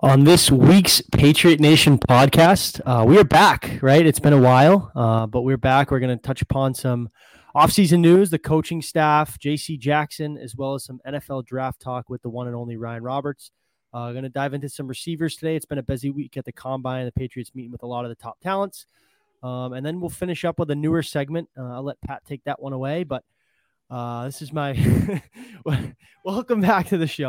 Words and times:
On 0.00 0.24
this 0.24 0.50
week's 0.50 1.00
Patriot 1.00 1.58
Nation 1.58 1.98
podcast, 1.98 2.82
uh, 2.84 3.02
we 3.02 3.16
are 3.16 3.24
back, 3.24 3.78
right? 3.80 4.04
It's 4.04 4.18
been 4.18 4.34
a 4.34 4.38
while, 4.38 4.92
uh, 4.94 5.26
but 5.26 5.40
we're 5.40 5.56
back. 5.56 5.90
We're 5.90 6.00
going 6.00 6.14
to 6.14 6.22
touch 6.22 6.42
upon 6.42 6.74
some 6.74 7.08
offseason 7.56 8.00
news, 8.00 8.28
the 8.28 8.38
coaching 8.38 8.82
staff, 8.82 9.38
JC 9.38 9.78
Jackson, 9.78 10.36
as 10.36 10.54
well 10.54 10.74
as 10.74 10.84
some 10.84 11.00
NFL 11.08 11.46
draft 11.46 11.80
talk 11.80 12.10
with 12.10 12.20
the 12.20 12.28
one 12.28 12.46
and 12.46 12.54
only 12.54 12.76
Ryan 12.76 13.04
Roberts. 13.04 13.52
Uh, 13.94 14.12
going 14.12 14.24
to 14.24 14.28
dive 14.28 14.52
into 14.52 14.68
some 14.68 14.86
receivers 14.86 15.34
today. 15.34 15.56
It's 15.56 15.64
been 15.64 15.78
a 15.78 15.82
busy 15.82 16.10
week 16.10 16.36
at 16.36 16.44
the 16.44 16.52
combine. 16.52 17.06
The 17.06 17.12
Patriots 17.12 17.52
meeting 17.54 17.72
with 17.72 17.82
a 17.82 17.86
lot 17.86 18.04
of 18.04 18.10
the 18.10 18.16
top 18.16 18.38
talents. 18.40 18.84
Um, 19.42 19.72
and 19.72 19.84
then 19.84 19.98
we'll 19.98 20.10
finish 20.10 20.44
up 20.44 20.58
with 20.58 20.70
a 20.70 20.74
newer 20.74 21.02
segment. 21.02 21.48
Uh, 21.58 21.72
I'll 21.72 21.82
let 21.82 21.98
Pat 22.02 22.22
take 22.26 22.44
that 22.44 22.60
one 22.60 22.74
away, 22.74 23.04
but 23.04 23.24
uh, 23.88 24.26
this 24.26 24.42
is 24.42 24.52
my 24.52 25.22
welcome 26.24 26.60
back 26.60 26.88
to 26.88 26.98
the 26.98 27.06
show. 27.06 27.28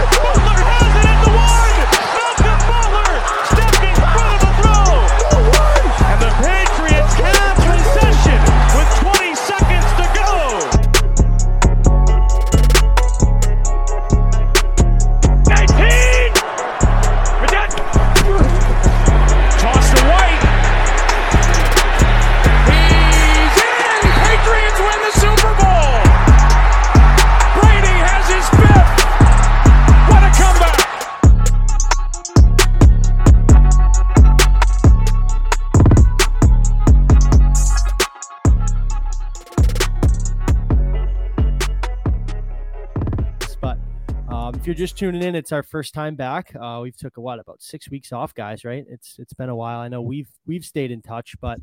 just 44.81 44.97
tuning 44.97 45.21
in, 45.21 45.35
it's 45.35 45.51
our 45.51 45.61
first 45.61 45.93
time 45.93 46.15
back. 46.15 46.55
Uh, 46.59 46.79
we've 46.81 46.97
took 46.97 47.17
a 47.17 47.21
what 47.21 47.37
about 47.37 47.61
six 47.61 47.87
weeks 47.91 48.11
off, 48.11 48.33
guys. 48.33 48.65
Right? 48.65 48.83
It's 48.89 49.17
it's 49.19 49.31
been 49.31 49.49
a 49.49 49.55
while. 49.55 49.79
I 49.79 49.87
know 49.87 50.01
we've 50.01 50.29
we've 50.47 50.65
stayed 50.65 50.89
in 50.89 51.03
touch, 51.03 51.35
but 51.39 51.59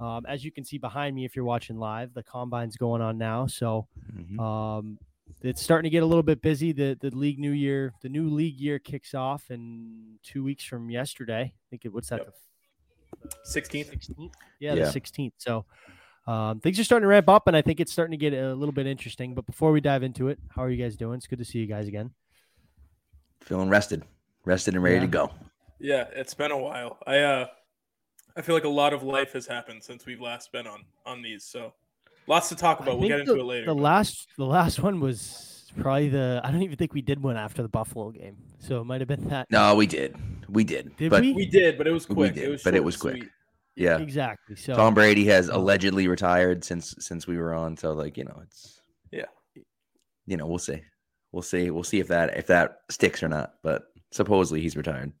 um, 0.00 0.24
as 0.26 0.46
you 0.46 0.50
can 0.50 0.64
see 0.64 0.78
behind 0.78 1.14
me, 1.14 1.26
if 1.26 1.36
you're 1.36 1.44
watching 1.44 1.76
live, 1.76 2.14
the 2.14 2.22
combine's 2.22 2.78
going 2.78 3.02
on 3.02 3.18
now. 3.18 3.46
So 3.46 3.86
um, 4.38 4.98
it's 5.42 5.60
starting 5.60 5.84
to 5.84 5.90
get 5.90 6.02
a 6.02 6.06
little 6.06 6.22
bit 6.22 6.40
busy. 6.40 6.72
The 6.72 6.96
the 6.98 7.10
league 7.10 7.38
new 7.38 7.50
year, 7.50 7.92
the 8.00 8.08
new 8.08 8.30
league 8.30 8.58
year 8.58 8.78
kicks 8.78 9.12
off 9.12 9.50
in 9.50 10.16
two 10.22 10.42
weeks 10.42 10.64
from 10.64 10.88
yesterday. 10.88 11.52
I 11.54 11.64
think 11.68 11.84
it 11.84 11.92
what's 11.92 12.08
that? 12.08 12.26
The 13.20 13.28
16th. 13.60 13.90
16th? 13.92 14.32
Yeah, 14.58 14.72
Yeah. 14.72 14.86
the 14.86 15.00
16th. 15.00 15.32
So 15.36 15.66
um, 16.26 16.60
things 16.60 16.80
are 16.80 16.84
starting 16.84 17.04
to 17.04 17.08
ramp 17.08 17.28
up, 17.28 17.46
and 17.46 17.54
I 17.54 17.60
think 17.60 17.78
it's 17.78 17.92
starting 17.92 18.12
to 18.12 18.16
get 18.16 18.32
a 18.32 18.54
little 18.54 18.72
bit 18.72 18.86
interesting. 18.86 19.34
But 19.34 19.44
before 19.44 19.70
we 19.70 19.82
dive 19.82 20.02
into 20.02 20.28
it, 20.28 20.38
how 20.48 20.62
are 20.62 20.70
you 20.70 20.82
guys 20.82 20.96
doing? 20.96 21.18
It's 21.18 21.26
good 21.26 21.40
to 21.40 21.44
see 21.44 21.58
you 21.58 21.66
guys 21.66 21.88
again. 21.88 22.12
Feeling 23.44 23.68
rested, 23.68 24.02
rested 24.44 24.74
and 24.74 24.82
ready 24.82 24.96
Yeah. 24.96 25.00
to 25.02 25.06
go. 25.06 25.30
Yeah, 25.80 26.04
it's 26.14 26.34
been 26.34 26.50
a 26.50 26.58
while. 26.58 26.98
I 27.06 27.18
uh 27.20 27.46
I 28.36 28.42
feel 28.42 28.54
like 28.54 28.64
a 28.64 28.68
lot 28.68 28.92
of 28.92 29.02
life 29.02 29.32
has 29.34 29.46
happened 29.46 29.82
since 29.82 30.06
we've 30.06 30.20
last 30.20 30.50
been 30.52 30.66
on 30.66 30.84
on 31.06 31.22
these. 31.22 31.44
So 31.44 31.72
lots 32.26 32.48
to 32.48 32.56
talk 32.56 32.80
I 32.80 32.84
about. 32.84 32.98
We'll 32.98 33.08
think 33.08 33.12
get 33.12 33.20
into 33.20 33.34
the, 33.34 33.40
it 33.40 33.44
later. 33.44 33.66
The 33.66 33.74
but- 33.74 33.82
last, 33.82 34.28
the 34.38 34.44
last 34.46 34.80
one 34.80 35.00
was 35.00 35.70
probably 35.78 36.08
the. 36.08 36.40
I 36.42 36.50
don't 36.50 36.62
even 36.62 36.76
think 36.76 36.94
we 36.94 37.02
did 37.02 37.22
one 37.22 37.36
after 37.36 37.62
the 37.62 37.68
Buffalo 37.68 38.10
game, 38.10 38.36
so 38.58 38.80
it 38.80 38.84
might 38.84 39.00
have 39.00 39.08
been 39.08 39.28
that. 39.28 39.46
No, 39.50 39.74
we 39.74 39.86
did, 39.86 40.16
we 40.48 40.64
did, 40.64 40.96
Did 40.96 41.10
but 41.10 41.20
we? 41.22 41.32
we 41.32 41.46
did, 41.46 41.76
but 41.78 41.86
it 41.86 41.92
was 41.92 42.08
We 42.08 42.14
quick. 42.14 42.34
did, 42.34 42.44
it 42.44 42.50
was 42.50 42.62
but 42.62 42.74
it 42.74 42.82
was 42.82 42.96
quick. 42.96 43.16
sweet. 43.18 43.30
yeah, 43.76 43.98
Exactly. 43.98 44.56
So 44.56 44.74
Tom 44.74 44.94
Brady 44.94 45.24
has 45.26 45.48
allegedly 45.48 46.08
retired 46.08 46.64
since 46.64 46.94
since 46.98 47.26
we 47.26 47.36
were 47.36 47.52
on. 47.54 47.76
So 47.76 47.92
like 47.92 48.16
you 48.16 48.24
know, 48.24 48.40
it's 48.42 48.80
Yeah. 49.12 49.26
you 50.26 50.36
know, 50.38 50.46
we'll 50.46 50.58
see, 50.58 50.80
we'll 51.34 51.42
see, 51.42 51.70
we'll 51.70 51.82
see 51.84 52.00
if 52.00 52.08
that 52.08 52.36
if 52.38 52.46
that 52.46 52.78
sticks 52.90 53.22
or 53.22 53.28
not. 53.28 53.54
But 53.62 53.82
supposedly 54.10 54.60
he's 54.60 54.76
retired. 54.76 55.12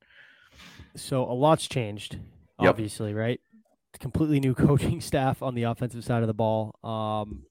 so 0.96 1.24
a 1.24 1.34
lot's 1.34 1.66
changed, 1.66 2.14
Yep. 2.60 2.70
obviously, 2.70 3.12
right? 3.14 3.40
Completely 3.98 4.40
new 4.40 4.54
coaching 4.66 5.00
staff 5.00 5.42
on 5.42 5.54
the 5.54 5.64
offensive 5.64 6.04
side 6.04 6.22
of 6.22 6.28
the 6.28 6.34
ball. 6.34 6.78
Um, 6.84 7.42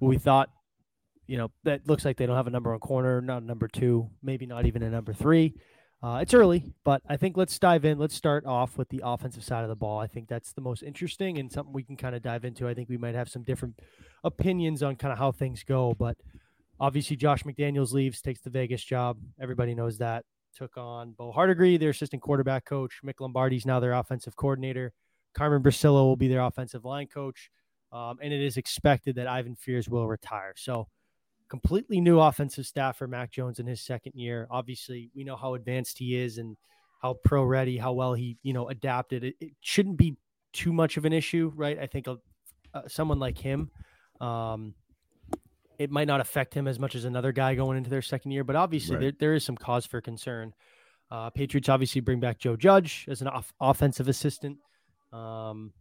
we 0.00 0.18
thought, 0.18 0.50
you 1.26 1.36
know, 1.38 1.50
that 1.64 1.86
looks 1.86 2.04
like 2.04 2.16
they 2.16 2.26
don't 2.26 2.36
have 2.36 2.46
a 2.46 2.50
number 2.50 2.70
one 2.70 2.80
corner, 2.80 3.20
not 3.20 3.42
a 3.42 3.44
number 3.44 3.68
two, 3.68 4.08
maybe 4.22 4.46
not 4.46 4.66
even 4.66 4.82
a 4.82 4.90
number 4.90 5.12
three. 5.12 5.54
Uh, 6.02 6.18
it's 6.20 6.34
early, 6.34 6.72
but 6.84 7.00
I 7.08 7.16
think 7.16 7.36
let's 7.38 7.58
dive 7.58 7.84
in. 7.86 7.98
Let's 7.98 8.14
start 8.14 8.44
off 8.44 8.76
with 8.76 8.90
the 8.90 9.00
offensive 9.02 9.42
side 9.42 9.62
of 9.64 9.68
the 9.70 9.74
ball. 9.76 9.98
I 9.98 10.06
think 10.06 10.28
that's 10.28 10.52
the 10.52 10.60
most 10.60 10.82
interesting 10.82 11.38
and 11.38 11.50
something 11.50 11.72
we 11.72 11.82
can 11.82 11.96
kind 11.96 12.14
of 12.14 12.22
dive 12.22 12.44
into. 12.44 12.68
I 12.68 12.74
think 12.74 12.88
we 12.90 12.98
might 12.98 13.14
have 13.14 13.28
some 13.30 13.42
different 13.42 13.80
opinions 14.22 14.82
on 14.82 14.96
kind 14.96 15.10
of 15.10 15.18
how 15.18 15.32
things 15.32 15.64
go, 15.64 15.94
but 15.98 16.16
obviously 16.80 17.16
Josh 17.16 17.42
McDaniels 17.44 17.92
leaves, 17.92 18.20
takes 18.20 18.40
the 18.40 18.50
Vegas 18.50 18.82
job. 18.82 19.18
Everybody 19.40 19.74
knows 19.74 19.98
that. 19.98 20.24
Took 20.56 20.76
on 20.78 21.12
Bo 21.12 21.32
Hardegree, 21.32 21.78
their 21.78 21.90
assistant 21.90 22.22
quarterback 22.22 22.64
coach. 22.64 23.00
Mick 23.04 23.20
Lombardi's 23.20 23.66
now 23.66 23.78
their 23.78 23.92
offensive 23.92 24.36
coordinator. 24.36 24.92
Carmen 25.34 25.62
Bricillo 25.62 26.04
will 26.04 26.16
be 26.16 26.28
their 26.28 26.40
offensive 26.40 26.84
line 26.84 27.08
coach. 27.08 27.50
Um, 27.92 28.18
and 28.22 28.32
it 28.32 28.40
is 28.40 28.56
expected 28.56 29.16
that 29.16 29.26
Ivan 29.26 29.54
Fears 29.54 29.88
will 29.88 30.08
retire. 30.08 30.54
So 30.56 30.88
completely 31.48 32.00
new 32.00 32.20
offensive 32.20 32.66
staff 32.66 32.96
for 32.96 33.06
Mac 33.06 33.30
Jones 33.30 33.58
in 33.58 33.66
his 33.66 33.80
second 33.80 34.12
year. 34.14 34.46
Obviously, 34.50 35.10
we 35.14 35.24
know 35.24 35.36
how 35.36 35.54
advanced 35.54 35.98
he 35.98 36.16
is 36.16 36.38
and 36.38 36.56
how 37.00 37.14
pro 37.24 37.44
ready, 37.44 37.76
how 37.76 37.92
well 37.92 38.14
he, 38.14 38.38
you 38.42 38.52
know, 38.52 38.68
adapted. 38.68 39.24
It, 39.24 39.34
it 39.40 39.52
shouldn't 39.60 39.98
be 39.98 40.16
too 40.52 40.72
much 40.72 40.96
of 40.96 41.04
an 41.04 41.12
issue, 41.12 41.52
right? 41.54 41.78
I 41.78 41.86
think 41.86 42.08
uh, 42.08 42.16
uh, 42.74 42.82
someone 42.88 43.18
like 43.18 43.38
him, 43.38 43.70
um, 44.20 44.74
it 45.78 45.90
might 45.90 46.06
not 46.08 46.20
affect 46.20 46.54
him 46.54 46.66
as 46.68 46.78
much 46.78 46.94
as 46.94 47.04
another 47.04 47.32
guy 47.32 47.54
going 47.54 47.76
into 47.78 47.90
their 47.90 48.02
second 48.02 48.30
year, 48.30 48.44
but 48.44 48.56
obviously 48.56 48.96
Right. 48.96 49.00
there, 49.02 49.12
there 49.12 49.34
is 49.34 49.44
some 49.44 49.56
cause 49.56 49.86
for 49.86 50.00
concern. 50.00 50.54
Uh, 51.10 51.30
Patriots 51.30 51.68
obviously 51.68 52.00
bring 52.00 52.18
back 52.20 52.38
Joe 52.38 52.56
Judge 52.56 53.04
as 53.08 53.20
an 53.22 53.28
off- 53.28 53.52
offensive 53.60 54.08
assistant. 54.08 54.58
Um, 55.12 55.72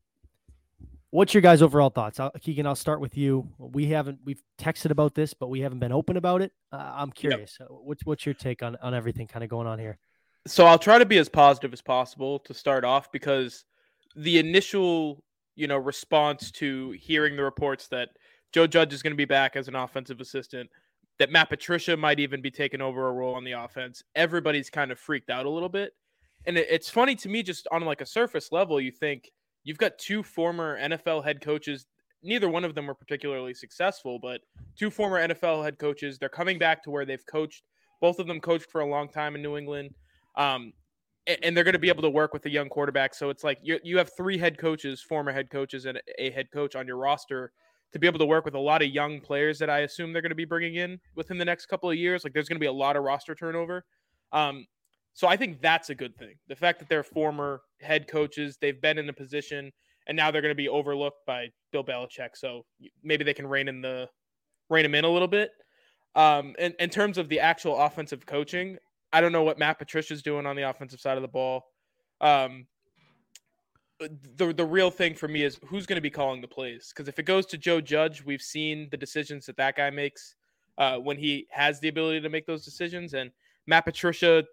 what's 1.10 1.34
your 1.34 1.42
guys' 1.42 1.62
overall 1.62 1.90
thoughts? 1.90 2.20
I'll, 2.20 2.32
Keegan, 2.32 2.68
I'll 2.68 2.76
start 2.76 3.00
with 3.00 3.18
you. 3.18 3.50
We 3.58 3.88
haven't 3.88 4.20
we've 4.24 4.42
texted 4.60 4.92
about 4.92 5.16
this, 5.16 5.34
but 5.34 5.48
we 5.48 5.62
haven't 5.62 5.80
been 5.80 5.92
open 5.92 6.18
about 6.18 6.42
it. 6.42 6.52
Uh, 6.72 6.94
I'm 6.96 7.12
curious. 7.12 7.58
Uh, 7.60 7.66
What's 7.66 8.06
what's 8.06 8.26
your 8.26 8.36
take 8.36 8.62
on 8.64 8.76
on 8.82 8.94
everything 8.94 9.28
kind 9.28 9.44
of 9.44 9.50
going 9.50 9.68
on 9.68 9.80
here? 9.80 9.98
so 10.48 10.68
I'll 10.68 10.78
try 10.78 11.00
to 11.00 11.06
be 11.08 11.18
as 11.18 11.28
positive 11.28 11.74
as 11.74 11.82
possible 11.82 12.38
to 12.38 12.54
start 12.54 12.84
off 12.86 13.12
because 13.12 13.66
the 14.16 14.38
initial, 14.38 15.24
you 15.56 15.66
know, 15.66 15.78
response 15.78 16.52
to 16.52 16.92
hearing 16.92 17.36
the 17.36 17.44
reports 17.44 17.88
that 17.88 18.10
Joe 18.56 18.68
Judge 18.68 18.94
is 18.94 19.04
going 19.04 19.12
to 19.12 19.18
be 19.18 19.26
back 19.26 19.58
as 19.58 19.68
an 19.68 19.76
offensive 19.76 20.22
assistant, 20.22 20.70
that 21.20 21.30
Matt 21.30 21.50
Patricia 21.50 21.98
might 21.98 22.22
even 22.22 22.42
be 22.42 22.50
taking 22.50 22.80
over 22.80 23.10
a 23.10 23.12
role 23.12 23.36
on 23.36 23.44
the 23.44 23.52
offense, 23.52 24.02
everybody's 24.16 24.70
kind 24.70 24.94
of 24.94 24.98
freaked 24.98 25.30
out 25.30 25.46
a 25.46 25.50
little 25.50 25.68
bit. 25.68 25.94
And 26.46 26.58
it- 26.58 26.68
it's 26.70 26.90
funny 26.90 27.16
to 27.16 27.28
me, 27.28 27.44
just 27.44 27.68
on 27.70 27.82
like 27.84 28.00
a 28.00 28.06
surface 28.06 28.54
level, 28.54 28.80
you 28.80 28.94
think 28.94 29.30
you've 29.66 29.78
got 29.78 29.98
two 29.98 30.24
former 30.24 30.78
NFL 30.80 31.20
head 31.22 31.42
coaches. 31.42 31.86
Neither 32.24 32.48
one 32.48 32.64
of 32.64 32.76
them 32.76 32.88
were 32.88 32.96
particularly 32.96 33.54
successful, 33.54 34.20
but 34.20 34.40
two 34.78 34.90
former 34.90 35.20
NFL 35.20 35.62
head 35.62 35.78
coaches. 35.78 36.18
They're 36.18 36.30
coming 36.30 36.58
back 36.58 36.82
to 36.84 36.92
where 36.92 37.06
they've 37.06 37.26
coached. 37.26 37.64
Both 38.00 38.20
of 38.20 38.28
them 38.28 38.40
coached 38.40 38.72
for 38.72 38.80
a 38.80 38.90
long 38.90 39.10
time 39.10 39.36
in 39.36 39.42
New 39.42 39.58
England 39.58 39.94
um, 40.38 40.72
and 41.28 41.58
they're 41.58 41.64
going 41.64 41.74
to 41.74 41.80
be 41.80 41.90
able 41.90 42.04
to 42.04 42.10
work 42.10 42.34
with 42.34 42.46
a 42.46 42.50
young 42.50 42.70
quarterback. 42.70 43.16
So 43.16 43.30
it's 43.32 43.44
like 43.44 43.58
you 43.64 43.80
you 43.84 43.98
have 43.98 44.12
three 44.16 44.38
head 44.38 44.58
coaches, 44.58 45.02
former 45.02 45.32
head 45.32 45.50
coaches, 45.50 45.86
and 45.86 46.00
a 46.20 46.30
head 46.30 46.52
coach 46.52 46.76
on 46.76 46.86
your 46.86 46.98
roster 46.98 47.52
to 47.94 48.00
be 48.00 48.08
able 48.08 48.20
to 48.20 48.26
work 48.26 48.46
with 48.46 48.56
a 48.56 48.60
lot 48.60 48.82
of 48.82 48.90
young 48.90 49.22
players 49.22 49.58
that 49.60 49.70
I 49.70 49.80
assume 49.80 50.12
they're 50.12 50.22
going 50.22 50.30
to 50.30 50.36
be 50.36 50.46
bringing 50.46 50.76
in 50.76 51.00
within 51.16 51.38
the 51.38 51.46
next 51.46 51.68
couple 51.68 51.90
of 51.90 51.96
years. 51.96 52.24
Like 52.24 52.34
there's 52.34 52.50
going 52.50 52.58
to 52.58 52.64
be 52.64 52.68
a 52.68 52.74
lot 52.74 52.96
of 52.96 53.04
roster 53.04 53.36
turnover. 53.36 53.86
Um, 54.32 54.66
so 55.14 55.28
I 55.28 55.38
think 55.38 55.62
that's 55.62 55.90
a 55.90 55.96
good 55.96 56.18
thing. 56.18 56.36
The 56.50 56.56
fact 56.56 56.80
that 56.80 56.90
they're 56.90 57.04
former 57.04 57.62
head 57.80 58.08
coaches, 58.08 58.58
they've 58.60 58.82
been 58.82 58.98
in 58.98 59.08
the 59.08 59.14
position, 59.14 59.72
and 60.08 60.16
now 60.16 60.30
they're 60.30 60.42
going 60.42 60.52
to 60.52 60.56
be 60.56 60.68
overlooked 60.68 61.26
by 61.26 61.48
Bill 61.72 61.84
Belichick. 61.86 62.32
So 62.36 62.66
maybe 63.02 63.24
they 63.24 63.34
can 63.34 63.48
rein 63.48 63.70
in 63.70 63.82
the 63.82 64.10
rein 64.70 64.86
him 64.86 64.96
in 64.96 65.06
a 65.06 65.10
little 65.10 65.28
bit. 65.28 65.52
Um, 66.16 66.54
in, 66.60 66.74
in 66.80 66.90
terms 66.90 67.18
of 67.18 67.30
the 67.30 67.40
actual 67.40 67.78
offensive 67.78 68.26
coaching, 68.26 68.78
I 69.14 69.22
don't 69.22 69.32
know 69.32 69.44
what 69.44 69.58
Matt 69.58 69.80
Patricia's 69.80 70.22
doing 70.22 70.46
on 70.46 70.56
the 70.56 70.64
offensive 70.70 71.00
side 71.00 71.18
of 71.18 71.22
the 71.22 71.28
ball. 71.30 71.64
Um, 72.20 72.68
the 74.00 74.54
the 74.54 74.66
real 74.66 74.92
thing 74.92 75.16
for 75.16 75.28
me 75.28 75.44
is 75.44 75.60
who's 75.66 75.86
going 75.86 75.96
to 75.96 76.02
be 76.02 76.10
calling 76.10 76.42
the 76.42 76.48
plays 76.48 76.92
because 76.94 77.08
if 77.08 77.18
it 77.20 77.24
goes 77.24 77.46
to 77.48 77.58
Joe 77.58 77.80
Judge, 77.80 78.24
we've 78.24 78.42
seen 78.42 78.90
the 78.92 78.98
decisions 78.98 79.46
that 79.46 79.58
that 79.58 79.76
guy 79.76 79.90
makes 79.90 80.36
uh, 80.78 80.98
when 80.98 81.18
he 81.18 81.48
has 81.52 81.80
the 81.80 81.88
ability 81.88 82.22
to 82.22 82.30
make 82.30 82.46
those 82.46 82.66
decisions, 82.66 83.14
and 83.14 83.32
Matt 83.68 83.86
Patricia, 83.86 84.44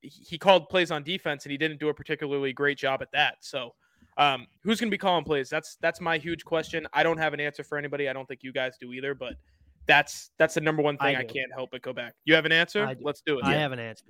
he 0.00 0.38
called 0.38 0.68
plays 0.68 0.90
on 0.90 1.02
defense 1.02 1.44
and 1.44 1.52
he 1.52 1.58
didn't 1.58 1.78
do 1.78 1.88
a 1.88 1.94
particularly 1.94 2.52
great 2.52 2.78
job 2.78 3.02
at 3.02 3.12
that. 3.12 3.36
So, 3.40 3.74
um, 4.16 4.46
who's 4.62 4.80
going 4.80 4.90
to 4.90 4.94
be 4.94 4.98
calling 4.98 5.24
plays? 5.24 5.50
That's 5.50 5.76
that's 5.80 6.00
my 6.00 6.18
huge 6.18 6.44
question. 6.44 6.86
I 6.92 7.02
don't 7.02 7.18
have 7.18 7.34
an 7.34 7.40
answer 7.40 7.62
for 7.62 7.76
anybody. 7.76 8.08
I 8.08 8.12
don't 8.12 8.26
think 8.26 8.42
you 8.42 8.52
guys 8.52 8.76
do 8.80 8.92
either. 8.92 9.14
But 9.14 9.34
that's 9.86 10.30
that's 10.38 10.54
the 10.54 10.60
number 10.60 10.82
one 10.82 10.96
thing 10.96 11.16
I, 11.16 11.20
I 11.20 11.24
can't 11.24 11.52
help 11.52 11.70
but 11.72 11.82
go 11.82 11.92
back. 11.92 12.14
You 12.24 12.34
have 12.34 12.46
an 12.46 12.52
answer? 12.52 12.86
Do. 12.86 13.00
Let's 13.02 13.22
do 13.24 13.38
it. 13.38 13.44
I 13.44 13.52
yeah. 13.52 13.60
have 13.60 13.72
an 13.72 13.78
answer. 13.78 14.04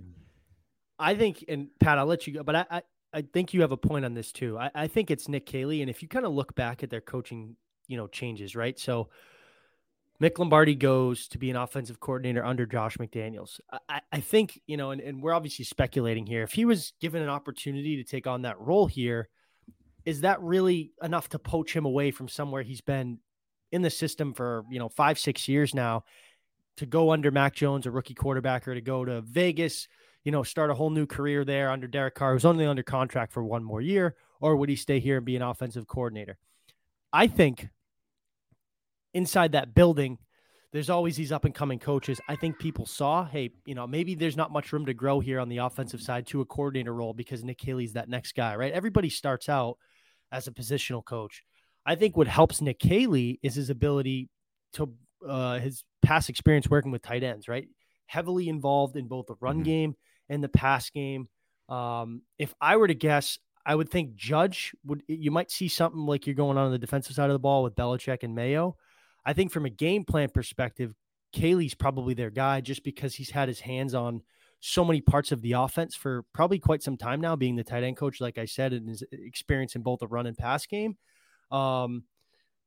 I 0.99 1.15
think, 1.17 1.45
and 1.49 1.69
Pat, 1.81 1.99
I'll 1.99 2.07
let 2.07 2.27
you 2.27 2.35
go, 2.35 2.45
but 2.45 2.55
I, 2.55 2.67
I, 2.71 2.83
I 3.13 3.23
think 3.23 3.53
you 3.53 3.61
have 3.61 3.73
a 3.73 3.77
point 3.77 4.05
on 4.05 4.15
this 4.15 4.33
too. 4.33 4.59
I, 4.59 4.71
I 4.75 4.87
think 4.87 5.11
it's 5.11 5.29
Nick 5.29 5.47
Caley, 5.47 5.83
and 5.83 5.91
if 5.91 6.03
you 6.03 6.09
kind 6.09 6.25
of 6.25 6.33
look 6.33 6.55
back 6.55 6.83
at 6.83 6.91
their 6.91 7.01
coaching, 7.01 7.57
you 7.89 7.97
know, 7.97 8.07
changes, 8.07 8.57
right? 8.57 8.79
So 8.79 9.09
Mick 10.21 10.39
Lombardi 10.39 10.75
goes 10.75 11.27
to 11.29 11.39
be 11.39 11.51
an 11.51 11.57
offensive 11.57 11.99
coordinator 11.99 12.45
under 12.45 12.65
Josh 12.65 12.97
McDaniels. 12.97 13.61
I, 13.89 14.01
I 14.13 14.21
think, 14.21 14.61
you 14.67 14.77
know, 14.77 14.93
and, 14.93 15.01
and 15.01 15.21
we're 15.21 15.35
obviously 15.35 15.65
speculating 15.65 16.27
here. 16.27 16.43
If 16.43 16.53
he 16.53 16.65
was 16.65 16.93
given 17.01 17.23
an 17.23 17.29
opportunity 17.29 17.97
to 17.97 18.05
take 18.05 18.27
on 18.27 18.43
that 18.43 18.61
role 18.61 18.87
here, 18.87 19.29
is 20.05 20.21
that 20.21 20.41
really 20.41 20.93
enough 21.03 21.29
to 21.31 21.39
poach 21.39 21.75
him 21.75 21.85
away 21.85 22.13
from 22.13 22.29
somewhere 22.29 22.63
he's 22.63 22.81
been 22.81 23.19
in 23.73 23.83
the 23.83 23.91
system 23.91 24.33
for, 24.33 24.65
you 24.71 24.79
know, 24.79 24.89
five, 24.89 25.19
six 25.19 25.49
years 25.49 25.75
now 25.75 26.05
to 26.77 26.87
go 26.87 27.11
under 27.11 27.31
Mac 27.31 27.55
Jones, 27.55 27.87
a 27.87 27.91
rookie 27.91 28.15
quarterback, 28.15 28.69
or 28.69 28.75
to 28.75 28.81
go 28.81 29.05
to 29.05 29.23
Vegas, 29.23 29.89
you 30.25 30.33
know, 30.33 30.43
start 30.43 30.71
a 30.71 30.75
whole 30.75 30.91
new 30.91 31.07
career 31.07 31.45
there 31.45 31.71
under 31.71 31.87
Derek 31.87 32.15
Carr, 32.15 32.33
who's 32.33 32.45
only 32.45 32.67
under 32.67 32.83
contract 32.83 33.33
for 33.33 33.43
one 33.43 33.65
more 33.65 33.81
year, 33.81 34.15
or 34.41 34.57
would 34.57 34.69
he 34.69 34.77
stay 34.77 35.01
here 35.01 35.17
and 35.17 35.27
be 35.27 35.37
an 35.37 35.43
offensive 35.43 35.87
coordinator? 35.87 36.39
I 37.13 37.27
think 37.27 37.69
inside 39.15 39.53
that 39.53 39.75
building, 39.75 40.19
there's 40.73 40.89
always 40.89 41.17
these 41.17 41.33
up 41.33 41.45
and 41.45 41.55
coming 41.55 41.79
coaches. 41.79 42.21
I 42.29 42.37
think 42.37 42.59
people 42.59 42.87
saw, 42.87 43.27
hey, 43.27 43.51
you 43.67 43.75
know, 43.75 43.87
maybe 43.87 44.15
there's 44.15 44.37
not 44.37 44.53
much 44.53 44.73
room 44.73 44.87
to 44.87 44.95
grow 44.95 45.21
here 45.21 45.39
on 45.39 45.49
the 45.49 45.59
offensive 45.59 46.01
side 46.01 46.27
to 46.29 46.41
a 46.41 46.47
coordinator 46.47 46.95
role 46.95 47.13
because 47.13 47.45
Nick 47.45 47.59
Caley's 47.59 47.93
that 47.93 48.09
next 48.09 48.35
guy, 48.35 48.57
right? 48.57 48.73
Everybody 48.73 49.11
starts 49.11 49.49
out 49.49 49.77
as 50.31 50.47
a 50.47 50.53
positional 50.53 51.05
coach. 51.05 51.45
I 51.85 51.95
think 51.95 52.17
what 52.17 52.29
helps 52.29 52.63
Nick 52.63 52.79
Caley 52.79 53.39
is 53.43 53.55
his 53.55 53.69
ability 53.69 54.31
to 54.75 54.95
uh, 55.29 55.59
his 55.59 55.85
past 56.01 56.31
experience 56.31 56.71
working 56.71 56.91
with 56.91 57.03
tight 57.03 57.23
ends, 57.23 57.49
right? 57.49 57.69
Heavily 58.07 58.49
involved 58.49 58.97
in 58.97 59.09
both 59.09 59.27
the 59.27 59.35
run 59.41 59.57
mm-hmm. 59.57 59.63
game 59.65 59.95
and 60.33 60.43
the 60.43 60.49
pass 60.49 60.91
game. 60.91 61.29
Um, 61.69 62.23
if 62.39 62.55
I 62.61 62.77
were 62.77 62.89
to 62.89 62.95
guess, 62.95 63.39
I 63.65 63.75
would 63.75 63.91
think 63.91 64.17
Judge 64.17 64.73
would. 64.85 65.03
You 65.07 65.31
might 65.31 65.51
see 65.51 65.69
something 65.69 66.07
like 66.07 66.27
you're 66.27 66.35
going 66.35 66.59
on, 66.59 66.67
on 66.67 66.73
the 66.73 66.79
defensive 66.79 67.15
side 67.15 67.31
of 67.31 67.35
the 67.35 67.39
ball 67.39 67.63
with 67.63 67.77
Belichick 67.77 68.23
and 68.23 68.35
Mayo. 68.35 68.77
I 69.25 69.35
think 69.35 69.53
from 69.53 69.67
a 69.67 69.71
game 69.71 70.05
plan 70.05 70.31
perspective, 70.31 70.95
Caley's 71.33 71.75
probably 71.75 72.15
their 72.15 72.31
guy 72.31 72.61
just 72.61 72.83
because 72.83 73.15
he's 73.15 73.31
had 73.31 73.49
his 73.49 73.61
hands 73.61 73.95
on 73.95 74.23
so 74.61 74.85
many 74.85 75.01
parts 75.01 75.33
of 75.33 75.43
the 75.43 75.53
offense 75.53 75.95
for 75.95 76.25
probably 76.33 76.59
quite 76.59 76.83
some 76.83 76.97
time 76.97 77.21
now, 77.21 77.37
being 77.37 77.57
the 77.57 77.65
tight 77.65 77.85
end 77.85 77.97
coach, 77.97 78.21
like 78.21 78.39
I 78.39 78.47
said, 78.47 78.73
and 78.73 78.89
his 78.89 79.05
experience 79.13 79.77
in 79.77 79.83
both 79.83 80.01
the 80.01 80.07
run 80.07 80.27
and 80.27 80.37
pass 80.37 80.67
game. 80.67 80.97
Um, 81.51 82.05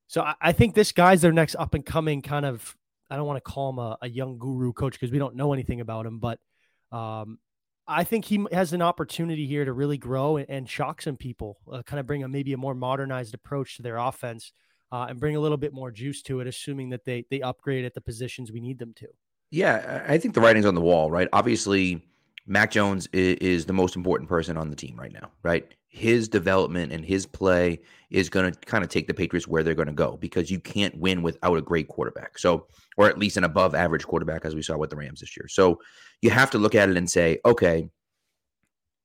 so 0.08 0.22
I, 0.22 0.36
I, 0.40 0.52
think 0.52 0.76
this 0.76 0.92
guy's 0.92 1.22
their 1.22 1.32
next 1.32 1.56
up 1.56 1.74
and 1.74 1.86
coming 1.86 2.22
kind 2.22 2.46
of. 2.46 2.76
I 3.10 3.16
don't 3.16 3.26
want 3.26 3.38
to 3.38 3.52
call 3.52 3.70
him 3.72 3.80
a, 3.80 3.98
a 4.02 4.10
young 4.10 4.38
guru 4.38 4.74
coach 4.74 4.94
because 4.94 5.12
we 5.12 5.20
don't 5.20 5.36
know 5.36 5.54
anything 5.54 5.82
about 5.82 6.06
him, 6.06 6.20
but 6.20 6.40
um, 6.92 7.40
I 7.88 8.04
think 8.04 8.26
he 8.26 8.46
has 8.52 8.74
an 8.74 8.82
opportunity 8.82 9.46
here 9.46 9.66
to 9.66 9.74
really 9.74 9.98
grow 9.98 10.38
and, 10.38 10.50
and 10.50 10.70
shock 10.70 11.02
some 11.02 11.18
people, 11.18 11.58
uh, 11.72 11.84
kind 11.84 12.00
of 12.00 12.08
bring 12.08 12.24
a 12.24 12.28
maybe 12.28 12.54
a 12.54 12.58
more 12.58 12.74
modernized 12.74 13.34
approach 13.34 13.78
to 13.78 13.84
their 13.84 13.98
offense 13.98 14.52
uh, 14.92 15.08
and 15.10 15.20
bring 15.20 15.36
a 15.36 15.40
little 15.40 15.58
bit 15.58 15.74
more 15.74 15.92
juice 15.92 16.22
to 16.24 16.40
it, 16.40 16.48
assuming 16.48 16.90
that 16.90 17.06
they 17.06 17.26
they 17.30 17.42
upgrade 17.42 17.86
at 17.86 17.94
the 17.94 18.02
positions 18.02 18.52
we 18.52 18.60
need 18.60 18.80
them 18.80 18.94
to. 18.96 19.08
Yeah, 19.52 20.04
I 20.08 20.18
think 20.18 20.34
the 20.34 20.42
writing's 20.42 20.66
on 20.66 20.76
the 20.76 20.82
wall, 20.82 21.12
right? 21.12 21.28
Obviously, 21.32 22.04
Mac 22.48 22.72
Jones 22.72 23.08
is, 23.12 23.38
is 23.38 23.66
the 23.66 23.74
most 23.74 23.96
important 23.96 24.30
person 24.30 24.58
on 24.58 24.70
the 24.70 24.76
team 24.76 24.96
right 25.00 25.12
now, 25.12 25.32
right? 25.44 25.74
His 25.88 26.28
development 26.28 26.92
and 26.92 27.04
his 27.04 27.26
play 27.26 27.80
is 28.10 28.30
going 28.30 28.52
to 28.52 28.60
kind 28.60 28.84
of 28.84 28.90
take 28.90 29.08
the 29.08 29.14
Patriots 29.14 29.48
where 29.48 29.64
they're 29.64 29.74
going 29.74 29.88
to 29.88 29.94
go 29.94 30.18
because 30.18 30.52
you 30.52 30.60
can't 30.60 30.96
win 30.98 31.24
without 31.24 31.58
a 31.58 31.62
great 31.62 31.88
quarterback. 31.88 32.38
So, 32.38 32.68
or 32.98 33.08
at 33.08 33.18
least 33.18 33.38
an 33.38 33.46
above 33.46 33.74
average 33.74 34.06
quarterback, 34.06 34.46
as 34.46 34.56
we 34.56 34.62
saw 34.62 34.78
with 34.78 34.90
the 34.90 34.96
Rams 34.96 35.22
this 35.22 35.36
year. 35.36 35.48
So, 35.48 35.80
you 36.22 36.30
have 36.30 36.52
to 36.52 36.58
look 36.58 36.76
at 36.76 36.90
it 36.90 36.98
and 36.98 37.10
say, 37.10 37.40
okay, 37.46 37.90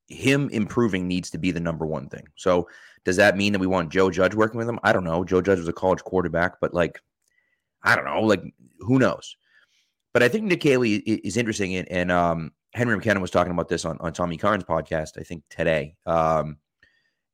him 0.09 0.51
improving 0.51 1.09
needs 1.09 1.31
to 1.31 1.39
be 1.39 1.51
the 1.51 1.61
number 1.61 1.87
one 1.87 2.09
thing. 2.09 2.27
So, 2.37 2.69
does 3.05 3.17
that 3.17 3.37
mean 3.37 3.53
that 3.53 3.59
we 3.59 3.67
want 3.67 3.91
Joe 3.91 4.11
Judge 4.11 4.35
working 4.35 4.59
with 4.59 4.69
him? 4.69 4.81
I 4.83 4.93
don't 4.93 5.05
know. 5.05 5.25
Joe 5.25 5.41
Judge 5.41 5.59
was 5.59 5.69
a 5.69 5.73
college 5.73 6.03
quarterback, 6.03 6.61
but 6.61 6.75
like, 6.75 7.01
I 7.83 7.97
don't 7.97 8.05
know. 8.05 8.21
Like, 8.21 8.43
who 8.81 8.99
knows? 8.99 9.37
But 10.13 10.23
I 10.23 10.29
think 10.29 10.45
Nick 10.45 10.61
Caley 10.61 10.97
is 10.97 11.37
interesting. 11.37 11.77
And, 11.77 11.91
and 11.91 12.13
um, 12.13 12.53
Henry 12.73 12.97
McKenna 12.97 13.21
was 13.21 13.31
talking 13.31 13.53
about 13.53 13.69
this 13.69 13.85
on, 13.85 13.99
on 14.01 14.13
Tommy 14.13 14.37
Karn's 14.37 14.65
podcast, 14.65 15.19
I 15.19 15.23
think 15.23 15.43
today. 15.51 15.97
Um, 16.07 16.59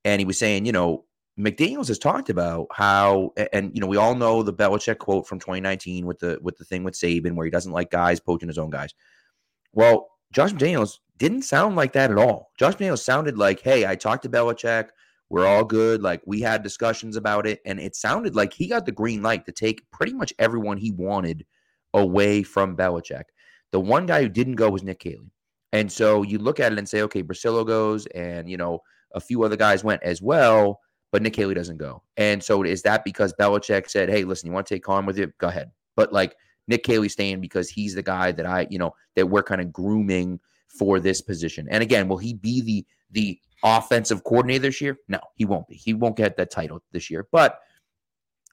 and 0.05 0.21
he 0.21 0.25
was 0.25 0.39
saying, 0.39 0.67
you 0.67 0.73
know, 0.73 1.05
McDaniels 1.39 1.89
has 1.89 1.99
talked 1.99 2.31
about 2.31 2.69
how, 2.73 3.33
and 3.53 3.75
you 3.75 3.81
know, 3.81 3.87
we 3.87 3.99
all 3.99 4.15
know 4.15 4.43
the 4.43 4.55
Belichick 4.55 4.99
quote 4.99 5.27
from 5.27 5.39
2019 5.39 6.07
with 6.07 6.19
the 6.19 6.39
with 6.41 6.57
the 6.57 6.65
thing 6.65 6.83
with 6.83 6.95
Saban 6.95 7.35
where 7.35 7.45
he 7.45 7.51
doesn't 7.51 7.73
like 7.73 7.91
guys 7.91 8.21
poaching 8.21 8.49
his 8.49 8.57
own 8.57 8.71
guys. 8.71 8.95
Well, 9.73 10.09
Josh 10.33 10.53
McDaniels 10.53 10.99
didn't 11.19 11.43
sound 11.43 11.77
like 11.77 11.93
that 11.93 12.11
at 12.11 12.19
all. 12.19 12.53
Josh 12.59 12.75
McDaniels 12.75 13.03
sounded 13.03 13.37
like, 13.37 13.61
hey, 13.61 13.87
I 13.87 13.97
talked 13.97 14.23
to 14.23 14.31
Belichick. 14.31 14.89
We're 15.29 15.47
all 15.47 15.65
good. 15.65 16.03
Like 16.03 16.23
we 16.25 16.41
had 16.41 16.63
discussions 16.63 17.17
about 17.17 17.47
it, 17.47 17.61
and 17.67 17.79
it 17.79 17.97
sounded 17.97 18.35
like 18.35 18.55
he 18.55 18.69
got 18.69 18.87
the 18.87 18.93
green 18.93 19.23
light 19.23 19.45
to 19.47 19.53
take 19.53 19.91
pretty 19.91 20.15
much 20.15 20.33
everyone 20.39 20.79
he 20.79 20.93
wanted 20.93 21.45
away 21.93 22.43
from 22.43 22.77
Belichick. 22.77 23.25
The 23.77 23.81
one 23.81 24.07
guy 24.07 24.23
who 24.23 24.31
didn't 24.31 24.55
go 24.55 24.71
was 24.71 24.83
Nick 24.83 25.01
Caley. 25.01 25.31
And 25.75 25.93
so 25.93 26.23
you 26.23 26.39
look 26.39 26.61
at 26.61 26.73
it 26.73 26.79
and 26.79 26.89
say, 26.89 27.03
okay, 27.03 27.23
Bricillo 27.23 27.67
goes, 27.67 28.07
and 28.07 28.49
you 28.49 28.57
know, 28.57 28.81
a 29.15 29.21
few 29.21 29.43
other 29.43 29.55
guys 29.55 29.85
went 29.85 30.03
as 30.03 30.23
well, 30.23 30.81
but 31.13 31.21
Nick 31.21 31.35
Caley 31.35 31.53
doesn't 31.53 31.77
go. 31.77 32.03
And 32.17 32.43
so 32.43 32.63
is 32.63 32.81
that 32.85 33.05
because 33.05 33.35
Belichick 33.39 33.91
said, 33.91 34.09
Hey, 34.09 34.25
listen, 34.25 34.47
you 34.47 34.55
want 34.55 34.67
to 34.67 34.75
take 34.75 34.83
Karn 34.83 35.05
with 35.05 35.19
you? 35.19 35.31
Go 35.37 35.49
ahead. 35.49 35.73
But 35.95 36.11
like 36.11 36.37
Nick 36.69 36.85
Caley 36.85 37.11
staying 37.11 37.43
because 37.43 37.69
he's 37.69 37.95
the 37.95 38.03
guy 38.03 38.33
that 38.33 38.47
I, 38.47 38.67
you 38.71 38.79
know, 38.79 38.95
that 39.15 39.27
we're 39.27 39.43
kind 39.43 39.61
of 39.61 39.75
grooming 39.75 40.41
for 40.69 40.99
this 40.99 41.21
position. 41.21 41.69
And 41.71 41.83
again, 41.83 42.09
will 42.09 42.17
he 42.17 42.33
be 42.33 42.63
the 42.63 42.87
the 43.11 43.39
offensive 43.63 44.25
coordinator 44.25 44.63
this 44.63 44.81
year? 44.81 44.97
No, 45.07 45.21
he 45.35 45.45
won't 45.45 45.69
be. 45.69 45.75
He 45.75 45.93
won't 45.93 46.17
get 46.17 46.39
that 46.39 46.51
title 46.51 46.83
this 46.93 47.11
year. 47.11 47.29
But 47.31 47.61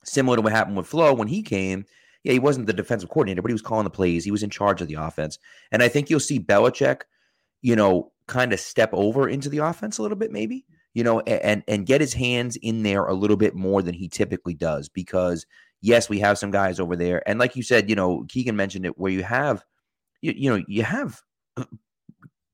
similar 0.04 0.36
to 0.36 0.42
what 0.42 0.52
happened 0.52 0.76
with 0.76 0.88
Flo 0.88 1.14
when 1.14 1.30
he 1.30 1.42
came, 1.42 1.86
yeah, 2.24 2.34
he 2.34 2.40
wasn't 2.40 2.68
the 2.68 2.74
defensive 2.74 3.10
coordinator, 3.10 3.42
but 3.42 3.50
he 3.50 3.54
was 3.54 3.62
calling 3.62 3.84
the 3.84 3.90
plays. 3.90 4.24
He 4.24 4.32
was 4.32 4.44
in 4.44 4.50
charge 4.50 4.82
of 4.82 4.88
the 4.88 4.96
offense. 4.96 5.38
And 5.72 5.84
I 5.84 5.88
think 5.88 6.10
you'll 6.10 6.20
see 6.20 6.40
Belichick, 6.40 7.02
you 7.62 7.76
know, 7.76 8.12
kind 8.28 8.54
of 8.54 8.60
step 8.60 8.90
over 8.94 9.28
into 9.28 9.50
the 9.50 9.58
offense 9.60 9.98
a 9.98 10.02
little 10.02 10.18
bit, 10.18 10.32
maybe, 10.32 10.66
you 10.94 11.04
know, 11.04 11.20
and 11.22 11.64
and 11.68 11.86
get 11.86 12.02
his 12.02 12.14
hands 12.14 12.56
in 12.56 12.84
there 12.84 13.06
a 13.06 13.14
little 13.14 13.38
bit 13.38 13.56
more 13.56 13.82
than 13.82 13.94
he 13.94 14.08
typically 14.08 14.54
does. 14.54 14.88
Because 14.90 15.46
yes, 15.82 16.10
we 16.10 16.20
have 16.20 16.38
some 16.38 16.52
guys 16.52 16.80
over 16.80 16.96
there. 16.96 17.28
And 17.28 17.40
like 17.40 17.56
you 17.56 17.64
said, 17.64 17.90
you 17.90 17.96
know, 17.96 18.26
Keegan 18.30 18.56
mentioned 18.56 18.86
it 18.86 18.98
where 18.98 19.12
you 19.12 19.24
have 19.24 19.64
you, 20.22 20.34
you 20.36 20.50
know, 20.50 20.64
you 20.68 20.84
have 20.84 21.22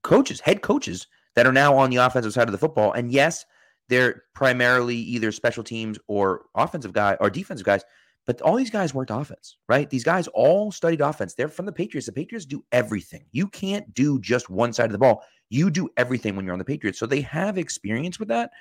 coaches, 0.04 0.42
head 0.42 0.62
coaches 0.62 1.08
that 1.36 1.46
are 1.48 1.54
now 1.54 1.78
on 1.78 1.92
the 1.92 1.98
offensive 1.98 2.34
side 2.34 2.48
of 2.48 2.52
the 2.52 2.58
football. 2.58 2.92
And 2.92 3.12
yes, 3.12 3.46
they're 3.88 4.24
primarily 4.34 4.96
either 4.96 5.32
special 5.32 5.64
teams 5.64 5.98
or 6.08 6.46
offensive 6.56 6.94
guy 6.94 7.16
or 7.20 7.30
defensive 7.30 7.66
guys, 7.66 7.84
but 8.30 8.44
all 8.44 8.56
these 8.56 8.70
guys 8.70 8.94
worked 8.94 9.10
offense, 9.10 9.58
right? 9.68 9.90
These 9.90 10.04
guys 10.04 10.28
all 10.28 10.72
studied 10.72 11.02
offense. 11.02 11.34
They're 11.34 11.48
from 11.48 11.66
the 11.66 11.72
Patriots. 11.72 12.06
The 12.06 12.12
Patriots 12.12 12.46
do 12.46 12.64
everything. 12.72 13.26
You 13.32 13.48
can't 13.48 13.92
do 13.96 14.20
just 14.20 14.52
one 14.52 14.72
side 14.72 14.86
of 14.86 14.92
the 14.92 15.00
ball. 15.00 15.24
You 15.50 15.72
do 15.72 15.90
everything 15.98 16.36
when 16.36 16.46
you're 16.46 16.54
on 16.54 16.60
the 16.60 16.64
Patriots. 16.64 17.00
So 17.00 17.08
they 17.08 17.22
have 17.22 17.58
experience 17.58 18.20
with 18.20 18.28
that. 18.28 18.52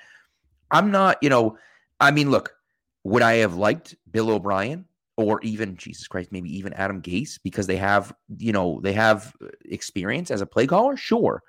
I'm 0.71 0.89
not, 0.89 1.17
you 1.21 1.29
know, 1.29 1.55
I 1.99 2.09
mean, 2.09 2.31
look, 2.31 2.55
would 3.03 3.21
I 3.21 3.33
have 3.33 3.57
liked 3.57 3.95
Bill 4.09 4.31
O'Brien 4.31 4.85
or 5.17 5.39
even 5.41 5.77
Jesus 5.77 6.07
Christ, 6.07 6.31
maybe 6.31 6.49
even 6.57 6.73
Adam 6.73 6.99
Gase 6.99 7.37
because 7.43 7.67
they 7.67 7.77
have, 7.77 8.11
you 8.39 8.51
know, 8.51 8.79
they 8.81 8.93
have 8.93 9.35
experience 9.65 10.31
as 10.31 10.41
a 10.41 10.47
play 10.47 10.65
caller? 10.65 10.97
Sure. 10.97 11.43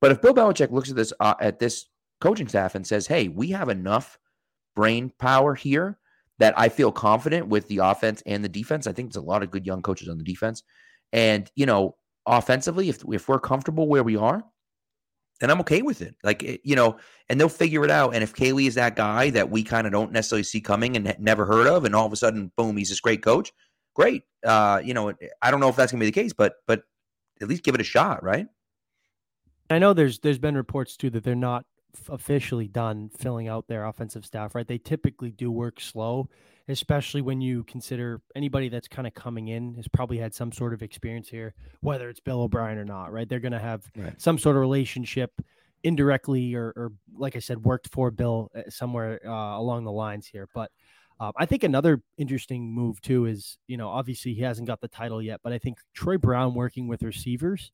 But 0.00 0.12
if 0.12 0.22
Bill 0.22 0.34
Belichick 0.34 0.70
looks 0.70 0.90
at 0.90 0.94
this 0.94 1.12
uh, 1.18 1.34
at 1.40 1.58
this 1.58 1.86
coaching 2.20 2.46
staff 2.46 2.76
and 2.76 2.86
says, 2.86 3.08
"Hey, 3.08 3.26
we 3.26 3.50
have 3.50 3.70
enough 3.70 4.20
brain 4.76 5.12
power 5.18 5.56
here 5.56 5.98
that 6.40 6.58
I 6.58 6.68
feel 6.68 6.90
confident 6.90 7.46
with 7.46 7.68
the 7.68 7.78
offense 7.78 8.22
and 8.26 8.42
the 8.42 8.48
defense," 8.48 8.86
I 8.86 8.92
think 8.92 9.12
there's 9.12 9.22
a 9.22 9.26
lot 9.26 9.42
of 9.42 9.50
good 9.50 9.64
young 9.66 9.82
coaches 9.82 10.08
on 10.08 10.18
the 10.18 10.24
defense, 10.24 10.64
and 11.12 11.50
you 11.54 11.66
know, 11.66 11.96
offensively, 12.26 12.88
if 12.88 13.04
if 13.12 13.28
we're 13.28 13.38
comfortable 13.38 13.86
where 13.86 14.02
we 14.02 14.16
are, 14.16 14.42
then 15.40 15.50
I'm 15.50 15.60
okay 15.60 15.82
with 15.82 16.02
it. 16.02 16.16
Like 16.22 16.42
eh, 16.44 16.56
you 16.64 16.76
know, 16.76 16.96
and 17.28 17.40
they'll 17.40 17.48
figure 17.48 17.84
it 17.84 17.90
out. 17.90 18.14
And 18.14 18.22
if 18.22 18.34
Caley 18.34 18.66
is 18.66 18.74
that 18.74 18.96
guy 18.96 19.30
that 19.30 19.50
we 19.50 19.62
kind 19.62 19.86
of 19.86 19.92
don't 19.92 20.12
necessarily 20.12 20.42
see 20.42 20.60
coming 20.60 20.96
and 20.96 21.14
never 21.18 21.46
heard 21.46 21.66
of, 21.66 21.84
and 21.84 21.94
all 21.94 22.06
of 22.06 22.12
a 22.12 22.16
sudden, 22.16 22.50
boom, 22.56 22.76
he's 22.76 22.88
this 22.88 23.00
great 23.00 23.22
coach. 23.22 23.52
Great. 23.94 24.22
Uh, 24.44 24.80
you 24.84 24.94
know, 24.94 25.12
I 25.42 25.50
don't 25.50 25.60
know 25.60 25.68
if 25.68 25.76
that's 25.76 25.92
gonna 25.92 26.00
be 26.00 26.06
the 26.06 26.12
case, 26.12 26.32
but 26.32 26.54
but 26.66 26.82
at 27.40 27.48
least 27.48 27.62
give 27.62 27.74
it 27.74 27.80
a 27.80 27.84
shot, 27.84 28.22
right? 28.22 28.46
I 29.70 29.78
know 29.78 29.92
there's 29.92 30.18
there's 30.18 30.38
been 30.38 30.56
reports 30.56 30.96
too 30.96 31.10
that 31.10 31.24
they're 31.24 31.34
not 31.34 31.64
officially 32.08 32.68
done 32.68 33.10
filling 33.16 33.48
out 33.48 33.68
their 33.68 33.84
offensive 33.84 34.24
staff, 34.24 34.54
right? 34.54 34.66
They 34.66 34.78
typically 34.78 35.30
do 35.30 35.50
work 35.50 35.80
slow, 35.80 36.28
especially 36.68 37.22
when 37.22 37.40
you 37.40 37.64
consider 37.64 38.20
anybody 38.34 38.68
that's 38.68 38.88
kind 38.88 39.06
of 39.06 39.14
coming 39.14 39.48
in 39.48 39.74
has 39.74 39.88
probably 39.88 40.18
had 40.18 40.34
some 40.34 40.52
sort 40.52 40.72
of 40.72 40.82
experience 40.82 41.28
here, 41.28 41.54
whether 41.80 42.08
it's 42.08 42.20
Bill 42.20 42.42
O'Brien 42.42 42.78
or 42.78 42.84
not, 42.84 43.12
right? 43.12 43.28
They're 43.28 43.40
going 43.40 43.52
to 43.52 43.58
have 43.58 43.90
right. 43.96 44.20
some 44.20 44.38
sort 44.38 44.56
of 44.56 44.60
relationship 44.60 45.32
indirectly 45.82 46.54
or, 46.54 46.72
or, 46.76 46.92
like 47.16 47.36
I 47.36 47.40
said, 47.40 47.64
worked 47.64 47.88
for 47.88 48.10
Bill 48.10 48.50
uh, 48.54 48.62
somewhere 48.68 49.20
uh, 49.26 49.58
along 49.58 49.84
the 49.84 49.92
lines 49.92 50.26
here. 50.26 50.48
But 50.54 50.70
um, 51.18 51.32
I 51.36 51.46
think 51.46 51.64
another 51.64 52.02
interesting 52.16 52.72
move 52.72 53.00
too 53.00 53.26
is, 53.26 53.58
you 53.66 53.76
know, 53.76 53.88
obviously 53.88 54.34
he 54.34 54.42
hasn't 54.42 54.66
got 54.66 54.80
the 54.80 54.88
title 54.88 55.22
yet, 55.22 55.40
but 55.42 55.52
I 55.52 55.58
think 55.58 55.78
Troy 55.94 56.18
Brown 56.18 56.54
working 56.54 56.88
with 56.88 57.02
receivers 57.02 57.72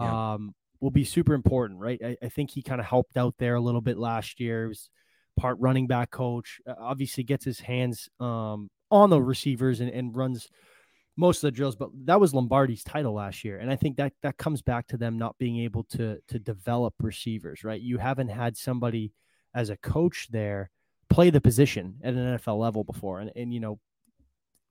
yeah. 0.00 0.34
um, 0.34 0.54
will 0.80 0.90
be 0.90 1.04
super 1.04 1.34
important, 1.34 1.80
right? 1.80 2.00
I, 2.04 2.16
I 2.22 2.28
think 2.28 2.50
he 2.50 2.62
kind 2.62 2.80
of 2.80 2.86
helped 2.86 3.16
out 3.16 3.34
there 3.38 3.54
a 3.54 3.60
little 3.60 3.80
bit 3.80 3.98
last 3.98 4.40
year. 4.40 4.64
He 4.64 4.68
was 4.68 4.90
part 5.38 5.56
running 5.60 5.86
back 5.86 6.10
coach. 6.10 6.60
Uh, 6.66 6.74
obviously, 6.80 7.24
gets 7.24 7.44
his 7.44 7.60
hands 7.60 8.08
um, 8.20 8.70
on 8.90 9.10
the 9.10 9.20
receivers 9.20 9.80
and, 9.80 9.90
and 9.90 10.16
runs 10.16 10.48
most 11.16 11.38
of 11.38 11.48
the 11.48 11.56
drills. 11.56 11.76
But 11.76 11.90
that 12.04 12.20
was 12.20 12.32
Lombardi's 12.32 12.84
title 12.84 13.14
last 13.14 13.44
year, 13.44 13.58
and 13.58 13.70
I 13.70 13.76
think 13.76 13.96
that 13.96 14.12
that 14.22 14.38
comes 14.38 14.62
back 14.62 14.86
to 14.88 14.96
them 14.96 15.18
not 15.18 15.36
being 15.38 15.58
able 15.60 15.84
to 15.90 16.18
to 16.28 16.38
develop 16.38 16.94
receivers. 17.00 17.64
Right? 17.64 17.80
You 17.80 17.98
haven't 17.98 18.28
had 18.28 18.56
somebody 18.56 19.12
as 19.54 19.70
a 19.70 19.76
coach 19.76 20.28
there 20.30 20.70
play 21.10 21.30
the 21.30 21.40
position 21.40 21.94
at 22.02 22.14
an 22.14 22.38
NFL 22.38 22.58
level 22.58 22.84
before, 22.84 23.20
and 23.20 23.32
and 23.34 23.52
you 23.52 23.60
know 23.60 23.78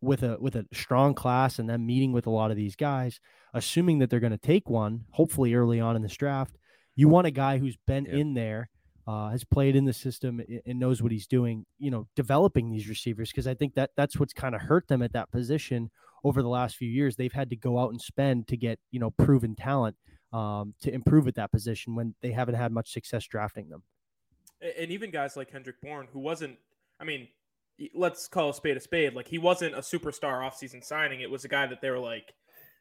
with 0.02 0.24
a 0.24 0.38
with 0.40 0.56
a 0.56 0.66
strong 0.74 1.14
class 1.14 1.60
and 1.60 1.70
then 1.70 1.86
meeting 1.86 2.12
with 2.12 2.28
a 2.28 2.32
lot 2.32 2.52
of 2.52 2.58
these 2.58 2.76
guys, 2.76 3.20
assuming 3.54 4.00
that 4.00 4.10
they're 4.10 4.20
going 4.20 4.32
to 4.32 4.38
take 4.38 4.70
one, 4.70 5.06
hopefully 5.12 5.54
early 5.54 5.80
on 5.80 5.96
in 5.96 6.02
this 6.02 6.16
draft, 6.16 6.58
you 6.96 7.08
want 7.08 7.28
a 7.28 7.32
guy 7.32 7.58
who's 7.58 7.78
been 7.88 8.06
yeah. 8.06 8.16
in 8.16 8.34
there, 8.34 8.70
uh, 9.08 9.30
has 9.30 9.44
played 9.44 9.76
in 9.76 9.86
the 9.86 9.94
system 9.94 10.42
and 10.66 10.80
knows 10.80 11.02
what 11.02 11.12
he's 11.12 11.28
doing. 11.28 11.66
You 11.80 11.92
know, 11.92 12.08
developing 12.16 12.72
these 12.72 12.88
receivers 12.88 13.32
because 13.32 13.48
I 13.48 13.54
think 13.54 13.76
that 13.76 13.92
that's 13.98 14.18
what's 14.18 14.34
kind 14.34 14.56
of 14.56 14.62
hurt 14.62 14.88
them 14.88 15.02
at 15.02 15.14
that 15.14 15.32
position 15.32 15.90
over 16.24 16.42
the 16.42 16.50
last 16.50 16.76
few 16.76 16.90
years. 16.90 17.16
They've 17.16 17.34
had 17.34 17.50
to 17.50 17.56
go 17.56 17.80
out 17.80 17.92
and 17.92 18.02
spend 18.02 18.48
to 18.50 18.58
get 18.58 18.80
you 18.92 19.00
know 19.00 19.12
proven 19.12 19.56
talent 19.56 19.96
um, 20.34 20.74
to 20.82 20.94
improve 20.94 21.28
at 21.28 21.36
that 21.36 21.52
position 21.52 21.96
when 21.96 22.16
they 22.22 22.32
haven't 22.32 22.56
had 22.56 22.72
much 22.72 22.92
success 22.92 23.26
drafting 23.26 23.70
them. 23.70 23.84
And 24.80 24.92
even 24.92 25.12
guys 25.12 25.38
like 25.38 25.52
Kendrick 25.52 25.80
Bourne, 25.82 26.08
who 26.12 26.20
wasn't, 26.20 26.58
I 27.00 27.04
mean, 27.04 27.28
let's 27.94 28.28
call 28.28 28.50
a 28.50 28.54
spade 28.54 28.78
a 28.78 28.80
spade. 28.80 29.14
Like 29.14 29.28
he 29.28 29.38
wasn't 29.38 29.76
a 29.76 29.80
superstar 29.80 30.42
offseason 30.42 30.84
signing. 30.84 31.22
It 31.22 31.30
was 31.30 31.46
a 31.46 31.48
guy 31.48 31.68
that 31.68 31.82
they 31.82 31.90
were 31.90 32.00
like, 32.00 32.34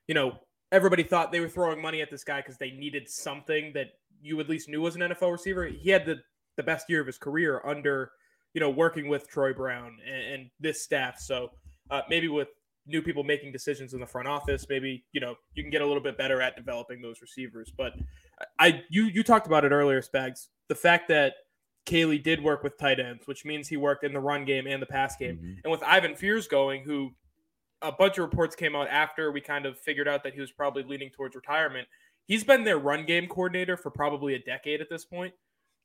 you 0.07 0.15
know, 0.15 0.39
everybody 0.73 1.03
thought 1.03 1.33
they 1.33 1.41
were 1.41 1.49
throwing 1.49 1.81
money 1.81 2.01
at 2.01 2.11
this 2.11 2.25
guy 2.25 2.41
because 2.41 2.57
they 2.57 2.71
needed 2.71 3.09
something 3.09 3.73
that 3.75 3.93
you 4.23 4.41
at 4.41 4.49
least 4.49 4.69
knew 4.69 4.81
was 4.81 4.97
an 4.97 5.03
NFL 5.03 5.33
receiver. 5.33 5.67
He 5.67 5.91
had 5.91 6.07
the 6.07 6.21
the 6.57 6.63
best 6.63 6.89
year 6.89 7.01
of 7.01 7.07
his 7.07 7.19
career 7.19 7.61
under, 7.65 8.13
you 8.55 8.61
know, 8.61 8.71
working 8.71 9.09
with 9.09 9.29
Troy 9.29 9.53
Brown 9.53 9.99
and, 10.07 10.35
and 10.35 10.51
this 10.59 10.83
staff. 10.83 11.21
So 11.21 11.51
uh, 11.91 12.01
maybe 12.09 12.29
with 12.29 12.49
new 12.87 13.03
people 13.03 13.25
making 13.25 13.53
decisions 13.53 13.93
in 13.93 14.01
the 14.01 14.07
front 14.07 14.29
office, 14.29 14.67
maybe 14.69 15.05
you 15.13 15.21
know 15.21 15.35
you 15.55 15.63
can 15.63 15.71
get 15.71 15.83
a 15.83 15.87
little 15.87 16.03
bit 16.03 16.17
better 16.17 16.41
at 16.41 16.57
developing 16.57 17.03
those 17.03 17.21
receivers. 17.21 17.73
But 17.77 17.93
I 18.59 18.83
you 18.89 19.05
you 19.05 19.23
talked 19.23 19.47
about 19.47 19.65
it 19.65 19.73
earlier, 19.73 20.01
Spags. 20.01 20.49
The 20.69 20.75
fact 20.75 21.09
that 21.09 21.35
Caley 21.87 22.19
did 22.19 22.43
work 22.43 22.63
with 22.63 22.77
tight 22.77 23.01
ends, 23.01 23.27
which 23.27 23.45
means 23.45 23.69
he 23.69 23.77
worked 23.77 24.05
in 24.05 24.13
the 24.13 24.21
run 24.21 24.45
game 24.45 24.67
and 24.67 24.83
the 24.83 24.87
pass 24.87 25.17
game. 25.17 25.37
Mm-hmm. 25.37 25.53
And 25.65 25.71
with 25.71 25.83
Ivan 25.83 26.17
Fears 26.17 26.47
going, 26.49 26.83
who 26.83 27.13
a 27.81 27.93
bunch 27.93 28.19
of 28.19 28.25
reports 28.25 28.57
came 28.57 28.75
out 28.75 28.89
after 28.89 29.31
we 29.31 29.41
kind 29.41 29.67
of 29.67 29.79
figured 29.79 30.09
out 30.09 30.25
that 30.25 30.35
he 30.35 30.41
was 30.41 30.51
probably 30.51 30.83
leaning 30.83 31.11
towards 31.11 31.35
retirement. 31.35 31.87
He's 32.25 32.43
been 32.43 32.65
their 32.65 32.79
run 32.79 33.07
game 33.07 33.29
coordinator 33.29 33.77
for 33.77 33.91
probably 33.91 34.35
a 34.35 34.39
decade 34.41 34.81
at 34.81 34.91
this 34.91 35.05
point, 35.05 35.33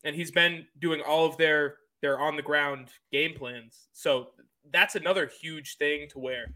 and 0.04 0.16
he's 0.16 0.32
been 0.32 0.66
doing 0.80 1.02
all 1.02 1.26
of 1.26 1.38
their 1.38 1.76
their 2.02 2.20
on 2.20 2.36
the 2.36 2.42
ground 2.42 2.90
game 3.12 3.36
plans. 3.36 3.88
So 3.94 4.30
that's 4.72 4.96
another 4.96 5.30
huge 5.42 5.78
thing 5.78 6.08
to 6.10 6.20
where 6.20 6.54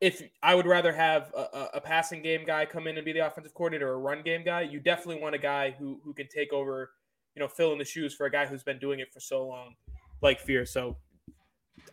if 0.00 0.22
I 0.42 0.54
would 0.54 0.66
rather 0.66 0.92
have 0.92 1.32
a, 1.34 1.68
a, 1.74 1.80
passing 1.80 2.20
game 2.20 2.44
guy 2.44 2.66
come 2.66 2.86
in 2.86 2.98
and 2.98 3.04
be 3.04 3.12
the 3.12 3.26
offensive 3.26 3.54
coordinator 3.54 3.88
or 3.88 3.94
a 3.94 3.98
run 3.98 4.22
game 4.22 4.44
guy, 4.44 4.60
you 4.60 4.78
definitely 4.78 5.22
want 5.22 5.34
a 5.34 5.38
guy 5.38 5.70
who 5.70 6.00
who 6.04 6.12
can 6.12 6.28
take 6.28 6.52
over 6.52 6.90
you 7.36 7.42
know, 7.42 7.48
fill 7.48 7.72
in 7.72 7.78
the 7.78 7.84
shoes 7.84 8.14
for 8.14 8.26
a 8.26 8.30
guy 8.30 8.46
who's 8.46 8.62
been 8.62 8.78
doing 8.78 9.00
it 9.00 9.12
for 9.12 9.20
so 9.20 9.46
long, 9.46 9.74
like 10.22 10.40
Fear. 10.40 10.64
So 10.64 10.96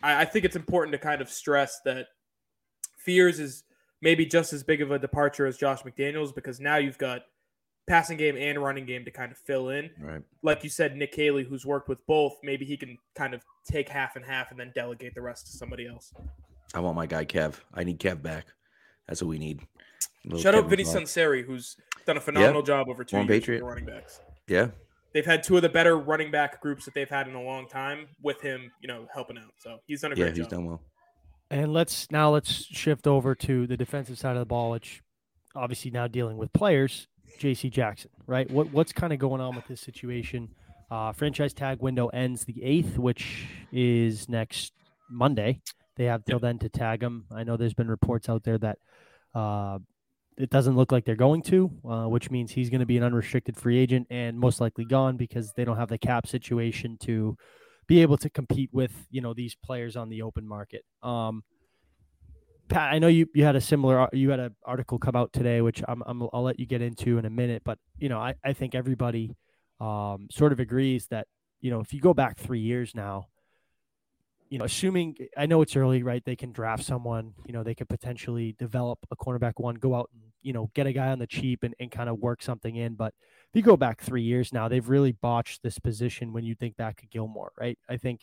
I, 0.02 0.22
I 0.22 0.24
think 0.24 0.44
it's 0.44 0.56
important 0.56 0.92
to 0.92 0.98
kind 0.98 1.20
of 1.20 1.28
stress 1.28 1.80
that 1.84 2.06
Fears 2.98 3.38
is 3.38 3.64
maybe 4.00 4.24
just 4.24 4.52
as 4.52 4.62
big 4.62 4.80
of 4.80 4.90
a 4.90 4.98
departure 4.98 5.46
as 5.46 5.56
Josh 5.56 5.82
McDaniels 5.82 6.34
because 6.34 6.60
now 6.60 6.76
you've 6.76 6.98
got 6.98 7.22
passing 7.86 8.16
game 8.16 8.36
and 8.36 8.62
running 8.62 8.86
game 8.86 9.04
to 9.04 9.10
kind 9.10 9.30
of 9.30 9.38
fill 9.38 9.68
in. 9.68 9.90
Right. 10.00 10.22
Like 10.42 10.64
you 10.64 10.70
said, 10.70 10.96
Nick 10.96 11.12
Caley, 11.12 11.44
who's 11.44 11.66
worked 11.66 11.88
with 11.88 12.04
both, 12.06 12.38
maybe 12.42 12.64
he 12.64 12.78
can 12.78 12.96
kind 13.14 13.34
of 13.34 13.42
take 13.70 13.88
half 13.88 14.16
and 14.16 14.24
half 14.24 14.50
and 14.50 14.58
then 14.58 14.72
delegate 14.74 15.14
the 15.14 15.20
rest 15.20 15.46
to 15.46 15.52
somebody 15.52 15.86
else. 15.86 16.12
I 16.74 16.80
want 16.80 16.96
my 16.96 17.06
guy 17.06 17.26
Kev. 17.26 17.56
I 17.74 17.84
need 17.84 18.00
Kev 18.00 18.22
back. 18.22 18.46
That's 19.06 19.22
what 19.22 19.28
we 19.28 19.38
need. 19.38 19.60
Shout 20.38 20.54
out 20.54 20.70
Vinny 20.70 20.84
Sunseri, 20.84 21.44
who's 21.44 21.76
done 22.06 22.16
a 22.16 22.20
phenomenal 22.20 22.62
yep. 22.62 22.66
job 22.66 22.88
over 22.88 23.04
two 23.04 23.16
One 23.16 23.26
years 23.26 23.40
Patriot. 23.40 23.62
running 23.62 23.84
backs. 23.84 24.20
Yeah, 24.48 24.68
they've 25.14 25.24
had 25.24 25.42
two 25.42 25.56
of 25.56 25.62
the 25.62 25.68
better 25.68 25.96
running 25.96 26.30
back 26.30 26.60
groups 26.60 26.84
that 26.84 26.92
they've 26.92 27.08
had 27.08 27.26
in 27.26 27.34
a 27.34 27.42
long 27.42 27.66
time 27.66 28.08
with 28.22 28.42
him, 28.42 28.72
you 28.82 28.88
know, 28.88 29.06
helping 29.14 29.38
out. 29.38 29.52
So 29.58 29.78
he's 29.86 30.02
done 30.02 30.12
a 30.12 30.14
great 30.14 30.24
yeah, 30.24 30.30
he's 30.30 30.38
job. 30.40 30.50
done 30.50 30.66
well. 30.66 30.82
And 31.50 31.72
let's 31.72 32.10
now 32.10 32.30
let's 32.30 32.52
shift 32.52 33.06
over 33.06 33.34
to 33.36 33.66
the 33.66 33.76
defensive 33.76 34.18
side 34.18 34.36
of 34.36 34.40
the 34.40 34.46
ball, 34.46 34.72
which 34.72 35.02
obviously 35.54 35.90
now 35.90 36.06
dealing 36.08 36.36
with 36.36 36.52
players. 36.52 37.06
J.C. 37.38 37.68
Jackson, 37.68 38.10
right? 38.26 38.48
What 38.50 38.70
what's 38.70 38.92
kind 38.92 39.12
of 39.12 39.18
going 39.18 39.40
on 39.40 39.56
with 39.56 39.66
this 39.66 39.80
situation? 39.80 40.50
Uh, 40.90 41.12
franchise 41.12 41.52
tag 41.52 41.80
window 41.80 42.08
ends 42.08 42.44
the 42.44 42.62
eighth, 42.62 42.98
which 42.98 43.46
is 43.72 44.28
next 44.28 44.72
Monday. 45.10 45.60
They 45.96 46.04
have 46.04 46.24
till 46.24 46.36
yep. 46.36 46.42
then 46.42 46.58
to 46.60 46.68
tag 46.68 47.02
him. 47.02 47.24
I 47.32 47.42
know 47.42 47.56
there's 47.56 47.74
been 47.74 47.88
reports 47.88 48.28
out 48.28 48.44
there 48.44 48.58
that 48.58 48.78
uh, 49.34 49.78
it 50.36 50.50
doesn't 50.50 50.76
look 50.76 50.92
like 50.92 51.04
they're 51.04 51.16
going 51.16 51.42
to, 51.42 51.70
uh, 51.88 52.06
which 52.06 52.30
means 52.30 52.50
he's 52.50 52.70
going 52.70 52.80
to 52.80 52.86
be 52.86 52.96
an 52.96 53.02
unrestricted 53.02 53.56
free 53.56 53.78
agent 53.78 54.06
and 54.10 54.38
most 54.38 54.60
likely 54.60 54.84
gone 54.84 55.16
because 55.16 55.52
they 55.52 55.64
don't 55.64 55.76
have 55.76 55.88
the 55.88 55.98
cap 55.98 56.26
situation 56.26 56.96
to 56.98 57.36
be 57.86 58.02
able 58.02 58.16
to 58.16 58.30
compete 58.30 58.70
with 58.72 59.06
you 59.10 59.20
know 59.20 59.34
these 59.34 59.54
players 59.54 59.96
on 59.96 60.08
the 60.08 60.22
open 60.22 60.46
market. 60.46 60.84
Um, 61.02 61.44
Pat, 62.68 62.94
I 62.94 62.98
know 62.98 63.08
you, 63.08 63.28
you 63.34 63.44
had 63.44 63.56
a 63.56 63.60
similar 63.60 64.08
you 64.12 64.30
had 64.30 64.40
an 64.40 64.56
article 64.64 64.98
come 64.98 65.16
out 65.16 65.32
today, 65.32 65.60
which 65.60 65.82
I'm, 65.86 66.02
i 66.06 66.12
will 66.12 66.42
let 66.42 66.58
you 66.58 66.66
get 66.66 66.80
into 66.80 67.18
in 67.18 67.24
a 67.26 67.30
minute. 67.30 67.62
But 67.64 67.78
you 67.98 68.08
know, 68.08 68.18
I, 68.18 68.34
I 68.42 68.52
think 68.54 68.74
everybody 68.74 69.36
um, 69.80 70.28
sort 70.30 70.52
of 70.52 70.60
agrees 70.60 71.06
that 71.08 71.26
you 71.60 71.70
know 71.70 71.80
if 71.80 71.92
you 71.92 72.00
go 72.00 72.14
back 72.14 72.38
three 72.38 72.60
years 72.60 72.94
now, 72.94 73.28
you 74.54 74.58
know, 74.58 74.66
assuming 74.66 75.16
I 75.36 75.46
know 75.46 75.62
it's 75.62 75.74
early, 75.74 76.04
right? 76.04 76.24
They 76.24 76.36
can 76.36 76.52
draft 76.52 76.84
someone, 76.84 77.34
you 77.44 77.52
know, 77.52 77.64
they 77.64 77.74
could 77.74 77.88
potentially 77.88 78.54
develop 78.56 79.00
a 79.10 79.16
cornerback 79.16 79.54
one, 79.56 79.74
go 79.74 79.96
out 79.96 80.10
and, 80.12 80.22
you 80.42 80.52
know, 80.52 80.70
get 80.74 80.86
a 80.86 80.92
guy 80.92 81.08
on 81.08 81.18
the 81.18 81.26
cheap 81.26 81.64
and, 81.64 81.74
and 81.80 81.90
kind 81.90 82.08
of 82.08 82.20
work 82.20 82.40
something 82.40 82.76
in. 82.76 82.94
But 82.94 83.14
if 83.48 83.50
you 83.54 83.62
go 83.62 83.76
back 83.76 84.00
three 84.00 84.22
years 84.22 84.52
now, 84.52 84.68
they've 84.68 84.88
really 84.88 85.10
botched 85.10 85.64
this 85.64 85.80
position 85.80 86.32
when 86.32 86.44
you 86.44 86.54
think 86.54 86.76
back 86.76 87.00
to 87.00 87.06
Gilmore, 87.08 87.50
right? 87.58 87.76
I 87.88 87.96
think 87.96 88.20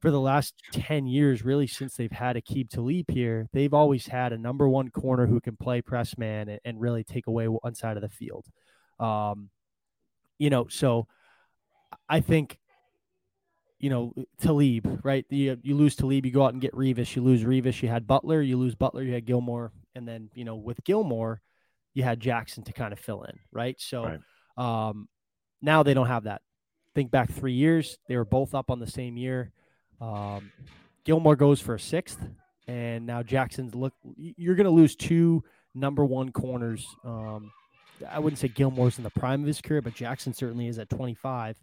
for 0.00 0.12
the 0.12 0.20
last 0.20 0.54
10 0.70 1.08
years, 1.08 1.44
really 1.44 1.66
since 1.66 1.96
they've 1.96 2.12
had 2.12 2.36
Aqib 2.36 2.70
Talib 2.70 3.10
here, 3.10 3.48
they've 3.52 3.74
always 3.74 4.06
had 4.06 4.32
a 4.32 4.38
number 4.38 4.68
one 4.68 4.90
corner 4.90 5.26
who 5.26 5.40
can 5.40 5.56
play 5.56 5.82
press 5.82 6.16
man 6.16 6.48
and, 6.48 6.60
and 6.64 6.80
really 6.80 7.02
take 7.02 7.26
away 7.26 7.46
one 7.46 7.74
side 7.74 7.96
of 7.96 8.02
the 8.04 8.08
field. 8.08 8.46
Um, 9.00 9.50
you 10.38 10.50
know, 10.50 10.68
so 10.68 11.08
I 12.08 12.20
think 12.20 12.60
you 13.84 13.90
know, 13.90 14.14
Talib, 14.40 15.00
right? 15.04 15.26
You, 15.28 15.58
you 15.62 15.76
lose 15.76 15.94
Talib, 15.94 16.24
you 16.24 16.32
go 16.32 16.42
out 16.42 16.54
and 16.54 16.62
get 16.62 16.72
Revis. 16.72 17.14
You 17.14 17.22
lose 17.22 17.44
Revis, 17.44 17.82
you 17.82 17.88
had 17.90 18.06
Butler. 18.06 18.40
You 18.40 18.56
lose 18.56 18.74
Butler, 18.74 19.02
you 19.02 19.12
had 19.12 19.26
Gilmore. 19.26 19.72
And 19.94 20.08
then, 20.08 20.30
you 20.34 20.46
know, 20.46 20.54
with 20.54 20.82
Gilmore, 20.84 21.42
you 21.92 22.02
had 22.02 22.18
Jackson 22.18 22.64
to 22.64 22.72
kind 22.72 22.94
of 22.94 22.98
fill 22.98 23.24
in, 23.24 23.38
right? 23.52 23.78
So 23.78 24.04
right. 24.56 24.88
Um, 24.88 25.06
now 25.60 25.82
they 25.82 25.92
don't 25.92 26.06
have 26.06 26.24
that. 26.24 26.40
Think 26.94 27.10
back 27.10 27.30
three 27.30 27.52
years, 27.52 27.98
they 28.08 28.16
were 28.16 28.24
both 28.24 28.54
up 28.54 28.70
on 28.70 28.80
the 28.80 28.86
same 28.86 29.18
year. 29.18 29.52
Um, 30.00 30.50
Gilmore 31.04 31.36
goes 31.36 31.60
for 31.60 31.74
a 31.74 31.80
sixth, 31.80 32.26
and 32.66 33.04
now 33.04 33.22
Jackson's 33.22 33.74
look. 33.74 33.92
You're 34.16 34.54
going 34.54 34.64
to 34.64 34.70
lose 34.70 34.96
two 34.96 35.44
number 35.74 36.06
one 36.06 36.32
corners. 36.32 36.86
Um, 37.04 37.52
I 38.10 38.18
wouldn't 38.18 38.38
say 38.38 38.48
Gilmore's 38.48 38.96
in 38.96 39.04
the 39.04 39.10
prime 39.10 39.42
of 39.42 39.46
his 39.46 39.60
career, 39.60 39.82
but 39.82 39.94
Jackson 39.94 40.32
certainly 40.32 40.68
is 40.68 40.78
at 40.78 40.88
25. 40.88 41.58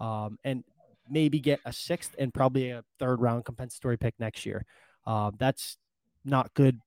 Um, 0.00 0.38
and 0.42 0.64
maybe 1.10 1.40
get 1.40 1.60
a 1.64 1.72
sixth 1.72 2.14
and 2.18 2.32
probably 2.32 2.70
a 2.70 2.84
third 2.98 3.20
round 3.20 3.44
compensatory 3.44 3.96
pick 3.96 4.14
next 4.18 4.46
year. 4.46 4.64
Uh, 5.06 5.30
that's 5.38 5.76
not 6.24 6.52
good. 6.54 6.80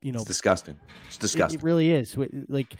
You 0.00 0.12
know, 0.12 0.20
it's 0.20 0.28
disgusting. 0.28 0.76
It's 1.08 1.18
disgusting. 1.18 1.58
It, 1.58 1.62
it, 1.62 1.64
really 1.64 1.92
is. 1.92 2.16
Like, 2.48 2.74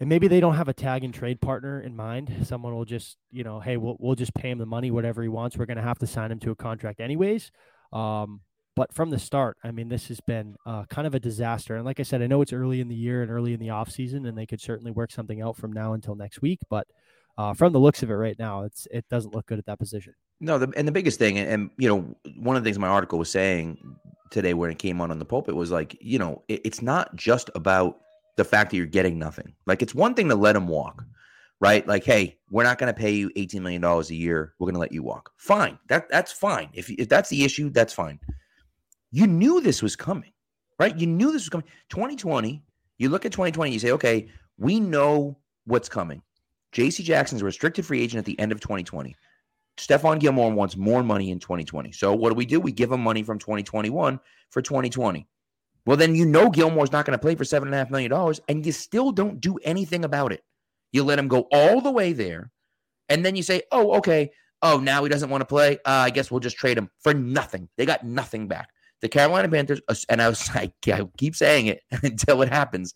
and 0.00 0.08
maybe 0.08 0.28
they 0.28 0.40
don't 0.40 0.56
have 0.56 0.68
a 0.68 0.74
tag 0.74 1.04
and 1.04 1.14
trade 1.14 1.40
partner 1.40 1.80
in 1.80 1.96
mind. 1.96 2.34
Someone 2.44 2.74
will 2.74 2.84
just, 2.84 3.16
you 3.30 3.44
know, 3.44 3.60
hey, 3.60 3.76
we'll 3.76 3.96
we'll 3.98 4.14
just 4.14 4.34
pay 4.34 4.50
him 4.50 4.58
the 4.58 4.66
money, 4.66 4.90
whatever 4.90 5.22
he 5.22 5.28
wants. 5.28 5.56
We're 5.56 5.66
going 5.66 5.78
to 5.78 5.82
have 5.82 5.98
to 6.00 6.06
sign 6.06 6.30
him 6.30 6.40
to 6.40 6.50
a 6.50 6.56
contract 6.56 7.00
anyways. 7.00 7.50
Um, 7.92 8.40
but 8.76 8.92
from 8.92 9.10
the 9.10 9.18
start, 9.18 9.56
I 9.62 9.70
mean, 9.70 9.88
this 9.88 10.08
has 10.08 10.20
been 10.20 10.56
uh, 10.66 10.84
kind 10.86 11.06
of 11.06 11.14
a 11.14 11.20
disaster. 11.20 11.76
And 11.76 11.84
like 11.84 12.00
I 12.00 12.02
said, 12.02 12.22
I 12.22 12.26
know 12.26 12.42
it's 12.42 12.52
early 12.52 12.80
in 12.80 12.88
the 12.88 12.94
year 12.94 13.22
and 13.22 13.30
early 13.30 13.52
in 13.52 13.60
the 13.60 13.70
off 13.70 13.90
season, 13.90 14.26
and 14.26 14.36
they 14.36 14.46
could 14.46 14.60
certainly 14.60 14.90
work 14.90 15.12
something 15.12 15.40
out 15.40 15.56
from 15.56 15.72
now 15.72 15.92
until 15.92 16.16
next 16.16 16.42
week. 16.42 16.58
But 16.68 16.88
uh, 17.36 17.54
from 17.54 17.72
the 17.72 17.80
looks 17.80 18.02
of 18.02 18.10
it 18.10 18.14
right 18.14 18.38
now, 18.38 18.62
it's 18.62 18.86
it 18.90 19.04
doesn't 19.08 19.34
look 19.34 19.46
good 19.46 19.58
at 19.58 19.66
that 19.66 19.78
position. 19.78 20.14
No, 20.40 20.58
the, 20.58 20.72
and 20.76 20.86
the 20.86 20.92
biggest 20.92 21.18
thing, 21.18 21.38
and, 21.38 21.48
and, 21.48 21.70
you 21.78 21.88
know, 21.88 22.14
one 22.36 22.56
of 22.56 22.62
the 22.62 22.68
things 22.68 22.78
my 22.78 22.88
article 22.88 23.18
was 23.18 23.30
saying 23.30 23.78
today 24.30 24.52
when 24.52 24.70
it 24.70 24.78
came 24.78 25.00
on 25.00 25.10
on 25.10 25.18
the 25.18 25.24
pulpit 25.24 25.54
was 25.54 25.70
like, 25.70 25.96
you 26.00 26.18
know, 26.18 26.42
it, 26.48 26.60
it's 26.64 26.82
not 26.82 27.14
just 27.16 27.50
about 27.54 28.00
the 28.36 28.44
fact 28.44 28.70
that 28.70 28.76
you're 28.76 28.86
getting 28.86 29.18
nothing. 29.18 29.54
Like, 29.66 29.80
it's 29.80 29.94
one 29.94 30.14
thing 30.14 30.28
to 30.28 30.34
let 30.34 30.56
him 30.56 30.66
walk, 30.66 31.04
right? 31.60 31.86
Like, 31.86 32.04
hey, 32.04 32.36
we're 32.50 32.64
not 32.64 32.78
going 32.78 32.92
to 32.92 32.98
pay 32.98 33.12
you 33.12 33.30
eighteen 33.36 33.62
million 33.62 33.80
dollars 33.80 34.10
a 34.10 34.14
year. 34.14 34.54
We're 34.58 34.66
going 34.66 34.74
to 34.74 34.80
let 34.80 34.92
you 34.92 35.02
walk. 35.02 35.30
Fine, 35.36 35.78
that 35.88 36.08
that's 36.08 36.32
fine. 36.32 36.68
If 36.72 36.90
if 36.90 37.08
that's 37.08 37.30
the 37.30 37.44
issue, 37.44 37.70
that's 37.70 37.92
fine. 37.92 38.18
You 39.10 39.26
knew 39.26 39.60
this 39.60 39.82
was 39.82 39.94
coming, 39.96 40.32
right? 40.78 40.96
You 40.96 41.06
knew 41.06 41.32
this 41.32 41.42
was 41.42 41.48
coming. 41.48 41.66
2020. 41.90 42.62
You 42.98 43.08
look 43.08 43.24
at 43.24 43.32
2020. 43.32 43.72
You 43.72 43.78
say, 43.78 43.92
okay, 43.92 44.28
we 44.58 44.80
know 44.80 45.38
what's 45.64 45.88
coming. 45.88 46.22
J.C. 46.74 47.02
Jackson's 47.04 47.40
a 47.40 47.44
restricted 47.44 47.86
free 47.86 48.02
agent 48.02 48.18
at 48.18 48.24
the 48.24 48.38
end 48.38 48.52
of 48.52 48.60
2020. 48.60 49.16
Stephon 49.78 50.20
Gilmore 50.20 50.52
wants 50.52 50.76
more 50.76 51.02
money 51.02 51.30
in 51.30 51.38
2020. 51.38 51.92
So 51.92 52.12
what 52.12 52.30
do 52.30 52.34
we 52.34 52.44
do? 52.44 52.60
We 52.60 52.72
give 52.72 52.92
him 52.92 53.00
money 53.00 53.22
from 53.22 53.38
2021 53.38 54.20
for 54.50 54.60
2020. 54.60 55.26
Well, 55.86 55.96
then 55.96 56.14
you 56.14 56.24
know 56.24 56.50
Gilmore's 56.50 56.92
not 56.92 57.04
going 57.04 57.16
to 57.16 57.22
play 57.22 57.34
for 57.34 57.44
seven 57.44 57.68
and 57.68 57.74
a 57.74 57.78
half 57.78 57.90
million 57.90 58.10
dollars, 58.10 58.40
and 58.48 58.64
you 58.64 58.72
still 58.72 59.12
don't 59.12 59.40
do 59.40 59.58
anything 59.64 60.04
about 60.04 60.32
it. 60.32 60.42
You 60.92 61.04
let 61.04 61.18
him 61.18 61.28
go 61.28 61.46
all 61.52 61.80
the 61.80 61.90
way 61.90 62.12
there, 62.12 62.50
and 63.08 63.24
then 63.24 63.36
you 63.36 63.42
say, 63.42 63.62
"Oh, 63.70 63.94
okay. 63.96 64.30
Oh, 64.62 64.78
now 64.78 65.02
he 65.02 65.10
doesn't 65.10 65.28
want 65.28 65.42
to 65.42 65.46
play. 65.46 65.74
Uh, 65.84 65.90
I 66.06 66.10
guess 66.10 66.30
we'll 66.30 66.40
just 66.40 66.56
trade 66.56 66.78
him 66.78 66.88
for 67.00 67.12
nothing." 67.12 67.68
They 67.76 67.84
got 67.84 68.04
nothing 68.04 68.48
back. 68.48 68.70
The 69.02 69.08
Carolina 69.10 69.48
Panthers, 69.48 69.80
and 70.08 70.22
I 70.22 70.28
was 70.28 70.48
I, 70.54 70.72
I 70.86 71.06
keep 71.18 71.36
saying 71.36 71.66
it 71.66 71.82
until 72.02 72.40
it 72.40 72.48
happens. 72.48 72.94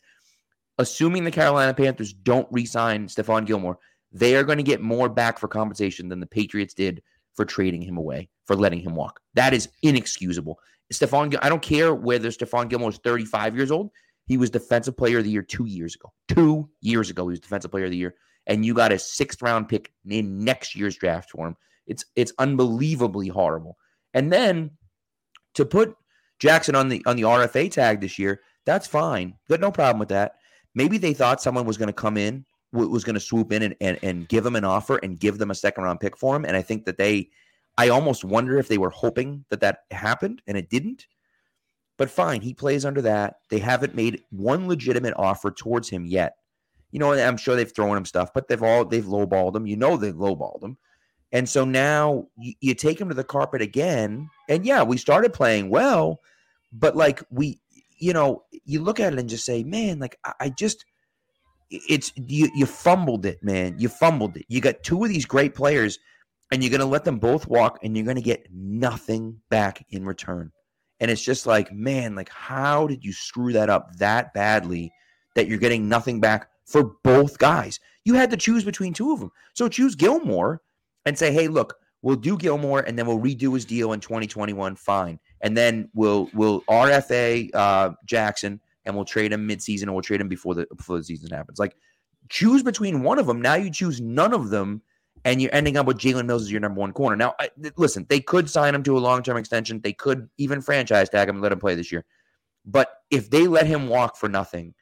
Assuming 0.78 1.24
the 1.24 1.30
Carolina 1.30 1.74
Panthers 1.74 2.12
don't 2.12 2.48
re-sign 2.50 3.06
Stephon 3.06 3.46
Gilmore, 3.46 3.78
they 4.12 4.36
are 4.36 4.44
going 4.44 4.58
to 4.58 4.64
get 4.64 4.80
more 4.80 5.08
back 5.08 5.38
for 5.38 5.48
compensation 5.48 6.08
than 6.08 6.20
the 6.20 6.26
Patriots 6.26 6.74
did 6.74 7.02
for 7.34 7.44
trading 7.44 7.82
him 7.82 7.96
away, 7.96 8.28
for 8.46 8.56
letting 8.56 8.80
him 8.80 8.94
walk. 8.94 9.20
That 9.34 9.54
is 9.54 9.68
inexcusable. 9.82 10.58
Stephon, 10.92 11.36
I 11.42 11.48
don't 11.48 11.62
care 11.62 11.94
whether 11.94 12.28
Stephon 12.28 12.68
Gilmore 12.68 12.90
is 12.90 12.98
35 12.98 13.56
years 13.56 13.70
old. 13.70 13.90
He 14.26 14.36
was 14.36 14.50
defensive 14.50 14.96
player 14.96 15.18
of 15.18 15.24
the 15.24 15.30
year 15.30 15.42
two 15.42 15.66
years 15.66 15.94
ago. 15.94 16.12
Two 16.28 16.68
years 16.80 17.10
ago, 17.10 17.24
he 17.24 17.30
was 17.30 17.40
defensive 17.40 17.70
player 17.70 17.84
of 17.84 17.90
the 17.90 17.96
year. 17.96 18.14
And 18.46 18.64
you 18.64 18.74
got 18.74 18.92
a 18.92 18.98
sixth 18.98 19.42
round 19.42 19.68
pick 19.68 19.92
in 20.08 20.44
next 20.44 20.74
year's 20.74 20.96
draft 20.96 21.30
for 21.30 21.46
him. 21.46 21.56
It's 21.86 22.04
it's 22.16 22.32
unbelievably 22.38 23.28
horrible. 23.28 23.76
And 24.14 24.32
then 24.32 24.72
to 25.54 25.64
put 25.64 25.96
Jackson 26.38 26.74
on 26.74 26.88
the 26.88 27.02
on 27.06 27.16
the 27.16 27.22
RFA 27.22 27.70
tag 27.70 28.00
this 28.00 28.18
year, 28.18 28.40
that's 28.64 28.86
fine. 28.86 29.34
Got 29.48 29.60
no 29.60 29.70
problem 29.70 29.98
with 29.98 30.10
that. 30.10 30.36
Maybe 30.78 30.96
they 30.96 31.12
thought 31.12 31.42
someone 31.42 31.66
was 31.66 31.76
going 31.76 31.88
to 31.88 31.92
come 31.92 32.16
in 32.16 32.46
was 32.72 33.02
going 33.02 33.14
to 33.14 33.20
swoop 33.20 33.52
in 33.52 33.62
and, 33.62 33.74
and, 33.80 33.98
and 34.02 34.28
give 34.28 34.44
them 34.44 34.56
an 34.56 34.64
offer 34.64 34.98
and 34.98 35.18
give 35.18 35.38
them 35.38 35.50
a 35.50 35.54
second 35.54 35.84
round 35.84 36.00
pick 36.00 36.16
for 36.16 36.36
him. 36.36 36.44
And 36.44 36.56
I 36.56 36.62
think 36.62 36.84
that 36.84 36.98
they, 36.98 37.30
I 37.76 37.88
almost 37.88 38.24
wonder 38.24 38.58
if 38.58 38.68
they 38.68 38.78
were 38.78 38.90
hoping 38.90 39.44
that 39.48 39.60
that 39.60 39.80
happened 39.90 40.42
and 40.46 40.56
it 40.56 40.68
didn't. 40.68 41.06
But 41.96 42.10
fine, 42.10 42.42
he 42.42 42.54
plays 42.54 42.84
under 42.84 43.02
that. 43.02 43.38
They 43.50 43.58
haven't 43.58 43.94
made 43.94 44.22
one 44.30 44.68
legitimate 44.68 45.14
offer 45.16 45.50
towards 45.50 45.88
him 45.88 46.06
yet. 46.06 46.36
You 46.92 47.00
know, 47.00 47.12
I'm 47.12 47.36
sure 47.36 47.56
they've 47.56 47.74
thrown 47.74 47.96
him 47.96 48.04
stuff, 48.04 48.32
but 48.32 48.48
they've 48.48 48.62
all 48.62 48.84
they've 48.84 49.04
lowballed 49.04 49.56
him. 49.56 49.66
You 49.66 49.76
know, 49.76 49.96
they've 49.96 50.14
lowballed 50.14 50.62
him. 50.62 50.78
And 51.32 51.48
so 51.48 51.64
now 51.64 52.26
you, 52.38 52.54
you 52.60 52.74
take 52.74 53.00
him 53.00 53.08
to 53.08 53.14
the 53.14 53.24
carpet 53.24 53.60
again. 53.60 54.30
And 54.48 54.64
yeah, 54.64 54.82
we 54.82 54.96
started 54.96 55.32
playing 55.32 55.70
well, 55.70 56.20
but 56.72 56.96
like 56.96 57.22
we, 57.30 57.60
you 57.98 58.12
know, 58.12 58.44
you 58.64 58.82
look 58.82 59.00
at 59.00 59.12
it 59.12 59.18
and 59.18 59.28
just 59.28 59.44
say, 59.44 59.64
man, 59.64 59.98
like 59.98 60.18
I, 60.24 60.32
I 60.40 60.48
just 60.50 60.84
it's 61.70 62.12
you 62.16 62.50
you 62.54 62.66
fumbled 62.66 63.26
it, 63.26 63.42
man. 63.42 63.78
You 63.78 63.88
fumbled 63.88 64.36
it. 64.36 64.46
You 64.48 64.60
got 64.60 64.82
two 64.82 65.02
of 65.04 65.10
these 65.10 65.26
great 65.26 65.54
players, 65.54 65.98
and 66.50 66.62
you're 66.62 66.70
gonna 66.70 66.86
let 66.90 67.04
them 67.04 67.18
both 67.18 67.46
walk, 67.46 67.78
and 67.82 67.96
you're 67.96 68.06
gonna 68.06 68.20
get 68.20 68.46
nothing 68.52 69.40
back 69.50 69.84
in 69.90 70.04
return. 70.04 70.52
And 71.00 71.10
it's 71.10 71.22
just 71.22 71.46
like, 71.46 71.72
man, 71.72 72.14
like 72.14 72.30
how 72.30 72.86
did 72.86 73.04
you 73.04 73.12
screw 73.12 73.52
that 73.52 73.70
up 73.70 73.96
that 73.96 74.34
badly 74.34 74.90
that 75.34 75.46
you're 75.46 75.58
getting 75.58 75.88
nothing 75.88 76.20
back 76.20 76.48
for 76.64 76.94
both 77.04 77.38
guys? 77.38 77.78
You 78.04 78.14
had 78.14 78.30
to 78.30 78.36
choose 78.36 78.64
between 78.64 78.94
two 78.94 79.12
of 79.12 79.20
them. 79.20 79.30
So 79.54 79.68
choose 79.68 79.94
Gilmore 79.94 80.62
and 81.04 81.16
say, 81.16 81.32
hey, 81.32 81.48
look, 81.48 81.76
we'll 82.02 82.16
do 82.16 82.36
Gilmore, 82.36 82.80
and 82.80 82.98
then 82.98 83.06
we'll 83.06 83.20
redo 83.20 83.54
his 83.54 83.64
deal 83.64 83.92
in 83.92 84.00
2021. 84.00 84.76
Fine, 84.76 85.20
and 85.40 85.56
then 85.56 85.88
we'll 85.94 86.28
we'll 86.34 86.62
RFA 86.62 87.54
uh, 87.54 87.90
Jackson 88.04 88.60
and 88.84 88.94
we'll 88.94 89.04
trade 89.04 89.32
him 89.32 89.46
midseason 89.46 89.88
or 89.88 89.92
we'll 89.92 90.02
trade 90.02 90.20
him 90.20 90.28
before 90.28 90.54
the 90.54 90.66
before 90.76 90.98
the 90.98 91.04
season 91.04 91.30
happens. 91.30 91.58
Like 91.58 91.76
choose 92.28 92.62
between 92.62 93.02
one 93.02 93.18
of 93.18 93.26
them. 93.26 93.40
Now 93.40 93.54
you 93.54 93.70
choose 93.70 94.00
none 94.00 94.32
of 94.32 94.50
them, 94.50 94.82
and 95.24 95.40
you're 95.40 95.54
ending 95.54 95.76
up 95.76 95.86
with 95.86 95.98
Jalen 95.98 96.26
Mills 96.26 96.42
as 96.42 96.50
your 96.50 96.60
number 96.60 96.80
one 96.80 96.92
corner. 96.92 97.16
Now, 97.16 97.34
I, 97.38 97.50
listen, 97.76 98.06
they 98.08 98.20
could 98.20 98.48
sign 98.48 98.74
him 98.74 98.82
to 98.84 98.96
a 98.96 99.00
long 99.00 99.22
term 99.22 99.36
extension. 99.36 99.80
They 99.80 99.92
could 99.92 100.28
even 100.38 100.60
franchise 100.60 101.08
tag 101.08 101.28
him 101.28 101.36
and 101.36 101.42
let 101.42 101.52
him 101.52 101.60
play 101.60 101.74
this 101.74 101.92
year. 101.92 102.04
But 102.64 102.92
if 103.10 103.30
they 103.30 103.46
let 103.46 103.66
him 103.66 103.88
walk 103.88 104.16
for 104.16 104.28
nothing, 104.28 104.74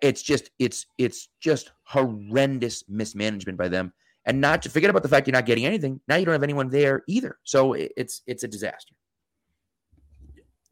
it's 0.00 0.22
just 0.22 0.50
it's 0.58 0.86
it's 0.98 1.28
just 1.40 1.72
horrendous 1.84 2.84
mismanagement 2.88 3.58
by 3.58 3.68
them. 3.68 3.92
And 4.24 4.40
not 4.40 4.62
to 4.62 4.70
forget 4.70 4.88
about 4.88 5.02
the 5.02 5.08
fact 5.08 5.26
you're 5.26 5.32
not 5.32 5.46
getting 5.46 5.66
anything. 5.66 6.00
Now 6.06 6.14
you 6.14 6.24
don't 6.24 6.32
have 6.32 6.44
anyone 6.44 6.68
there 6.68 7.02
either. 7.08 7.38
So 7.42 7.72
it's 7.74 8.22
it's 8.26 8.44
a 8.44 8.48
disaster 8.48 8.94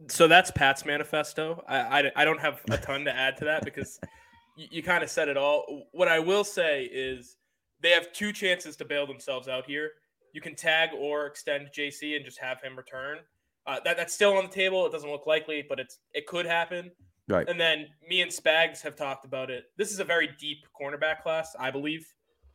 so 0.08 0.28
that's 0.28 0.50
Pat's 0.50 0.84
manifesto. 0.84 1.62
I, 1.68 1.78
I, 1.78 2.12
I, 2.16 2.24
don't 2.24 2.40
have 2.40 2.60
a 2.70 2.78
ton 2.78 3.04
to 3.04 3.14
add 3.14 3.36
to 3.38 3.44
that 3.46 3.64
because 3.64 4.00
you, 4.56 4.66
you 4.70 4.82
kind 4.82 5.02
of 5.02 5.10
said 5.10 5.28
it 5.28 5.36
all. 5.36 5.86
What 5.92 6.08
I 6.08 6.18
will 6.18 6.44
say 6.44 6.84
is 6.84 7.36
they 7.82 7.90
have 7.90 8.12
two 8.12 8.32
chances 8.32 8.76
to 8.76 8.84
bail 8.84 9.06
themselves 9.06 9.48
out 9.48 9.66
here. 9.66 9.90
You 10.32 10.40
can 10.40 10.54
tag 10.54 10.90
or 10.96 11.26
extend 11.26 11.68
JC 11.76 12.16
and 12.16 12.24
just 12.24 12.38
have 12.38 12.60
him 12.62 12.76
return. 12.76 13.18
Uh, 13.66 13.78
that 13.84 13.96
that's 13.96 14.14
still 14.14 14.36
on 14.36 14.44
the 14.44 14.50
table. 14.50 14.86
It 14.86 14.92
doesn't 14.92 15.10
look 15.10 15.26
likely, 15.26 15.64
but 15.68 15.78
it's 15.78 15.98
it 16.14 16.26
could 16.26 16.46
happen. 16.46 16.90
Right. 17.28 17.48
And 17.48 17.60
then 17.60 17.86
me 18.08 18.22
and 18.22 18.30
Spags 18.30 18.80
have 18.82 18.96
talked 18.96 19.24
about 19.24 19.50
it. 19.50 19.64
This 19.76 19.92
is 19.92 20.00
a 20.00 20.04
very 20.04 20.30
deep 20.40 20.58
cornerback 20.80 21.22
class, 21.22 21.54
I 21.58 21.70
believe. 21.70 22.06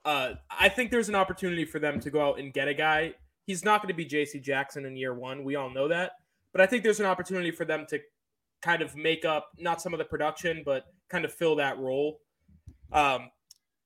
Uh, 0.03 0.33
I 0.49 0.69
think 0.69 0.91
there's 0.91 1.09
an 1.09 1.15
opportunity 1.15 1.63
for 1.63 1.79
them 1.79 1.99
to 2.01 2.09
go 2.09 2.27
out 2.27 2.39
and 2.39 2.53
get 2.53 2.67
a 2.67 2.73
guy. 2.73 3.13
He's 3.45 3.63
not 3.63 3.81
going 3.81 3.89
to 3.89 3.95
be 3.95 4.05
JC 4.05 4.41
Jackson 4.41 4.85
in 4.85 4.97
year 4.97 5.13
one. 5.13 5.43
We 5.43 5.55
all 5.55 5.69
know 5.69 5.87
that 5.87 6.13
but 6.55 6.61
I 6.61 6.67
think 6.67 6.83
there's 6.83 7.01
an 7.01 7.05
opportunity 7.05 7.51
for 7.51 7.65
them 7.65 7.85
to 7.89 7.99
kind 8.61 8.81
of 8.81 8.95
make 8.95 9.25
up 9.25 9.49
not 9.59 9.81
some 9.81 9.93
of 9.93 9.97
the 9.97 10.05
production, 10.05 10.63
but 10.65 10.85
kind 11.09 11.25
of 11.25 11.33
fill 11.33 11.57
that 11.57 11.77
role. 11.77 12.21
Um, 12.93 13.29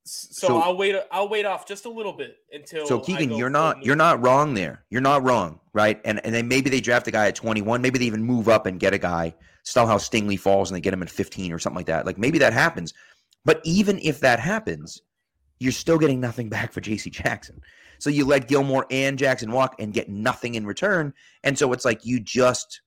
so, 0.05 0.47
so 0.47 0.57
I'll 0.59 0.77
wait. 0.77 0.95
I'll 1.11 1.27
wait 1.27 1.47
off 1.47 1.67
just 1.67 1.85
a 1.85 1.89
little 1.89 2.13
bit 2.13 2.35
until. 2.51 2.85
So 2.85 2.99
Keegan, 2.99 3.31
you're 3.31 3.49
not 3.49 3.83
you're 3.83 3.95
not 3.95 4.21
wrong 4.21 4.53
there. 4.53 4.85
You're 4.91 5.01
not 5.01 5.23
wrong, 5.23 5.59
right? 5.73 5.99
And 6.05 6.23
and 6.23 6.33
then 6.33 6.47
maybe 6.47 6.69
they 6.69 6.79
draft 6.79 7.07
a 7.07 7.11
guy 7.11 7.27
at 7.27 7.33
21. 7.33 7.81
Maybe 7.81 7.97
they 7.97 8.05
even 8.05 8.23
move 8.23 8.47
up 8.47 8.67
and 8.67 8.79
get 8.79 8.93
a 8.93 8.99
guy. 8.99 9.33
Somehow 9.63 9.97
Stingley 9.97 10.39
falls 10.39 10.69
and 10.69 10.75
they 10.75 10.81
get 10.81 10.93
him 10.93 11.01
at 11.01 11.09
15 11.09 11.51
or 11.51 11.57
something 11.57 11.75
like 11.75 11.87
that. 11.87 12.05
Like 12.05 12.19
maybe 12.19 12.37
that 12.37 12.53
happens. 12.53 12.93
But 13.45 13.61
even 13.63 13.97
if 14.03 14.19
that 14.19 14.39
happens, 14.39 15.01
you're 15.59 15.71
still 15.71 15.97
getting 15.97 16.19
nothing 16.19 16.49
back 16.49 16.71
for 16.71 16.81
J.C. 16.81 17.09
Jackson. 17.09 17.61
So 17.99 18.09
you 18.09 18.25
let 18.25 18.47
Gilmore 18.47 18.85
and 18.89 19.17
Jackson 19.17 19.51
walk 19.51 19.75
and 19.79 19.93
get 19.93 20.09
nothing 20.09 20.55
in 20.55 20.65
return. 20.65 21.13
And 21.43 21.57
so 21.57 21.73
it's 21.73 21.85
like 21.85 22.05
you 22.05 22.19
just 22.19 22.81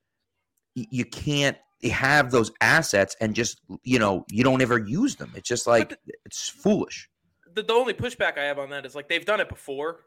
you 0.74 1.04
can't 1.04 1.58
have 1.90 2.30
those 2.30 2.50
assets 2.60 3.16
and 3.20 3.34
just 3.34 3.60
you 3.82 3.98
know 3.98 4.24
you 4.30 4.42
don't 4.42 4.62
ever 4.62 4.78
use 4.78 5.16
them. 5.16 5.30
It's 5.34 5.48
just 5.48 5.66
like 5.66 5.90
the, 5.90 5.96
it's 6.24 6.48
foolish. 6.48 7.08
The, 7.54 7.62
the 7.62 7.74
only 7.74 7.92
pushback 7.92 8.38
I 8.38 8.44
have 8.44 8.58
on 8.58 8.70
that 8.70 8.86
is 8.86 8.94
like 8.94 9.08
they've 9.08 9.24
done 9.24 9.40
it 9.40 9.48
before, 9.48 10.00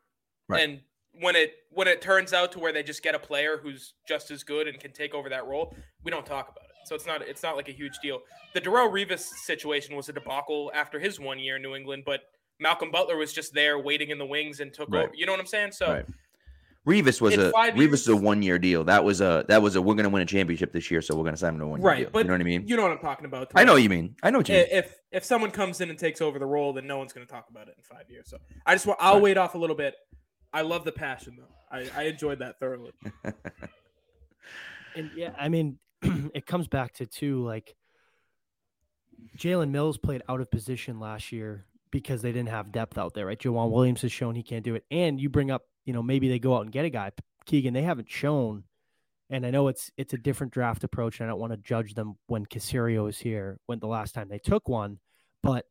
right. 0.48 0.64
and 0.64 0.80
when 1.22 1.36
it 1.36 1.54
when 1.72 1.88
it 1.88 2.02
turns 2.02 2.34
out 2.34 2.52
to 2.54 2.60
where 2.60 2.74
they 2.74 2.82
just 2.82 3.04
get 3.04 3.14
a 3.14 3.20
player 3.20 3.60
who's 3.62 3.94
just 4.08 4.32
as 4.32 4.44
good 4.44 4.68
and 4.68 4.80
can 4.80 4.92
take 4.92 5.14
over 5.14 5.30
that 5.30 5.46
role, 5.46 5.76
we 6.04 6.10
don't 6.10 6.26
talk 6.26 6.50
about 6.50 6.66
it. 6.66 6.88
So 6.88 6.96
it's 6.96 7.06
not 7.06 7.22
it's 7.22 7.44
not 7.44 7.56
like 7.56 7.70
a 7.70 7.74
huge 7.74 8.00
deal. 8.02 8.22
The 8.54 8.62
Darrelle 8.62 8.92
Revis 8.92 9.20
situation 9.20 9.96
was 9.96 10.10
a 10.10 10.14
debacle 10.14 10.72
after 10.74 11.00
his 11.00 11.20
one 11.20 11.40
year 11.40 11.58
in 11.58 11.62
New 11.62 11.76
England, 11.76 12.04
but 12.06 12.22
Malcolm 12.60 12.92
Butler 12.92 13.18
was 13.18 13.34
just 13.34 13.54
there 13.54 13.80
waiting 13.80 14.10
in 14.10 14.18
the 14.18 14.26
wings 14.26 14.60
and 14.60 14.74
took 14.74 14.90
right. 14.90 15.06
over. 15.06 15.16
You 15.16 15.26
know 15.26 15.34
what 15.34 15.42
I'm 15.42 15.48
saying? 15.48 15.72
So 15.74 15.94
right. 15.94 16.06
Revis 16.88 17.20
was 17.20 17.34
a 17.36 17.52
Revis 17.52 17.78
years, 17.78 18.02
is 18.02 18.08
a 18.10 18.16
one 18.16 18.44
year 18.44 18.60
deal. 18.60 18.84
That 18.84 19.04
was 19.04 19.20
a 19.20 19.44
that 19.48 19.62
was 19.62 19.76
a 19.76 19.82
we're 19.82 19.96
going 19.96 20.04
to 20.04 20.10
win 20.10 20.22
a 20.22 20.26
championship 20.26 20.72
this 20.72 20.92
year, 20.92 21.02
so 21.02 21.16
we're 21.16 21.24
going 21.24 21.34
to 21.34 21.40
sign 21.40 21.56
him 21.56 21.60
to 21.62 21.68
one 21.68 21.82
year 21.82 21.88
right, 21.88 21.98
deal. 22.02 22.10
But 22.12 22.20
you 22.20 22.24
know 22.26 22.34
what 22.34 22.42
I 22.42 22.44
mean? 22.44 22.68
You 22.68 22.76
know 22.76 22.84
what 22.84 22.92
I'm 22.92 23.00
talking 23.00 23.26
about. 23.26 23.52
I 23.56 23.64
know 23.64 23.74
what 23.74 23.82
you 23.82 23.90
mean. 23.90 24.16
I 24.22 24.30
know 24.30 24.40
what 24.40 24.50
you 24.50 24.56
mean. 24.56 24.68
If 24.70 24.96
if 25.12 25.26
someone 25.26 25.50
comes 25.50 25.82
in 25.82 25.90
and 25.90 25.98
takes 25.98 26.22
over 26.22 26.38
the 26.38 26.46
role, 26.46 26.74
then 26.74 26.86
no 26.86 27.00
one's 27.00 27.12
going 27.12 27.26
to 27.26 27.32
talk 27.32 27.48
about 27.50 27.68
it 27.68 27.76
in 27.78 27.84
five 27.84 28.10
years. 28.10 28.30
So 28.30 28.38
I 28.66 28.76
just 28.76 28.86
want 28.86 29.00
I'll 29.02 29.16
right. 29.16 29.24
wait 29.24 29.38
off 29.38 29.56
a 29.56 29.58
little 29.58 29.76
bit. 29.76 29.96
I 30.54 30.62
love 30.62 30.86
the 30.86 30.92
passion 30.92 31.38
though. 31.38 31.56
I, 31.72 31.90
I 31.96 32.04
enjoyed 32.04 32.40
that 32.40 32.60
thoroughly. 32.60 32.92
and 34.96 35.10
yeah, 35.16 35.32
I 35.40 35.50
mean, 35.50 35.80
it 36.04 36.46
comes 36.46 36.68
back 36.68 36.94
to 36.96 37.08
two 37.08 37.44
like 37.44 37.76
Jalen 39.38 39.72
Mills 39.72 39.98
played 39.98 40.22
out 40.30 40.40
of 40.40 40.52
position 40.52 41.00
last 41.00 41.32
year 41.32 41.66
because 41.96 42.22
they 42.22 42.34
didn't 42.34 42.50
have 42.50 42.74
depth 42.74 42.98
out 42.98 43.14
there, 43.14 43.26
right? 43.26 43.40
Joejuan 43.40 43.72
Williams 43.72 44.02
has 44.02 44.12
shown 44.12 44.36
he 44.36 44.44
can't 44.44 44.66
do 44.66 44.76
it. 44.76 44.84
And 44.92 45.18
you 45.18 45.30
bring 45.30 45.50
up, 45.50 45.62
you 45.86 45.94
know, 45.94 46.04
maybe 46.04 46.28
they 46.28 46.40
go 46.40 46.54
out 46.54 46.64
and 46.64 46.72
get 46.72 46.84
a 46.84 46.90
guy. 46.90 47.12
Keegan, 47.46 47.74
they 47.74 47.84
haven't 47.84 48.12
shown. 48.12 48.66
And 49.30 49.46
I 49.46 49.50
know 49.50 49.70
it's 49.70 49.92
it's 49.96 50.14
a 50.14 50.18
different 50.18 50.52
draft 50.52 50.84
approach, 50.84 51.22
and 51.22 51.28
I 51.28 51.32
don't 51.32 51.40
want 51.40 51.54
to 51.54 51.58
judge 51.58 51.94
them 51.94 52.16
when 52.28 52.46
Caserio 52.46 53.08
is 53.08 53.20
here, 53.20 53.62
when 53.66 53.80
the 53.80 53.88
last 53.88 54.14
time 54.14 54.28
they 54.28 54.40
took 54.40 54.68
one, 54.68 55.00
but 55.42 55.68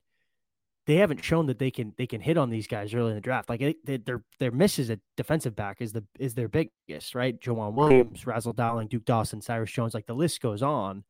they 0.87 0.97
haven't 0.97 1.23
shown 1.23 1.45
that 1.47 1.59
they 1.59 1.71
can 1.71 1.93
they 1.99 2.07
can 2.07 2.23
hit 2.23 2.39
on 2.39 2.49
these 2.49 2.67
guys 2.67 2.95
early 2.95 3.11
in 3.11 3.17
the 3.17 3.21
draft. 3.21 3.51
Like 3.51 3.77
they, 3.85 3.99
their 3.99 4.25
their 4.39 4.51
misses 4.51 4.89
at 4.89 5.01
defensive 5.19 5.55
back 5.55 5.83
is 5.83 5.93
the 5.93 6.05
is 6.19 6.35
their 6.35 6.49
biggest, 6.49 7.15
right? 7.15 7.39
Joejuan 7.39 7.75
Williams, 7.75 8.27
Ras-I 8.27 8.53
Dowling, 8.53 8.89
Duke 8.89 9.05
Dawson, 9.05 9.43
Cyrus 9.43 9.71
Jones, 9.71 9.93
like 9.93 10.07
the 10.07 10.15
list 10.15 10.41
goes 10.41 10.63
on. 10.63 11.05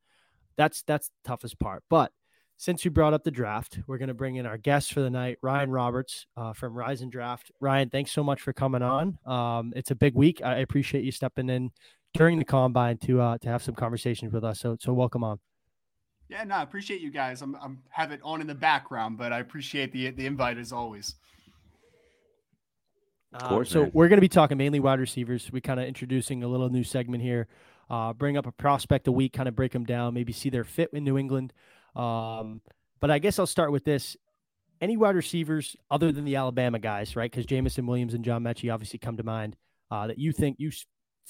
That's 0.57 0.83
that's 0.83 1.07
the 1.07 1.29
toughest 1.29 1.57
part. 1.57 1.83
But 1.89 2.11
since 2.57 2.85
you 2.85 2.91
brought 2.91 3.13
up 3.13 3.23
the 3.23 3.31
draft, 3.31 3.79
we're 3.85 3.97
going 3.97 4.07
to 4.07 4.13
bring 4.13 4.37
in 4.37 4.45
our 4.45 4.57
guest 4.57 4.93
for 4.93 5.01
the 5.01 5.09
night, 5.09 5.37
Ryan 5.41 5.71
Roberts 5.71 6.25
uh, 6.37 6.53
from 6.53 6.73
Rise 6.73 7.01
and 7.01 7.11
Draft. 7.11 7.51
Ryan, 7.59 7.89
thanks 7.89 8.11
so 8.11 8.23
much 8.23 8.41
for 8.41 8.53
coming 8.53 8.81
on. 8.81 9.17
Um, 9.25 9.73
it's 9.75 9.91
a 9.91 9.95
big 9.95 10.15
week. 10.15 10.41
I 10.43 10.57
appreciate 10.57 11.03
you 11.03 11.11
stepping 11.11 11.49
in 11.49 11.71
during 12.13 12.39
the 12.39 12.45
combine 12.45 12.97
to 12.99 13.21
uh, 13.21 13.37
to 13.39 13.49
have 13.49 13.61
some 13.61 13.75
conversations 13.75 14.31
with 14.31 14.43
us. 14.43 14.59
So 14.59 14.77
so 14.79 14.93
welcome 14.93 15.23
on. 15.23 15.39
Yeah, 16.29 16.43
no, 16.43 16.55
I 16.55 16.63
appreciate 16.63 17.01
you 17.01 17.11
guys. 17.11 17.41
I'm 17.41 17.55
I'm 17.61 17.83
have 17.89 18.11
it 18.11 18.21
on 18.23 18.41
in 18.41 18.47
the 18.47 18.55
background, 18.55 19.17
but 19.17 19.33
I 19.33 19.39
appreciate 19.39 19.91
the 19.91 20.11
the 20.11 20.25
invite 20.25 20.57
as 20.57 20.71
always. 20.71 21.15
Of 23.33 23.43
uh, 23.43 23.49
course. 23.49 23.69
Uh, 23.71 23.73
so 23.73 23.81
man. 23.81 23.91
we're 23.93 24.07
going 24.07 24.17
to 24.17 24.21
be 24.21 24.29
talking 24.29 24.57
mainly 24.57 24.79
wide 24.79 24.99
receivers. 24.99 25.51
We 25.51 25.59
kind 25.59 25.79
of 25.79 25.87
introducing 25.87 26.41
a 26.43 26.47
little 26.47 26.69
new 26.69 26.83
segment 26.83 27.21
here. 27.21 27.47
Uh, 27.89 28.13
bring 28.13 28.37
up 28.37 28.47
a 28.47 28.51
prospect 28.51 29.07
a 29.07 29.11
week, 29.11 29.33
kind 29.33 29.47
of 29.47 29.55
break 29.55 29.71
them 29.71 29.83
down, 29.83 30.13
maybe 30.13 30.33
see 30.33 30.49
their 30.49 30.63
fit 30.63 30.89
in 30.93 31.03
New 31.03 31.17
England. 31.17 31.53
Um, 31.95 32.61
but 32.99 33.11
I 33.11 33.19
guess 33.19 33.39
I'll 33.39 33.47
start 33.47 33.71
with 33.71 33.85
this. 33.85 34.17
Any 34.81 34.97
wide 34.97 35.15
receivers 35.15 35.75
other 35.89 36.11
than 36.11 36.25
the 36.25 36.35
Alabama 36.35 36.79
guys, 36.79 37.15
right? 37.15 37.31
Because 37.31 37.45
Jameson 37.45 37.87
Williams 37.87 38.13
and 38.13 38.25
John 38.25 38.43
Metchie 38.43 38.73
obviously 38.73 38.99
come 38.99 39.17
to 39.17 39.23
mind 39.23 39.55
uh, 39.89 40.07
that 40.07 40.19
you 40.19 40.31
think 40.31 40.57
you 40.59 40.71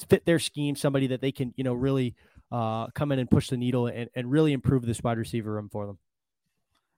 fit 0.08 0.26
their 0.26 0.40
scheme, 0.40 0.76
somebody 0.76 1.08
that 1.08 1.22
they 1.22 1.32
can, 1.32 1.54
you 1.56 1.64
know, 1.64 1.74
really 1.74 2.16
uh, 2.52 2.88
come 2.88 3.12
in 3.12 3.20
and 3.20 3.30
push 3.30 3.50
the 3.50 3.58
needle 3.58 3.88
and, 3.88 4.10
and 4.16 4.32
really 4.32 4.52
improve 4.52 4.86
this 4.86 5.02
wide 5.04 5.18
receiver 5.18 5.54
room 5.54 5.70
for 5.72 5.86
them. 5.86 6.00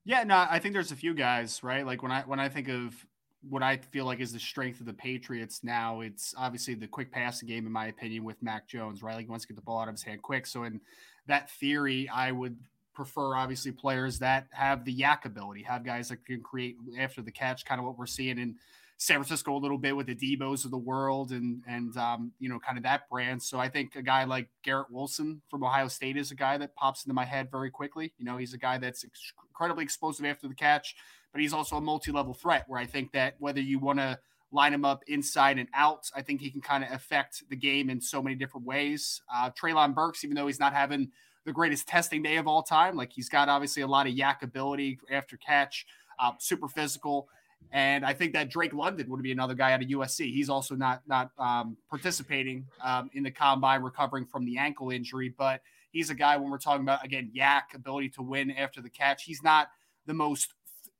Yeah, 0.05 0.23
no, 0.23 0.45
I 0.49 0.59
think 0.59 0.73
there's 0.73 0.93
a 0.93 0.95
few 0.95 1.13
guys, 1.13 1.63
right? 1.63 1.85
Like 1.85 2.01
when 2.01 2.13
I 2.13 2.21
when 2.21 2.39
I 2.39 2.47
think 2.47 2.69
of 2.69 2.95
what 3.41 3.61
I 3.61 3.77
feel 3.77 4.05
like 4.05 4.21
is 4.21 4.31
the 4.31 4.39
strength 4.39 4.79
of 4.79 4.85
the 4.85 4.93
Patriots 4.93 5.63
now, 5.63 5.99
it's 5.99 6.33
obviously 6.37 6.75
the 6.75 6.87
quick 6.87 7.11
passing 7.11 7.47
game, 7.47 7.65
in 7.65 7.71
my 7.73 7.87
opinion, 7.87 8.23
with 8.23 8.41
Mac 8.41 8.67
Jones, 8.67 9.03
right? 9.03 9.15
Like 9.15 9.25
he 9.25 9.29
wants 9.29 9.45
to 9.45 9.49
get 9.53 9.57
the 9.57 9.63
ball 9.63 9.79
out 9.79 9.89
of 9.89 9.93
his 9.93 10.03
hand 10.03 10.21
quick. 10.21 10.45
So 10.45 10.63
in 10.63 10.79
that 11.27 11.51
theory, 11.51 12.07
I 12.07 12.31
would 12.31 12.57
prefer 12.97 13.35
obviously 13.35 13.71
players 13.71 14.17
that 14.17 14.47
have 14.49 14.83
the 14.83 14.93
YAC 14.93 15.25
ability, 15.25 15.61
have 15.61 15.85
guys 15.85 16.09
that 16.09 16.25
can 16.25 16.41
create 16.41 16.77
after 16.99 17.21
the 17.21 17.31
catch, 17.31 17.63
kind 17.63 17.79
of 17.79 17.85
what 17.85 17.95
we're 17.95 18.07
seeing 18.07 18.39
in 18.39 18.55
San 18.97 19.17
Francisco 19.17 19.55
a 19.55 19.59
little 19.59 19.77
bit 19.77 19.95
with 19.95 20.07
the 20.07 20.15
Deebos 20.15 20.65
of 20.65 20.71
the 20.71 20.77
world 20.79 21.31
and 21.31 21.61
and 21.67 21.95
um, 21.95 22.31
you 22.39 22.49
know 22.49 22.57
kind 22.57 22.75
of 22.75 22.83
that 22.85 23.07
brand. 23.07 23.43
So 23.43 23.59
I 23.59 23.69
think 23.69 23.95
a 23.95 24.01
guy 24.01 24.23
like 24.23 24.49
Garrett 24.63 24.89
Wilson 24.89 25.43
from 25.47 25.63
Ohio 25.63 25.87
State 25.87 26.17
is 26.17 26.31
a 26.31 26.35
guy 26.35 26.57
that 26.57 26.75
pops 26.75 27.05
into 27.05 27.13
my 27.13 27.23
head 27.23 27.51
very 27.51 27.69
quickly. 27.69 28.13
You 28.17 28.25
know, 28.25 28.37
he's 28.37 28.55
a 28.55 28.57
guy 28.57 28.79
that's 28.79 29.05
incredibly 29.47 29.83
explosive 29.83 30.25
after 30.25 30.47
the 30.47 30.55
catch, 30.55 30.95
but 31.31 31.39
he's 31.39 31.53
also 31.53 31.77
a 31.77 31.81
multi-level 31.81 32.33
threat. 32.33 32.65
Where 32.67 32.81
I 32.81 32.87
think 32.87 33.11
that 33.11 33.35
whether 33.37 33.61
you 33.61 33.77
want 33.77 33.99
to 33.99 34.17
line 34.51 34.73
him 34.73 34.85
up 34.85 35.03
inside 35.05 35.59
and 35.59 35.69
out, 35.75 36.09
I 36.15 36.23
think 36.23 36.41
he 36.41 36.49
can 36.49 36.61
kind 36.61 36.83
of 36.83 36.91
affect 36.91 37.43
the 37.47 37.55
game 37.55 37.91
in 37.91 38.01
so 38.01 38.23
many 38.23 38.35
different 38.35 38.65
ways. 38.65 39.21
Uh, 39.31 39.51
Treylon 39.51 39.93
Burks, 39.93 40.23
even 40.23 40.35
though 40.35 40.47
he's 40.47 40.59
not 40.59 40.73
having 40.73 41.11
the 41.47 41.53
greatest 41.53 41.87
testing 41.87 42.21
day 42.21 42.35
of 42.35 42.45
all 42.45 42.61
time, 42.61 42.95
like 42.97 43.11
he's 43.13 43.29
got 43.29 43.47
obviously 43.47 43.81
a 43.81 43.87
lot 43.87 44.05
of 44.05 44.13
YAC 44.13 44.43
ability 44.43 44.99
after 45.09 45.37
catch, 45.37 45.87
uh, 46.19 46.33
super 46.39 46.67
physical. 46.67 47.29
And 47.71 48.05
I 48.05 48.13
think 48.13 48.33
that 48.33 48.49
Drake 48.49 48.73
London 48.73 49.09
would 49.09 49.23
be 49.23 49.31
another 49.31 49.53
guy 49.53 49.71
out 49.71 49.81
of 49.81 49.87
USC. 49.87 50.31
He's 50.31 50.49
also 50.49 50.75
not 50.75 51.01
not 51.07 51.31
um, 51.39 51.77
participating 51.89 52.65
um, 52.83 53.09
in 53.13 53.23
the 53.23 53.31
combine, 53.31 53.81
recovering 53.81 54.25
from 54.25 54.45
the 54.45 54.57
ankle 54.57 54.91
injury, 54.91 55.33
but 55.37 55.61
he's 55.91 56.09
a 56.09 56.15
guy 56.15 56.35
when 56.35 56.51
we're 56.51 56.57
talking 56.57 56.83
about 56.83 57.03
again 57.03 57.31
YAC 57.35 57.73
ability 57.73 58.09
to 58.09 58.21
win 58.21 58.51
after 58.51 58.81
the 58.81 58.89
catch. 58.89 59.23
He's 59.23 59.41
not 59.41 59.69
the 60.05 60.13
most 60.13 60.53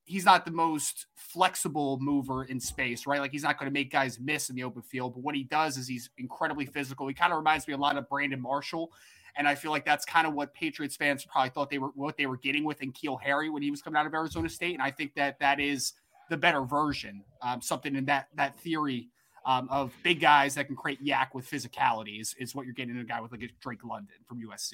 he's 0.05 0.23
not 0.23 0.45
the 0.45 0.51
most 0.51 1.07
flexible 1.15 1.99
mover 1.99 2.45
in 2.45 2.61
space, 2.61 3.05
right? 3.05 3.19
Like 3.19 3.31
he's 3.31 3.43
not 3.43 3.59
going 3.59 3.69
to 3.69 3.73
make 3.73 3.91
guys 3.91 4.17
miss 4.21 4.49
in 4.49 4.55
the 4.55 4.63
open 4.63 4.81
field, 4.81 5.13
but 5.13 5.21
what 5.21 5.35
he 5.35 5.43
does 5.43 5.77
is 5.77 5.87
he's 5.89 6.09
incredibly 6.17 6.65
physical. 6.65 7.05
He 7.07 7.13
kind 7.13 7.33
of 7.33 7.37
reminds 7.37 7.67
me 7.67 7.73
a 7.73 7.77
lot 7.77 7.97
of 7.97 8.07
Brandon 8.07 8.41
Marshall. 8.41 8.93
And 9.37 9.47
I 9.47 9.55
feel 9.55 9.71
like 9.71 9.85
that's 9.85 10.05
kind 10.05 10.25
of 10.25 10.33
what 10.33 10.53
Patriots 10.53 10.95
fans 10.95 11.25
probably 11.25 11.49
thought 11.49 11.69
they 11.69 11.77
were 11.77 11.89
what 11.95 12.17
they 12.17 12.25
were 12.25 12.37
getting 12.37 12.63
with 12.63 12.79
N'Keal 12.79 13.21
Harry 13.21 13.49
when 13.49 13.61
he 13.61 13.71
was 13.71 13.81
coming 13.81 13.99
out 13.99 14.05
of 14.05 14.13
Arizona 14.13 14.49
State. 14.49 14.73
And 14.73 14.81
I 14.81 14.91
think 14.91 15.13
that 15.15 15.39
that 15.39 15.59
is 15.59 15.93
the 16.29 16.37
better 16.37 16.61
version. 16.61 17.23
Um, 17.41 17.61
something 17.61 17.95
in 17.95 18.05
that 18.05 18.27
that 18.35 18.59
theory 18.59 19.09
um, 19.45 19.69
of 19.71 19.93
big 20.03 20.19
guys 20.19 20.55
that 20.55 20.67
can 20.67 20.75
create 20.75 21.03
YAC 21.03 21.33
with 21.33 21.49
physicality 21.49 22.19
is, 22.19 22.35
is 22.37 22.53
what 22.53 22.65
you're 22.65 22.73
getting 22.75 22.95
in 22.95 23.01
a 23.01 23.05
guy 23.05 23.21
with 23.21 23.31
like 23.31 23.41
a 23.43 23.49
Drake 23.61 23.83
London 23.83 24.15
from 24.27 24.39
USC. 24.39 24.73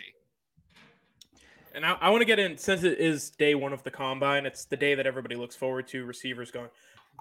And 1.76 1.86
I, 1.86 1.93
I 1.93 2.10
want 2.10 2.21
to 2.21 2.26
get 2.26 2.39
in 2.39 2.58
since 2.58 2.84
it 2.84 2.99
is 2.99 3.30
day 3.30 3.54
one 3.54 3.71
of 3.71 3.84
the 3.84 3.91
combine. 3.91 4.45
It's 4.45 4.65
the 4.65 4.78
day 4.78 4.95
that 4.95 5.06
everybody 5.06 5.36
looks 5.36 5.56
forward 5.56 5.88
to. 5.89 6.06
Receivers 6.06 6.49
going. 6.49 6.69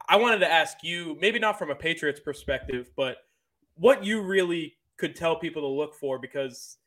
I 0.09 0.17
wanted 0.17 0.39
to 0.39 0.51
ask 0.51 0.79
you, 0.83 1.17
maybe 1.21 1.39
not 1.39 1.59
from 1.59 1.71
a 1.71 1.75
Patriots 1.75 2.21
perspective, 2.21 2.91
but 2.97 3.19
what 3.77 4.05
you 4.05 4.23
really 4.23 4.75
could 4.97 5.15
tell 5.15 5.37
people 5.37 5.63
to 5.63 5.69
look 5.69 5.95
for 5.95 6.19
because 6.19 6.79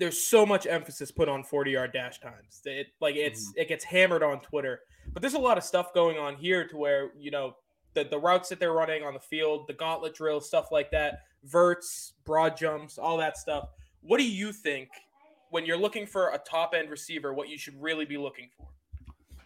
there's 0.00 0.18
so 0.18 0.46
much 0.46 0.66
emphasis 0.66 1.10
put 1.10 1.28
on 1.28 1.44
40 1.44 1.72
yard 1.72 1.92
dash 1.92 2.20
times. 2.20 2.62
It 2.64 2.88
like 3.00 3.14
it's 3.14 3.50
mm-hmm. 3.50 3.60
it 3.60 3.68
gets 3.68 3.84
hammered 3.84 4.22
on 4.22 4.40
Twitter. 4.40 4.80
But 5.12 5.22
there's 5.22 5.34
a 5.34 5.38
lot 5.38 5.58
of 5.58 5.64
stuff 5.64 5.92
going 5.92 6.18
on 6.18 6.36
here 6.36 6.66
to 6.66 6.76
where, 6.76 7.10
you 7.18 7.30
know, 7.30 7.56
the, 7.94 8.04
the 8.04 8.18
routes 8.18 8.48
that 8.48 8.58
they're 8.58 8.72
running 8.72 9.02
on 9.02 9.14
the 9.14 9.20
field, 9.20 9.66
the 9.66 9.74
gauntlet 9.74 10.14
drills, 10.14 10.46
stuff 10.46 10.72
like 10.72 10.90
that, 10.92 11.24
verts, 11.44 12.14
broad 12.24 12.56
jumps, 12.56 12.96
all 12.96 13.16
that 13.18 13.36
stuff. 13.36 13.68
What 14.00 14.18
do 14.18 14.26
you 14.26 14.52
think 14.52 14.88
when 15.50 15.66
you're 15.66 15.76
looking 15.76 16.06
for 16.06 16.30
a 16.30 16.38
top 16.38 16.74
end 16.74 16.90
receiver, 16.90 17.34
what 17.34 17.48
you 17.48 17.58
should 17.58 17.80
really 17.80 18.04
be 18.04 18.16
looking 18.16 18.48
for? 18.56 18.68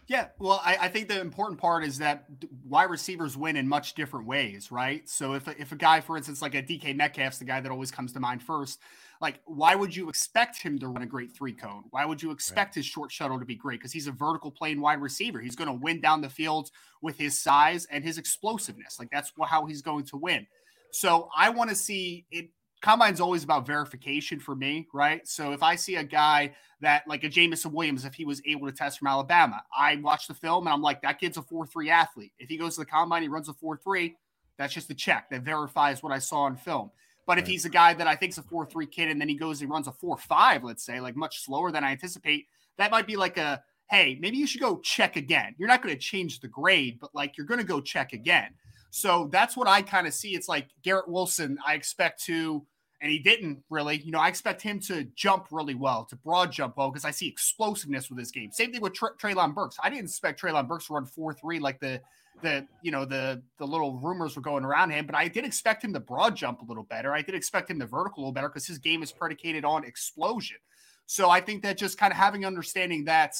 Yeah, 0.07 0.27
well, 0.37 0.61
I, 0.63 0.77
I, 0.81 0.89
think 0.89 1.07
the 1.07 1.19
important 1.19 1.59
part 1.59 1.83
is 1.83 1.97
that 1.97 2.25
wide 2.63 2.91
receivers 2.91 3.35
win 3.35 3.55
in 3.55 3.67
much 3.67 3.95
different 3.95 4.27
ways, 4.27 4.71
right? 4.71 5.07
So 5.09 5.33
if 5.33 5.47
a, 5.47 5.59
if 5.59 5.71
a 5.71 5.75
guy, 5.75 5.99
for 5.99 6.15
instance, 6.15 6.43
like 6.43 6.53
a 6.53 6.61
DK 6.61 6.95
Metcalf's 6.95 7.39
the 7.39 7.45
guy 7.45 7.59
that 7.59 7.71
always 7.71 7.89
comes 7.89 8.13
to 8.13 8.19
mind 8.19 8.43
first, 8.43 8.79
like 9.19 9.39
why 9.45 9.73
would 9.73 9.95
you 9.95 10.07
expect 10.09 10.61
him 10.61 10.77
to 10.79 10.89
run 10.89 11.01
a 11.01 11.07
great 11.07 11.35
three 11.35 11.53
cone? 11.53 11.85
Why 11.89 12.05
would 12.05 12.21
you 12.21 12.29
expect 12.29 12.69
right. 12.69 12.75
his 12.75 12.85
short 12.85 13.11
shuttle 13.11 13.39
to 13.39 13.45
be 13.45 13.55
great? 13.55 13.79
Because 13.79 13.91
he's 13.91 14.05
a 14.05 14.11
vertical 14.11 14.51
playing 14.51 14.79
wide 14.79 15.01
receiver. 15.01 15.39
He's 15.39 15.55
going 15.55 15.69
to 15.69 15.83
win 15.83 16.01
down 16.01 16.21
the 16.21 16.29
field 16.29 16.69
with 17.01 17.17
his 17.17 17.39
size 17.39 17.87
and 17.89 18.03
his 18.03 18.19
explosiveness. 18.19 18.99
Like 18.99 19.09
that's 19.11 19.31
how 19.47 19.65
he's 19.65 19.81
going 19.81 20.05
to 20.05 20.17
win. 20.17 20.45
So 20.91 21.29
I 21.35 21.49
want 21.49 21.71
to 21.71 21.75
see 21.75 22.25
it 22.29 22.49
combine's 22.85 23.19
always 23.19 23.43
about 23.43 23.65
verification 23.65 24.39
for 24.39 24.55
me, 24.55 24.87
right? 24.93 25.27
So 25.27 25.53
if 25.53 25.63
I 25.63 25.75
see 25.75 25.95
a 25.95 26.03
guy 26.03 26.53
that 26.81 27.07
like 27.07 27.23
a 27.23 27.29
Jameson 27.29 27.71
Williams, 27.71 28.05
if 28.05 28.13
he 28.13 28.25
was 28.25 28.43
able 28.45 28.67
to 28.67 28.71
test 28.71 28.99
from 28.99 29.07
Alabama, 29.07 29.63
I 29.75 29.95
watch 29.95 30.27
the 30.27 30.35
film 30.35 30.67
and 30.67 30.73
I'm 30.75 30.83
like, 30.83 31.01
that 31.01 31.19
kid's 31.19 31.37
a 31.37 31.41
4 31.41 31.65
3 31.65 31.89
athlete. 31.89 32.33
If 32.37 32.47
he 32.47 32.57
goes 32.57 32.75
to 32.75 32.81
the 32.81 32.85
combine, 32.85 33.23
he 33.23 33.27
runs 33.27 33.49
a 33.49 33.53
4 33.53 33.77
3, 33.77 34.15
that's 34.59 34.71
just 34.71 34.91
a 34.91 34.93
check 34.93 35.31
that 35.31 35.41
verifies 35.41 36.03
what 36.03 36.13
I 36.13 36.19
saw 36.19 36.41
on 36.41 36.55
film. 36.55 36.91
But 37.25 37.39
if 37.39 37.47
he's 37.47 37.65
a 37.65 37.69
guy 37.69 37.95
that 37.95 38.05
I 38.05 38.15
think 38.15 38.33
is 38.33 38.37
a 38.37 38.43
4 38.43 38.67
3 38.67 38.85
kid 38.85 39.09
and 39.09 39.19
then 39.19 39.29
he 39.29 39.35
goes 39.35 39.61
and 39.61 39.71
runs 39.71 39.87
a 39.87 39.91
4 39.91 40.15
5, 40.19 40.63
let's 40.63 40.85
say, 40.85 40.99
like 40.99 41.15
much 41.15 41.43
slower 41.43 41.71
than 41.71 41.83
I 41.83 41.89
anticipate, 41.89 42.45
that 42.77 42.91
might 42.91 43.07
be 43.07 43.15
like 43.15 43.37
a, 43.37 43.63
hey, 43.89 44.15
maybe 44.21 44.37
you 44.37 44.45
should 44.45 44.61
go 44.61 44.77
check 44.81 45.15
again. 45.15 45.55
You're 45.57 45.69
not 45.69 45.81
going 45.81 45.95
to 45.95 45.99
change 45.99 46.39
the 46.39 46.49
grade, 46.49 46.99
but 47.01 47.15
like 47.15 47.35
you're 47.35 47.47
going 47.47 47.59
to 47.59 47.65
go 47.65 47.81
check 47.81 48.13
again. 48.13 48.51
So 48.91 49.27
that's 49.31 49.57
what 49.57 49.67
I 49.67 49.81
kind 49.81 50.05
of 50.05 50.13
see. 50.13 50.35
It's 50.35 50.47
like 50.47 50.67
Garrett 50.83 51.09
Wilson, 51.09 51.57
I 51.65 51.73
expect 51.73 52.23
to 52.25 52.63
and 53.01 53.11
he 53.11 53.19
didn't 53.19 53.63
really. 53.69 53.97
You 53.97 54.11
know, 54.11 54.19
I 54.19 54.27
expect 54.27 54.61
him 54.61 54.79
to 54.81 55.03
jump 55.15 55.47
really 55.51 55.75
well, 55.75 56.05
to 56.05 56.15
broad 56.15 56.51
jump 56.51 56.77
well, 56.77 56.89
because 56.89 57.05
I 57.05 57.11
see 57.11 57.27
explosiveness 57.27 58.09
with 58.09 58.17
this 58.19 58.31
game. 58.31 58.51
Same 58.51 58.71
thing 58.71 58.81
with 58.81 58.93
Tr- 58.93 59.15
Treylon 59.21 59.53
Burks. 59.53 59.77
I 59.83 59.89
didn't 59.89 60.05
expect 60.05 60.41
Treylon 60.41 60.67
Burks 60.67 60.87
to 60.87 60.93
run 60.93 61.05
four 61.05 61.33
three 61.33 61.59
like 61.59 61.79
the 61.79 62.01
the 62.41 62.65
you 62.81 62.91
know 62.91 63.05
the 63.05 63.41
the 63.57 63.65
little 63.65 63.97
rumors 63.97 64.35
were 64.35 64.41
going 64.41 64.65
around 64.65 64.91
him, 64.91 65.05
but 65.05 65.15
I 65.15 65.27
did 65.27 65.45
expect 65.45 65.83
him 65.83 65.93
to 65.93 65.99
broad 65.99 66.35
jump 66.35 66.61
a 66.61 66.65
little 66.65 66.83
better. 66.83 67.13
I 67.13 67.21
did 67.21 67.35
expect 67.35 67.69
him 67.69 67.79
to 67.79 67.85
vertical 67.85 68.19
a 68.19 68.21
little 68.21 68.33
better 68.33 68.49
because 68.49 68.67
his 68.67 68.77
game 68.77 69.03
is 69.03 69.11
predicated 69.11 69.65
on 69.65 69.83
explosion. 69.83 70.57
So 71.05 71.29
I 71.29 71.39
think 71.39 71.63
that 71.63 71.77
just 71.77 71.97
kind 71.97 72.11
of 72.11 72.17
having 72.17 72.45
understanding 72.45 73.05
that 73.05 73.35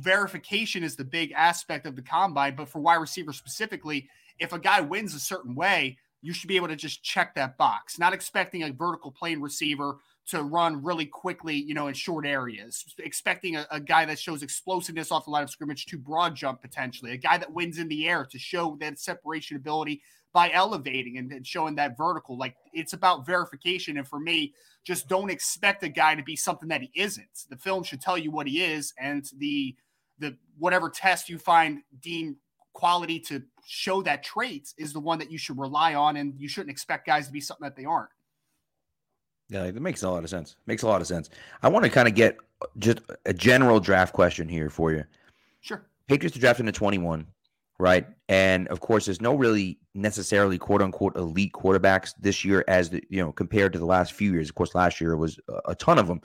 verification 0.00 0.82
is 0.82 0.96
the 0.96 1.04
big 1.04 1.32
aspect 1.32 1.86
of 1.86 1.96
the 1.96 2.02
combine, 2.02 2.56
but 2.56 2.68
for 2.68 2.80
wide 2.80 2.96
receiver 2.96 3.32
specifically, 3.32 4.08
if 4.38 4.52
a 4.52 4.58
guy 4.58 4.80
wins 4.80 5.14
a 5.14 5.20
certain 5.20 5.54
way 5.54 5.96
you 6.20 6.32
should 6.32 6.48
be 6.48 6.56
able 6.56 6.68
to 6.68 6.76
just 6.76 7.02
check 7.02 7.34
that 7.34 7.56
box, 7.56 7.98
not 7.98 8.12
expecting 8.12 8.62
a 8.62 8.72
vertical 8.72 9.10
plane 9.10 9.40
receiver 9.40 9.98
to 10.28 10.42
run 10.42 10.82
really 10.82 11.06
quickly, 11.06 11.54
you 11.54 11.74
know, 11.74 11.88
in 11.88 11.94
short 11.94 12.26
areas, 12.26 12.84
expecting 12.98 13.56
a, 13.56 13.66
a, 13.70 13.80
guy 13.80 14.04
that 14.04 14.18
shows 14.18 14.42
explosiveness 14.42 15.10
off 15.10 15.24
the 15.24 15.30
line 15.30 15.42
of 15.42 15.48
scrimmage 15.48 15.86
to 15.86 15.96
broad 15.96 16.34
jump 16.34 16.60
potentially, 16.60 17.12
a 17.12 17.16
guy 17.16 17.38
that 17.38 17.50
wins 17.52 17.78
in 17.78 17.88
the 17.88 18.06
air 18.06 18.26
to 18.26 18.38
show 18.38 18.76
that 18.78 18.98
separation 18.98 19.56
ability 19.56 20.02
by 20.34 20.50
elevating 20.52 21.16
and, 21.16 21.32
and 21.32 21.46
showing 21.46 21.74
that 21.76 21.96
vertical. 21.96 22.36
Like 22.36 22.56
it's 22.74 22.92
about 22.92 23.24
verification. 23.24 23.96
And 23.96 24.06
for 24.06 24.20
me, 24.20 24.52
just 24.84 25.08
don't 25.08 25.30
expect 25.30 25.82
a 25.82 25.88
guy 25.88 26.14
to 26.14 26.22
be 26.22 26.36
something 26.36 26.68
that 26.68 26.82
he 26.82 26.90
isn't. 26.94 27.46
The 27.48 27.56
film 27.56 27.82
should 27.82 28.00
tell 28.00 28.18
you 28.18 28.30
what 28.30 28.46
he 28.46 28.62
is, 28.62 28.92
and 28.98 29.28
the 29.38 29.74
the 30.18 30.36
whatever 30.58 30.90
test 30.90 31.28
you 31.28 31.38
find 31.38 31.80
deemed 32.00 32.36
quality 32.78 33.18
to 33.18 33.42
show 33.66 34.02
that 34.02 34.22
traits 34.22 34.72
is 34.78 34.92
the 34.92 35.00
one 35.00 35.18
that 35.18 35.32
you 35.32 35.36
should 35.36 35.58
rely 35.58 35.94
on, 35.94 36.16
and 36.16 36.32
you 36.38 36.46
shouldn't 36.46 36.70
expect 36.70 37.08
guys 37.08 37.26
to 37.26 37.32
be 37.32 37.40
something 37.40 37.64
that 37.64 37.74
they 37.74 37.84
aren't. 37.84 38.10
Yeah, 39.48 39.68
that 39.68 39.80
makes 39.80 40.04
a 40.04 40.10
lot 40.10 40.22
of 40.22 40.30
sense. 40.30 40.54
Makes 40.66 40.84
a 40.84 40.86
lot 40.86 41.00
of 41.00 41.08
sense. 41.08 41.28
I 41.60 41.68
want 41.68 41.84
to 41.84 41.90
kind 41.90 42.06
of 42.06 42.14
get 42.14 42.36
just 42.78 43.00
a 43.26 43.34
general 43.34 43.80
draft 43.80 44.12
question 44.14 44.48
here 44.48 44.70
for 44.70 44.92
you. 44.92 45.02
Sure. 45.60 45.88
Patriots 46.06 46.36
are 46.36 46.40
drafting 46.40 46.68
at 46.68 46.74
21, 46.74 47.26
right? 47.80 48.06
And 48.28 48.68
of 48.68 48.78
course, 48.78 49.06
there's 49.06 49.20
no 49.20 49.34
really 49.34 49.80
necessarily 49.94 50.56
quote 50.56 50.80
unquote 50.80 51.16
elite 51.16 51.54
quarterbacks 51.54 52.14
this 52.20 52.44
year 52.44 52.64
as 52.68 52.90
the 52.90 53.02
you 53.10 53.20
know 53.20 53.32
compared 53.32 53.72
to 53.72 53.80
the 53.80 53.86
last 53.86 54.12
few 54.12 54.30
years. 54.32 54.48
Of 54.48 54.54
course, 54.54 54.76
last 54.76 55.00
year 55.00 55.16
was 55.16 55.40
a 55.64 55.74
ton 55.74 55.98
of 55.98 56.06
them. 56.06 56.20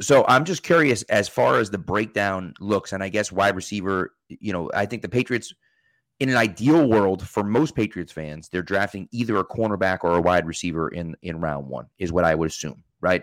So 0.00 0.24
I'm 0.26 0.44
just 0.44 0.62
curious 0.62 1.02
as 1.04 1.28
far 1.28 1.58
as 1.58 1.70
the 1.70 1.78
breakdown 1.78 2.54
looks, 2.60 2.92
and 2.92 3.02
I 3.02 3.08
guess 3.08 3.30
wide 3.30 3.56
receiver. 3.56 4.14
You 4.28 4.52
know, 4.52 4.70
I 4.74 4.86
think 4.86 5.02
the 5.02 5.08
Patriots, 5.08 5.52
in 6.20 6.28
an 6.28 6.36
ideal 6.36 6.88
world 6.88 7.26
for 7.26 7.44
most 7.44 7.74
Patriots 7.74 8.12
fans, 8.12 8.48
they're 8.48 8.62
drafting 8.62 9.08
either 9.12 9.36
a 9.36 9.44
cornerback 9.44 9.98
or 10.02 10.16
a 10.16 10.22
wide 10.22 10.46
receiver 10.46 10.88
in 10.88 11.14
in 11.22 11.40
round 11.40 11.68
one, 11.68 11.86
is 11.98 12.12
what 12.12 12.24
I 12.24 12.34
would 12.34 12.48
assume, 12.48 12.82
right? 13.00 13.22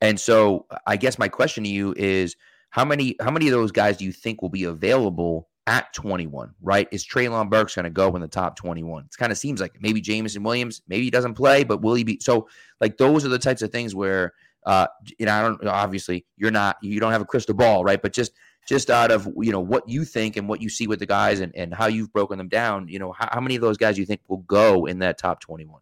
And 0.00 0.20
so 0.20 0.66
I 0.86 0.96
guess 0.96 1.18
my 1.18 1.28
question 1.28 1.64
to 1.64 1.70
you 1.70 1.94
is 1.96 2.36
how 2.70 2.84
many 2.84 3.16
how 3.20 3.30
many 3.30 3.46
of 3.46 3.52
those 3.52 3.72
guys 3.72 3.96
do 3.96 4.04
you 4.04 4.12
think 4.12 4.42
will 4.42 4.50
be 4.50 4.64
available 4.64 5.48
at 5.66 5.92
21, 5.94 6.54
right? 6.62 6.88
Is 6.92 7.06
Treylon 7.06 7.50
Burks 7.50 7.74
going 7.74 7.84
to 7.84 7.90
go 7.90 8.14
in 8.14 8.20
the 8.20 8.28
top 8.28 8.56
21? 8.56 9.04
It 9.04 9.16
kind 9.16 9.32
of 9.32 9.38
seems 9.38 9.60
like 9.60 9.80
maybe 9.80 10.00
Jameson 10.00 10.42
Williams, 10.42 10.82
maybe 10.86 11.04
he 11.04 11.10
doesn't 11.10 11.34
play, 11.34 11.64
but 11.64 11.82
will 11.82 11.94
he 11.94 12.04
be? 12.04 12.20
So, 12.20 12.48
like, 12.80 12.98
those 12.98 13.24
are 13.24 13.28
the 13.28 13.38
types 13.38 13.62
of 13.62 13.72
things 13.72 13.94
where, 13.94 14.32
uh, 14.66 14.86
you 15.18 15.26
know, 15.26 15.32
I 15.32 15.42
don't, 15.42 15.66
obviously 15.66 16.26
you're 16.36 16.50
not, 16.50 16.76
you 16.82 17.00
don't 17.00 17.12
have 17.12 17.22
a 17.22 17.26
crystal 17.26 17.54
ball, 17.54 17.84
right? 17.84 18.00
But 18.00 18.12
just, 18.12 18.32
just 18.68 18.90
out 18.90 19.10
of, 19.12 19.28
you 19.40 19.52
know, 19.52 19.60
what 19.60 19.88
you 19.88 20.04
think 20.04 20.36
and 20.36 20.48
what 20.48 20.60
you 20.60 20.68
see 20.68 20.88
with 20.88 20.98
the 20.98 21.06
guys 21.06 21.40
and, 21.40 21.54
and 21.54 21.72
how 21.72 21.86
you've 21.86 22.12
broken 22.12 22.36
them 22.36 22.48
down, 22.48 22.88
you 22.88 22.98
know, 22.98 23.12
how, 23.12 23.28
how 23.32 23.40
many 23.40 23.54
of 23.54 23.62
those 23.62 23.76
guys 23.76 23.96
you 23.96 24.04
think 24.04 24.20
will 24.28 24.38
go 24.38 24.86
in 24.86 24.98
that 24.98 25.18
top 25.18 25.40
21? 25.40 25.80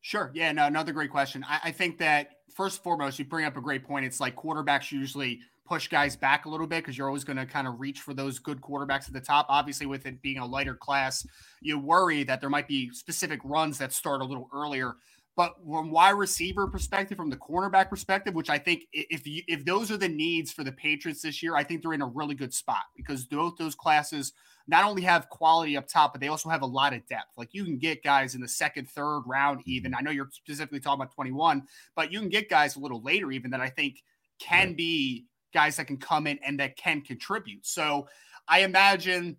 Sure. 0.00 0.30
Yeah, 0.32 0.52
no, 0.52 0.66
another 0.66 0.92
great 0.92 1.10
question. 1.10 1.44
I, 1.48 1.58
I 1.64 1.70
think 1.72 1.98
that 1.98 2.28
first 2.54 2.78
and 2.78 2.84
foremost, 2.84 3.18
you 3.18 3.24
bring 3.24 3.44
up 3.44 3.56
a 3.56 3.60
great 3.60 3.84
point. 3.84 4.06
It's 4.06 4.20
like 4.20 4.36
quarterbacks 4.36 4.92
usually 4.92 5.40
push 5.66 5.88
guys 5.88 6.16
back 6.16 6.46
a 6.46 6.48
little 6.48 6.66
bit 6.66 6.84
because 6.84 6.96
you're 6.96 7.08
always 7.08 7.24
going 7.24 7.36
to 7.36 7.44
kind 7.44 7.66
of 7.66 7.80
reach 7.80 8.00
for 8.00 8.14
those 8.14 8.38
good 8.38 8.60
quarterbacks 8.60 9.08
at 9.08 9.12
the 9.12 9.20
top. 9.20 9.46
Obviously, 9.48 9.84
with 9.84 10.06
it 10.06 10.22
being 10.22 10.38
a 10.38 10.46
lighter 10.46 10.74
class, 10.74 11.26
you 11.60 11.78
worry 11.78 12.22
that 12.22 12.40
there 12.40 12.50
might 12.50 12.68
be 12.68 12.90
specific 12.90 13.40
runs 13.44 13.78
that 13.78 13.92
start 13.92 14.20
a 14.20 14.24
little 14.24 14.48
earlier. 14.54 14.94
But 15.36 15.54
from 15.64 15.90
wide 15.90 16.10
receiver 16.10 16.66
perspective, 16.66 17.16
from 17.16 17.28
the 17.28 17.36
cornerback 17.36 17.90
perspective, 17.90 18.34
which 18.34 18.48
I 18.48 18.58
think 18.58 18.84
if 18.92 19.26
you, 19.26 19.42
if 19.46 19.66
those 19.66 19.90
are 19.90 19.98
the 19.98 20.08
needs 20.08 20.50
for 20.50 20.64
the 20.64 20.72
Patriots 20.72 21.20
this 21.20 21.42
year, 21.42 21.54
I 21.54 21.62
think 21.62 21.82
they're 21.82 21.92
in 21.92 22.00
a 22.00 22.06
really 22.06 22.34
good 22.34 22.54
spot 22.54 22.84
because 22.96 23.26
both 23.26 23.56
those 23.58 23.74
classes 23.74 24.32
not 24.66 24.84
only 24.84 25.02
have 25.02 25.28
quality 25.28 25.76
up 25.76 25.86
top, 25.86 26.12
but 26.12 26.20
they 26.20 26.28
also 26.28 26.48
have 26.48 26.62
a 26.62 26.66
lot 26.66 26.94
of 26.94 27.06
depth. 27.06 27.36
Like 27.36 27.52
you 27.52 27.64
can 27.64 27.78
get 27.78 28.02
guys 28.02 28.34
in 28.34 28.40
the 28.40 28.48
second, 28.48 28.88
third 28.88 29.20
round, 29.26 29.60
mm-hmm. 29.60 29.70
even. 29.70 29.94
I 29.94 30.00
know 30.00 30.10
you're 30.10 30.30
specifically 30.32 30.80
talking 30.80 31.02
about 31.02 31.14
21, 31.14 31.64
but 31.94 32.10
you 32.10 32.18
can 32.18 32.30
get 32.30 32.48
guys 32.48 32.76
a 32.76 32.80
little 32.80 33.02
later, 33.02 33.30
even 33.30 33.50
that 33.50 33.60
I 33.60 33.68
think 33.68 34.02
can 34.38 34.74
be 34.74 35.26
guys 35.52 35.76
that 35.76 35.86
can 35.86 35.98
come 35.98 36.26
in 36.26 36.38
and 36.44 36.58
that 36.60 36.76
can 36.76 37.02
contribute. 37.02 37.66
So 37.66 38.08
I 38.48 38.60
imagine 38.60 39.36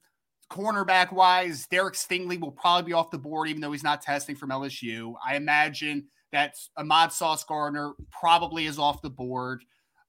cornerback 0.50 1.12
wise, 1.12 1.68
Derek 1.68 1.96
Stingley 1.96 2.40
will 2.40 2.52
probably 2.52 2.90
be 2.90 2.94
off 2.94 3.12
the 3.12 3.18
board, 3.18 3.50
even 3.50 3.62
though 3.62 3.72
he's 3.72 3.84
not 3.84 4.02
testing 4.02 4.36
from 4.36 4.50
LSU. 4.50 5.14
I 5.26 5.36
imagine 5.36 6.08
that 6.32 6.56
Ahmad 6.76 7.12
Sauce 7.12 7.44
Gardner 7.44 7.94
probably 8.12 8.66
is 8.66 8.80
off 8.80 9.02
the 9.02 9.10
board. 9.10 9.64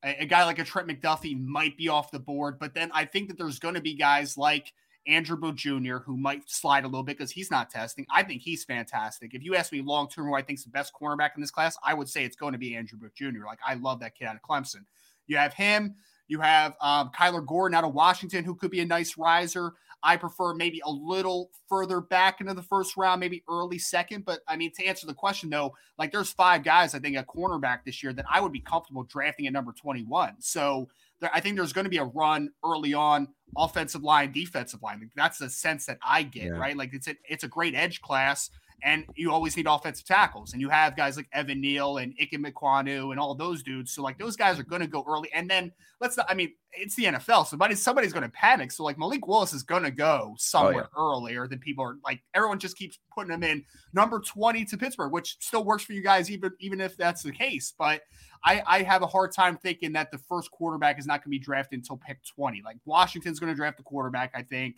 A, 0.04 0.22
a 0.22 0.26
guy 0.26 0.44
like 0.44 0.58
a 0.58 0.64
Trent 0.64 0.88
McDuffie 0.88 1.40
might 1.40 1.76
be 1.76 1.88
off 1.88 2.10
the 2.10 2.18
board, 2.18 2.58
but 2.58 2.74
then 2.74 2.90
I 2.94 3.04
think 3.04 3.28
that 3.28 3.38
there's 3.38 3.58
going 3.58 3.74
to 3.74 3.80
be 3.80 3.94
guys 3.94 4.36
like 4.36 4.72
Andrew 5.06 5.36
Booth 5.36 5.56
Jr., 5.56 5.98
who 5.98 6.16
might 6.16 6.48
slide 6.50 6.84
a 6.84 6.88
little 6.88 7.02
bit 7.02 7.16
because 7.16 7.30
he's 7.30 7.50
not 7.50 7.70
testing. 7.70 8.06
I 8.10 8.22
think 8.22 8.42
he's 8.42 8.64
fantastic. 8.64 9.34
If 9.34 9.42
you 9.42 9.56
ask 9.56 9.72
me 9.72 9.80
long 9.80 10.08
term 10.08 10.26
who 10.26 10.34
I 10.34 10.42
think 10.42 10.58
is 10.58 10.64
the 10.64 10.70
best 10.70 10.92
cornerback 10.92 11.30
in 11.34 11.40
this 11.40 11.50
class, 11.50 11.76
I 11.82 11.94
would 11.94 12.08
say 12.08 12.24
it's 12.24 12.36
going 12.36 12.52
to 12.52 12.58
be 12.58 12.76
Andrew 12.76 12.98
Booth 12.98 13.14
Jr. 13.14 13.46
Like, 13.46 13.60
I 13.66 13.74
love 13.74 14.00
that 14.00 14.14
kid 14.14 14.26
out 14.26 14.36
of 14.36 14.42
Clemson. 14.42 14.84
You 15.26 15.36
have 15.36 15.54
him. 15.54 15.94
You 16.28 16.40
have 16.40 16.74
um, 16.82 17.10
Kyler 17.16 17.44
Gordon 17.44 17.74
out 17.74 17.84
of 17.84 17.94
Washington, 17.94 18.44
who 18.44 18.54
could 18.54 18.70
be 18.70 18.80
a 18.80 18.86
nice 18.86 19.16
riser. 19.16 19.72
I 20.02 20.16
prefer 20.16 20.54
maybe 20.54 20.80
a 20.84 20.90
little 20.90 21.50
further 21.68 22.00
back 22.00 22.40
into 22.40 22.54
the 22.54 22.62
first 22.62 22.96
round, 22.96 23.20
maybe 23.20 23.42
early 23.48 23.78
second. 23.78 24.24
But 24.24 24.40
I 24.46 24.56
mean, 24.56 24.72
to 24.74 24.84
answer 24.84 25.06
the 25.06 25.14
question 25.14 25.50
though, 25.50 25.74
like 25.98 26.12
there's 26.12 26.30
five 26.30 26.62
guys 26.62 26.94
I 26.94 26.98
think 26.98 27.16
a 27.16 27.24
cornerback 27.24 27.80
this 27.84 28.02
year 28.02 28.12
that 28.12 28.26
I 28.30 28.40
would 28.40 28.52
be 28.52 28.60
comfortable 28.60 29.04
drafting 29.04 29.46
at 29.46 29.52
number 29.52 29.72
21. 29.72 30.36
So 30.40 30.88
there, 31.20 31.30
I 31.32 31.40
think 31.40 31.56
there's 31.56 31.72
going 31.72 31.84
to 31.84 31.90
be 31.90 31.98
a 31.98 32.04
run 32.04 32.50
early 32.64 32.94
on, 32.94 33.28
offensive 33.56 34.02
line, 34.02 34.32
defensive 34.32 34.82
line. 34.82 35.10
That's 35.16 35.38
the 35.38 35.50
sense 35.50 35.86
that 35.86 35.98
I 36.02 36.22
get, 36.22 36.44
yeah. 36.44 36.50
right? 36.50 36.76
Like 36.76 36.94
it's 36.94 37.08
a, 37.08 37.16
it's 37.28 37.44
a 37.44 37.48
great 37.48 37.74
edge 37.74 38.00
class 38.00 38.50
and 38.82 39.04
you 39.16 39.32
always 39.32 39.56
need 39.56 39.66
offensive 39.66 40.06
tackles. 40.06 40.52
And 40.52 40.60
you 40.60 40.68
have 40.68 40.96
guys 40.96 41.16
like 41.16 41.28
Evan 41.32 41.60
Neal 41.60 41.98
and 41.98 42.14
Ikem 42.16 42.48
Ekwonu 42.48 43.10
and 43.10 43.18
all 43.18 43.34
those 43.34 43.62
dudes. 43.62 43.92
So 43.92 44.02
like 44.02 44.18
those 44.18 44.36
guys 44.36 44.58
are 44.58 44.64
going 44.64 44.82
to 44.82 44.86
go 44.86 45.04
early. 45.08 45.28
And 45.32 45.50
then 45.50 45.72
let's 46.00 46.16
not, 46.16 46.26
I 46.30 46.34
mean, 46.34 46.52
it's 46.72 46.94
the 46.94 47.04
NFL. 47.04 47.46
Somebody, 47.46 47.74
somebody's 47.74 48.12
going 48.12 48.22
to 48.22 48.28
panic. 48.28 48.70
So 48.70 48.84
like 48.84 48.96
Malik 48.96 49.26
Willis 49.26 49.52
is 49.52 49.64
going 49.64 49.82
to 49.82 49.90
go 49.90 50.34
somewhere 50.38 50.88
oh, 50.96 51.12
yeah. 51.12 51.16
earlier 51.16 51.48
than 51.48 51.58
people 51.58 51.84
are 51.84 51.96
like, 52.04 52.20
everyone 52.34 52.60
just 52.60 52.76
keeps 52.76 52.98
putting 53.12 53.32
him 53.32 53.42
in 53.42 53.64
number 53.92 54.20
20 54.20 54.64
to 54.66 54.76
Pittsburgh, 54.76 55.12
which 55.12 55.36
still 55.40 55.64
works 55.64 55.82
for 55.82 55.92
you 55.92 56.02
guys, 56.02 56.30
even, 56.30 56.52
even 56.60 56.80
if 56.80 56.96
that's 56.96 57.22
the 57.22 57.32
case. 57.32 57.74
But 57.76 58.02
I, 58.44 58.62
I 58.64 58.82
have 58.82 59.02
a 59.02 59.06
hard 59.06 59.32
time 59.32 59.56
thinking 59.56 59.92
that 59.94 60.12
the 60.12 60.18
first 60.18 60.52
quarterback 60.52 61.00
is 61.00 61.06
not 61.06 61.24
going 61.24 61.24
to 61.24 61.30
be 61.30 61.38
drafted 61.40 61.80
until 61.80 61.96
pick 61.96 62.18
20. 62.36 62.62
Like 62.64 62.76
Washington's 62.84 63.40
going 63.40 63.52
to 63.52 63.56
draft 63.56 63.76
the 63.76 63.82
quarterback, 63.82 64.32
I 64.34 64.42
think. 64.42 64.76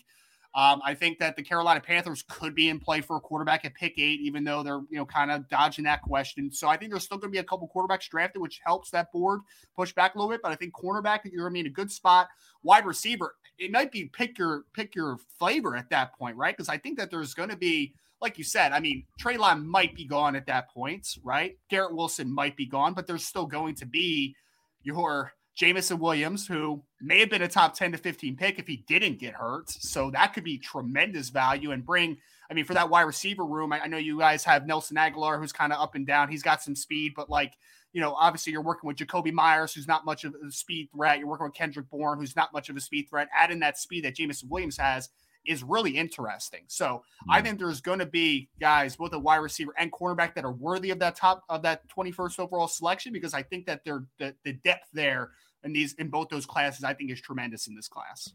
Um, 0.52 0.80
I 0.84 0.94
think 0.94 1.20
that 1.20 1.36
the 1.36 1.42
Carolina 1.42 1.80
Panthers 1.80 2.24
could 2.28 2.56
be 2.56 2.70
in 2.70 2.80
play 2.80 3.00
for 3.00 3.16
a 3.16 3.20
quarterback 3.20 3.64
at 3.64 3.74
pick 3.74 3.94
eight, 3.98 4.20
even 4.20 4.42
though 4.42 4.64
they're 4.64 4.80
you 4.90 4.96
know 4.96 5.06
kind 5.06 5.30
of 5.30 5.48
dodging 5.48 5.84
that 5.84 6.02
question. 6.02 6.50
So 6.50 6.68
I 6.68 6.76
think 6.76 6.90
there's 6.90 7.04
still 7.04 7.18
going 7.18 7.30
to 7.30 7.36
be 7.36 7.38
a 7.38 7.44
couple 7.44 7.70
quarterbacks 7.74 8.08
drafted, 8.08 8.42
which 8.42 8.60
helps 8.64 8.90
that 8.90 9.12
board 9.12 9.40
push 9.76 9.92
back 9.92 10.14
a 10.14 10.18
little 10.18 10.30
bit. 10.30 10.42
But 10.42 10.50
I 10.50 10.56
think 10.56 10.74
cornerback, 10.74 11.20
you're 11.24 11.42
going 11.44 11.52
to 11.52 11.54
be 11.54 11.60
in 11.60 11.66
a 11.66 11.70
good 11.70 11.90
spot. 11.90 12.28
Wide 12.64 12.84
receiver, 12.84 13.36
it 13.58 13.70
might 13.70 13.92
be 13.92 14.06
pick 14.06 14.38
your 14.38 14.64
pick 14.72 14.94
your 14.96 15.18
flavor 15.38 15.76
at 15.76 15.88
that 15.90 16.18
point, 16.18 16.36
right? 16.36 16.56
Because 16.56 16.68
I 16.68 16.78
think 16.78 16.98
that 16.98 17.10
there's 17.10 17.32
going 17.34 17.50
to 17.50 17.56
be 17.56 17.94
like 18.20 18.36
you 18.36 18.44
said, 18.44 18.72
I 18.72 18.80
mean, 18.80 19.04
Treylon 19.20 19.64
might 19.64 19.94
be 19.94 20.04
gone 20.04 20.36
at 20.36 20.46
that 20.46 20.68
point, 20.70 21.16
right? 21.22 21.56
Garrett 21.70 21.94
Wilson 21.94 22.30
might 22.30 22.56
be 22.56 22.66
gone, 22.66 22.92
but 22.92 23.06
there's 23.06 23.24
still 23.24 23.46
going 23.46 23.74
to 23.76 23.86
be 23.86 24.34
your 24.82 25.32
Jameson 25.60 25.98
Williams, 25.98 26.46
who 26.46 26.82
may 27.02 27.20
have 27.20 27.28
been 27.28 27.42
a 27.42 27.48
top 27.48 27.74
10 27.74 27.92
to 27.92 27.98
15 27.98 28.34
pick 28.34 28.58
if 28.58 28.66
he 28.66 28.78
didn't 28.88 29.18
get 29.18 29.34
hurt. 29.34 29.68
So 29.68 30.10
that 30.10 30.32
could 30.32 30.42
be 30.42 30.56
tremendous 30.56 31.28
value 31.28 31.72
and 31.72 31.84
bring, 31.84 32.16
I 32.50 32.54
mean, 32.54 32.64
for 32.64 32.72
that 32.72 32.88
wide 32.88 33.02
receiver 33.02 33.44
room, 33.44 33.70
I, 33.70 33.80
I 33.80 33.86
know 33.86 33.98
you 33.98 34.18
guys 34.18 34.42
have 34.44 34.66
Nelson 34.66 34.96
Agholor, 34.96 35.38
who's 35.38 35.52
kind 35.52 35.70
of 35.70 35.78
up 35.78 35.96
and 35.96 36.06
down. 36.06 36.30
He's 36.30 36.42
got 36.42 36.62
some 36.62 36.74
speed, 36.74 37.12
but 37.14 37.28
like, 37.28 37.58
you 37.92 38.00
know, 38.00 38.14
obviously 38.14 38.54
you're 38.54 38.62
working 38.62 38.88
with 38.88 38.96
Jakobi 38.96 39.34
Meyers, 39.34 39.74
who's 39.74 39.86
not 39.86 40.06
much 40.06 40.24
of 40.24 40.34
a 40.34 40.50
speed 40.50 40.88
threat. 40.94 41.18
You're 41.18 41.28
working 41.28 41.44
with 41.44 41.54
Kendrick 41.54 41.90
Bourne, 41.90 42.18
who's 42.18 42.36
not 42.36 42.54
much 42.54 42.70
of 42.70 42.76
a 42.78 42.80
speed 42.80 43.10
threat. 43.10 43.28
Adding 43.36 43.60
that 43.60 43.76
speed 43.76 44.06
that 44.06 44.16
Jameson 44.16 44.48
Williams 44.48 44.78
has 44.78 45.10
is 45.46 45.62
really 45.62 45.90
interesting. 45.90 46.62
So 46.68 46.86
mm-hmm. 46.86 47.32
I 47.32 47.42
think 47.42 47.58
there's 47.58 47.82
going 47.82 47.98
to 47.98 48.06
be 48.06 48.48
guys, 48.60 48.96
both 48.96 49.12
a 49.12 49.18
wide 49.18 49.36
receiver 49.36 49.74
and 49.76 49.92
cornerback, 49.92 50.34
that 50.36 50.44
are 50.46 50.52
worthy 50.52 50.90
of 50.90 51.00
that 51.00 51.16
top 51.16 51.42
of 51.50 51.60
that 51.62 51.82
21st 51.94 52.38
overall 52.38 52.68
selection 52.68 53.12
because 53.12 53.34
I 53.34 53.42
think 53.42 53.66
that 53.66 53.84
they're 53.84 54.04
the, 54.18 54.34
the 54.44 54.54
depth 54.54 54.88
there 54.94 55.32
in 55.64 55.72
these 55.72 55.94
in 55.94 56.08
both 56.08 56.28
those 56.28 56.46
classes, 56.46 56.84
I 56.84 56.94
think 56.94 57.10
is 57.10 57.20
tremendous 57.20 57.66
in 57.66 57.74
this 57.74 57.88
class. 57.88 58.32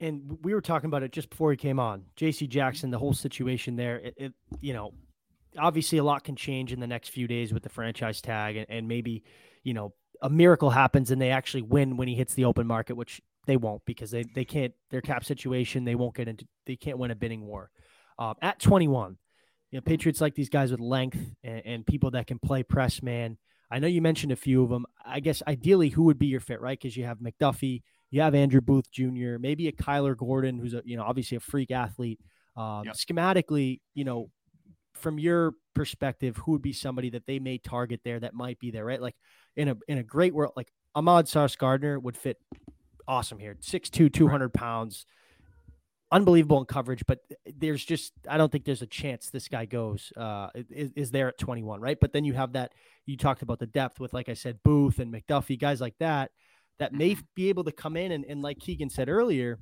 And 0.00 0.38
we 0.42 0.54
were 0.54 0.60
talking 0.60 0.86
about 0.86 1.02
it 1.02 1.10
just 1.10 1.28
before 1.28 1.50
he 1.50 1.56
came 1.56 1.80
on. 1.80 2.04
J.C. 2.14 2.46
Jackson, 2.46 2.90
the 2.90 2.98
whole 2.98 3.14
situation 3.14 3.74
there. 3.74 3.96
It, 3.96 4.14
it, 4.16 4.32
you 4.60 4.72
know, 4.72 4.94
obviously 5.58 5.98
a 5.98 6.04
lot 6.04 6.22
can 6.22 6.36
change 6.36 6.72
in 6.72 6.78
the 6.78 6.86
next 6.86 7.08
few 7.08 7.26
days 7.26 7.52
with 7.52 7.64
the 7.64 7.68
franchise 7.68 8.20
tag, 8.20 8.56
and, 8.56 8.66
and 8.68 8.86
maybe, 8.86 9.24
you 9.64 9.74
know, 9.74 9.94
a 10.22 10.30
miracle 10.30 10.70
happens 10.70 11.10
and 11.10 11.20
they 11.20 11.30
actually 11.30 11.62
win 11.62 11.96
when 11.96 12.08
he 12.08 12.14
hits 12.14 12.34
the 12.34 12.44
open 12.44 12.66
market, 12.66 12.96
which 12.96 13.20
they 13.46 13.56
won't 13.56 13.84
because 13.86 14.10
they 14.10 14.24
they 14.34 14.44
can't 14.44 14.74
their 14.90 15.00
cap 15.00 15.24
situation. 15.24 15.84
They 15.84 15.94
won't 15.94 16.14
get 16.14 16.28
into. 16.28 16.46
They 16.66 16.76
can't 16.76 16.98
win 16.98 17.10
a 17.10 17.16
bidding 17.16 17.46
war. 17.46 17.70
Um, 18.18 18.34
at 18.42 18.58
21, 18.58 19.16
you 19.70 19.76
know, 19.76 19.80
Patriots 19.82 20.20
like 20.20 20.34
these 20.34 20.48
guys 20.48 20.70
with 20.70 20.80
length 20.80 21.18
and, 21.44 21.62
and 21.64 21.86
people 21.86 22.10
that 22.12 22.26
can 22.26 22.38
play 22.38 22.62
press 22.62 23.00
man 23.00 23.38
I 23.70 23.78
know 23.78 23.86
you 23.86 24.00
mentioned 24.00 24.32
a 24.32 24.36
few 24.36 24.62
of 24.62 24.70
them. 24.70 24.86
I 25.04 25.20
guess 25.20 25.42
ideally, 25.46 25.90
who 25.90 26.04
would 26.04 26.18
be 26.18 26.26
your 26.26 26.40
fit, 26.40 26.60
right? 26.60 26.78
Because 26.78 26.96
you 26.96 27.04
have 27.04 27.18
McDuffie, 27.18 27.82
you 28.10 28.20
have 28.22 28.34
Andrew 28.34 28.60
Booth 28.60 28.90
Jr., 28.90 29.36
maybe 29.38 29.68
a 29.68 29.72
Kyler 29.72 30.16
Gordon, 30.16 30.58
who's 30.58 30.74
a 30.74 30.82
you 30.84 30.96
know 30.96 31.04
obviously 31.04 31.36
a 31.36 31.40
freak 31.40 31.70
athlete. 31.70 32.20
Um, 32.56 32.84
yep. 32.86 32.94
Schematically, 32.94 33.80
you 33.94 34.04
know, 34.04 34.30
from 34.94 35.18
your 35.18 35.52
perspective, 35.74 36.36
who 36.38 36.52
would 36.52 36.62
be 36.62 36.72
somebody 36.72 37.10
that 37.10 37.26
they 37.26 37.38
may 37.38 37.58
target 37.58 38.00
there 38.04 38.20
that 38.20 38.34
might 38.34 38.58
be 38.58 38.70
there, 38.70 38.84
right? 38.84 39.00
Like 39.00 39.16
in 39.56 39.68
a 39.68 39.76
in 39.86 39.98
a 39.98 40.02
great 40.02 40.34
world, 40.34 40.52
like 40.56 40.72
Ahmad 40.94 41.28
Sauce 41.28 41.56
Gardner 41.56 41.98
would 41.98 42.16
fit 42.16 42.38
awesome 43.06 43.38
here. 43.38 43.56
6'2", 43.60 44.12
200 44.12 44.52
pounds 44.52 45.06
unbelievable 46.10 46.58
in 46.58 46.64
coverage, 46.64 47.04
but 47.06 47.20
there's 47.46 47.84
just 47.84 48.12
I 48.28 48.38
don't 48.38 48.50
think 48.50 48.64
there's 48.64 48.82
a 48.82 48.86
chance 48.86 49.30
this 49.30 49.48
guy 49.48 49.64
goes 49.66 50.12
uh, 50.16 50.48
is, 50.54 50.92
is, 50.96 51.10
there 51.10 51.28
at 51.28 51.38
21, 51.38 51.80
right? 51.80 51.98
But 52.00 52.12
then 52.12 52.24
you 52.24 52.34
have 52.34 52.52
that 52.52 52.72
you 53.06 53.16
talked 53.16 53.42
about 53.42 53.58
the 53.58 53.66
depth 53.66 54.00
with 54.00 54.12
like 54.12 54.28
I 54.28 54.34
said 54.34 54.58
Booth 54.64 54.98
and 54.98 55.12
McDuffie, 55.12 55.58
guys 55.58 55.80
like 55.80 55.96
that 55.98 56.30
that 56.78 56.92
may 56.92 57.12
mm-hmm. 57.12 57.20
be 57.34 57.48
able 57.48 57.64
to 57.64 57.72
come 57.72 57.96
in 57.96 58.12
and, 58.12 58.24
and 58.24 58.42
like 58.42 58.58
Keegan 58.58 58.90
said 58.90 59.08
earlier, 59.08 59.58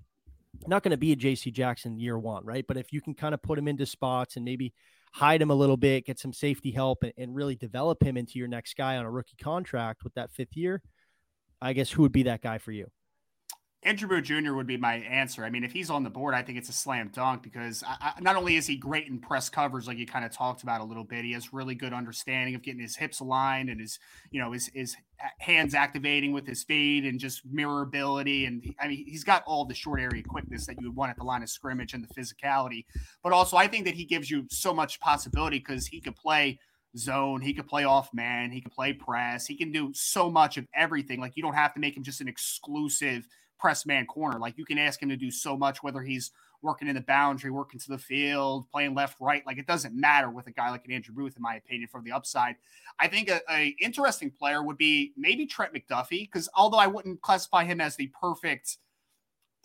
not 0.67 0.83
going 0.83 0.91
to 0.91 0.97
be 0.97 1.13
a 1.13 1.17
JC 1.17 1.53
Jackson 1.53 1.99
year 1.99 2.19
one, 2.19 2.45
right? 2.45 2.65
But 2.67 2.77
if 2.77 2.93
you 2.93 3.01
can 3.01 3.15
kind 3.15 3.35
of 3.35 3.43
put 3.43 3.59
him 3.59 3.69
into 3.69 3.87
spots 3.87 4.37
and 4.37 4.45
maybe 4.45 4.73
hide 5.13 5.41
him 5.41 5.51
a 5.51 5.55
little 5.55 5.77
bit, 5.77 6.07
get 6.07 6.19
some 6.19 6.33
safety 6.33 6.71
help, 6.71 7.03
and, 7.03 7.13
and 7.17 7.35
really 7.35 7.57
develop 7.57 8.03
him 8.03 8.17
into 8.17 8.39
your 8.39 8.49
next 8.49 8.77
guy 8.77 8.97
on 8.97 9.05
a 9.05 9.11
rookie 9.11 9.37
contract 9.43 10.05
with 10.05 10.15
that 10.15 10.33
fifth 10.33 10.57
year, 10.57 10.83
I 11.61 11.73
guess 11.73 11.91
who 11.91 12.03
would 12.03 12.13
be 12.13 12.25
that 12.25 12.43
guy 12.43 12.59
for 12.59 12.73
you? 12.73 12.89
Andrew 13.87 14.21
Jr. 14.21 14.55
would 14.55 14.67
be 14.67 14.77
my 14.77 14.97
answer. 14.97 15.45
I 15.45 15.51
mean, 15.51 15.63
if 15.63 15.71
he's 15.71 15.91
on 15.91 16.03
the 16.03 16.11
board, 16.11 16.35
I 16.35 16.43
think 16.43 16.59
it's 16.59 16.69
a 16.69 16.73
slam 16.73 17.09
dunk 17.15 17.41
because 17.41 17.85
I, 17.87 18.15
I, 18.17 18.21
not 18.21 18.35
only 18.35 18.57
is 18.57 18.67
he 18.67 18.77
great 18.77 19.07
in 19.07 19.21
press 19.21 19.49
coverage, 19.49 19.87
like 19.87 19.97
you 19.97 20.07
kind 20.07 20.25
of 20.25 20.33
talked 20.33 20.65
about 20.65 20.81
a 20.81 20.85
little 20.85 21.05
bit, 21.05 21.25
he 21.25 21.33
has 21.35 21.53
really 21.53 21.77
good 21.77 21.93
understanding 21.93 22.57
of 22.57 22.63
getting 22.63 22.81
his 22.81 22.97
hips 22.97 23.21
aligned 23.21 23.71
and 23.71 23.81
his, 23.81 24.01
you 24.33 24.41
know, 24.41 24.51
his 24.51 24.69
his 24.75 24.97
uh, 25.23 25.29
hands 25.39 25.73
activating 25.73 26.33
with 26.33 26.49
his 26.49 26.65
feet 26.65 27.05
and 27.05 27.21
just 27.21 27.47
mirror 27.47 27.83
ability. 27.83 28.47
And 28.47 28.75
I 28.81 28.89
mean, 28.89 29.05
he's 29.07 29.23
got 29.23 29.45
all 29.47 29.65
the 29.65 29.75
short 29.75 30.01
area 30.01 30.25
quickness 30.25 30.67
that 30.67 30.81
you 30.81 30.89
would 30.89 30.97
want 30.97 31.11
at 31.11 31.17
the 31.17 31.25
line 31.25 31.45
of 31.45 31.49
scrimmage 31.49 31.95
and 31.95 32.05
the 32.05 32.21
physicality. 32.21 32.87
But 33.23 33.33
also, 33.33 33.57
I 33.57 33.69
think 33.69 33.85
that 33.85 33.95
he 33.95 34.05
gives 34.05 34.29
you 34.29 34.47
so 34.51 34.75
much 34.75 34.99
possibility 34.99 35.59
because 35.59 35.87
he 35.87 36.01
could 36.01 36.17
play 36.17 36.59
zone. 36.99 37.41
He 37.41 37.55
could 37.55 37.69
play 37.69 37.85
off 37.85 38.13
man. 38.13 38.51
He 38.51 38.61
can 38.61 38.71
play 38.71 38.95
press. 38.95 39.47
He 39.47 39.57
can 39.57 39.71
do 39.71 39.93
so 39.95 40.29
much 40.29 40.57
of 40.57 40.67
everything. 40.75 41.21
Like 41.21 41.37
you 41.37 41.43
don't 41.45 41.55
have 41.55 41.73
to 41.75 41.81
make 41.81 41.97
him 41.97 42.03
just 42.03 42.21
an 42.21 42.27
exclusive 42.27 43.29
press 43.59 43.87
man 43.87 44.07
corner. 44.07 44.39
Like 44.39 44.59
you 44.59 44.65
can 44.65 44.79
ask 44.79 45.03
him 45.03 45.09
to 45.09 45.17
do 45.17 45.31
so 45.31 45.57
much, 45.57 45.83
whether 45.83 46.03
he's 46.03 46.31
working 46.63 46.89
in 46.89 46.95
the 46.95 47.01
boundary, 47.03 47.51
working 47.51 47.79
to 47.81 47.89
the 47.89 47.99
field, 47.99 48.69
playing 48.71 48.95
left, 48.95 49.21
right. 49.21 49.47
Like 49.47 49.59
it 49.59 49.67
doesn't 49.67 49.95
matter 49.95 50.31
with 50.31 50.47
a 50.47 50.53
guy 50.53 50.71
like 50.71 50.85
an 50.85 50.93
Andrew 50.93 51.15
Booth, 51.15 51.37
in 51.37 51.43
my 51.43 51.57
opinion, 51.57 51.89
from 51.89 52.05
the 52.05 52.13
upside. 52.13 52.57
I 52.99 53.09
think 53.09 53.31
a, 53.31 53.41
a 53.51 53.75
interesting 53.81 54.31
player 54.31 54.63
would 54.63 54.79
be 54.79 55.13
maybe 55.17 55.47
Trent 55.47 55.75
McDuffie, 55.75 56.31
because 56.31 56.49
although 56.55 56.79
I 56.79 56.87
wouldn't 56.87 57.21
classify 57.21 57.65
him 57.65 57.81
as 57.81 57.97
the 57.97 58.11
perfect 58.21 58.79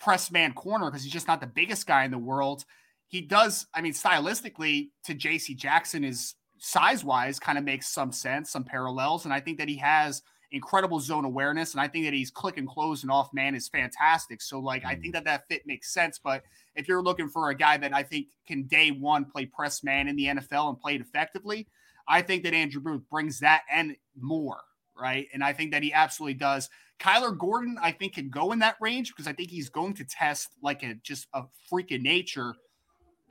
press 0.01 0.31
man 0.31 0.53
corner, 0.53 0.89
because 0.89 1.03
he's 1.03 1.13
just 1.13 1.27
not 1.27 1.39
the 1.39 1.47
biggest 1.47 1.87
guy 1.87 2.03
in 2.03 2.11
the 2.11 2.17
world. 2.17 2.65
He 3.07 3.21
does, 3.21 3.67
I 3.73 3.81
mean, 3.81 3.93
stylistically 3.93 4.89
to 5.03 5.13
JC 5.13 5.55
Jackson 5.55 6.03
is 6.03 6.35
size 6.57 7.03
wise 7.03 7.39
kind 7.39 7.57
of 7.57 7.63
makes 7.63 7.87
some 7.87 8.11
sense, 8.11 8.49
some 8.49 8.63
parallels. 8.63 9.25
And 9.25 9.33
I 9.33 9.39
think 9.39 9.57
that 9.57 9.67
he 9.67 9.75
has 9.77 10.23
incredible 10.51 10.99
zone 10.99 11.25
awareness. 11.25 11.73
And 11.73 11.81
I 11.81 11.87
think 11.87 12.05
that 12.05 12.13
he's 12.13 12.31
click 12.31 12.57
and 12.57 12.67
close 12.67 13.03
and 13.03 13.11
off 13.11 13.33
man 13.33 13.55
is 13.55 13.67
fantastic. 13.67 14.41
So, 14.41 14.59
like, 14.59 14.85
I 14.85 14.95
think 14.95 15.09
mm. 15.09 15.13
that 15.13 15.25
that 15.25 15.47
fit 15.47 15.65
makes 15.65 15.93
sense. 15.93 16.19
But 16.19 16.43
if 16.75 16.87
you're 16.87 17.01
looking 17.01 17.29
for 17.29 17.49
a 17.49 17.55
guy 17.55 17.77
that 17.77 17.93
I 17.93 18.03
think 18.03 18.27
can 18.47 18.63
day 18.63 18.91
one 18.91 19.25
play 19.25 19.45
press 19.45 19.83
man 19.83 20.07
in 20.07 20.15
the 20.15 20.25
NFL 20.25 20.69
and 20.69 20.79
play 20.79 20.95
it 20.95 21.01
effectively, 21.01 21.67
I 22.07 22.21
think 22.21 22.43
that 22.43 22.53
Andrew 22.53 22.81
Booth 22.81 23.03
brings 23.09 23.39
that 23.39 23.63
and 23.71 23.95
more. 24.19 24.59
Right. 24.97 25.27
And 25.33 25.43
I 25.43 25.53
think 25.53 25.71
that 25.71 25.83
he 25.83 25.93
absolutely 25.93 26.35
does. 26.35 26.69
Kyler 26.99 27.35
Gordon, 27.35 27.77
I 27.81 27.91
think, 27.91 28.13
can 28.13 28.29
go 28.29 28.51
in 28.51 28.59
that 28.59 28.75
range 28.79 29.09
because 29.09 29.27
I 29.27 29.33
think 29.33 29.49
he's 29.49 29.69
going 29.69 29.95
to 29.95 30.03
test 30.03 30.49
like 30.61 30.83
a 30.83 30.95
just 30.95 31.27
a 31.33 31.43
freak 31.67 31.91
of 31.91 32.01
nature 32.01 32.53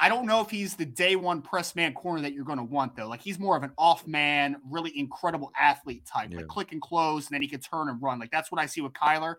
I 0.03 0.09
don't 0.09 0.25
know 0.25 0.41
if 0.41 0.49
he's 0.49 0.77
the 0.77 0.87
day 0.87 1.15
one 1.15 1.43
press 1.43 1.77
man 1.77 1.93
corner 1.93 2.23
that 2.23 2.33
you're 2.33 2.45
going 2.45 2.59
to 2.59 2.65
want 2.65 2.97
though. 2.97 3.07
Like 3.07 3.21
he's 3.21 3.39
more 3.39 3.55
of 3.55 3.63
an 3.63 3.73
off 3.77 4.07
man, 4.07 4.57
really 4.69 4.99
incredible 4.99 5.53
athlete 5.61 6.07
type, 6.07 6.31
yeah. 6.31 6.39
like 6.39 6.49
click 6.49 6.73
and 6.73 6.81
close, 6.81 7.27
and 7.27 7.35
then 7.35 7.43
he 7.43 7.49
can 7.49 7.61
turn 7.61 7.91
and 7.91 8.01
run. 8.01 8.19
Like 8.19 8.31
that's 8.31 8.51
what 8.51 8.61
I 8.61 8.67
see 8.67 8.81
with 8.81 8.95
Kyler. 8.95 9.35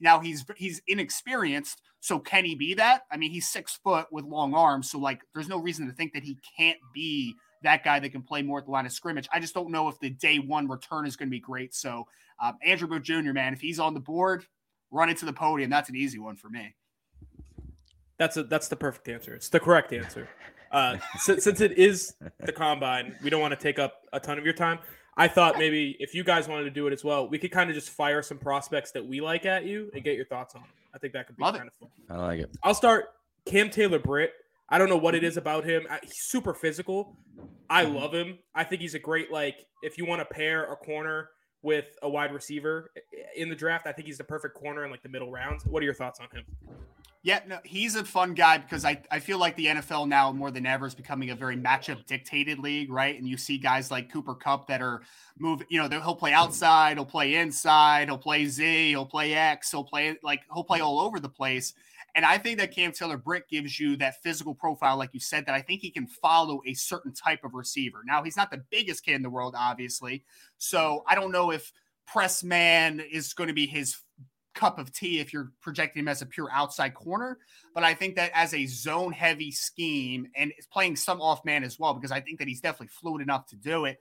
Now 0.00 0.18
he's 0.18 0.44
he's 0.56 0.80
inexperienced, 0.86 1.82
so 2.00 2.18
can 2.18 2.46
he 2.46 2.54
be 2.54 2.74
that? 2.74 3.02
I 3.12 3.18
mean, 3.18 3.30
he's 3.30 3.48
six 3.48 3.78
foot 3.84 4.06
with 4.10 4.24
long 4.24 4.54
arms, 4.54 4.90
so 4.90 4.98
like 4.98 5.20
there's 5.34 5.48
no 5.48 5.58
reason 5.58 5.86
to 5.86 5.92
think 5.92 6.14
that 6.14 6.22
he 6.22 6.38
can't 6.56 6.78
be 6.94 7.34
that 7.62 7.84
guy 7.84 7.98
that 8.00 8.10
can 8.10 8.22
play 8.22 8.42
more 8.42 8.58
at 8.58 8.64
the 8.64 8.70
line 8.70 8.86
of 8.86 8.92
scrimmage. 8.92 9.28
I 9.32 9.40
just 9.40 9.54
don't 9.54 9.70
know 9.70 9.88
if 9.88 9.98
the 10.00 10.10
day 10.10 10.38
one 10.38 10.66
return 10.66 11.06
is 11.06 11.16
going 11.16 11.28
to 11.28 11.30
be 11.30 11.40
great. 11.40 11.74
So 11.74 12.06
um, 12.42 12.56
Andrew 12.64 12.88
Booth 12.88 13.02
Jr. 13.02 13.32
Man, 13.32 13.52
if 13.52 13.60
he's 13.60 13.78
on 13.78 13.92
the 13.92 14.00
board, 14.00 14.46
run 14.90 15.08
into 15.08 15.24
the 15.24 15.32
podium. 15.32 15.70
That's 15.70 15.88
an 15.88 15.96
easy 15.96 16.18
one 16.18 16.36
for 16.36 16.48
me. 16.48 16.74
That's 18.18 18.36
a 18.36 18.44
that's 18.44 18.68
the 18.68 18.76
perfect 18.76 19.08
answer. 19.08 19.34
It's 19.34 19.48
the 19.48 19.60
correct 19.60 19.92
answer. 19.92 20.28
Uh, 20.72 20.98
since, 21.18 21.44
since 21.44 21.60
it 21.60 21.78
is 21.78 22.14
the 22.40 22.52
combine, 22.52 23.14
we 23.22 23.30
don't 23.30 23.40
want 23.40 23.52
to 23.52 23.60
take 23.60 23.78
up 23.78 24.02
a 24.12 24.20
ton 24.20 24.38
of 24.38 24.44
your 24.44 24.54
time. 24.54 24.78
I 25.16 25.28
thought 25.28 25.56
maybe 25.58 25.96
if 25.98 26.14
you 26.14 26.24
guys 26.24 26.46
wanted 26.46 26.64
to 26.64 26.70
do 26.70 26.86
it 26.86 26.92
as 26.92 27.02
well, 27.02 27.28
we 27.28 27.38
could 27.38 27.50
kind 27.50 27.70
of 27.70 27.74
just 27.74 27.90
fire 27.90 28.22
some 28.22 28.38
prospects 28.38 28.90
that 28.92 29.06
we 29.06 29.20
like 29.20 29.46
at 29.46 29.64
you 29.64 29.90
and 29.94 30.04
get 30.04 30.16
your 30.16 30.26
thoughts 30.26 30.54
on. 30.54 30.62
Them. 30.62 30.70
I 30.94 30.98
think 30.98 31.14
that 31.14 31.26
could 31.26 31.36
be 31.36 31.42
Love 31.42 31.54
kind 31.56 31.66
it. 31.66 31.72
of 31.80 31.88
fun. 32.08 32.18
I 32.18 32.20
like 32.20 32.40
it. 32.40 32.50
I'll 32.62 32.74
start 32.74 33.14
Cam 33.46 33.70
Taylor 33.70 33.98
Britt. 33.98 34.32
I 34.68 34.78
don't 34.78 34.88
know 34.88 34.96
what 34.96 35.14
it 35.14 35.24
is 35.24 35.36
about 35.36 35.64
him. 35.64 35.86
He's 36.02 36.16
super 36.16 36.52
physical. 36.52 37.16
I 37.70 37.84
mm-hmm. 37.84 37.96
love 37.96 38.12
him. 38.12 38.38
I 38.54 38.64
think 38.64 38.82
he's 38.82 38.94
a 38.94 38.98
great 38.98 39.30
like 39.30 39.66
if 39.82 39.96
you 39.96 40.04
want 40.04 40.20
to 40.20 40.34
pair 40.34 40.70
a 40.70 40.76
corner 40.76 41.30
with 41.62 41.86
a 42.02 42.08
wide 42.08 42.32
receiver 42.32 42.90
in 43.36 43.48
the 43.48 43.54
draft, 43.54 43.86
I 43.86 43.92
think 43.92 44.06
he's 44.06 44.18
the 44.18 44.24
perfect 44.24 44.54
corner 44.54 44.84
in 44.84 44.90
like 44.90 45.02
the 45.02 45.08
middle 45.08 45.30
rounds. 45.30 45.64
What 45.64 45.82
are 45.82 45.84
your 45.84 45.94
thoughts 45.94 46.20
on 46.20 46.28
him? 46.36 46.44
Yeah, 47.26 47.40
no, 47.44 47.58
he's 47.64 47.96
a 47.96 48.04
fun 48.04 48.34
guy 48.34 48.58
because 48.58 48.84
I, 48.84 49.02
I 49.10 49.18
feel 49.18 49.38
like 49.38 49.56
the 49.56 49.66
NFL 49.66 50.06
now 50.06 50.30
more 50.30 50.52
than 50.52 50.64
ever 50.64 50.86
is 50.86 50.94
becoming 50.94 51.30
a 51.30 51.34
very 51.34 51.56
matchup 51.56 52.06
dictated 52.06 52.60
league, 52.60 52.88
right? 52.88 53.18
And 53.18 53.26
you 53.26 53.36
see 53.36 53.58
guys 53.58 53.90
like 53.90 54.12
Cooper 54.12 54.36
Kupp 54.36 54.68
that 54.68 54.80
are 54.80 55.02
move, 55.36 55.60
you 55.68 55.82
know, 55.82 55.88
he'll 55.88 56.14
play 56.14 56.32
outside, 56.32 56.96
he'll 56.96 57.04
play 57.04 57.34
inside, 57.34 58.06
he'll 58.06 58.16
play 58.16 58.46
Z, 58.46 58.90
he'll 58.90 59.04
play 59.04 59.34
X, 59.34 59.72
he'll 59.72 59.82
play 59.82 60.16
like 60.22 60.42
he'll 60.54 60.62
play 60.62 60.78
all 60.78 61.00
over 61.00 61.18
the 61.18 61.28
place. 61.28 61.74
And 62.14 62.24
I 62.24 62.38
think 62.38 62.60
that 62.60 62.70
Cam 62.70 62.92
Taylor 62.92 63.16
Britt 63.16 63.48
gives 63.48 63.80
you 63.80 63.96
that 63.96 64.22
physical 64.22 64.54
profile, 64.54 64.96
like 64.96 65.10
you 65.12 65.18
said, 65.18 65.46
that 65.46 65.54
I 65.56 65.62
think 65.62 65.80
he 65.80 65.90
can 65.90 66.06
follow 66.06 66.62
a 66.64 66.74
certain 66.74 67.12
type 67.12 67.42
of 67.42 67.54
receiver. 67.54 68.02
Now 68.06 68.22
he's 68.22 68.36
not 68.36 68.52
the 68.52 68.62
biggest 68.70 69.04
kid 69.04 69.16
in 69.16 69.22
the 69.22 69.30
world, 69.30 69.56
obviously. 69.58 70.22
So 70.58 71.02
I 71.08 71.16
don't 71.16 71.32
know 71.32 71.50
if 71.50 71.72
press 72.06 72.44
man 72.44 73.00
is 73.00 73.32
going 73.32 73.48
to 73.48 73.52
be 73.52 73.66
his 73.66 73.96
cup 74.56 74.78
of 74.78 74.92
tea 74.92 75.20
if 75.20 75.32
you're 75.32 75.52
projecting 75.60 76.00
him 76.00 76.08
as 76.08 76.22
a 76.22 76.26
pure 76.26 76.48
outside 76.52 76.94
corner. 76.94 77.38
But 77.74 77.84
I 77.84 77.94
think 77.94 78.16
that 78.16 78.32
as 78.34 78.54
a 78.54 78.66
zone 78.66 79.12
heavy 79.12 79.52
scheme 79.52 80.26
and 80.34 80.52
it's 80.56 80.66
playing 80.66 80.96
some 80.96 81.20
off 81.20 81.44
man 81.44 81.62
as 81.62 81.78
well, 81.78 81.94
because 81.94 82.10
I 82.10 82.20
think 82.20 82.40
that 82.40 82.48
he's 82.48 82.60
definitely 82.60 82.88
fluid 82.88 83.22
enough 83.22 83.46
to 83.48 83.56
do 83.56 83.84
it. 83.84 83.98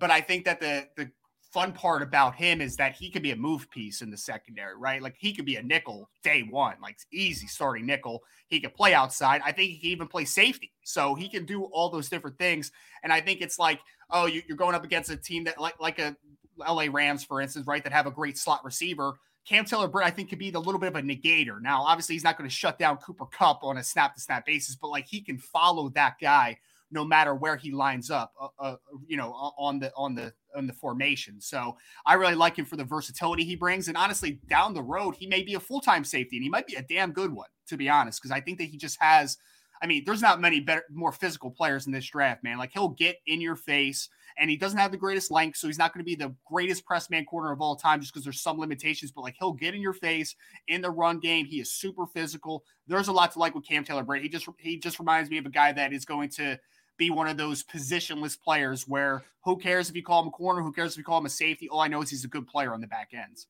But 0.00 0.10
I 0.10 0.20
think 0.20 0.46
that 0.46 0.60
the 0.60 0.88
the 0.96 1.10
fun 1.54 1.70
part 1.70 2.02
about 2.02 2.34
him 2.34 2.60
is 2.60 2.74
that 2.74 2.96
he 2.96 3.08
could 3.08 3.22
be 3.22 3.30
a 3.30 3.36
move 3.36 3.70
piece 3.70 4.02
in 4.02 4.10
the 4.10 4.16
secondary, 4.16 4.76
right? 4.76 5.00
Like 5.00 5.14
he 5.16 5.32
could 5.32 5.44
be 5.44 5.54
a 5.54 5.62
nickel 5.62 6.10
day 6.24 6.42
one, 6.42 6.74
like 6.82 6.98
easy 7.12 7.46
starting 7.46 7.86
nickel. 7.86 8.24
He 8.48 8.58
could 8.58 8.74
play 8.74 8.92
outside. 8.92 9.40
I 9.44 9.52
think 9.52 9.70
he 9.70 9.78
can 9.78 9.90
even 9.90 10.08
play 10.08 10.24
safety. 10.24 10.72
So 10.82 11.14
he 11.14 11.28
can 11.28 11.46
do 11.46 11.62
all 11.66 11.90
those 11.90 12.08
different 12.08 12.38
things. 12.38 12.72
And 13.04 13.12
I 13.12 13.20
think 13.20 13.40
it's 13.40 13.56
like, 13.56 13.78
oh, 14.10 14.26
you're 14.26 14.56
going 14.56 14.74
up 14.74 14.82
against 14.82 15.10
a 15.10 15.16
team 15.16 15.44
that 15.44 15.60
like 15.60 15.78
like 15.78 16.00
a 16.00 16.16
LA 16.58 16.86
Rams, 16.90 17.22
for 17.22 17.40
instance, 17.40 17.68
right, 17.68 17.84
that 17.84 17.92
have 17.92 18.08
a 18.08 18.10
great 18.10 18.36
slot 18.36 18.64
receiver 18.64 19.14
Cam 19.46 19.64
Taylor 19.64 19.88
Britt, 19.88 20.06
I 20.06 20.10
think, 20.10 20.30
could 20.30 20.38
be 20.38 20.50
a 20.52 20.58
little 20.58 20.80
bit 20.80 20.88
of 20.88 20.96
a 20.96 21.02
negator. 21.02 21.60
Now, 21.60 21.82
obviously, 21.82 22.14
he's 22.14 22.24
not 22.24 22.38
going 22.38 22.48
to 22.48 22.54
shut 22.54 22.78
down 22.78 22.96
Cooper 22.98 23.26
Kupp 23.26 23.62
on 23.62 23.76
a 23.76 23.84
snap 23.84 24.14
to 24.14 24.20
snap 24.20 24.46
basis, 24.46 24.76
but 24.76 24.88
like 24.88 25.06
he 25.06 25.20
can 25.20 25.38
follow 25.38 25.90
that 25.90 26.14
guy 26.20 26.58
no 26.90 27.04
matter 27.04 27.34
where 27.34 27.56
he 27.56 27.72
lines 27.72 28.10
up, 28.10 28.32
uh, 28.40 28.48
uh, 28.58 28.76
you 29.06 29.16
know, 29.16 29.32
on 29.58 29.80
the 29.80 29.92
on 29.96 30.14
the 30.14 30.32
on 30.56 30.66
the 30.66 30.72
formation. 30.72 31.40
So 31.40 31.76
I 32.06 32.14
really 32.14 32.36
like 32.36 32.56
him 32.56 32.64
for 32.64 32.76
the 32.76 32.84
versatility 32.84 33.44
he 33.44 33.56
brings, 33.56 33.88
and 33.88 33.96
honestly, 33.96 34.38
down 34.48 34.72
the 34.72 34.82
road, 34.82 35.16
he 35.16 35.26
may 35.26 35.42
be 35.42 35.54
a 35.54 35.60
full 35.60 35.80
time 35.80 36.04
safety, 36.04 36.36
and 36.36 36.44
he 36.44 36.48
might 36.48 36.66
be 36.66 36.76
a 36.76 36.82
damn 36.82 37.12
good 37.12 37.32
one, 37.32 37.48
to 37.66 37.76
be 37.76 37.88
honest, 37.88 38.22
because 38.22 38.30
I 38.30 38.40
think 38.40 38.58
that 38.58 38.64
he 38.64 38.78
just 38.78 39.00
has. 39.00 39.36
I 39.82 39.86
mean, 39.86 40.04
there's 40.06 40.22
not 40.22 40.40
many 40.40 40.60
better, 40.60 40.84
more 40.90 41.12
physical 41.12 41.50
players 41.50 41.86
in 41.86 41.92
this 41.92 42.06
draft, 42.06 42.42
man. 42.42 42.58
Like 42.58 42.70
he'll 42.72 42.88
get 42.88 43.16
in 43.26 43.40
your 43.40 43.56
face 43.56 44.08
and 44.36 44.50
he 44.50 44.56
doesn't 44.56 44.78
have 44.78 44.90
the 44.90 44.96
greatest 44.96 45.30
length, 45.30 45.56
so 45.56 45.66
he's 45.66 45.78
not 45.78 45.92
going 45.92 46.00
to 46.00 46.04
be 46.04 46.14
the 46.14 46.34
greatest 46.44 46.84
press 46.84 47.10
man 47.10 47.24
corner 47.24 47.52
of 47.52 47.60
all 47.60 47.76
time 47.76 48.00
just 48.00 48.12
because 48.12 48.24
there's 48.24 48.40
some 48.40 48.58
limitations. 48.58 49.12
But 49.12 49.22
like 49.22 49.36
he'll 49.38 49.52
get 49.52 49.74
in 49.74 49.80
your 49.80 49.92
face 49.92 50.34
in 50.68 50.80
the 50.80 50.90
run 50.90 51.20
game. 51.20 51.46
He 51.46 51.60
is 51.60 51.72
super 51.72 52.06
physical. 52.06 52.64
There's 52.86 53.08
a 53.08 53.12
lot 53.12 53.32
to 53.32 53.38
like 53.38 53.54
with 53.54 53.66
Cam 53.66 53.84
Taylor 53.84 54.02
Britt. 54.02 54.22
He 54.22 54.28
just 54.28 54.48
he 54.58 54.78
just 54.78 54.98
reminds 54.98 55.30
me 55.30 55.38
of 55.38 55.46
a 55.46 55.50
guy 55.50 55.72
that 55.72 55.92
is 55.92 56.04
going 56.04 56.30
to 56.30 56.58
be 56.96 57.10
one 57.10 57.28
of 57.28 57.36
those 57.36 57.64
positionless 57.64 58.40
players 58.40 58.86
where 58.86 59.24
who 59.44 59.56
cares 59.56 59.88
if 59.90 59.96
you 59.96 60.02
call 60.02 60.22
him 60.22 60.28
a 60.28 60.30
corner, 60.30 60.62
who 60.62 60.72
cares 60.72 60.92
if 60.92 60.98
you 60.98 61.04
call 61.04 61.18
him 61.18 61.26
a 61.26 61.30
safety? 61.30 61.68
All 61.68 61.80
I 61.80 61.88
know 61.88 62.02
is 62.02 62.10
he's 62.10 62.24
a 62.24 62.28
good 62.28 62.46
player 62.46 62.72
on 62.72 62.80
the 62.80 62.86
back 62.86 63.10
ends. 63.12 63.46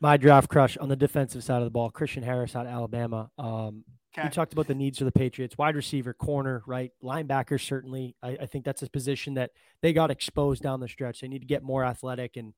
My 0.00 0.16
draft 0.16 0.48
crush 0.48 0.76
on 0.76 0.88
the 0.88 0.96
defensive 0.96 1.42
side 1.42 1.58
of 1.58 1.64
the 1.64 1.70
ball, 1.70 1.90
Christian 1.90 2.22
Harris 2.22 2.54
out 2.54 2.66
of 2.66 2.72
Alabama. 2.72 3.30
Um, 3.36 3.84
Okay. 4.18 4.26
We 4.26 4.30
talked 4.30 4.52
about 4.52 4.66
the 4.66 4.74
needs 4.74 5.00
of 5.00 5.04
the 5.04 5.12
Patriots, 5.12 5.56
wide 5.56 5.76
receiver, 5.76 6.12
corner, 6.12 6.62
right? 6.66 6.90
Linebacker, 7.02 7.60
certainly. 7.60 8.16
I, 8.22 8.38
I, 8.42 8.46
think 8.46 8.64
that's 8.64 8.82
a 8.82 8.90
position 8.90 9.34
that 9.34 9.52
they 9.80 9.92
got 9.92 10.10
exposed 10.10 10.62
down 10.62 10.80
the 10.80 10.88
stretch. 10.88 11.20
They 11.20 11.28
need 11.28 11.40
to 11.40 11.46
get 11.46 11.62
more 11.62 11.84
athletic 11.84 12.36
and, 12.36 12.52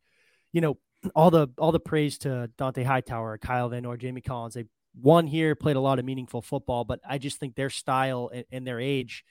you 0.52 0.60
know, 0.60 0.78
all 1.14 1.30
the 1.30 1.48
all 1.58 1.72
the 1.72 1.80
praise 1.80 2.18
to 2.18 2.50
Dont'a 2.58 2.84
Hightower, 2.84 3.38
Kyle 3.38 3.68
Van 3.68 3.82
Noy, 3.82 3.96
Jamie 3.96 4.20
Collins. 4.20 4.54
They 4.54 4.64
won 5.00 5.26
here, 5.26 5.54
played 5.54 5.76
a 5.76 5.80
lot 5.80 5.98
of 5.98 6.04
meaningful 6.04 6.42
football, 6.42 6.84
but 6.84 7.00
I 7.08 7.18
just 7.18 7.38
think 7.38 7.54
their 7.54 7.70
style 7.70 8.30
and, 8.32 8.44
and 8.50 8.66
their 8.66 8.80
age, 8.80 9.24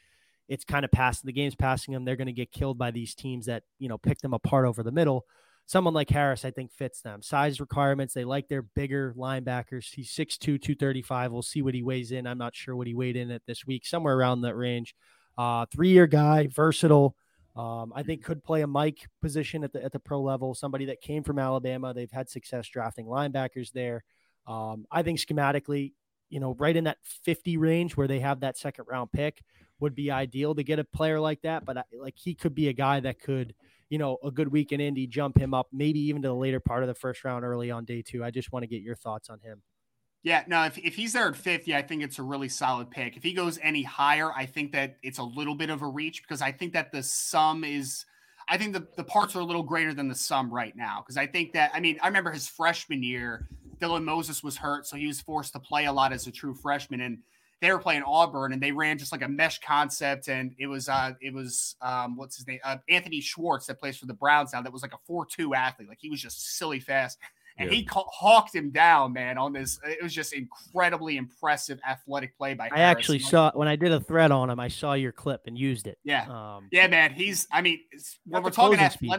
it's 0.47 0.65
kind 0.65 0.85
of 0.85 0.91
passing. 0.91 1.27
The 1.27 1.33
game's 1.33 1.55
passing 1.55 1.93
them. 1.93 2.05
They're 2.05 2.15
going 2.15 2.27
to 2.27 2.33
get 2.33 2.51
killed 2.51 2.77
by 2.77 2.91
these 2.91 3.15
teams 3.15 3.47
that 3.47 3.63
you 3.79 3.89
know 3.89 3.97
pick 3.97 4.19
them 4.19 4.33
apart 4.33 4.65
over 4.65 4.83
the 4.83 4.91
middle 4.91 5.25
someone 5.69 5.93
like 5.93 6.09
Harris, 6.09 6.45
I 6.45 6.49
think, 6.49 6.71
fits 6.71 7.01
them. 7.01 7.21
Size 7.21 7.59
requirements, 7.59 8.15
they 8.15 8.23
like 8.25 8.47
their 8.47 8.63
bigger 8.63 9.13
linebackers. 9.15 9.93
He's 9.93 10.09
6'2, 10.09 10.39
235. 10.39 11.31
We'll 11.31 11.43
see 11.43 11.61
what 11.61 11.75
he 11.75 11.83
weighs 11.83 12.11
in. 12.11 12.25
I'm 12.25 12.39
not 12.39 12.55
sure 12.55 12.75
what 12.75 12.87
he 12.87 12.95
weighed 12.95 13.15
in 13.15 13.29
at 13.29 13.45
this 13.45 13.67
week, 13.67 13.85
somewhere 13.85 14.17
around 14.17 14.41
that 14.41 14.55
range. 14.55 14.95
Uh, 15.37 15.67
three 15.71 15.89
year 15.89 16.07
guy, 16.07 16.47
versatile. 16.47 17.15
Um, 17.55 17.93
I 17.95 18.01
think 18.01 18.23
could 18.23 18.43
play 18.43 18.63
a 18.63 18.67
Mike 18.67 19.07
position 19.21 19.63
at 19.63 19.71
the 19.71 19.83
at 19.83 19.91
the 19.91 19.99
pro 19.99 20.19
level. 20.19 20.55
Somebody 20.55 20.85
that 20.85 21.01
came 21.01 21.21
from 21.21 21.37
Alabama. 21.37 21.93
They've 21.93 22.11
had 22.11 22.31
success 22.31 22.67
drafting 22.67 23.05
linebackers 23.05 23.71
there. 23.71 24.03
Um, 24.47 24.87
I 24.91 25.03
think 25.03 25.19
schematically, 25.19 25.93
you 26.29 26.39
know, 26.39 26.55
right 26.57 26.75
in 26.75 26.85
that 26.85 26.97
50 27.03 27.57
range 27.57 27.95
where 27.95 28.07
they 28.07 28.21
have 28.21 28.39
that 28.39 28.57
second 28.57 28.85
round 28.89 29.11
pick 29.11 29.43
would 29.79 29.93
be 29.93 30.09
ideal 30.09 30.55
to 30.55 30.63
get 30.63 30.79
a 30.79 30.83
player 30.83 31.19
like 31.19 31.41
that. 31.43 31.63
But 31.63 31.77
I, 31.77 31.83
like 31.95 32.15
he 32.17 32.33
could 32.33 32.55
be 32.55 32.69
a 32.69 32.73
guy 32.73 33.01
that 33.01 33.19
could 33.19 33.53
you 33.89 33.97
know, 33.97 34.17
a 34.23 34.31
good 34.31 34.49
week 34.49 34.71
in 34.71 34.79
Indy, 34.79 35.07
jump 35.07 35.37
him 35.37 35.53
up, 35.53 35.67
maybe 35.71 35.99
even 35.99 36.21
to 36.21 36.27
the 36.27 36.35
later 36.35 36.59
part 36.59 36.83
of 36.83 36.87
the 36.87 36.93
first 36.93 37.23
round 37.23 37.43
early 37.43 37.71
on 37.71 37.85
day 37.85 38.01
two. 38.01 38.23
I 38.23 38.31
just 38.31 38.51
want 38.51 38.63
to 38.63 38.67
get 38.67 38.81
your 38.81 38.95
thoughts 38.95 39.29
on 39.29 39.39
him. 39.39 39.61
Yeah, 40.21 40.43
no, 40.47 40.65
if, 40.65 40.77
if 40.77 40.95
he's 40.95 41.13
there 41.13 41.29
at 41.29 41.35
50, 41.35 41.73
I 41.73 41.81
think 41.81 42.03
it's 42.03 42.19
a 42.19 42.23
really 42.23 42.49
solid 42.49 42.91
pick. 42.91 43.15
If 43.15 43.23
he 43.23 43.33
goes 43.33 43.57
any 43.63 43.83
higher, 43.83 44.33
I 44.33 44.45
think 44.45 44.73
that 44.73 44.97
it's 45.01 45.17
a 45.17 45.23
little 45.23 45.55
bit 45.55 45.69
of 45.69 45.81
a 45.81 45.87
reach 45.87 46.21
because 46.21 46.41
I 46.41 46.51
think 46.51 46.73
that 46.73 46.91
the 46.91 47.01
sum 47.01 47.63
is, 47.63 48.05
I 48.49 48.57
think 48.57 48.73
the, 48.73 48.85
the 48.97 49.03
parts 49.03 49.35
are 49.35 49.39
a 49.39 49.45
little 49.45 49.63
greater 49.63 49.93
than 49.93 50.09
the 50.09 50.15
sum 50.15 50.53
right 50.53 50.75
now. 50.75 51.01
Because 51.01 51.15
I 51.15 51.25
think 51.25 51.53
that, 51.53 51.71
I 51.73 51.79
mean, 51.79 51.97
I 52.03 52.07
remember 52.07 52.31
his 52.31 52.49
freshman 52.49 53.01
year, 53.01 53.47
Dylan 53.79 54.03
Moses 54.03 54.43
was 54.43 54.57
hurt, 54.57 54.85
so 54.85 54.97
he 54.97 55.07
was 55.07 55.21
forced 55.21 55.53
to 55.53 55.59
play 55.59 55.85
a 55.85 55.93
lot 55.93 56.11
as 56.11 56.27
a 56.27 56.31
true 56.31 56.53
freshman. 56.53 56.99
And 56.99 57.19
they 57.61 57.71
were 57.71 57.79
playing 57.79 58.03
Auburn 58.03 58.53
and 58.53 58.61
they 58.63 58.71
ran 58.71 58.97
just 58.97 59.11
like 59.11 59.21
a 59.21 59.27
mesh 59.27 59.59
concept. 59.59 60.29
And 60.29 60.53
it 60.57 60.67
was, 60.67 60.87
uh, 60.87 61.11
it 61.21 61.33
was, 61.33 61.75
um, 61.81 62.15
what's 62.15 62.37
his 62.37 62.47
name? 62.47 62.59
Uh, 62.63 62.77
Anthony 62.89 63.19
Schwartz 63.21 63.65
that 63.67 63.79
plays 63.79 63.97
for 63.97 64.05
the 64.05 64.13
Browns 64.13 64.53
now. 64.53 64.61
That 64.61 64.71
was 64.71 64.81
like 64.81 64.93
a 64.93 64.99
4 65.05 65.25
2 65.25 65.53
athlete. 65.55 65.89
Like 65.89 65.97
he 65.99 66.09
was 66.09 66.21
just 66.21 66.57
silly 66.57 66.79
fast 66.79 67.17
and 67.57 67.69
Yeah. 67.69 67.75
he 67.75 67.83
ca- 67.83 68.05
hawked 68.07 68.55
him 68.55 68.69
down, 68.71 69.11
man. 69.11 69.37
On 69.37 69.51
this, 69.51 69.77
it 69.83 70.01
was 70.01 70.13
just 70.13 70.31
incredibly 70.31 71.17
impressive 71.17 71.79
athletic 71.85 72.37
play 72.37 72.53
by. 72.53 72.69
I 72.71 72.77
Harris. 72.77 72.97
actually 72.97 73.19
saw 73.19 73.51
when 73.53 73.67
I 73.67 73.75
did 73.75 73.91
a 73.91 73.99
thread 73.99 74.31
on 74.31 74.49
him. 74.49 74.59
I 74.61 74.69
saw 74.69 74.93
your 74.93 75.11
clip 75.11 75.41
and 75.45 75.57
used 75.57 75.85
it. 75.85 75.97
Yeah, 76.05 76.27
Um, 76.29 76.69
yeah, 76.71 76.87
man. 76.87 77.11
He's. 77.13 77.45
I 77.51 77.61
mean, 77.61 77.79
when 78.25 78.41
we're 78.43 78.51
talking 78.51 78.77
closing 78.77 78.91
speed. 78.91 79.09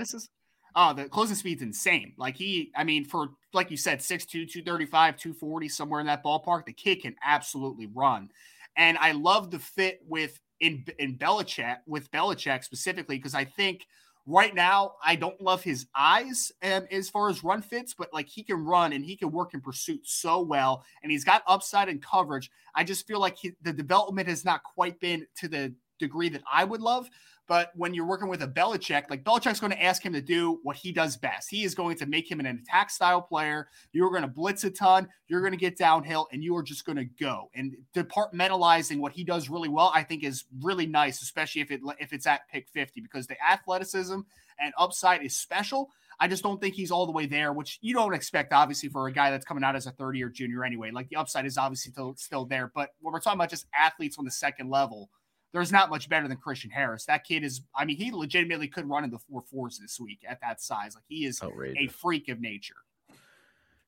Oh, 0.75 0.95
the 0.95 1.09
closing 1.09 1.37
speed's 1.37 1.63
insane. 1.63 2.15
Like 2.17 2.37
he, 2.37 2.71
I 2.77 2.85
mean, 2.85 3.05
for 3.05 3.31
like 3.53 3.71
you 3.71 3.77
said, 3.77 3.99
6'2", 4.01 4.29
235, 4.31 5.17
240, 5.17 5.69
somewhere 5.69 6.01
in 6.01 6.07
that 6.07 6.25
ballpark, 6.25 6.65
the 6.67 6.73
kid 6.73 7.03
can 7.03 7.17
absolutely 7.25 7.87
run. 7.87 8.31
And 8.77 8.97
I 8.99 9.13
love 9.13 9.51
the 9.51 9.59
fit 9.59 10.01
with 10.07 10.39
in 10.61 10.85
in 10.99 11.17
Belichick 11.17 11.79
with 11.87 12.11
Belichick 12.11 12.65
specifically 12.65 13.17
because 13.17 13.35
I 13.35 13.45
think 13.45 13.87
right 14.27 14.55
now 14.55 14.93
I 15.05 15.17
don't 15.17 15.41
love 15.41 15.63
his 15.63 15.87
eyes 15.95 16.53
um, 16.63 16.87
as 16.91 17.09
far 17.09 17.29
as 17.29 17.43
run 17.43 17.63
fits, 17.63 17.95
but 17.95 18.13
like 18.13 18.29
he 18.29 18.43
can 18.43 18.65
run 18.65 18.93
and 18.93 19.05
he 19.05 19.17
can 19.17 19.33
work 19.33 19.55
in 19.55 19.61
pursuit 19.61 20.01
so 20.05 20.41
well, 20.41 20.85
and 21.03 21.11
he's 21.11 21.25
got 21.25 21.43
upside 21.47 21.89
in 21.89 21.99
coverage. 21.99 22.51
I 22.75 22.85
just 22.85 23.07
feel 23.07 23.21
like 23.21 23.37
he, 23.37 23.53
the 23.63 23.73
development 23.73 24.29
has 24.29 24.45
not 24.45 24.63
quite 24.63 25.01
been 25.01 25.27
to 25.39 25.49
the 25.49 25.75
degree 25.99 26.29
that 26.31 26.43
I 26.51 26.65
would 26.65 26.81
love. 26.81 27.09
But 27.51 27.73
when 27.75 27.95
you're 27.95 28.07
working 28.07 28.29
with 28.29 28.43
a 28.43 28.47
Belichick, 28.47 29.11
like 29.11 29.25
Belichick's 29.25 29.59
going 29.59 29.73
to 29.73 29.83
ask 29.83 30.07
him 30.07 30.13
to 30.13 30.21
do 30.21 30.61
what 30.63 30.77
he 30.77 30.93
does 30.93 31.17
best. 31.17 31.51
He 31.51 31.65
is 31.65 31.75
going 31.75 31.97
to 31.97 32.07
make 32.07 32.31
him 32.31 32.39
an 32.39 32.47
attack 32.47 32.91
style 32.91 33.21
player. 33.21 33.67
You're 33.93 34.11
going 34.11 34.23
to 34.23 34.29
blitz 34.29 34.63
a 34.63 34.71
ton. 34.71 35.09
You're 35.27 35.41
going 35.41 35.51
to 35.51 35.59
get 35.59 35.77
downhill, 35.77 36.29
and 36.31 36.45
you 36.45 36.55
are 36.55 36.63
just 36.63 36.85
going 36.85 36.99
to 36.99 37.07
go. 37.07 37.51
And 37.57 37.77
departmentalizing 37.93 39.01
what 39.01 39.11
he 39.11 39.25
does 39.25 39.51
really 39.51 39.69
well, 39.69 39.91
I 39.93 40.05
think, 40.05 40.23
is 40.23 40.45
really 40.63 40.87
nice, 40.87 41.23
especially 41.23 41.63
if 41.63 41.73
it 41.73 41.81
if 41.99 42.13
it's 42.13 42.29
at 42.29 42.49
pick 42.49 42.69
50, 42.69 43.01
because 43.01 43.27
the 43.27 43.35
athleticism 43.45 44.21
and 44.61 44.73
upside 44.79 45.25
is 45.25 45.37
special. 45.37 45.91
I 46.21 46.29
just 46.29 46.45
don't 46.45 46.61
think 46.61 46.77
he's 46.77 46.93
all 46.93 47.05
the 47.05 47.11
way 47.11 47.27
there, 47.27 47.53
which 47.53 47.81
you 47.81 47.95
don't 47.95 48.15
expect, 48.15 48.53
obviously, 48.53 48.91
for 48.91 49.09
a 49.09 49.13
guy 49.13 49.33
that's 49.33 49.45
coming 49.45 49.65
out 49.65 49.75
as 49.75 49.89
a 49.89 49.91
30 49.91 50.19
year 50.21 50.29
junior 50.29 50.65
anyway. 50.65 50.93
Like 50.93 51.09
the 51.09 51.17
upside 51.17 51.47
is 51.47 51.59
obviously 51.59 51.91
still, 51.91 52.15
still 52.17 52.45
there. 52.45 52.71
But 52.73 52.91
when 53.01 53.13
we're 53.13 53.19
talking 53.19 53.41
about 53.41 53.51
just 53.51 53.67
athletes 53.77 54.19
on 54.19 54.25
the 54.25 54.31
second 54.31 54.71
level, 54.71 55.11
there's 55.53 55.73
not 55.73 55.91
much 55.91 56.09
better 56.09 56.29
than 56.29 56.37
Christian 56.37 56.71
Harris. 56.71 57.05
That 57.07 57.25
kid 57.25 57.43
is, 57.45 57.63
I 57.75 57.85
mean, 57.85 57.97
he 57.97 58.11
legitimately 58.13 58.69
could 58.69 58.89
run 58.89 59.05
in 59.05 59.11
the 59.11 59.19
four 59.19 59.43
fours 59.43 59.79
this 59.79 59.99
week 59.99 60.21
at 60.29 60.41
that 60.43 60.61
size. 60.61 60.95
Like 60.95 61.05
he 61.09 61.25
is 61.27 61.41
a 61.77 61.87
freak 61.89 62.29
of 62.29 62.41
nature. 62.41 62.77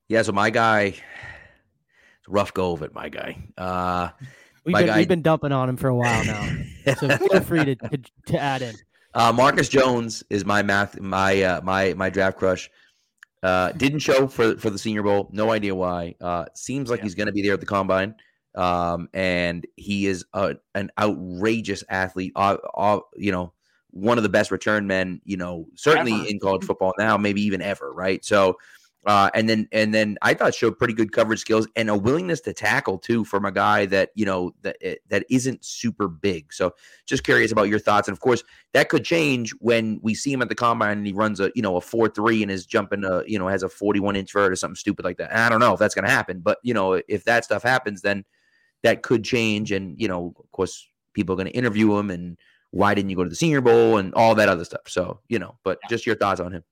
Yeah, 0.09 0.21
so 0.23 0.31
my 0.33 0.49
guy, 0.49 0.81
it's 0.83 2.27
a 2.27 2.31
rough 2.31 2.53
go 2.53 2.73
of 2.73 2.81
it, 2.83 2.93
my 2.93 3.07
guy. 3.09 3.37
Uh, 3.57 4.09
we've, 4.65 4.73
My 4.73 4.81
been, 4.81 4.87
guy- 4.87 4.97
we've 4.97 5.07
been 5.07 5.21
dumping 5.21 5.51
on 5.53 5.69
him 5.69 5.77
for 5.77 5.87
a 5.87 5.95
while 5.95 6.25
now. 6.25 6.57
so 6.99 7.07
feel 7.17 7.39
free 7.41 7.63
to, 7.65 7.75
to, 7.75 7.97
to 8.27 8.37
add 8.39 8.61
in. 8.61 8.75
Uh, 9.13 9.31
Marcus 9.31 9.69
Jones 9.69 10.23
is 10.29 10.43
my 10.43 10.61
math, 10.63 10.99
my 10.99 11.41
uh, 11.43 11.61
my 11.61 11.93
my 11.93 12.09
draft 12.09 12.37
crush. 12.37 12.69
Uh, 13.43 13.71
didn't 13.73 13.99
show 13.99 14.27
for 14.27 14.57
for 14.57 14.69
the 14.71 14.77
Senior 14.77 15.03
Bowl. 15.03 15.29
No 15.31 15.51
idea 15.51 15.75
why. 15.75 16.15
Uh, 16.19 16.45
seems 16.55 16.89
like 16.89 16.99
Yeah. 16.99 17.03
he's 17.03 17.15
going 17.15 17.27
to 17.27 17.31
be 17.33 17.41
there 17.43 17.53
at 17.53 17.59
the 17.59 17.65
combine. 17.65 18.15
Um, 18.55 19.09
and 19.13 19.65
he 19.75 20.05
is 20.05 20.25
a, 20.33 20.55
an 20.75 20.91
outrageous 20.99 21.83
athlete. 21.89 22.33
Uh, 22.35 22.57
uh, 22.75 22.99
you 23.15 23.31
know, 23.31 23.53
one 23.91 24.17
of 24.17 24.23
the 24.23 24.29
best 24.29 24.51
return 24.51 24.87
men. 24.87 25.21
You 25.25 25.37
know, 25.37 25.67
certainly 25.75 26.13
Ever. 26.13 26.25
in 26.27 26.39
college 26.39 26.63
football 26.63 26.93
now, 26.97 27.17
maybe 27.17 27.41
even 27.41 27.61
ever. 27.61 27.91
Right. 27.93 28.23
So. 28.23 28.57
Uh, 29.05 29.29
and 29.33 29.49
then 29.49 29.67
and 29.73 29.93
then 29.93 30.17
I 30.21 30.33
thought 30.33 30.55
showed 30.55 30.79
pretty 30.79 30.93
good 30.93 31.11
coverage 31.11 31.41
skills 31.41 31.67
and 31.75 31.89
a 31.89 31.97
willingness 31.97 32.39
to 32.41 32.53
tackle 32.53 32.97
too 32.97 33.25
from 33.25 33.43
a 33.43 33.51
guy 33.51 33.85
that 33.87 34.11
you 34.15 34.25
know 34.25 34.53
that 34.61 34.77
eh, 34.81 34.95
that 35.09 35.25
isn't 35.29 35.65
super 35.65 36.07
big. 36.07 36.53
So 36.53 36.73
just 37.05 37.25
curious 37.25 37.51
about 37.51 37.67
your 37.67 37.79
thoughts. 37.79 38.07
And 38.07 38.15
of 38.15 38.21
course, 38.21 38.45
that 38.71 38.87
could 38.87 39.03
change 39.03 39.51
when 39.59 39.99
we 40.01 40.15
see 40.15 40.31
him 40.31 40.41
at 40.41 40.47
the 40.47 40.55
combine 40.55 40.99
and 40.99 41.05
he 41.05 41.11
runs 41.11 41.41
a 41.41 41.51
you 41.53 41.61
know 41.61 41.75
a 41.75 41.81
four 41.81 42.07
three 42.07 42.43
and 42.43 42.49
is 42.49 42.65
jumping 42.65 43.03
a 43.03 43.23
you 43.27 43.37
know 43.37 43.49
has 43.49 43.63
a 43.63 43.67
forty 43.67 43.99
one 43.99 44.15
inch 44.15 44.31
vert 44.31 44.53
or 44.53 44.55
something 44.55 44.77
stupid 44.77 45.03
like 45.03 45.17
that. 45.17 45.31
And 45.31 45.41
I 45.41 45.49
don't 45.49 45.59
know 45.59 45.73
if 45.73 45.79
that's 45.79 45.95
going 45.95 46.05
to 46.05 46.11
happen, 46.11 46.39
but 46.39 46.59
you 46.63 46.73
know 46.73 46.93
if 47.09 47.25
that 47.25 47.43
stuff 47.43 47.61
happens, 47.61 48.03
then 48.03 48.23
that 48.83 49.01
could 49.01 49.23
change. 49.23 49.71
And 49.71 49.99
you 49.99 50.07
know, 50.07 50.33
of 50.37 50.51
course, 50.51 50.87
people 51.13 51.33
are 51.33 51.37
going 51.37 51.47
to 51.47 51.53
interview 51.57 51.95
him 51.97 52.09
and 52.11 52.37
why 52.71 52.93
didn't 52.93 53.09
you 53.09 53.15
go 53.15 53.23
to 53.23 53.29
the 53.29 53.35
Senior 53.35 53.61
Bowl 53.61 53.97
and 53.97 54.13
all 54.15 54.35
that 54.35 54.49
other 54.49 54.65
stuff. 54.65 54.81
So 54.87 55.19
you 55.27 55.39
know, 55.39 55.57
but 55.63 55.79
Yeah. 55.83 55.89
just 55.89 56.05
your 56.05 56.15
thoughts 56.15 56.39
on 56.39 56.51
him. 56.51 56.63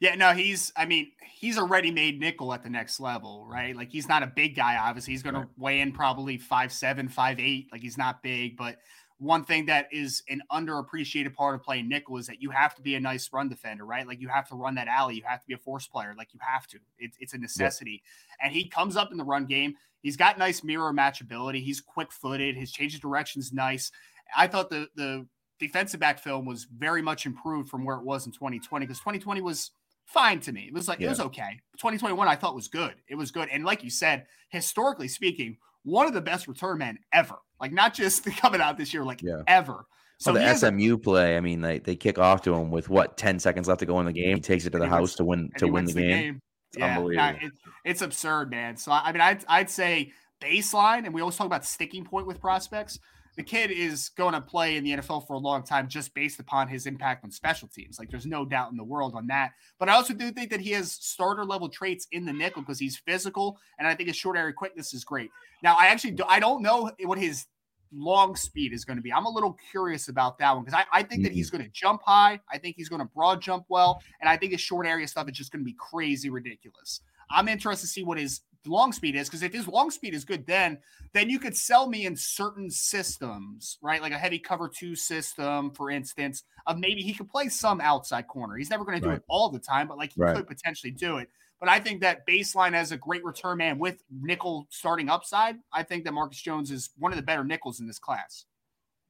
Yeah, 0.00 0.14
no, 0.14 0.32
he's, 0.32 0.72
I 0.76 0.86
mean, 0.86 1.10
he's 1.40 1.56
a 1.56 1.64
ready 1.64 1.90
made 1.90 2.20
nickel 2.20 2.54
at 2.54 2.62
the 2.62 2.70
next 2.70 3.00
level, 3.00 3.44
right? 3.50 3.74
Like 3.74 3.90
he's 3.90 4.08
not 4.08 4.22
a 4.22 4.28
big 4.28 4.54
guy, 4.54 4.76
obviously. 4.76 5.12
He's 5.12 5.24
going 5.24 5.34
to 5.34 5.48
weigh 5.56 5.80
in 5.80 5.90
probably 5.90 6.38
five 6.38 6.72
seven, 6.72 7.08
five 7.08 7.40
eight. 7.40 7.66
Like 7.72 7.80
he's 7.80 7.98
not 7.98 8.22
big, 8.22 8.56
but 8.56 8.78
one 9.18 9.44
thing 9.44 9.66
that 9.66 9.88
is 9.92 10.22
an 10.28 10.40
underappreciated 10.52 11.34
part 11.34 11.56
of 11.56 11.62
playing 11.62 11.88
nickel 11.88 12.18
is 12.18 12.26
that 12.28 12.40
you 12.40 12.50
have 12.50 12.74
to 12.76 12.82
be 12.82 12.94
a 12.94 13.00
nice 13.00 13.28
run 13.32 13.48
defender, 13.48 13.84
right? 13.84 14.06
Like 14.06 14.20
you 14.20 14.28
have 14.28 14.48
to 14.48 14.54
run 14.54 14.76
that 14.76 14.86
alley. 14.86 15.16
You 15.16 15.22
have 15.26 15.40
to 15.40 15.46
be 15.46 15.54
a 15.54 15.58
force 15.58 15.86
player. 15.86 16.14
Like 16.16 16.32
you 16.32 16.40
have 16.40 16.66
to. 16.68 16.78
It's 16.98 17.16
it's 17.20 17.34
a 17.34 17.38
necessity. 17.38 18.02
And 18.40 18.52
he 18.52 18.68
comes 18.68 18.96
up 18.96 19.10
in 19.10 19.18
the 19.18 19.24
run 19.24 19.46
game. 19.46 19.74
He's 20.02 20.16
got 20.16 20.38
nice 20.38 20.62
mirror 20.62 20.92
match 20.92 21.20
ability. 21.20 21.60
He's 21.60 21.80
quick 21.80 22.12
footed. 22.12 22.56
His 22.56 22.70
change 22.70 22.94
of 22.94 23.00
direction's 23.00 23.52
nice. 23.52 23.90
I 24.36 24.46
thought 24.46 24.70
the 24.70 24.88
the 24.94 25.26
defensive 25.58 25.98
back 25.98 26.20
film 26.20 26.46
was 26.46 26.64
very 26.64 27.02
much 27.02 27.26
improved 27.26 27.68
from 27.68 27.84
where 27.84 27.96
it 27.96 28.04
was 28.04 28.26
in 28.26 28.32
2020 28.32 28.86
because 28.86 29.00
2020 29.00 29.40
was 29.40 29.72
fine 30.04 30.38
to 30.40 30.52
me. 30.52 30.66
It 30.68 30.74
was 30.74 30.86
like 30.86 31.00
it 31.00 31.08
was 31.08 31.20
okay. 31.20 31.60
2021 31.76 32.28
I 32.28 32.36
thought 32.36 32.54
was 32.54 32.68
good. 32.68 32.94
It 33.08 33.16
was 33.16 33.32
good. 33.32 33.48
And 33.50 33.64
like 33.64 33.82
you 33.82 33.90
said, 33.90 34.26
historically 34.50 35.08
speaking, 35.08 35.56
one 35.84 36.06
of 36.06 36.12
the 36.12 36.20
best 36.20 36.48
return 36.48 36.78
men 36.78 36.98
ever. 37.12 37.36
Like 37.60 37.72
not 37.72 37.94
just 37.94 38.24
coming 38.38 38.60
out 38.60 38.76
this 38.78 38.92
year, 38.94 39.04
like 39.04 39.22
Yeah. 39.22 39.42
ever. 39.46 39.84
So 40.20 40.30
So 40.30 40.32
the 40.34 40.40
he 40.40 40.46
has 40.46 40.62
a- 40.64 40.68
SMU 40.68 40.98
play, 40.98 41.36
I 41.36 41.40
mean, 41.40 41.60
they, 41.60 41.78
they 41.78 41.94
kick 41.96 42.18
off 42.18 42.42
to 42.42 42.54
him 42.54 42.70
with 42.70 42.88
what 42.88 43.16
ten 43.16 43.38
seconds 43.38 43.68
left 43.68 43.80
to 43.80 43.86
go 43.86 44.00
in 44.00 44.06
the 44.06 44.12
game. 44.12 44.36
He 44.36 44.40
takes 44.40 44.64
it 44.66 44.70
to 44.70 44.78
the 44.78 44.82
wins- 44.84 44.92
house 44.92 45.14
to 45.16 45.24
win 45.24 45.50
to 45.58 45.66
win 45.66 45.72
wins 45.74 45.94
the 45.94 46.02
game. 46.02 46.40
It's 46.70 46.78
Yeah, 46.78 46.98
nah, 46.98 47.30
it- 47.40 47.52
it's 47.84 48.02
absurd, 48.02 48.50
man. 48.50 48.76
So 48.76 48.90
I 48.92 49.12
mean, 49.12 49.20
I'd 49.20 49.44
I'd 49.48 49.70
say 49.70 50.12
baseline, 50.40 51.04
and 51.04 51.14
we 51.14 51.20
always 51.20 51.36
talk 51.36 51.46
about 51.46 51.64
sticking 51.64 52.04
point 52.04 52.26
with 52.26 52.40
prospects. 52.40 52.98
The 53.38 53.44
kid 53.44 53.70
is 53.70 54.08
going 54.08 54.34
to 54.34 54.40
play 54.40 54.76
in 54.76 54.82
the 54.82 54.90
NFL 54.96 55.28
for 55.28 55.34
a 55.34 55.38
long 55.38 55.62
time 55.62 55.86
just 55.86 56.12
based 56.12 56.40
upon 56.40 56.66
his 56.66 56.86
impact 56.86 57.22
on 57.24 57.30
special 57.30 57.68
teams. 57.68 57.96
Like, 57.96 58.10
there's 58.10 58.26
no 58.26 58.44
doubt 58.44 58.72
in 58.72 58.76
the 58.76 58.82
world 58.82 59.14
on 59.14 59.28
that. 59.28 59.52
But 59.78 59.88
I 59.88 59.92
also 59.92 60.12
do 60.12 60.32
think 60.32 60.50
that 60.50 60.58
he 60.58 60.72
has 60.72 60.90
starter 60.90 61.44
level 61.44 61.68
traits 61.68 62.08
in 62.10 62.24
the 62.24 62.32
nickel 62.32 62.62
because 62.62 62.80
he's 62.80 62.96
physical, 62.96 63.56
and 63.78 63.86
I 63.86 63.94
think 63.94 64.08
his 64.08 64.16
short 64.16 64.36
area 64.36 64.52
quickness 64.52 64.92
is 64.92 65.04
great. 65.04 65.30
Now, 65.62 65.76
I 65.78 65.86
actually 65.86 66.10
do, 66.10 66.24
I 66.28 66.40
don't 66.40 66.62
know 66.62 66.90
what 67.04 67.16
his 67.16 67.46
long 67.92 68.34
speed 68.34 68.72
is 68.72 68.84
going 68.84 68.96
to 68.96 69.02
be. 69.02 69.12
I'm 69.12 69.26
a 69.26 69.30
little 69.30 69.56
curious 69.70 70.08
about 70.08 70.38
that 70.40 70.56
one 70.56 70.64
because 70.64 70.80
I, 70.92 70.98
I 70.98 71.04
think 71.04 71.22
that 71.22 71.30
he's 71.30 71.46
mm-hmm. 71.46 71.58
going 71.58 71.70
to 71.70 71.72
jump 71.72 72.02
high. 72.04 72.40
I 72.52 72.58
think 72.58 72.74
he's 72.74 72.88
going 72.88 73.02
to 73.02 73.08
broad 73.14 73.40
jump 73.40 73.66
well, 73.68 74.02
and 74.20 74.28
I 74.28 74.36
think 74.36 74.50
his 74.50 74.60
short 74.60 74.84
area 74.84 75.06
stuff 75.06 75.28
is 75.28 75.36
just 75.36 75.52
going 75.52 75.60
to 75.60 75.64
be 75.64 75.76
crazy 75.78 76.28
ridiculous. 76.28 77.02
I'm 77.30 77.46
interested 77.46 77.86
to 77.86 77.92
see 77.92 78.02
what 78.02 78.18
his 78.18 78.40
long 78.68 78.92
speed 78.92 79.16
is 79.16 79.28
because 79.28 79.42
if 79.42 79.52
his 79.52 79.66
long 79.66 79.90
speed 79.90 80.14
is 80.14 80.24
good, 80.24 80.46
then 80.46 80.78
then 81.14 81.30
you 81.30 81.38
could 81.38 81.56
sell 81.56 81.88
me 81.88 82.06
in 82.06 82.14
certain 82.14 82.70
systems, 82.70 83.78
right? 83.82 84.02
Like 84.02 84.12
a 84.12 84.18
heavy 84.18 84.38
cover 84.38 84.68
two 84.68 84.94
system, 84.94 85.70
for 85.70 85.90
instance, 85.90 86.42
of 86.66 86.78
maybe 86.78 87.00
he 87.02 87.14
could 87.14 87.28
play 87.28 87.48
some 87.48 87.80
outside 87.80 88.28
corner. 88.28 88.56
He's 88.56 88.70
never 88.70 88.84
going 88.84 88.98
to 88.98 89.02
do 89.02 89.08
Right. 89.08 89.16
it 89.18 89.24
all 89.28 89.48
the 89.48 89.58
time, 89.58 89.88
but 89.88 89.96
like 89.96 90.12
he 90.12 90.20
Right. 90.20 90.36
could 90.36 90.46
potentially 90.46 90.90
do 90.90 91.16
it. 91.18 91.30
But 91.60 91.68
I 91.68 91.80
think 91.80 92.02
that 92.02 92.26
baseline 92.26 92.74
as 92.74 92.92
a 92.92 92.96
great 92.96 93.24
return 93.24 93.58
man 93.58 93.78
with 93.78 94.02
nickel 94.10 94.68
starting 94.70 95.08
upside, 95.08 95.56
I 95.72 95.82
think 95.82 96.04
that 96.04 96.12
Marcus 96.12 96.40
Jones 96.40 96.70
is 96.70 96.90
one 96.98 97.10
of 97.10 97.16
the 97.16 97.22
better 97.22 97.42
nickels 97.42 97.80
in 97.80 97.86
this 97.86 97.98
class. 97.98 98.44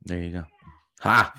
There 0.05 0.23
you 0.23 0.31
go. 0.31 0.45
Ha. 1.01 1.35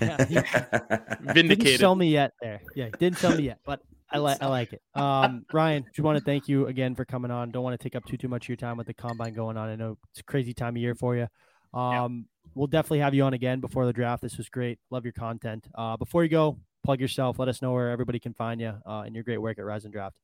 Yeah, 0.00 0.24
he- 0.26 1.32
Didn't 1.34 1.78
sell 1.78 1.94
me 1.94 2.10
yet 2.10 2.32
there. 2.40 2.60
Yeah, 2.74 2.88
didn't 2.98 3.18
sell 3.18 3.36
me 3.36 3.44
yet, 3.44 3.58
but 3.64 3.82
I 4.10 4.18
like 4.18 4.42
I 4.42 4.46
like 4.46 4.72
it. 4.72 4.82
Um, 4.94 5.44
Ryan, 5.52 5.84
just 5.84 6.00
want 6.00 6.18
to 6.18 6.24
thank 6.24 6.48
you 6.48 6.66
again 6.66 6.94
for 6.94 7.04
coming 7.04 7.30
on. 7.30 7.50
Don't 7.50 7.62
want 7.62 7.78
to 7.78 7.82
take 7.82 7.96
up 7.96 8.04
too 8.06 8.16
too 8.16 8.28
much 8.28 8.44
of 8.44 8.48
your 8.48 8.56
time 8.56 8.76
with 8.76 8.86
the 8.86 8.94
combine 8.94 9.34
going 9.34 9.56
on. 9.56 9.68
I 9.68 9.76
know 9.76 9.98
it's 10.10 10.20
a 10.20 10.24
crazy 10.24 10.54
time 10.54 10.76
of 10.76 10.82
year 10.82 10.94
for 10.94 11.16
you. 11.16 11.28
Um, 11.74 12.26
we'll 12.54 12.66
definitely 12.66 13.00
have 13.00 13.14
you 13.14 13.22
on 13.24 13.34
again 13.34 13.60
before 13.60 13.84
the 13.86 13.92
draft. 13.92 14.22
This 14.22 14.38
was 14.38 14.48
great. 14.48 14.78
Love 14.90 15.04
your 15.04 15.12
content. 15.12 15.66
Uh, 15.74 15.96
before 15.96 16.22
you 16.22 16.30
go, 16.30 16.58
plug 16.84 17.00
yourself. 17.00 17.38
Let 17.38 17.48
us 17.48 17.60
know 17.60 17.72
where 17.72 17.90
everybody 17.90 18.18
can 18.18 18.32
find 18.32 18.60
you 18.60 18.74
uh, 18.86 19.02
and 19.04 19.14
your 19.14 19.24
great 19.24 19.38
work 19.38 19.58
at 19.58 19.64
Rise 19.64 19.84
and 19.84 19.92
Draft. 19.92 20.16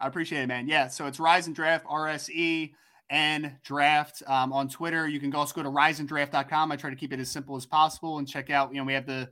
I 0.00 0.06
appreciate 0.06 0.42
it, 0.42 0.46
man. 0.46 0.68
Yeah. 0.68 0.88
So 0.88 1.06
it's 1.06 1.20
Rise 1.20 1.46
and 1.46 1.56
Draft, 1.56 1.86
RSE 1.86 2.72
and 3.10 3.56
Draft 3.62 4.22
um, 4.26 4.52
on 4.52 4.68
Twitter. 4.68 5.08
You 5.08 5.20
can 5.20 5.34
also 5.34 5.54
go 5.54 5.62
to 5.62 5.70
riseanddraft.com. 5.70 6.72
I 6.72 6.76
try 6.76 6.90
to 6.90 6.96
keep 6.96 7.12
it 7.12 7.20
as 7.20 7.30
simple 7.30 7.56
as 7.56 7.66
possible 7.66 8.18
and 8.18 8.28
check 8.28 8.50
out, 8.50 8.72
you 8.72 8.80
know, 8.80 8.84
we 8.84 8.94
have 8.94 9.06
the 9.06 9.28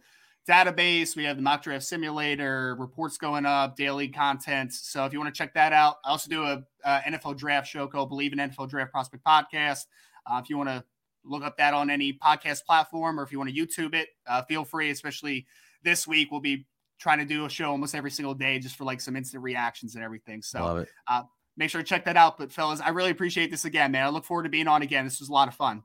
database. 0.48 1.16
We 1.16 1.24
have 1.24 1.36
the 1.36 1.42
mock 1.42 1.62
draft 1.62 1.84
simulator, 1.84 2.76
reports 2.78 3.16
going 3.16 3.46
up, 3.46 3.76
daily 3.76 4.08
content. 4.08 4.72
So 4.72 5.04
if 5.04 5.12
you 5.12 5.18
want 5.18 5.34
to 5.34 5.38
check 5.38 5.54
that 5.54 5.72
out, 5.72 5.96
I 6.04 6.10
also 6.10 6.28
do 6.28 6.44
a, 6.44 6.62
a 6.84 7.00
NFL 7.00 7.36
draft 7.36 7.68
show 7.68 7.86
called 7.86 8.10
Bleav 8.10 8.32
in 8.32 8.38
NFL 8.38 8.68
Draft 8.68 8.92
Prospect 8.92 9.24
Podcast. 9.24 9.86
Uh, 10.26 10.40
if 10.42 10.50
you 10.50 10.56
want 10.56 10.68
to 10.68 10.84
look 11.24 11.42
up 11.42 11.56
that 11.56 11.72
on 11.74 11.90
any 11.90 12.12
podcast 12.12 12.64
platform 12.64 13.18
or 13.18 13.22
if 13.22 13.32
you 13.32 13.38
want 13.38 13.50
to 13.50 13.56
YouTube 13.56 13.94
it, 13.94 14.08
uh, 14.26 14.42
feel 14.42 14.64
free. 14.64 14.90
Especially 14.90 15.46
this 15.82 16.06
week, 16.06 16.30
we'll 16.30 16.40
be 16.40 16.66
trying 16.98 17.18
to 17.18 17.24
do 17.24 17.44
a 17.44 17.50
show 17.50 17.70
almost 17.70 17.94
every 17.94 18.10
single 18.10 18.34
day 18.34 18.58
just 18.58 18.76
for 18.76 18.84
like 18.84 19.00
some 19.00 19.16
instant 19.16 19.42
reactions 19.42 19.94
and 19.94 20.04
everything. 20.04 20.42
So 20.42 20.84
uh, 21.08 21.22
make 21.56 21.70
sure 21.70 21.80
to 21.80 21.86
check 21.86 22.04
that 22.04 22.16
out. 22.16 22.38
But 22.38 22.52
fellas, 22.52 22.80
I 22.80 22.90
really 22.90 23.10
appreciate 23.10 23.50
this 23.50 23.64
again, 23.64 23.92
man. 23.92 24.04
I 24.06 24.08
look 24.10 24.24
forward 24.24 24.44
to 24.44 24.48
being 24.48 24.68
on 24.68 24.82
again. 24.82 25.04
This 25.04 25.20
was 25.20 25.28
a 25.28 25.32
lot 25.32 25.48
of 25.48 25.54
fun. 25.54 25.82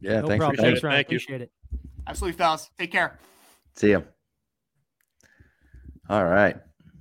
Yeah, 0.00 0.20
no 0.20 0.28
thanks 0.28 0.42
problem. 0.42 0.56
for 0.56 0.62
Thanks. 0.62 0.82
Ryan. 0.82 0.96
Thank 0.96 1.10
you. 1.10 1.16
Appreciate 1.16 1.40
it. 1.40 1.50
Absolutely, 2.06 2.36
fellas. 2.36 2.70
Take 2.78 2.92
care. 2.92 3.18
See 3.76 3.90
you. 3.90 4.04
All 6.08 6.24
right. 6.24 6.56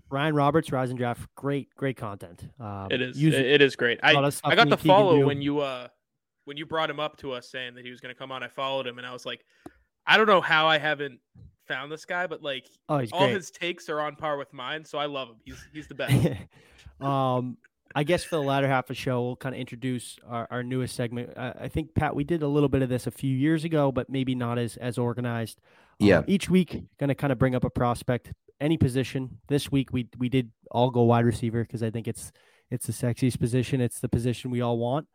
Ryan 0.09 0.35
Roberts, 0.35 0.71
Rise 0.71 0.89
and 0.89 0.97
Draft, 0.97 1.27
great, 1.35 1.73
great 1.75 1.97
content. 1.97 2.47
Um, 2.59 2.87
It 2.91 3.01
is. 3.01 3.21
use- 3.21 3.33
It, 3.33 3.45
it 3.45 3.61
is 3.61 3.75
great. 3.75 3.99
I 4.03 4.11
I 4.43 4.55
got 4.55 4.65
me 4.65 4.69
the 4.71 4.77
follow 4.77 5.25
when 5.25 5.41
you 5.41 5.59
uh 5.59 5.87
when 6.45 6.57
you 6.57 6.65
brought 6.65 6.89
him 6.89 6.99
up 6.99 7.17
to 7.17 7.31
us 7.31 7.49
saying 7.49 7.75
that 7.75 7.85
he 7.85 7.89
was 7.91 7.99
going 7.99 8.13
to 8.13 8.17
come 8.19 8.31
on. 8.31 8.43
I 8.43 8.47
followed 8.47 8.85
him 8.85 8.97
and 8.97 9.07
I 9.07 9.13
was 9.13 9.25
like, 9.25 9.45
I 10.05 10.17
don't 10.17 10.27
know 10.27 10.41
how 10.41 10.67
I 10.67 10.77
haven't 10.77 11.19
found 11.67 11.91
this 11.91 12.05
guy, 12.05 12.27
but 12.27 12.43
like 12.43 12.67
oh, 12.89 12.99
he's 12.99 13.11
all 13.11 13.21
great. 13.25 13.35
his 13.35 13.49
takes 13.49 13.89
are 13.89 14.01
on 14.01 14.15
par 14.15 14.37
with 14.37 14.53
mine, 14.53 14.85
so 14.85 14.97
I 14.97 15.05
love 15.05 15.29
him. 15.29 15.35
He's 15.45 15.65
he's 15.73 15.87
the 15.87 15.95
best. 15.95 16.27
um, 17.01 17.57
I 17.95 18.03
guess 18.03 18.23
for 18.23 18.35
the 18.35 18.41
latter 18.43 18.67
half 18.67 18.85
of 18.85 18.87
the 18.89 18.95
show, 18.95 19.23
we'll 19.23 19.35
kind 19.35 19.55
of 19.55 19.61
introduce 19.61 20.17
our, 20.27 20.47
our 20.49 20.63
newest 20.63 20.95
segment. 20.95 21.31
I, 21.37 21.53
I 21.61 21.67
think 21.69 21.93
Pat, 21.93 22.15
we 22.15 22.23
did 22.23 22.41
a 22.41 22.47
little 22.47 22.69
bit 22.69 22.81
of 22.81 22.89
this 22.89 23.07
a 23.07 23.11
few 23.11 23.35
years 23.35 23.63
ago, 23.63 23.91
but 23.91 24.09
maybe 24.09 24.35
not 24.35 24.57
as 24.57 24.77
as 24.77 24.97
organized. 24.97 25.59
Um, 26.03 26.09
Yeah. 26.09 26.23
each 26.27 26.49
week, 26.49 26.83
going 26.99 27.07
to 27.09 27.15
kind 27.15 27.31
of 27.31 27.39
bring 27.39 27.55
up 27.55 27.63
a 27.63 27.69
prospect, 27.69 28.31
any 28.59 28.77
position. 28.77 29.39
This 29.47 29.71
week, 29.71 29.91
we 29.91 30.09
we 30.17 30.29
did 30.29 30.51
all 30.71 30.91
go 30.91 31.03
wide 31.03 31.25
receiver 31.25 31.63
because 31.63 31.83
I 31.83 31.89
think 31.89 32.07
it's 32.07 32.31
it's 32.69 32.87
the 32.87 32.93
sexiest 32.93 33.39
position. 33.39 33.81
It's 33.81 33.99
the 33.99 34.09
position 34.09 34.51
we 34.51 34.61
all 34.61 34.77
want. 34.77 35.07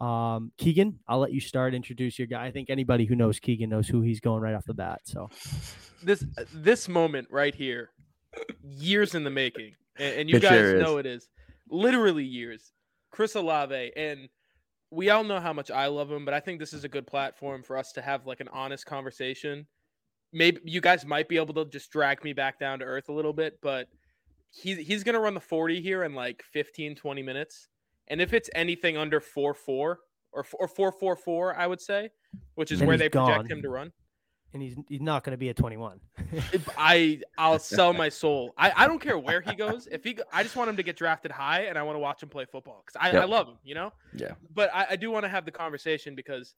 Um, 0.00 0.52
Keegan, 0.58 0.98
I'll 1.06 1.20
let 1.20 1.32
you 1.32 1.40
start. 1.40 1.74
Introduce 1.74 2.18
your 2.18 2.26
guy. 2.26 2.46
I 2.46 2.50
think 2.50 2.68
anybody 2.68 3.04
who 3.04 3.14
knows 3.14 3.38
Keegan 3.38 3.70
knows 3.70 3.88
who 3.88 4.00
he's 4.00 4.20
going 4.20 4.42
right 4.42 4.54
off 4.54 4.64
the 4.64 4.74
bat. 4.74 5.00
So 5.04 5.30
this 6.02 6.24
this 6.52 6.88
moment 6.88 7.28
right 7.30 7.54
here, 7.54 7.90
years 8.62 9.14
in 9.14 9.24
the 9.24 9.30
making, 9.30 9.74
and, 9.96 10.14
and 10.16 10.30
you 10.30 10.36
It 10.36 10.42
guys 10.42 10.58
sure 10.58 10.78
know 10.78 10.98
it 10.98 11.06
is 11.06 11.28
literally 11.70 12.24
years. 12.24 12.72
Chris 13.10 13.36
Olave, 13.36 13.92
and 13.96 14.28
we 14.90 15.10
all 15.10 15.22
know 15.22 15.38
how 15.38 15.52
much 15.52 15.70
I 15.70 15.86
love 15.86 16.10
him, 16.10 16.24
but 16.24 16.34
I 16.34 16.40
think 16.40 16.58
this 16.58 16.72
is 16.72 16.82
a 16.82 16.88
good 16.88 17.06
platform 17.06 17.62
for 17.62 17.76
us 17.76 17.92
to 17.92 18.02
have 18.02 18.26
like 18.26 18.40
an 18.40 18.48
honest 18.48 18.86
conversation. 18.86 19.66
Maybe 20.34 20.60
you 20.64 20.80
guys 20.80 21.06
might 21.06 21.28
be 21.28 21.36
able 21.36 21.54
to 21.54 21.64
just 21.64 21.90
drag 21.90 22.22
me 22.24 22.32
back 22.34 22.58
down 22.58 22.80
to 22.80 22.84
earth 22.84 23.08
a 23.08 23.12
little 23.12 23.32
bit, 23.32 23.58
but 23.62 23.88
he's 24.50 24.78
he's 24.78 25.02
gonna 25.04 25.20
run 25.20 25.34
the 25.34 25.40
40 25.40 25.80
here 25.80 26.02
in 26.04 26.14
like 26.14 26.42
15, 26.52 26.94
20 26.96 27.22
minutes. 27.22 27.68
And 28.08 28.20
if 28.20 28.34
it's 28.34 28.50
anything 28.54 28.96
under 28.98 29.20
4 29.20 29.54
4 29.54 29.98
or 30.32 30.46
or 30.60 30.68
4 30.68 30.92
4 30.92 31.16
4, 31.16 31.56
I 31.56 31.66
would 31.66 31.80
say, 31.80 32.10
which 32.56 32.70
is 32.72 32.80
Then 32.80 32.88
where 32.88 32.94
he's 32.94 33.00
they 33.00 33.08
project 33.08 33.50
him 33.50 33.62
to 33.62 33.68
run. 33.70 33.92
and 34.52 34.62
he's 34.62 34.76
he's 34.88 35.00
not 35.00 35.24
going 35.24 35.30
to 35.32 35.36
be 35.38 35.48
a 35.48 35.54
21. 35.54 36.00
I 36.76 37.20
I'll 37.38 37.58
sell 37.76 37.92
my 37.92 38.08
soul. 38.08 38.52
I, 38.58 38.72
I 38.76 38.86
don't 38.86 39.00
care 39.00 39.18
where 39.18 39.40
he 39.40 39.54
goes. 39.54 39.86
If 39.90 40.04
he 40.04 40.18
I 40.32 40.42
just 40.42 40.56
want 40.56 40.68
him 40.70 40.76
to 40.76 40.82
get 40.82 40.96
drafted 40.96 41.30
high, 41.30 41.62
and 41.62 41.78
I 41.78 41.82
want 41.82 41.96
to 41.96 42.00
watch 42.00 42.22
him 42.22 42.28
play 42.28 42.44
football 42.44 42.82
because 42.84 42.98
I, 43.00 43.16
I 43.16 43.24
love 43.24 43.46
him. 43.48 43.56
You 43.64 43.74
know. 43.76 43.92
Yeah. 44.14 44.32
But 44.52 44.70
I, 44.74 44.86
I 44.90 44.96
do 44.96 45.10
want 45.10 45.24
to 45.24 45.28
have 45.28 45.44
the 45.44 45.52
conversation 45.52 46.14
because 46.14 46.54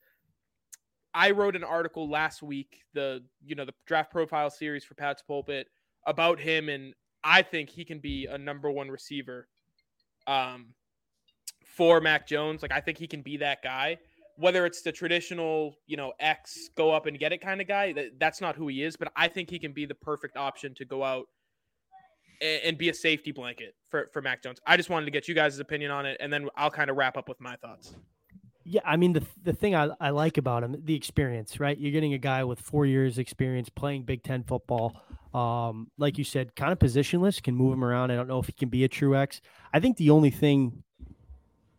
I 1.17 1.31
wrote 1.31 1.57
an 1.57 1.65
article 1.65 2.09
last 2.09 2.43
week, 2.43 2.83
the 2.93 3.25
you 3.45 3.55
know 3.55 3.65
the 3.65 3.75
draft 3.87 4.13
profile 4.13 4.51
series 4.51 4.85
for 4.85 4.95
Pat's 4.95 5.23
Pulpit 5.23 5.69
about 6.07 6.39
him, 6.39 6.69
and 6.69 6.95
I 7.25 7.43
think 7.43 7.71
he 7.71 7.85
can 7.85 7.99
be 7.99 8.27
a 8.27 8.39
number 8.39 8.71
one 8.71 8.89
receiver. 8.91 9.49
Um, 10.27 10.75
for 11.65 12.01
Mac 12.01 12.27
Jones, 12.27 12.63
like 12.63 12.73
I 12.73 12.81
think 12.81 12.99
he 12.99 13.07
can 13.07 13.23
be 13.23 13.39
that 13.39 13.63
guy 13.63 13.99
whether 14.37 14.67
it's 14.67 14.83
the 14.83 14.93
traditional, 14.93 15.77
you 15.87 15.97
know, 15.97 16.13
X 16.21 16.69
go 16.77 16.93
up 16.93 17.07
and 17.07 17.19
get 17.19 17.33
it 17.33 17.41
kind 17.41 17.61
of 17.61 17.67
guy, 17.67 17.93
that, 17.93 18.19
that's 18.19 18.41
not 18.41 18.55
who 18.55 18.69
he 18.69 18.83
is. 18.83 18.97
But 18.97 19.13
I 19.17 19.29
think 19.29 19.51
he 19.51 19.59
can 19.59 19.73
be 19.73 19.87
the 19.87 19.95
perfect 19.95 20.37
option 20.37 20.75
to 20.75 20.85
go 20.85 21.03
out 21.03 21.27
and, 22.41 22.61
and 22.65 22.79
be 22.79 22.89
a 22.89 22.95
safety 22.95 23.33
blanket 23.33 23.75
for, 23.89 24.11
for 24.13 24.23
Mac 24.23 24.43
Jones. 24.43 24.59
I 24.67 24.77
just 24.77 24.91
wanted 24.91 25.07
to 25.07 25.11
get 25.11 25.27
you 25.29 25.35
guys' 25.35 25.59
opinion 25.59 25.91
on 25.91 26.07
it, 26.07 26.19
and 26.21 26.33
then 26.33 26.49
I'll 26.57 26.71
kind 26.71 26.91
of 26.91 26.97
wrap 26.97 27.17
up 27.17 27.29
with 27.29 27.41
my 27.41 27.57
thoughts. 27.57 27.95
Yeah, 28.69 28.81
I 28.85 28.97
mean 28.97 29.13
the 29.13 29.23
the 29.45 29.53
thing 29.53 29.77
I, 29.77 29.91
I 30.01 30.11
like 30.11 30.39
about 30.39 30.65
him, 30.65 30.77
the 30.85 30.95
experience, 30.97 31.61
right? 31.61 31.79
You're 31.79 31.93
getting 31.93 32.15
a 32.15 32.19
guy 32.19 32.43
with 32.43 32.59
four 32.59 32.85
years 32.85 33.17
experience 33.17 33.69
playing 33.69 34.03
Big 34.03 34.25
Ten 34.25 34.43
football. 34.43 35.01
Um, 35.33 35.89
like 35.99 36.19
you 36.19 36.25
said, 36.25 36.57
kind 36.57 36.73
of 36.73 36.79
positionless, 36.81 37.41
can 37.41 37.55
move 37.55 37.73
him 37.73 37.85
around. 37.85 38.11
I 38.11 38.17
don't 38.17 38.27
know 38.27 38.41
if 38.41 38.47
he 38.47 38.53
can 38.53 38.69
be 38.69 38.83
a 38.83 38.89
true 38.89 39.15
X. 39.17 39.41
I 39.73 39.79
think 39.79 39.99
the 39.99 40.11
only 40.11 40.31
thing 40.31 40.83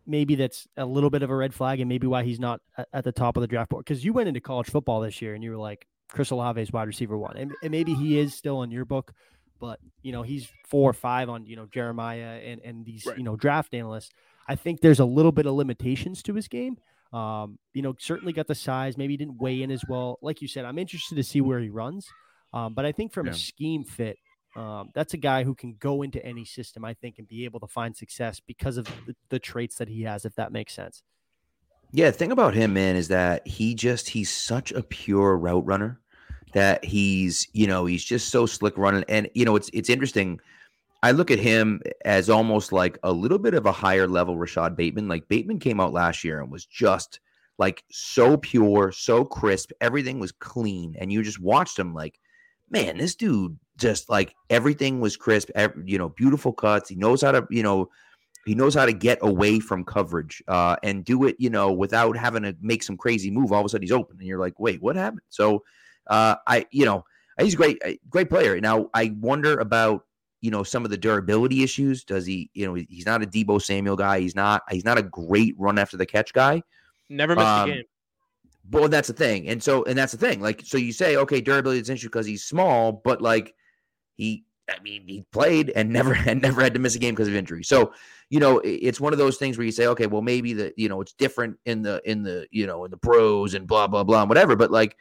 maybe 0.06 0.34
that's 0.36 0.66
a 0.78 0.86
little 0.86 1.10
bit 1.10 1.22
of 1.22 1.28
a 1.28 1.34
red 1.36 1.52
flag 1.52 1.80
and 1.80 1.88
maybe 1.88 2.06
why 2.06 2.22
he's 2.22 2.40
not 2.40 2.60
at, 2.94 3.04
the 3.04 3.12
top 3.12 3.36
of 3.36 3.42
the 3.42 3.46
draft 3.46 3.68
board. 3.68 3.84
Because 3.84 4.02
you 4.02 4.14
went 4.14 4.28
into 4.28 4.40
college 4.40 4.70
football 4.70 5.00
this 5.02 5.20
year 5.20 5.34
and 5.34 5.44
you 5.44 5.50
were 5.50 5.56
like, 5.58 5.86
Chris 6.10 6.30
Olave 6.30 6.60
is 6.62 6.72
wide 6.72 6.86
receiver 6.86 7.18
one. 7.18 7.36
And, 7.36 7.52
and 7.62 7.70
maybe 7.70 7.92
he 7.92 8.18
is 8.18 8.32
still 8.34 8.62
in 8.62 8.70
your 8.70 8.86
book, 8.86 9.12
but 9.60 9.78
you 10.02 10.12
know, 10.12 10.22
he's 10.22 10.48
four 10.66 10.88
or 10.88 10.94
five 10.94 11.28
on, 11.28 11.44
you 11.44 11.56
know, 11.56 11.66
Jeremiah 11.66 12.40
and, 12.42 12.62
and 12.64 12.86
these, 12.86 13.04
Right. 13.04 13.18
you 13.18 13.24
know, 13.24 13.36
draft 13.36 13.74
analysts. 13.74 14.10
I 14.48 14.56
think 14.56 14.80
there's 14.80 15.00
a 15.00 15.04
little 15.04 15.32
bit 15.32 15.46
of 15.46 15.54
limitations 15.54 16.22
to 16.24 16.34
his 16.34 16.48
game. 16.48 16.78
Um, 17.12 17.58
you 17.72 17.82
know, 17.82 17.94
certainly 17.98 18.32
got 18.32 18.46
the 18.46 18.54
size, 18.54 18.96
maybe 18.96 19.12
he 19.14 19.16
didn't 19.16 19.38
weigh 19.38 19.62
in 19.62 19.70
as 19.70 19.82
well. 19.88 20.18
Like 20.22 20.42
you 20.42 20.48
said, 20.48 20.64
I'm 20.64 20.78
interested 20.78 21.16
to 21.16 21.22
see 21.22 21.40
where 21.40 21.60
he 21.60 21.70
runs. 21.70 22.06
Um, 22.52 22.74
but 22.74 22.84
I 22.84 22.92
think 22.92 23.12
from 23.12 23.26
Yeah. 23.26 23.32
a 23.32 23.36
scheme 23.36 23.84
fit, 23.84 24.18
um, 24.56 24.90
that's 24.94 25.14
a 25.14 25.18
guy 25.18 25.44
who 25.44 25.54
can 25.54 25.76
go 25.78 26.02
into 26.02 26.24
any 26.24 26.44
system, 26.44 26.84
I 26.84 26.94
think, 26.94 27.18
and 27.18 27.28
be 27.28 27.44
able 27.44 27.60
to 27.60 27.66
find 27.66 27.96
success 27.96 28.40
because 28.40 28.76
of 28.76 28.86
the, 29.06 29.14
the 29.28 29.38
traits 29.38 29.76
that 29.76 29.88
he 29.88 30.02
has, 30.02 30.24
if 30.24 30.34
that 30.34 30.52
makes 30.52 30.74
sense. 30.74 31.02
Yeah, 31.92 32.10
the 32.10 32.16
thing 32.16 32.32
about 32.32 32.54
him, 32.54 32.74
man, 32.74 32.96
is 32.96 33.08
that 33.08 33.46
he 33.46 33.74
just 33.74 34.10
he's 34.10 34.30
such 34.30 34.72
a 34.72 34.82
pure 34.82 35.36
route 35.36 35.64
runner 35.64 36.00
that 36.52 36.84
he's, 36.84 37.46
you 37.52 37.66
know, 37.66 37.86
he's 37.86 38.04
just 38.04 38.28
so 38.28 38.46
slick 38.46 38.76
running. 38.76 39.04
And 39.08 39.30
you 39.34 39.44
know, 39.44 39.56
it's 39.56 39.70
it's 39.72 39.88
interesting. 39.88 40.40
I 41.02 41.12
look 41.12 41.30
at 41.30 41.38
him 41.38 41.80
as 42.04 42.28
almost 42.28 42.72
like 42.72 42.98
a 43.02 43.12
little 43.12 43.38
bit 43.38 43.54
of 43.54 43.66
a 43.66 43.72
higher 43.72 44.08
level 44.08 44.36
Rashod 44.36 44.76
Bateman. 44.76 45.08
Like 45.08 45.28
Bateman 45.28 45.60
came 45.60 45.80
out 45.80 45.92
last 45.92 46.24
year 46.24 46.40
and 46.40 46.50
was 46.50 46.66
just 46.66 47.20
like 47.58 47.84
so 47.90 48.36
pure, 48.36 48.92
so 48.92 49.24
crisp. 49.24 49.70
Everything 49.80 50.18
was 50.18 50.32
clean. 50.32 50.96
And 50.98 51.12
you 51.12 51.22
just 51.22 51.40
watched 51.40 51.78
him 51.78 51.94
like, 51.94 52.18
man, 52.70 52.98
this 52.98 53.14
dude 53.14 53.58
just 53.76 54.10
like 54.10 54.34
everything 54.50 55.00
was 55.00 55.16
crisp, 55.16 55.50
ev- 55.54 55.74
you 55.84 55.98
know, 55.98 56.08
beautiful 56.08 56.52
cuts. 56.52 56.88
He 56.88 56.96
knows 56.96 57.22
how 57.22 57.32
to, 57.32 57.46
you 57.50 57.62
know, 57.62 57.88
he 58.44 58.54
knows 58.54 58.74
how 58.74 58.86
to 58.86 58.92
get 58.92 59.18
away 59.20 59.60
from 59.60 59.84
coverage 59.84 60.42
uh, 60.48 60.76
and 60.82 61.04
do 61.04 61.24
it, 61.24 61.36
you 61.38 61.50
know, 61.50 61.70
without 61.72 62.16
having 62.16 62.42
to 62.44 62.56
make 62.60 62.82
some 62.82 62.96
crazy 62.96 63.30
move. 63.30 63.52
All 63.52 63.60
of 63.60 63.66
a 63.66 63.68
sudden, 63.68 63.82
he's 63.82 63.92
open, 63.92 64.16
and 64.18 64.26
you're 64.26 64.38
like, 64.38 64.58
"Wait, 64.58 64.80
what 64.80 64.96
happened?" 64.96 65.20
So, 65.28 65.64
uh, 66.06 66.36
I, 66.46 66.66
you 66.70 66.86
know, 66.86 67.04
he's 67.38 67.54
a 67.54 67.56
great, 67.58 67.78
great 68.08 68.30
player. 68.30 68.58
Now, 68.60 68.88
I 68.94 69.14
wonder 69.20 69.58
about, 69.58 70.04
you 70.40 70.50
know, 70.50 70.62
some 70.62 70.84
of 70.84 70.90
the 70.90 70.96
durability 70.96 71.62
issues. 71.62 72.04
Does 72.04 72.26
he, 72.26 72.50
you 72.54 72.66
know, 72.66 72.74
he's 72.74 73.06
not 73.06 73.22
a 73.22 73.26
Deebo 73.26 73.60
Samuel 73.60 73.96
guy. 73.96 74.20
He's 74.20 74.34
not, 74.34 74.62
he's 74.70 74.84
not 74.84 74.98
a 74.98 75.02
great 75.02 75.54
run 75.58 75.78
after 75.78 75.96
the 75.96 76.06
catch 76.06 76.32
guy. 76.32 76.62
Never 77.08 77.34
missed 77.34 77.46
Um, 77.46 77.70
a 77.70 77.74
game. 77.74 77.84
But 78.70 78.90
that's 78.90 79.08
the 79.08 79.14
thing, 79.14 79.48
and 79.48 79.62
so, 79.62 79.82
and 79.84 79.96
that's 79.96 80.12
the 80.12 80.18
thing. 80.18 80.42
Like, 80.42 80.60
so 80.62 80.76
you 80.76 80.92
say, 80.92 81.16
okay, 81.16 81.40
durability 81.40 81.80
is 81.80 81.88
an 81.88 81.94
issue 81.94 82.08
because 82.08 82.26
he's 82.26 82.44
small, 82.44 82.92
but 82.92 83.22
like, 83.22 83.54
he, 84.16 84.44
I 84.68 84.78
mean, 84.82 85.04
he 85.06 85.24
played 85.32 85.70
and 85.74 85.88
never 85.92 86.12
and 86.14 86.42
never 86.42 86.60
had 86.60 86.74
to 86.74 86.80
miss 86.80 86.94
a 86.94 86.98
game 86.98 87.14
because 87.14 87.28
of 87.28 87.34
injury. 87.34 87.64
So, 87.64 87.94
you 88.28 88.40
know, 88.40 88.60
it's 88.62 89.00
one 89.00 89.14
of 89.14 89.18
those 89.18 89.38
things 89.38 89.56
where 89.56 89.64
you 89.64 89.72
say, 89.72 89.86
okay, 89.86 90.06
well, 90.06 90.20
maybe 90.20 90.52
the, 90.52 90.74
you 90.76 90.90
know, 90.90 91.00
it's 91.00 91.14
different 91.14 91.56
in 91.64 91.80
the 91.80 92.02
in 92.04 92.22
the 92.22 92.46
you 92.50 92.66
know 92.66 92.84
in 92.84 92.90
the 92.90 92.98
pros 92.98 93.54
and 93.54 93.66
blah 93.66 93.86
blah 93.86 94.04
blah 94.04 94.20
and 94.20 94.28
whatever. 94.28 94.54
But 94.54 94.70
like, 94.70 94.98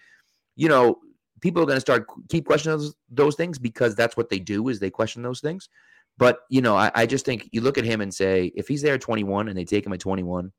you 0.55 0.69
know, 0.69 0.99
people 1.41 1.61
are 1.61 1.65
going 1.65 1.77
to 1.77 1.81
start 1.81 2.07
keep 2.29 2.45
questioning 2.45 2.77
those, 2.77 2.95
those 3.09 3.35
things 3.35 3.59
because 3.59 3.95
that's 3.95 4.17
what 4.17 4.29
they 4.29 4.39
do 4.39 4.67
is 4.69 4.79
they 4.79 4.89
question 4.89 5.21
those 5.21 5.41
things. 5.41 5.69
But 6.17 6.39
you 6.49 6.61
know, 6.61 6.75
I, 6.75 6.91
I 6.95 7.05
just 7.05 7.25
think 7.25 7.49
you 7.51 7.61
look 7.61 7.77
at 7.77 7.85
him 7.85 8.01
and 8.01 8.13
say, 8.13 8.51
if 8.55 8.67
he's 8.67 8.81
there 8.81 8.95
at 8.95 9.01
21 9.01 9.49
and 9.49 9.57
they 9.57 9.65
take 9.65 9.85
him 9.85 9.93
at 9.93 9.99
21, 9.99 10.51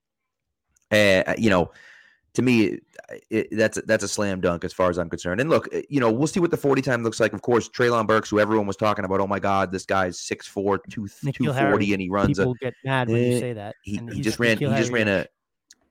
uh, 0.90 1.34
you 1.36 1.50
know, 1.50 1.70
to 2.34 2.42
me, 2.42 2.78
it, 3.30 3.48
that's 3.50 3.80
that's 3.86 4.04
a 4.04 4.08
slam 4.08 4.40
dunk 4.40 4.64
as 4.64 4.72
far 4.72 4.90
as 4.90 4.98
I'm 4.98 5.10
concerned. 5.10 5.40
And 5.40 5.50
look, 5.50 5.74
uh, 5.74 5.80
you 5.88 5.98
know, 5.98 6.12
we'll 6.12 6.28
see 6.28 6.38
what 6.38 6.52
the 6.52 6.56
40 6.56 6.82
time 6.82 7.02
looks 7.02 7.18
like. 7.18 7.32
Of 7.32 7.42
course, 7.42 7.68
Treylon 7.68 8.06
Burks, 8.06 8.30
who 8.30 8.38
everyone 8.38 8.66
was 8.66 8.76
talking 8.76 9.04
about, 9.04 9.20
oh 9.20 9.26
my 9.26 9.40
God, 9.40 9.72
this 9.72 9.84
guy's 9.84 10.18
6'4", 10.18 10.78
2, 10.88 11.08
240, 11.08 11.52
Harry, 11.52 11.92
and 11.92 12.00
he 12.00 12.08
runs 12.08 12.38
a 12.38 12.42
People 12.42 12.54
get 12.60 12.74
mad 12.84 13.08
when 13.08 13.22
you 13.22 13.36
eh, 13.36 13.40
say 13.40 13.52
that. 13.54 13.74
he, 13.82 14.00
he 14.12 14.20
just 14.20 14.38
ran 14.38 14.58
he 14.58 14.66
just 14.66 14.92
ran 14.92 15.08
a 15.08 15.26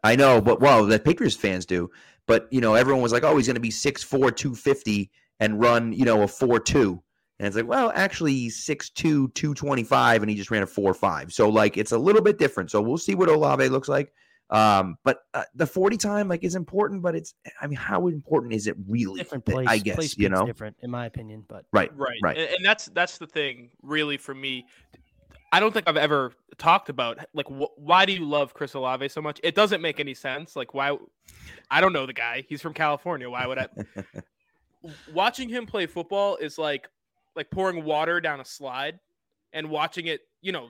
I 0.04 0.16
know, 0.16 0.40
but 0.40 0.62
well, 0.62 0.86
the 0.86 1.00
Patriots 1.00 1.36
fans 1.36 1.66
do. 1.66 1.90
But 2.28 2.48
you 2.52 2.62
know, 2.62 2.76
everyone 2.76 3.02
was 3.02 3.12
like, 3.12 3.24
"Oh, 3.24 3.38
he's 3.38 3.48
going 3.48 3.56
to 3.56 3.62
be 3.62 3.70
6'4", 3.70 4.36
250 4.36 5.10
and 5.40 5.60
run, 5.60 5.94
you 5.94 6.06
know, 6.06 6.24
a 6.24 6.28
4-2." 6.28 7.02
And 7.40 7.48
it's 7.48 7.56
like, 7.56 7.68
well, 7.68 7.92
actually, 7.94 8.34
he's 8.34 8.66
6'2", 8.66 9.34
225, 9.34 10.24
and 10.24 10.30
he 10.30 10.36
just 10.36 10.50
ran 10.50 10.64
a 10.64 10.68
4-5. 10.68 11.32
So 11.32 11.50
like, 11.50 11.78
it's 11.78 11.92
a 11.92 11.98
little 11.98 12.22
bit 12.22 12.40
different. 12.40 12.72
So 12.72 12.82
we'll 12.82 12.98
see 12.98 13.16
what 13.16 13.30
Olave 13.30 13.68
looks 13.70 13.88
like. 13.88 14.12
Um, 14.50 14.98
but 15.04 15.20
uh, 15.34 15.44
the 15.56 15.68
40 15.68 15.98
time 15.98 16.30
like 16.30 16.44
is 16.44 16.56
important, 16.56 17.02
but 17.02 17.16
it's 17.16 17.34
I 17.62 17.68
mean, 17.68 17.78
how 17.78 18.08
important 18.08 18.54
is 18.54 18.68
it 18.68 18.78
really? 18.88 19.20
Different 19.20 19.46
place. 19.46 19.68
I 19.68 19.78
guess 19.78 19.96
place 19.96 20.18
you 20.18 20.30
know. 20.30 20.46
different 20.46 20.78
in 20.82 20.90
my 20.90 21.06
opinion, 21.06 21.44
but 21.48 21.66
Right. 21.74 21.92
Right. 21.96 22.20
Right. 22.24 22.38
And, 22.38 22.50
and 22.56 22.66
that's 22.66 22.86
that's 22.88 23.18
the 23.18 23.28
thing, 23.28 23.72
really, 23.82 24.18
for 24.18 24.34
me. 24.34 24.66
I 25.58 25.60
don't 25.60 25.74
think 25.74 25.90
I've 25.90 25.98
ever 25.98 26.34
talked 26.60 26.88
about 26.90 27.18
like 27.34 27.48
wh- 27.48 27.76
why 27.80 28.06
do 28.06 28.14
you 28.14 28.24
love 28.26 28.54
Chris 28.54 28.76
Olave 28.76 29.10
so 29.10 29.22
much? 29.24 29.40
It 29.44 29.56
doesn't 29.56 29.82
make 29.82 30.00
any 30.00 30.14
sense. 30.14 30.56
Like 30.56 30.76
why? 30.76 30.96
I 31.72 31.82
don't 31.82 31.94
know 31.94 32.06
the 32.06 32.14
guy. 32.14 32.44
He's 32.48 32.62
from 32.62 32.74
California. 32.76 33.28
Why 33.28 33.48
would 33.48 33.58
I? 33.58 33.68
watching 35.14 35.50
him 35.50 35.66
play 35.66 35.86
football 35.88 36.36
is 36.38 36.58
like 36.58 36.88
like 37.36 37.50
pouring 37.52 37.84
water 37.84 38.22
down 38.22 38.40
a 38.40 38.46
slide 38.46 39.00
and 39.54 39.70
watching 39.70 40.08
it. 40.08 40.22
You 40.42 40.52
know, 40.52 40.70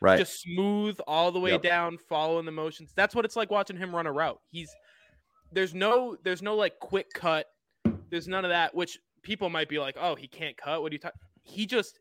Right. 0.00 0.18
just 0.18 0.40
smooth 0.40 0.98
all 1.06 1.32
the 1.32 1.40
way 1.40 1.50
Yep. 1.52 1.62
down, 1.62 1.98
following 2.08 2.44
the 2.46 2.52
motions. 2.52 2.92
That's 2.94 3.14
what 3.14 3.24
it's 3.24 3.36
like 3.36 3.50
watching 3.50 3.76
him 3.76 3.94
run 3.94 4.06
a 4.06 4.12
route. 4.12 4.40
He's 4.50 4.70
there's 5.50 5.74
no 5.74 6.16
there's 6.22 6.42
no 6.42 6.54
like 6.54 6.78
quick 6.78 7.06
cut. 7.12 7.46
There's 8.10 8.28
none 8.28 8.44
of 8.44 8.50
that, 8.50 8.74
which 8.74 8.98
people 9.22 9.48
might 9.50 9.68
be 9.68 9.78
like, 9.78 9.96
oh, 10.00 10.14
he 10.14 10.28
can't 10.28 10.56
cut. 10.56 10.80
What 10.82 10.90
do 10.90 10.94
you 10.94 10.98
talk? 11.00 11.14
He 11.42 11.66
just 11.66 11.98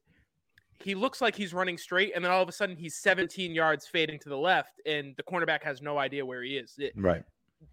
he 0.84 0.96
looks 0.96 1.22
like 1.22 1.36
he's 1.36 1.54
running 1.54 1.78
straight, 1.78 2.12
and 2.16 2.24
then 2.24 2.32
all 2.32 2.42
of 2.42 2.50
a 2.50 2.52
sudden 2.52 2.76
he's 2.76 2.98
17 3.02 3.54
yards 3.54 3.88
fading 3.88 4.20
to 4.20 4.30
the 4.30 4.38
left, 4.38 4.82
and 4.86 5.14
the 5.18 5.24
cornerback 5.24 5.64
has 5.64 5.82
no 5.82 5.98
idea 5.98 6.26
where 6.26 6.42
he 6.44 6.58
is. 6.58 6.76
It- 6.78 6.94
right. 6.96 7.24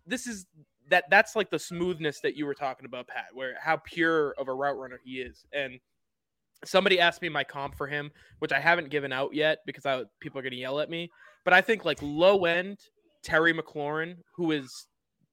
this 0.07 0.27
is 0.27 0.47
that 0.91 1.05
that's 1.11 1.37
like 1.37 1.51
the 1.51 1.59
smoothness 1.59 2.21
that 2.23 2.35
you 2.35 2.47
were 2.47 2.55
talking 2.55 2.87
about, 2.87 3.07
Pat, 3.09 3.27
where 3.35 3.57
how 3.61 3.77
pure 3.77 4.33
of 4.39 4.49
a 4.49 4.55
route 4.55 4.79
runner 4.79 4.99
he 5.05 5.21
is. 5.21 5.45
And 5.53 5.79
somebody 6.65 6.99
asked 6.99 7.21
me 7.21 7.29
my 7.29 7.45
comp 7.45 7.77
for 7.77 7.87
him, 7.87 8.11
which 8.39 8.53
I 8.53 8.59
haven't 8.61 8.89
given 8.89 9.13
out 9.13 9.35
yet 9.35 9.59
because 9.67 9.85
I, 9.85 10.05
people 10.21 10.39
are 10.39 10.43
going 10.43 10.53
to 10.53 10.59
yell 10.59 10.81
at 10.81 10.89
me. 10.89 11.11
But 11.45 11.53
I 11.53 11.61
think 11.61 11.85
like 11.85 11.99
low 12.01 12.47
end 12.47 12.79
Terry 13.23 13.53
McLaurin, 13.53 14.17
who 14.37 14.51
is 14.53 14.87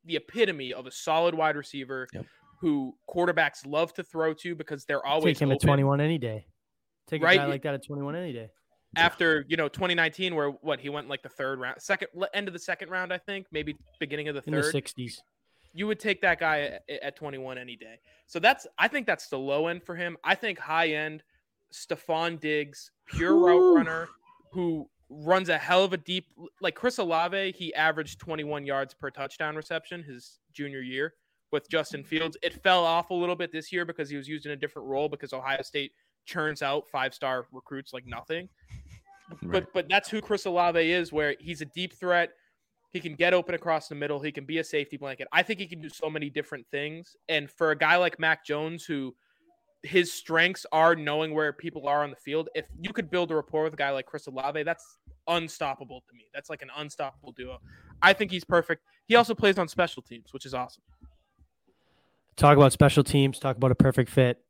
the 0.03 0.17
epitome 0.17 0.73
of 0.73 0.85
a 0.87 0.91
solid 0.91 1.33
wide 1.33 1.55
receiver, 1.55 2.07
Yep. 2.13 2.25
who 2.59 2.93
quarterbacks 3.09 3.65
love 3.65 3.93
to 3.93 4.03
throw 4.03 4.33
to 4.33 4.55
because 4.55 4.83
they're 4.85 5.05
always 5.05 5.37
take 5.37 5.41
him 5.47 5.51
at 5.53 5.61
21 5.61 6.01
any 6.01 6.17
day. 6.17 6.45
Take 7.07 7.21
a 7.21 7.25
Right? 7.25 7.37
guy 7.37 7.45
like 7.45 7.63
that 7.63 7.73
at 7.73 7.85
21 7.85 8.15
any 8.15 8.33
day. 8.33 8.49
after 8.97 9.43
you 9.49 9.57
know 9.57 9.67
2019 9.67 10.35
where 10.35 10.51
what 10.51 10.79
he 10.79 10.87
went 10.87 11.09
like 11.09 11.21
the 11.21 11.27
third 11.27 11.59
round 11.59 11.75
second 11.81 12.07
end 12.33 12.47
of 12.47 12.53
the 12.53 12.59
second 12.59 12.87
round 12.89 13.11
i 13.11 13.17
think 13.17 13.45
maybe 13.51 13.75
beginning 13.99 14.29
of 14.29 14.35
the 14.35 14.41
In 14.47 14.53
third 14.53 14.73
the 14.73 14.81
60s. 14.81 15.17
you 15.73 15.85
would 15.85 15.99
take 15.99 16.21
that 16.21 16.39
guy 16.39 16.79
at, 16.87 17.03
at 17.03 17.15
21 17.17 17.57
any 17.57 17.75
day. 17.75 17.99
So 18.27 18.39
that's 18.39 18.65
I 18.77 18.87
think 18.87 19.05
that's 19.05 19.27
the 19.27 19.37
low 19.37 19.67
end 19.67 19.83
for 19.83 19.95
him. 19.95 20.15
I 20.23 20.33
think 20.35 20.57
high 20.57 20.89
end, 20.91 21.23
Stefon 21.73 22.39
Diggs, 22.39 22.91
pure 23.07 23.35
route 23.37 23.75
runner 23.75 24.07
who 24.53 24.89
runs 25.09 25.49
a 25.49 25.57
hell 25.57 25.83
of 25.83 25.91
a 25.91 25.97
deep 25.97 26.27
like 26.61 26.75
Chris 26.75 26.97
Olave, 26.97 27.51
he 27.57 27.73
averaged 27.75 28.19
21 28.19 28.65
yards 28.65 28.93
per 28.93 29.09
touchdown 29.11 29.55
reception 29.57 30.01
his 30.03 30.39
junior 30.53 30.79
year 30.79 31.15
with 31.51 31.69
Justin 31.69 31.99
mm-hmm. 32.01 32.07
Fields. 32.07 32.37
It 32.41 32.53
fell 32.63 32.85
off 32.85 33.09
a 33.09 33.13
little 33.13 33.35
bit 33.35 33.51
this 33.51 33.73
year 33.73 33.83
because 33.83 34.09
he 34.09 34.15
was 34.15 34.29
used 34.29 34.45
in 34.45 34.53
a 34.53 34.55
different 34.55 34.87
role 34.87 35.09
because 35.09 35.33
Ohio 35.33 35.61
State 35.61 35.91
churns 36.25 36.61
out 36.61 36.87
five-star 36.89 37.47
recruits 37.51 37.93
like 37.93 38.05
nothing. 38.05 38.49
Right. 39.41 39.51
But 39.51 39.73
but 39.73 39.89
that's 39.89 40.09
who 40.09 40.21
Chris 40.21 40.45
Olave 40.45 40.79
is 40.91 41.11
where 41.11 41.35
he's 41.39 41.61
a 41.61 41.65
deep 41.65 41.93
threat. 41.93 42.31
He 42.91 42.99
can 42.99 43.15
get 43.15 43.33
open 43.33 43.55
across 43.55 43.87
the 43.87 43.95
middle. 43.95 44.21
He 44.21 44.31
can 44.31 44.45
be 44.45 44.59
a 44.59 44.63
safety 44.63 44.95
blanket. 44.95 45.27
I 45.33 45.43
think 45.43 45.59
he 45.59 45.67
can 45.67 45.81
do 45.81 45.89
so 45.89 46.09
many 46.09 46.29
different 46.29 46.65
things. 46.71 47.15
And 47.27 47.51
for 47.51 47.71
a 47.71 47.77
guy 47.77 47.97
like 47.97 48.19
Mac 48.19 48.45
Jones, 48.45 48.85
who 48.85 49.13
his 49.83 50.13
strengths 50.13 50.65
are 50.71 50.95
knowing 50.95 51.33
where 51.33 51.51
people 51.51 51.87
are 51.87 52.03
on 52.03 52.09
the 52.09 52.15
field, 52.15 52.47
if 52.55 52.67
you 52.79 52.93
could 52.93 53.09
build 53.09 53.31
a 53.31 53.35
rapport 53.35 53.63
with 53.65 53.73
a 53.73 53.77
guy 53.77 53.89
like 53.91 54.05
Chris 54.05 54.27
Olave, 54.27 54.63
that's 54.63 54.97
unstoppable 55.27 56.03
to 56.07 56.15
me. 56.15 56.25
That's 56.33 56.49
like 56.49 56.61
an 56.61 56.69
unstoppable 56.77 57.33
duo. 57.33 57.59
I 58.01 58.13
think 58.13 58.31
he's 58.31 58.45
perfect. 58.45 58.83
He 59.07 59.15
also 59.15 59.35
plays 59.35 59.57
on 59.57 59.67
special 59.67 60.01
teams, 60.01 60.31
which 60.31 60.45
is 60.45 60.53
awesome. 60.53 60.83
Talk 62.37 62.55
about 62.55 62.71
special 62.71 63.03
teams. 63.03 63.39
Talk 63.39 63.57
about 63.57 63.71
a 63.71 63.75
perfect 63.75 64.09
fit. 64.09 64.44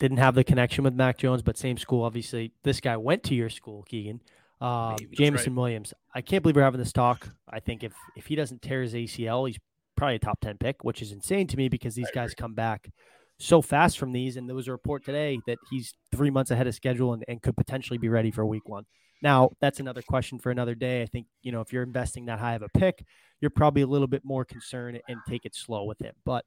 Didn't 0.00 0.16
have 0.18 0.34
the 0.34 0.44
connection 0.44 0.84
with 0.84 0.94
Mac 0.94 1.18
Jones, 1.18 1.42
but 1.42 1.56
same 1.56 1.76
school. 1.76 2.04
Obviously, 2.04 2.52
this 2.64 2.80
guy 2.80 2.96
went 2.96 3.22
to 3.24 3.34
your 3.34 3.48
school, 3.48 3.84
Keegan. 3.84 4.20
Uh, 4.60 4.90
that's 4.90 5.04
Jameson 5.12 5.54
Williams. 5.54 5.92
I 6.14 6.20
can't 6.20 6.42
believe 6.42 6.56
we're 6.56 6.62
having 6.62 6.80
this 6.80 6.92
talk. 6.92 7.28
I 7.48 7.60
think 7.60 7.84
if 7.84 7.92
if 8.16 8.26
he 8.26 8.34
doesn't 8.34 8.62
tear 8.62 8.82
his 8.82 8.94
ACL, 8.94 9.46
he's 9.46 9.58
probably 9.96 10.16
a 10.16 10.18
top 10.18 10.40
ten 10.40 10.58
pick, 10.58 10.82
which 10.82 11.02
is 11.02 11.12
insane 11.12 11.46
to 11.48 11.56
me 11.56 11.68
because 11.68 11.94
these 11.94 12.10
guys 12.12 12.34
come 12.34 12.54
back 12.54 12.90
so 13.38 13.62
fast 13.62 13.98
from 13.98 14.12
these. 14.12 14.36
And 14.36 14.48
there 14.48 14.56
was 14.56 14.68
a 14.68 14.72
report 14.72 15.04
today 15.04 15.38
that 15.46 15.58
he's 15.70 15.94
three 16.12 16.30
months 16.30 16.50
ahead 16.50 16.66
of 16.66 16.74
schedule 16.74 17.12
and, 17.12 17.24
and 17.28 17.42
could 17.42 17.56
potentially 17.56 17.98
be 17.98 18.08
ready 18.08 18.30
for 18.30 18.44
week 18.46 18.68
one. 18.68 18.84
Now, 19.22 19.50
that's 19.60 19.80
another 19.80 20.02
question 20.02 20.38
for 20.38 20.50
another 20.50 20.74
day. 20.74 21.02
I 21.02 21.06
think, 21.06 21.26
you 21.42 21.50
know, 21.50 21.60
if 21.60 21.72
you're 21.72 21.82
investing 21.82 22.26
that 22.26 22.38
high 22.38 22.54
of 22.54 22.62
a 22.62 22.68
pick, 22.68 23.04
you're 23.40 23.50
probably 23.50 23.82
a 23.82 23.86
little 23.86 24.06
bit 24.06 24.22
more 24.24 24.44
concerned 24.44 25.00
and 25.08 25.18
take 25.28 25.46
it 25.46 25.54
slow 25.54 25.84
with 25.84 25.98
him. 26.00 26.14
But 26.24 26.44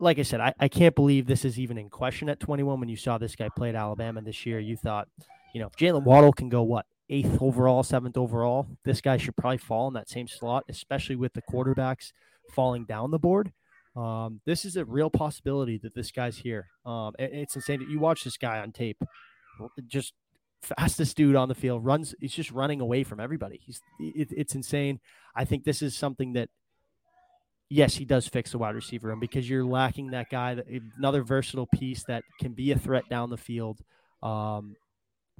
like 0.00 0.18
I 0.18 0.22
said, 0.22 0.40
I, 0.40 0.52
I 0.58 0.68
can't 0.68 0.94
believe 0.94 1.26
this 1.26 1.44
is 1.44 1.58
even 1.58 1.78
in 1.78 1.88
question 1.88 2.28
at 2.28 2.40
21. 2.40 2.80
When 2.80 2.88
you 2.88 2.96
saw 2.96 3.18
this 3.18 3.36
guy 3.36 3.48
play 3.56 3.68
at 3.70 3.74
Alabama 3.74 4.20
this 4.22 4.44
year, 4.44 4.58
you 4.58 4.76
thought, 4.76 5.08
you 5.54 5.60
know, 5.60 5.70
Jaylen 5.78 6.04
Waddle 6.04 6.32
can 6.32 6.48
go 6.48 6.62
what 6.62 6.86
eighth 7.10 7.38
overall, 7.40 7.82
seventh 7.82 8.16
overall, 8.16 8.66
this 8.84 9.00
guy 9.00 9.16
should 9.16 9.36
probably 9.36 9.58
fall 9.58 9.88
in 9.88 9.94
that 9.94 10.08
same 10.08 10.26
slot, 10.26 10.64
especially 10.68 11.16
with 11.16 11.32
the 11.34 11.42
quarterbacks 11.42 12.12
falling 12.54 12.84
down 12.86 13.10
the 13.10 13.18
board. 13.18 13.52
Um, 13.94 14.40
this 14.44 14.64
is 14.64 14.76
a 14.76 14.84
real 14.84 15.10
possibility 15.10 15.78
that 15.78 15.94
this 15.94 16.10
guy's 16.10 16.38
here. 16.38 16.66
Um, 16.84 17.12
it- 17.18 17.30
it's 17.32 17.54
insane 17.56 17.86
you 17.88 18.00
watch 18.00 18.24
this 18.24 18.36
guy 18.36 18.58
on 18.58 18.72
tape, 18.72 19.02
just 19.86 20.14
fastest 20.62 21.16
dude 21.16 21.36
on 21.36 21.48
the 21.48 21.54
field, 21.54 21.84
runs. 21.84 22.14
He's 22.20 22.32
just 22.32 22.50
running 22.50 22.80
away 22.80 23.04
from 23.04 23.20
everybody. 23.20 23.60
He's 23.64 23.80
it, 24.00 24.28
it's 24.36 24.54
insane. 24.54 24.98
I 25.36 25.44
think 25.44 25.64
this 25.64 25.82
is 25.82 25.94
something 25.96 26.32
that 26.32 26.48
yes, 27.74 27.96
he 27.96 28.04
does 28.04 28.28
fix 28.28 28.52
the 28.52 28.58
wide 28.58 28.74
receiver 28.74 29.08
room 29.08 29.18
because 29.18 29.50
you're 29.50 29.64
lacking 29.64 30.12
that 30.12 30.30
guy, 30.30 30.54
that 30.54 30.66
another 30.96 31.22
versatile 31.22 31.66
piece 31.66 32.04
that 32.04 32.22
can 32.38 32.52
be 32.52 32.70
a 32.70 32.78
threat 32.78 33.08
down 33.10 33.30
the 33.30 33.36
field. 33.36 33.80
Um, 34.22 34.76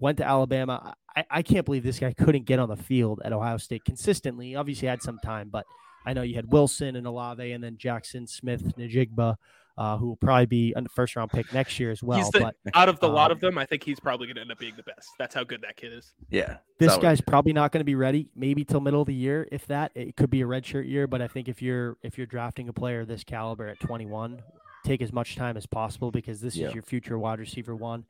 went 0.01 0.19
to 0.19 0.25
Alabama. 0.25 0.95
I, 1.17 1.25
I 1.31 1.43
can't 1.43 1.65
believe 1.65 1.85
this 1.85 2.01
guy 2.01 2.13
couldn't 2.13 2.47
get 2.47 2.59
on 2.59 2.69
the 2.69 2.77
field 2.77 3.23
at 3.25 3.33
Ohio 3.33 3.57
State 3.59 3.85
consistently. 3.85 4.57
Obviously, 4.57 4.89
had 4.89 5.01
some 5.01 5.21
time, 5.25 5.49
but 5.49 5.65
I 6.05 6.13
know 6.13 6.23
you 6.23 6.35
had 6.35 6.51
Wilson 6.51 6.97
and 6.97 7.07
Olave, 7.07 7.53
and 7.53 7.63
then 7.63 7.77
Jaxon 7.77 8.29
Smith-Njigba, 8.29 9.37
uh, 9.77 9.97
who 9.99 10.07
will 10.09 10.17
probably 10.17 10.47
be 10.47 10.73
a 10.77 10.89
first 10.89 11.17
round 11.17 11.31
pick 11.31 11.53
next 11.53 11.81
year 11.81 11.91
as 11.91 12.03
well. 12.03 12.19
he's 12.19 12.31
the, 12.31 12.41
but 12.41 12.55
out 12.75 12.89
of 12.89 13.01
the 13.01 13.09
lot 13.09 13.31
um, 13.31 13.37
of 13.37 13.41
them, 13.41 13.59
I 13.59 13.67
think 13.67 13.83
he's 13.83 13.99
probably 13.99 14.27
going 14.29 14.37
to 14.37 14.43
end 14.43 14.53
up 14.53 14.59
being 14.59 14.77
the 14.77 14.83
best. 14.85 15.11
That's 15.19 15.35
how 15.35 15.43
good 15.45 15.63
that 15.63 15.77
kid 15.77 15.93
is. 15.93 16.13
Yeah. 16.31 16.59
this 16.79 16.91
Solid. 16.91 17.03
guy's 17.03 17.21
probably 17.21 17.53
not 17.53 17.73
going 17.73 17.81
to 17.81 17.85
be 17.85 17.95
ready 17.97 18.29
maybe 18.37 18.65
till 18.65 18.81
middle 18.81 19.01
of 19.01 19.07
the 19.07 19.15
year 19.15 19.49
if 19.51 19.67
that 19.67 19.91
it 19.95 20.17
could 20.17 20.31
be 20.31 20.43
a 20.43 20.45
redshirt 20.45 20.89
year 20.89 21.07
but 21.07 21.21
i 21.23 21.29
think 21.29 21.49
if 21.49 21.61
you're 21.63 21.97
if 22.03 22.19
you're 22.19 22.27
drafting 22.27 22.69
a 22.69 22.73
player 22.73 23.05
this 23.05 23.23
caliber 23.25 23.69
at 23.69 23.79
21 23.81 24.43
take 24.85 25.01
as 25.03 25.13
much 25.13 25.37
time 25.37 25.57
as 25.57 25.67
possible 25.67 26.11
because 26.11 26.41
this 26.41 26.57
Yeah. 26.57 26.69
is 26.69 26.75
your 26.75 26.83
future 26.83 27.19
wide 27.19 27.39
receiver 27.39 27.75
one 27.77 28.05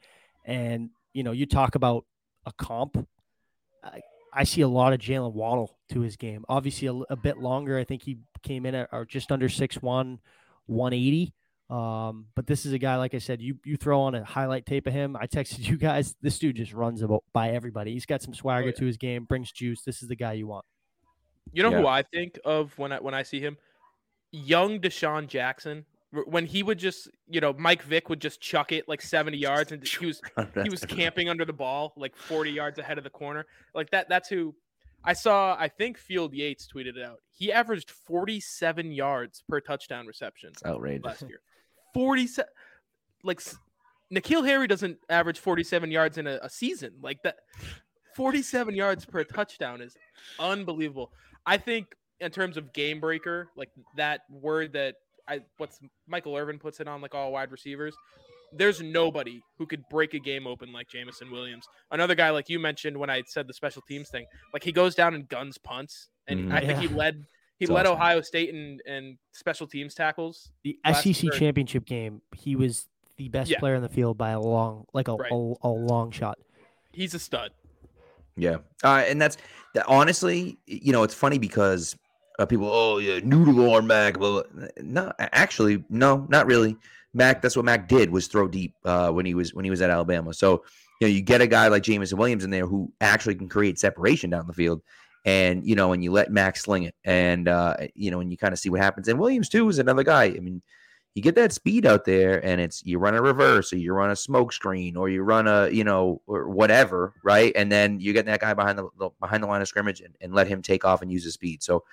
and 0.44 0.90
you 1.12 1.22
know 1.22 1.32
you 1.32 1.46
talk 1.46 1.74
about 1.74 2.04
a 2.46 2.52
comp 2.52 3.06
i, 3.82 4.00
I 4.32 4.44
see 4.44 4.62
a 4.62 4.68
lot 4.68 4.92
of 4.92 4.98
jaylen 5.00 5.32
waddle 5.34 5.78
to 5.90 6.00
his 6.00 6.16
game 6.16 6.44
obviously 6.48 6.88
a, 6.88 6.94
a 7.12 7.16
bit 7.16 7.38
longer 7.38 7.78
i 7.78 7.84
think 7.84 8.02
he 8.02 8.18
came 8.42 8.64
in 8.66 8.74
at 8.74 8.88
or 8.92 9.04
just 9.04 9.30
under 9.30 9.48
6'1 9.48 10.18
180 10.66 11.34
um, 11.70 12.26
but 12.34 12.46
this 12.46 12.66
is 12.66 12.72
a 12.72 12.78
guy, 12.78 12.96
like 12.96 13.14
I 13.14 13.18
said, 13.18 13.40
you 13.40 13.56
you 13.64 13.76
throw 13.76 14.02
on 14.02 14.14
a 14.14 14.24
highlight 14.24 14.66
tape 14.66 14.86
of 14.86 14.92
him. 14.92 15.16
I 15.16 15.26
texted 15.26 15.66
you 15.68 15.76
guys. 15.76 16.14
This 16.20 16.38
dude 16.38 16.56
just 16.56 16.72
runs 16.72 17.02
about 17.02 17.24
by 17.32 17.50
everybody. 17.50 17.92
He's 17.92 18.06
got 18.06 18.22
some 18.22 18.34
swagger 18.34 18.66
yeah. 18.68 18.74
to 18.74 18.84
his 18.84 18.96
game, 18.96 19.24
brings 19.24 19.50
juice. 19.50 19.82
This 19.82 20.02
is 20.02 20.08
the 20.08 20.16
guy 20.16 20.34
you 20.34 20.46
want. 20.46 20.64
You 21.52 21.62
know 21.62 21.70
Yeah. 21.70 21.80
who 21.80 21.86
I 21.86 22.02
think 22.02 22.38
of 22.44 22.76
when 22.78 22.92
I 22.92 23.00
when 23.00 23.14
I 23.14 23.22
see 23.22 23.40
him? 23.40 23.56
Young 24.30 24.80
DeSean 24.80 25.26
Jackson. 25.28 25.84
When 26.26 26.46
he 26.46 26.62
would 26.62 26.78
just, 26.78 27.08
you 27.28 27.40
know, 27.40 27.52
Mike 27.58 27.82
Vick 27.82 28.08
would 28.08 28.20
just 28.20 28.40
chuck 28.40 28.70
it 28.70 28.88
like 28.88 29.02
70 29.02 29.36
yards 29.36 29.72
and 29.72 29.84
he 29.84 30.06
was 30.06 30.20
he 30.62 30.68
was 30.70 30.84
camping 30.84 31.28
under 31.28 31.44
the 31.44 31.52
ball 31.52 31.92
like 31.96 32.14
40 32.14 32.52
yards 32.52 32.78
ahead 32.78 32.98
of 32.98 33.04
the 33.04 33.10
corner. 33.10 33.46
Like 33.74 33.90
that 33.90 34.08
that's 34.08 34.28
who 34.28 34.54
I 35.02 35.12
saw 35.12 35.56
I 35.58 35.66
think 35.66 35.98
Field 35.98 36.32
Yates 36.32 36.68
tweeted 36.72 36.96
it 36.96 37.04
out. 37.04 37.18
He 37.32 37.52
averaged 37.52 37.90
47 37.90 38.92
yards 38.92 39.42
per 39.48 39.60
touchdown 39.60 40.06
reception 40.06 40.50
It's 40.52 40.64
outrageous. 40.64 41.04
last 41.04 41.22
year. 41.22 41.40
47 41.94 42.48
like 43.22 43.38
s- 43.40 43.56
N'Keal 44.12 44.46
Harry 44.46 44.66
doesn't 44.66 44.98
average 45.08 45.38
47 45.38 45.90
yards 45.90 46.18
in 46.18 46.26
a, 46.26 46.38
a 46.42 46.50
season. 46.50 46.92
Like 47.00 47.22
that 47.22 47.36
47 48.14 48.74
yards 48.74 49.04
per 49.04 49.24
touchdown 49.24 49.80
is 49.80 49.96
unbelievable. 50.38 51.10
I 51.46 51.56
think 51.56 51.86
in 52.20 52.30
terms 52.30 52.56
of 52.56 52.72
game 52.72 53.00
breaker, 53.00 53.48
like 53.56 53.70
that 53.96 54.20
word 54.30 54.72
that 54.74 54.96
I 55.28 55.40
what's 55.56 55.78
Michael 56.06 56.36
Irvin 56.36 56.58
puts 56.58 56.80
it 56.80 56.88
on 56.88 57.00
like 57.00 57.14
all 57.14 57.32
wide 57.32 57.50
receivers. 57.50 57.96
There's 58.56 58.80
nobody 58.80 59.42
who 59.58 59.66
could 59.66 59.82
break 59.90 60.14
a 60.14 60.18
game 60.20 60.46
open 60.46 60.72
like 60.72 60.88
Jameson 60.88 61.30
Williams. 61.30 61.66
Another 61.90 62.14
guy 62.14 62.30
like 62.30 62.48
you 62.48 62.60
mentioned 62.60 62.96
when 62.96 63.10
I 63.10 63.22
said 63.26 63.48
the 63.48 63.54
special 63.54 63.82
teams 63.88 64.10
thing, 64.10 64.26
like 64.52 64.62
he 64.62 64.70
goes 64.70 64.94
down 64.94 65.14
and 65.14 65.28
guns 65.28 65.58
punts, 65.58 66.08
and 66.28 66.50
Mhm. 66.50 66.52
I 66.54 66.60
think 66.60 66.78
he 66.78 66.86
led 66.88 67.24
he 67.68 67.72
led 67.74 67.86
awesome. 67.86 67.96
Ohio 67.96 68.20
State 68.20 68.50
in, 68.50 68.78
in 68.86 69.18
special 69.32 69.66
teams 69.66 69.94
tackles. 69.94 70.50
The 70.62 70.78
SEC 70.92 71.14
third. 71.16 71.32
championship 71.38 71.84
game, 71.84 72.22
he 72.34 72.56
was 72.56 72.88
the 73.16 73.28
best 73.28 73.50
Yeah. 73.50 73.58
player 73.58 73.74
in 73.74 73.82
the 73.82 73.88
field 73.88 74.18
by 74.18 74.30
a 74.30 74.40
long, 74.40 74.86
like 74.92 75.08
a, 75.08 75.14
Right. 75.14 75.30
a, 75.32 75.54
a 75.62 75.68
long 75.68 76.10
shot. 76.10 76.38
He's 76.92 77.14
a 77.14 77.18
stud. 77.18 77.50
Yeah, 78.36 78.56
uh, 78.82 79.04
and 79.06 79.20
that's 79.22 79.36
that. 79.74 79.86
Honestly, 79.86 80.58
you 80.66 80.92
know, 80.92 81.04
it's 81.04 81.14
funny 81.14 81.38
because 81.38 81.96
uh, 82.38 82.46
people, 82.46 82.68
oh 82.70 82.98
yeah, 82.98 83.20
noodle 83.22 83.72
on 83.74 83.86
Mac. 83.86 84.18
Well, 84.18 84.44
no, 84.80 85.12
actually, 85.20 85.84
no, 85.88 86.26
not 86.28 86.46
really. 86.46 86.76
Mac, 87.12 87.40
that's 87.42 87.54
what 87.54 87.64
Mac 87.64 87.86
did 87.86 88.10
was 88.10 88.26
throw 88.26 88.48
deep 88.48 88.74
uh, 88.84 89.10
when 89.10 89.24
he 89.24 89.34
was 89.34 89.54
when 89.54 89.64
he 89.64 89.70
was 89.70 89.80
at 89.82 89.88
Alabama. 89.90 90.34
So 90.34 90.64
you 91.00 91.06
know, 91.06 91.12
you 91.14 91.22
get 91.22 91.40
a 91.40 91.46
guy 91.46 91.68
like 91.68 91.84
Jameson 91.84 92.18
Williams 92.18 92.42
in 92.42 92.50
there 92.50 92.66
who 92.66 92.92
actually 93.00 93.36
can 93.36 93.48
create 93.48 93.78
separation 93.78 94.30
down 94.30 94.48
the 94.48 94.52
field, 94.52 94.82
and 95.24 95.66
you 95.66 95.74
know, 95.74 95.92
and 95.92 96.04
you 96.04 96.12
let 96.12 96.30
Max 96.30 96.62
sling 96.62 96.84
it, 96.84 96.94
and 97.04 97.48
uh, 97.48 97.76
you 97.94 98.10
know, 98.10 98.20
and 98.20 98.30
you 98.30 98.36
kind 98.36 98.52
of 98.52 98.58
see 98.58 98.68
what 98.68 98.80
happens. 98.80 99.08
And 99.08 99.18
Williams 99.18 99.48
too 99.48 99.68
is 99.68 99.78
another 99.78 100.02
guy. 100.04 100.24
I 100.24 100.40
mean, 100.40 100.62
you 101.14 101.22
get 101.22 101.34
that 101.36 101.52
speed 101.52 101.86
out 101.86 102.04
there, 102.04 102.44
and 102.44 102.60
it's 102.60 102.84
you 102.84 102.98
run 102.98 103.14
a 103.14 103.22
reverse, 103.22 103.72
or 103.72 103.76
you 103.76 103.92
run 103.92 104.10
a 104.10 104.16
smoke 104.16 104.52
screen, 104.52 104.96
or 104.96 105.08
you 105.08 105.22
run 105.22 105.46
a 105.46 105.68
you 105.70 105.84
know 105.84 106.20
or 106.26 106.48
whatever, 106.48 107.14
right? 107.22 107.52
And 107.56 107.72
then 107.72 108.00
you 108.00 108.12
get 108.12 108.26
that 108.26 108.40
guy 108.40 108.52
behind 108.52 108.78
the, 108.78 108.88
the 108.98 109.10
behind 109.20 109.42
the 109.42 109.46
line 109.46 109.62
of 109.62 109.68
scrimmage 109.68 110.00
and, 110.00 110.14
and 110.20 110.34
let 110.34 110.46
him 110.46 110.60
take 110.60 110.84
off 110.84 111.02
and 111.02 111.10
use 111.10 111.24
his 111.24 111.34
speed. 111.34 111.62
So 111.62 111.84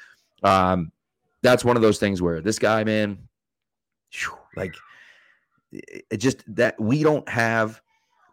um, 0.44 0.92
that's 1.42 1.64
one 1.64 1.76
of 1.76 1.82
those 1.82 2.00
things 2.00 2.22
where 2.22 2.42
this 2.42 2.60
guy, 2.60 2.84
man, 2.84 3.30
whew, 4.12 4.38
like 4.56 4.76
it 5.72 6.18
just 6.18 6.44
that 6.56 6.80
we 6.80 7.04
don't 7.04 7.28
have 7.30 7.82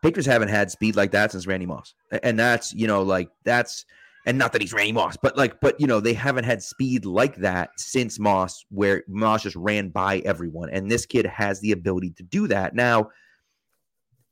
Patriots 0.02 0.26
haven't 0.26 0.48
had 0.48 0.70
speed 0.70 0.96
like 0.96 1.12
that 1.12 1.32
since 1.32 1.46
Randy 1.46 1.66
Moss, 1.66 1.94
and 2.22 2.38
that's 2.38 2.72
you 2.72 2.86
know 2.86 3.02
like 3.02 3.28
that's 3.44 3.84
and 4.26 4.38
not 4.38 4.52
that 4.52 4.60
he's 4.60 4.72
Randy 4.72 4.92
Moss, 4.92 5.16
but 5.16 5.36
like 5.36 5.60
but 5.60 5.80
you 5.80 5.86
know 5.86 6.00
they 6.00 6.12
haven't 6.12 6.44
had 6.44 6.62
speed 6.62 7.04
like 7.04 7.36
that 7.36 7.70
since 7.76 8.18
Moss, 8.18 8.64
where 8.70 9.04
Moss 9.08 9.42
just 9.42 9.56
ran 9.56 9.88
by 9.88 10.18
everyone, 10.20 10.70
and 10.70 10.90
this 10.90 11.06
kid 11.06 11.26
has 11.26 11.60
the 11.60 11.72
ability 11.72 12.10
to 12.10 12.22
do 12.22 12.46
that 12.48 12.74
now. 12.74 13.10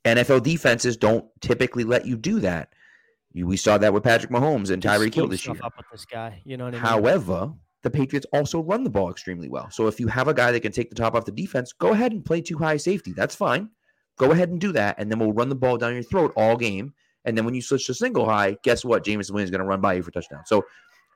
NFL 0.05 0.43
defenses 0.43 0.97
don't 0.97 1.25
typically 1.41 1.85
let 1.85 2.07
you 2.07 2.17
do 2.17 2.41
that. 2.41 2.73
We 3.35 3.57
saw 3.57 3.77
that 3.77 3.93
with 3.93 4.03
Patrick 4.03 4.31
Mahomes 4.31 4.71
and 4.71 4.83
Tyreek 4.83 5.13
Hill 5.13 5.27
this 5.27 5.47
year. 5.47 5.57
Up 5.63 5.75
with 5.77 5.87
this 5.93 6.05
guy, 6.05 6.41
you 6.45 6.57
know 6.57 6.65
what 6.65 6.75
I 6.75 6.79
mean? 6.79 6.87
However, 6.87 7.53
the 7.83 7.91
Patriots 7.91 8.27
also 8.33 8.63
run 8.63 8.83
the 8.83 8.91
ball 8.91 9.11
extremely 9.11 9.49
well. 9.49 9.71
So 9.71 9.89
if 9.89 10.01
you 10.01 10.07
have 10.09 10.29
a 10.29 10.35
guy 10.35 10.53
that 10.53 10.61
can 10.61 10.73
take 10.73 10.89
the 10.89 10.97
top 10.97 11.15
off 11.15 11.25
the 11.25 11.33
defense, 11.33 11.73
go 11.73 11.93
ahead 11.93 12.13
and 12.13 12.25
play 12.25 12.41
too 12.41 12.57
high 12.57 12.79
safety. 12.79 13.13
That's 13.13 13.35
fine. 13.35 13.69
Go 14.17 14.31
ahead 14.31 14.49
and 14.49 14.61
do 14.61 14.73
that, 14.73 14.97
and 14.99 15.11
then 15.11 15.19
we'll 15.19 15.33
run 15.33 15.51
the 15.51 15.55
ball 15.55 15.77
down 15.77 15.93
your 15.93 16.03
throat 16.03 16.33
all 16.37 16.57
game. 16.57 16.95
And 17.27 17.37
then 17.37 17.45
when 17.45 17.55
you 17.55 17.61
switch 17.61 17.87
to 17.87 17.95
single 17.95 18.25
high, 18.25 18.57
guess 18.63 18.85
what? 18.85 19.05
Jameson 19.05 19.35
Williams 19.35 19.49
is 19.49 19.51
going 19.51 19.61
to 19.61 19.67
run 19.67 19.81
by 19.81 19.95
you 19.95 20.03
for 20.03 20.13
touchdown. 20.13 20.43
So 20.47 20.65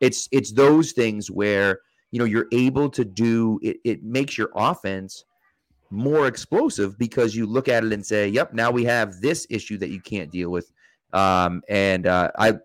it's 0.00 0.28
it's 0.32 0.52
those 0.52 0.92
things 0.92 1.30
where 1.30 1.80
you 2.10 2.18
know 2.18 2.24
you're 2.24 2.48
able 2.52 2.90
to 2.90 3.04
do 3.04 3.58
it. 3.62 3.78
It 3.84 4.02
makes 4.02 4.36
your 4.36 4.50
offense 4.54 5.24
more 5.90 6.26
explosive 6.26 6.98
because 6.98 7.34
you 7.34 7.46
look 7.46 7.68
at 7.68 7.84
it 7.84 7.92
and 7.92 8.04
say, 8.04 8.28
"Yep, 8.28 8.52
now 8.54 8.70
we 8.70 8.84
have 8.84 9.20
this 9.20 9.46
issue 9.48 9.78
that 9.78 9.90
you 9.90 10.00
can't 10.00 10.30
deal 10.30 10.50
with." 10.50 10.70
Um, 11.12 11.62
and 11.68 12.06
uh, 12.06 12.30
I 12.38 12.58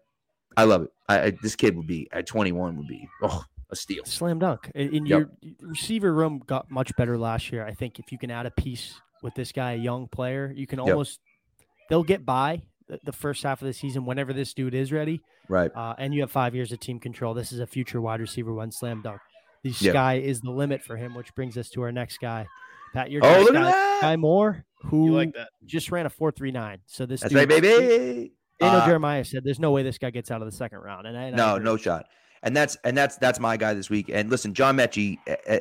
I 0.58 0.64
love 0.64 0.84
it. 0.84 0.92
I, 1.08 1.22
I, 1.22 1.34
this 1.42 1.56
kid 1.56 1.76
would 1.78 1.88
be 1.88 2.08
at 2.12 2.26
21 2.26 2.78
would 2.78 2.88
be 2.88 3.08
oh 3.22 3.44
a 3.70 3.76
steal. 3.76 4.06
Slam 4.06 4.40
dunk. 4.40 4.72
In 4.74 5.06
yep. 5.06 5.30
your 5.42 5.52
receiver 5.62 6.14
room 6.14 6.42
got 6.46 6.72
much 6.72 6.96
better 6.96 7.18
last 7.18 7.52
year. 7.52 7.66
I 7.66 7.74
think 7.74 8.00
if 8.00 8.12
you 8.12 8.18
can 8.18 8.32
add 8.32 8.46
a 8.46 8.52
piece 8.52 9.00
with 9.22 9.36
this 9.36 9.52
guy, 9.52 9.74
a 9.74 9.78
young 9.78 10.08
player, 10.08 10.52
you 10.56 10.68
can 10.68 10.80
almost 10.80 11.20
yep. 11.60 11.68
they'll 11.90 12.04
get 12.04 12.26
by 12.26 12.62
the, 12.88 13.00
the, 13.04 13.12
first 13.12 13.44
half 13.44 13.62
of 13.62 13.68
the 13.68 13.74
season 13.74 14.06
whenever 14.06 14.34
this 14.34 14.54
dude 14.54 14.74
is 14.74 14.92
ready. 14.92 15.22
Right. 15.48 15.72
Uh, 15.76 15.96
and 15.98 16.14
you 16.14 16.22
have 16.22 16.32
five 16.32 16.56
years 16.56 16.72
of 16.72 16.80
team 16.80 17.00
control. 17.00 17.34
This 17.34 17.52
is 17.52 17.60
a 17.60 17.68
future 17.68 18.02
wide 18.02 18.20
receiver 18.20 18.54
one 18.54 18.72
slam 18.72 19.02
dunk. 19.02 19.22
The 19.64 19.72
yep. 19.72 19.94
sky 19.94 20.16
is 20.16 20.42
the 20.42 20.52
limit 20.52 20.84
for 20.84 20.96
him, 20.96 21.16
which 21.16 21.34
brings 21.36 21.58
us 21.58 21.70
to 21.72 21.82
our 21.82 21.92
next 21.92 22.20
guy. 22.20 22.48
Pat, 22.94 23.10
you're 23.10 23.26
oh, 23.26 23.42
look 23.42 23.54
guy, 23.54 23.68
at 23.68 23.72
that. 23.72 24.04
Skyy 24.04 24.20
Moore, 24.20 24.66
who 24.84 25.16
like 25.16 25.36
just 25.66 25.92
ran 25.92 26.06
a 26.06 26.10
four 26.10 26.32
three 26.32 26.52
nine. 26.52 26.80
So 26.86 27.06
this 27.06 27.22
That's 27.22 27.34
dude, 27.34 27.40
right, 27.40 27.62
baby. 27.62 28.32
You 28.62 28.68
know, 28.68 28.74
uh, 28.74 28.86
Jeremiah 28.86 29.26
said 29.26 29.44
there's 29.44 29.60
no 29.60 29.72
way 29.72 29.84
this 29.84 29.98
guy 29.98 30.12
gets 30.12 30.32
out 30.32 30.42
of 30.42 30.50
the 30.50 30.56
second 30.56 30.80
round. 30.80 31.08
And, 31.08 31.18
I, 31.18 31.24
and 31.24 31.36
no, 31.36 31.58
no 31.58 31.78
shot 31.78 32.06
and 32.46 32.56
that's 32.56 32.78
and 32.84 32.96
that's 32.96 33.18
that's 33.18 33.40
my 33.40 33.58
guy 33.58 33.74
this 33.74 33.90
week. 33.90 34.10
And 34.14 34.30
listen, 34.30 34.54
John 34.54 34.78
Metchie. 34.78 35.18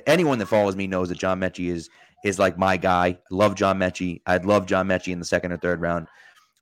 Anyone 0.07 0.39
that 0.39 0.47
follows 0.47 0.77
me 0.77 0.87
knows 0.87 1.09
that 1.09 1.19
John 1.19 1.41
Metchie 1.41 1.71
is 1.71 1.89
is 2.25 2.39
like 2.39 2.59
my 2.59 2.77
guy. 2.77 3.19
Love 3.31 3.55
John 3.55 3.79
Metchie. 3.79 4.21
I'd 4.27 4.45
love 4.45 4.67
John 4.67 4.87
Metchie 4.87 5.13
in 5.13 5.19
the 5.19 5.25
second 5.25 5.53
or 5.53 5.57
third 5.57 5.81
round. 5.81 6.09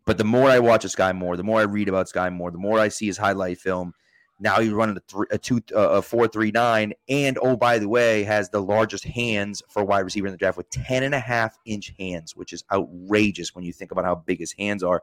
But 0.05 0.19
the 0.19 0.25
more 0.25 0.49
I 0.49 0.59
watch 0.59 0.85
a 0.85 0.89
Skyy 0.89 1.15
Moore, 1.15 1.37
the 1.37 1.45
more 1.45 1.61
I 1.61 1.65
read 1.65 1.89
about 1.89 2.07
Skyy 2.07 2.33
Moore, 2.33 2.51
the 2.51 2.59
more 2.59 2.79
I 2.79 2.89
see 2.89 3.07
his 3.07 3.19
highlight 3.19 3.59
film. 3.59 3.95
Now 4.41 4.59
he's 4.59 4.73
running 4.73 4.97
a, 4.97 5.01
three, 5.01 5.27
a 5.31 5.39
two, 5.39 5.63
uh, 5.75 5.91
a 5.91 6.03
four, 6.03 6.27
three, 6.27 6.51
nine, 6.51 6.95
and 7.09 7.39
oh 7.41 7.57
by 7.57 7.79
the 7.79 7.89
way, 7.89 8.25
has 8.25 8.51
the 8.51 8.61
largest 8.61 9.05
hands 9.05 9.63
for 9.69 9.83
a 9.83 9.85
wide 9.85 10.01
receiver 10.01 10.27
in 10.27 10.33
the 10.33 10.39
draft 10.39 10.57
with 10.57 10.69
10 10.71 11.05
and 11.05 11.15
a 11.15 11.21
half 11.21 11.57
inch 11.65 11.95
hands, 11.99 12.35
which 12.35 12.53
is 12.53 12.65
outrageous 12.73 13.55
when 13.55 13.65
you 13.65 13.73
think 13.73 13.93
about 13.93 14.05
how 14.05 14.17
big 14.17 14.41
his 14.41 14.53
hands 14.53 14.83
are. 14.83 15.03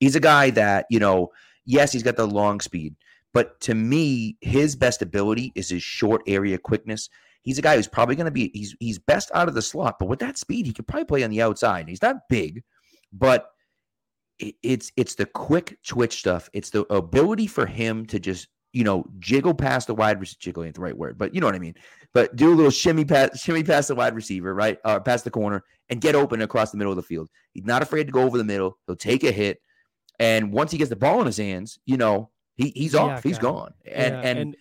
He's 0.00 0.16
a 0.16 0.20
guy 0.20 0.50
that 0.50 0.86
you 0.90 0.98
know, 0.98 1.30
yes, 1.64 1.92
he's 1.92 2.02
got 2.02 2.16
the 2.16 2.26
long 2.26 2.60
speed, 2.60 2.96
but 3.32 3.60
to 3.60 3.76
me, 3.76 4.36
his 4.40 4.74
best 4.74 5.02
ability 5.02 5.52
is 5.54 5.68
his 5.68 5.82
short 5.84 6.22
area 6.26 6.58
quickness. 6.58 7.08
He's 7.42 7.58
a 7.58 7.62
guy 7.62 7.76
who's 7.76 7.88
probably 7.88 8.16
going 8.16 8.24
to 8.24 8.32
be 8.32 8.50
he's 8.52 8.74
he's 8.80 8.98
best 8.98 9.30
out 9.34 9.46
of 9.46 9.54
the 9.54 9.62
slot, 9.62 10.00
but 10.00 10.08
with 10.08 10.18
that 10.18 10.36
speed, 10.36 10.66
he 10.66 10.72
could 10.72 10.88
probably 10.88 11.04
play 11.04 11.22
on 11.22 11.30
the 11.30 11.42
outside. 11.42 11.88
He's 11.88 12.02
not 12.02 12.28
big, 12.28 12.64
but 13.12 13.52
it's 14.62 14.92
it's 14.96 15.14
the 15.14 15.26
quick 15.26 15.78
twitch 15.86 16.18
stuff. 16.18 16.48
It's 16.52 16.70
the 16.70 16.84
ability 16.92 17.46
for 17.46 17.66
him 17.66 18.06
to 18.06 18.18
just 18.18 18.48
you 18.72 18.84
know 18.84 19.04
jiggle 19.18 19.54
past 19.54 19.86
the 19.86 19.94
wide 19.94 20.20
receiver. 20.20 20.38
Jiggle 20.40 20.64
ain't 20.64 20.74
the 20.74 20.80
right 20.80 20.96
word, 20.96 21.18
but 21.18 21.34
you 21.34 21.40
know 21.40 21.46
what 21.46 21.54
I 21.54 21.60
mean. 21.60 21.74
But 22.12 22.36
do 22.36 22.52
a 22.52 22.54
little 22.54 22.70
shimmy 22.70 23.04
past 23.04 23.42
shimmy 23.42 23.62
past 23.62 23.88
the 23.88 23.94
wide 23.94 24.14
receiver, 24.14 24.54
right, 24.54 24.78
or 24.84 24.92
uh, 24.92 25.00
past 25.00 25.24
the 25.24 25.30
corner, 25.30 25.64
and 25.88 26.00
get 26.00 26.14
open 26.14 26.42
across 26.42 26.70
the 26.70 26.78
middle 26.78 26.92
of 26.92 26.96
the 26.96 27.02
field. 27.02 27.28
He's 27.52 27.64
not 27.64 27.82
afraid 27.82 28.04
to 28.04 28.12
go 28.12 28.22
over 28.22 28.38
the 28.38 28.44
middle. 28.44 28.78
He'll 28.86 28.96
take 28.96 29.24
a 29.24 29.32
hit, 29.32 29.60
and 30.18 30.52
once 30.52 30.72
he 30.72 30.78
gets 30.78 30.90
the 30.90 30.96
ball 30.96 31.20
in 31.20 31.26
his 31.26 31.38
hands, 31.38 31.78
you 31.84 31.96
know 31.96 32.30
he, 32.56 32.72
he's 32.74 32.94
off. 32.94 33.24
Yeah, 33.24 33.30
he's 33.30 33.38
gone. 33.38 33.74
And, 33.84 34.14
yeah, 34.14 34.20
and, 34.20 34.38
and 34.38 34.56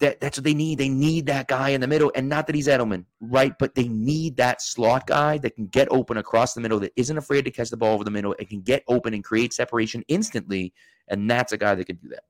that 0.00 0.20
that's 0.20 0.38
what 0.38 0.44
they 0.44 0.54
need. 0.54 0.78
They 0.78 0.88
need 0.88 1.26
that 1.26 1.48
guy 1.48 1.70
in 1.70 1.80
the 1.80 1.86
middle, 1.86 2.12
and 2.14 2.28
not 2.28 2.46
that 2.46 2.54
he's 2.54 2.68
Edelman, 2.68 3.04
right? 3.20 3.56
But 3.58 3.74
they 3.74 3.88
need 3.88 4.36
that 4.36 4.62
slot 4.62 5.06
guy 5.06 5.38
that 5.38 5.54
can 5.54 5.66
get 5.66 5.88
open 5.90 6.16
across 6.16 6.54
the 6.54 6.60
middle, 6.60 6.80
that 6.80 6.92
isn't 6.96 7.16
afraid 7.16 7.44
to 7.44 7.50
catch 7.50 7.70
the 7.70 7.76
ball 7.76 7.94
over 7.94 8.04
the 8.04 8.10
middle, 8.10 8.34
and 8.38 8.48
can 8.48 8.62
get 8.62 8.82
open 8.88 9.14
and 9.14 9.22
create 9.22 9.52
separation 9.52 10.04
instantly. 10.08 10.72
And 11.08 11.30
that's 11.30 11.52
a 11.52 11.56
guy 11.56 11.74
that 11.74 11.84
can 11.84 11.96
do 11.96 12.08
that. 12.08 12.24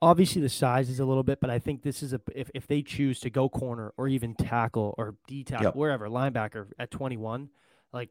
Obviously, 0.00 0.40
the 0.40 0.48
size 0.48 0.88
is 0.88 1.00
a 1.00 1.04
little 1.04 1.24
bit, 1.24 1.40
but 1.40 1.50
I 1.50 1.58
think 1.58 1.82
this 1.82 2.02
is 2.02 2.12
a 2.12 2.20
if, 2.34 2.50
if 2.54 2.66
they 2.66 2.82
choose 2.82 3.18
to 3.20 3.30
go 3.30 3.48
corner 3.48 3.92
or 3.96 4.08
even 4.08 4.34
tackle 4.34 4.94
or 4.96 5.16
D 5.26 5.42
tackle 5.44 5.66
yep. 5.66 5.76
wherever 5.76 6.08
linebacker 6.08 6.68
at 6.78 6.90
twenty 6.90 7.16
one, 7.16 7.50
like 7.92 8.10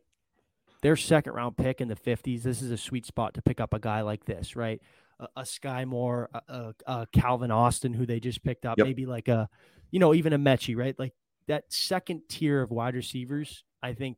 their 0.82 0.98
second 0.98 1.34
round 1.34 1.56
pick 1.56 1.80
in 1.80 1.88
the 1.88 1.96
fifties, 1.96 2.44
this 2.44 2.62
is 2.62 2.72
a 2.72 2.78
sweet 2.78 3.06
spot 3.06 3.34
to 3.36 3.42
pick 3.42 3.62
up 3.62 3.74
a 3.74 3.80
guy 3.80 4.02
like 4.02 4.26
this, 4.26 4.56
right? 4.56 4.82
A, 5.20 5.28
a 5.38 5.41
Skyy 5.41 5.86
Moore, 5.86 6.30
a, 6.47 6.74
a, 6.86 7.07
Calvin 7.11 7.51
Austin, 7.51 7.93
who 7.93 8.05
they 8.05 8.20
just 8.20 8.43
picked 8.43 8.65
up, 8.65 8.78
yep. 8.78 8.88
maybe 8.88 9.05
like 9.05 9.28
a, 9.28 9.49
you 9.91 9.99
know, 9.99 10.13
even 10.13 10.34
a 10.34 10.39
Metchie, 10.39 10.76
right? 10.76 10.97
Like 10.97 11.13
that 11.47 11.65
second 11.70 12.24
tier 12.30 12.61
of 12.61 12.72
wide 12.72 12.95
receivers. 12.95 13.63
I 13.82 13.93
think, 13.93 14.18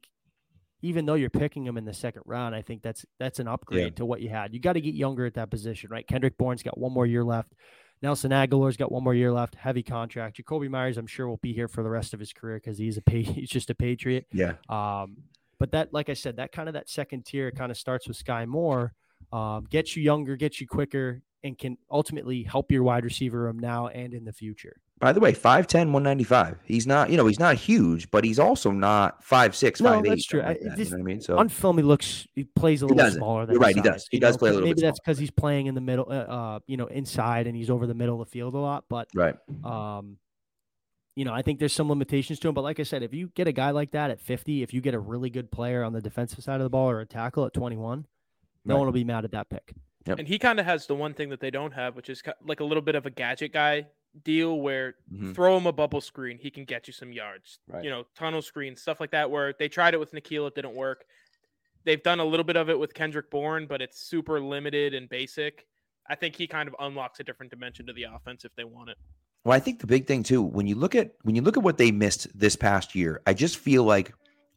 even 0.81 1.05
though 1.05 1.15
you're 1.15 1.29
picking 1.29 1.65
them 1.65 1.77
in 1.77 1.85
the 1.85 1.93
second 1.93 2.23
round, 2.25 2.55
I 2.55 2.61
think 2.61 2.81
that's 2.81 3.05
that's 3.19 3.39
an 3.39 3.47
upgrade 3.47 3.83
yeah. 3.83 3.89
to 3.97 4.05
what 4.05 4.21
you 4.21 4.29
had. 4.29 4.53
You 4.53 4.59
got 4.59 4.73
to 4.73 4.81
get 4.81 4.95
younger 4.95 5.25
at 5.25 5.33
that 5.35 5.49
position, 5.49 5.89
right? 5.91 6.07
Kendrick 6.07 6.37
Bourne's 6.37 6.63
got 6.63 6.77
one 6.77 6.93
more 6.93 7.05
year 7.05 7.23
left. 7.23 7.53
Nelson 8.01 8.31
Agholor's 8.31 8.77
got 8.77 8.91
one 8.91 9.03
more 9.03 9.13
year 9.13 9.31
left, 9.31 9.55
heavy 9.55 9.83
contract. 9.83 10.37
Jakobi 10.37 10.69
Meyers, 10.69 10.97
I'm 10.97 11.07
sure, 11.07 11.27
will 11.27 11.37
be 11.37 11.53
here 11.53 11.67
for 11.67 11.83
the 11.83 11.89
rest 11.89 12.13
of 12.13 12.19
his 12.19 12.31
career 12.31 12.55
because 12.55 12.77
he's 12.77 12.97
a 12.97 13.01
he's 13.11 13.49
just 13.49 13.69
a 13.69 13.75
Patriot. 13.75 14.25
Yeah. 14.31 14.53
Um, 14.69 15.17
but 15.59 15.71
that, 15.71 15.93
like 15.93 16.09
I 16.09 16.13
said, 16.13 16.37
that 16.37 16.53
kind 16.53 16.69
of 16.69 16.73
that 16.73 16.89
second 16.89 17.25
tier 17.25 17.51
kind 17.51 17.71
of 17.71 17.77
starts 17.77 18.07
with 18.07 18.21
Skyy 18.21 18.47
Moore 18.47 18.93
um, 19.31 19.65
gets 19.69 19.95
you 19.95 20.03
younger, 20.03 20.35
gets 20.35 20.59
you 20.59 20.67
quicker, 20.67 21.21
and 21.43 21.57
can 21.57 21.77
ultimately 21.89 22.43
help 22.43 22.71
your 22.71 22.83
wide 22.83 23.05
receiver 23.05 23.43
room 23.43 23.59
now 23.59 23.87
and 23.87 24.13
in 24.13 24.25
the 24.25 24.33
future. 24.33 24.81
By 24.99 25.13
the 25.13 25.21
way, 25.21 25.31
5'10, 25.31 25.91
195. 25.93 26.57
He's 26.65 26.85
not, 26.85 27.09
you 27.09 27.15
know, 27.15 27.25
he's 27.25 27.39
not 27.39 27.55
huge, 27.55 28.11
but 28.11 28.25
he's 28.25 28.37
also 28.37 28.69
not 28.69 29.23
5'6, 29.23 29.81
no, 29.81 29.91
5'8. 29.91 30.07
That's 30.09 30.25
true. 30.25 30.41
Like 30.41 30.59
that, 30.59 30.77
you 30.77 30.83
know 30.83 30.91
what 30.91 30.99
I 30.99 31.03
mean? 31.03 31.21
So 31.21 31.37
on 31.37 31.47
film, 31.47 31.77
he 31.77 31.83
looks, 31.83 32.27
he 32.35 32.43
plays 32.43 32.81
a 32.81 32.85
little 32.87 33.09
smaller 33.11 33.45
than 33.45 33.53
You're 33.53 33.61
right. 33.61 33.75
He 33.75 33.81
does. 33.81 34.07
He 34.11 34.19
does 34.19 34.35
know, 34.35 34.39
play 34.39 34.49
a 34.49 34.53
little 34.53 34.67
maybe 34.67 34.81
that's 34.81 34.99
because 34.99 35.17
he's 35.17 35.31
playing 35.31 35.67
in 35.67 35.75
the 35.75 35.81
middle, 35.81 36.07
uh, 36.09 36.15
uh, 36.15 36.59
you 36.67 36.75
know, 36.75 36.87
inside 36.87 37.47
and 37.47 37.55
he's 37.55 37.69
over 37.69 37.87
the 37.87 37.93
middle 37.93 38.21
of 38.21 38.27
the 38.27 38.31
field 38.31 38.55
a 38.55 38.57
lot. 38.57 38.83
But, 38.89 39.07
right. 39.15 39.35
Um, 39.63 40.17
you 41.15 41.23
know, 41.23 41.33
I 41.33 41.43
think 41.43 41.59
there's 41.59 41.73
some 41.73 41.87
limitations 41.87 42.39
to 42.39 42.49
him. 42.49 42.53
But 42.53 42.63
like 42.63 42.81
I 42.81 42.83
said, 42.83 43.01
if 43.01 43.13
you 43.13 43.31
get 43.35 43.47
a 43.47 43.53
guy 43.53 43.71
like 43.71 43.91
that 43.91 44.11
at 44.11 44.19
50, 44.19 44.63
if 44.63 44.73
you 44.73 44.81
get 44.81 44.93
a 44.93 44.99
really 44.99 45.29
good 45.29 45.49
player 45.49 45.83
on 45.83 45.93
the 45.93 46.01
defensive 46.01 46.43
side 46.43 46.59
of 46.59 46.63
the 46.63 46.69
ball 46.69 46.89
or 46.89 46.99
a 46.99 47.05
tackle 47.05 47.45
at 47.45 47.53
21, 47.53 48.05
no 48.69 48.75
right. 48.75 48.79
one 48.79 48.87
will 48.87 48.93
be 48.93 49.03
mad 49.03 49.25
at 49.25 49.31
that 49.31 49.49
pick. 49.49 49.73
Yep. 50.05 50.19
And 50.19 50.27
he 50.27 50.39
kind 50.39 50.59
of 50.59 50.65
has 50.65 50.87
the 50.87 50.95
one 50.95 51.13
thing 51.13 51.29
that 51.29 51.39
they 51.39 51.51
don't 51.51 51.73
have, 51.73 51.95
which 51.95 52.09
is 52.09 52.23
like 52.45 52.61
a 52.61 52.63
little 52.63 52.81
bit 52.81 52.95
of 52.95 53.05
a 53.05 53.09
gadget 53.09 53.51
guy 53.51 53.87
deal 54.23 54.59
where 54.59 54.95
mm-hmm. 55.13 55.33
throw 55.33 55.57
him 55.57 55.67
a 55.67 55.71
bubble 55.73 56.01
screen, 56.01 56.37
he 56.37 56.49
can 56.49 56.65
get 56.65 56.87
you 56.87 56.93
some 56.93 57.11
yards. 57.11 57.59
Right. 57.67 57.83
You 57.83 57.89
know, 57.89 58.05
tunnel 58.15 58.41
screen, 58.41 58.75
stuff 58.75 58.99
like 58.99 59.11
that, 59.11 59.29
where 59.29 59.53
they 59.57 59.67
tried 59.67 59.93
it 59.93 59.99
with 59.99 60.11
N'Keal, 60.13 60.47
it 60.47 60.55
didn't 60.55 60.73
work. 60.73 61.05
They've 61.85 62.01
done 62.01 62.19
a 62.19 62.25
little 62.25 62.43
bit 62.43 62.55
of 62.55 62.69
it 62.69 62.79
with 62.79 62.93
Kendrick 62.93 63.29
Bourne, 63.29 63.65
but 63.67 63.81
it's 63.81 64.01
super 64.01 64.39
limited 64.39 64.93
and 64.93 65.07
basic. 65.09 65.65
I 66.09 66.15
think 66.15 66.35
he 66.35 66.47
kind 66.47 66.67
of 66.67 66.75
unlocks 66.79 67.19
a 67.19 67.23
different 67.23 67.51
dimension 67.51 67.85
to 67.87 67.93
the 67.93 68.03
offense 68.03 68.45
if 68.45 68.55
they 68.55 68.63
want 68.63 68.89
it. 68.89 68.97
Well, 69.45 69.55
I 69.55 69.59
think 69.59 69.79
the 69.79 69.87
big 69.87 70.05
thing 70.05 70.23
too, 70.23 70.41
when 70.41 70.67
you 70.67 70.75
look 70.75 70.95
at 70.95 71.13
when 71.21 71.35
you 71.35 71.41
look 71.41 71.55
at 71.55 71.63
what 71.63 71.77
they 71.77 71.91
missed 71.91 72.27
this 72.37 72.55
past 72.55 72.95
year, 72.95 73.21
I 73.25 73.33
just 73.33 73.57
feel 73.57 73.83
like 73.83 74.13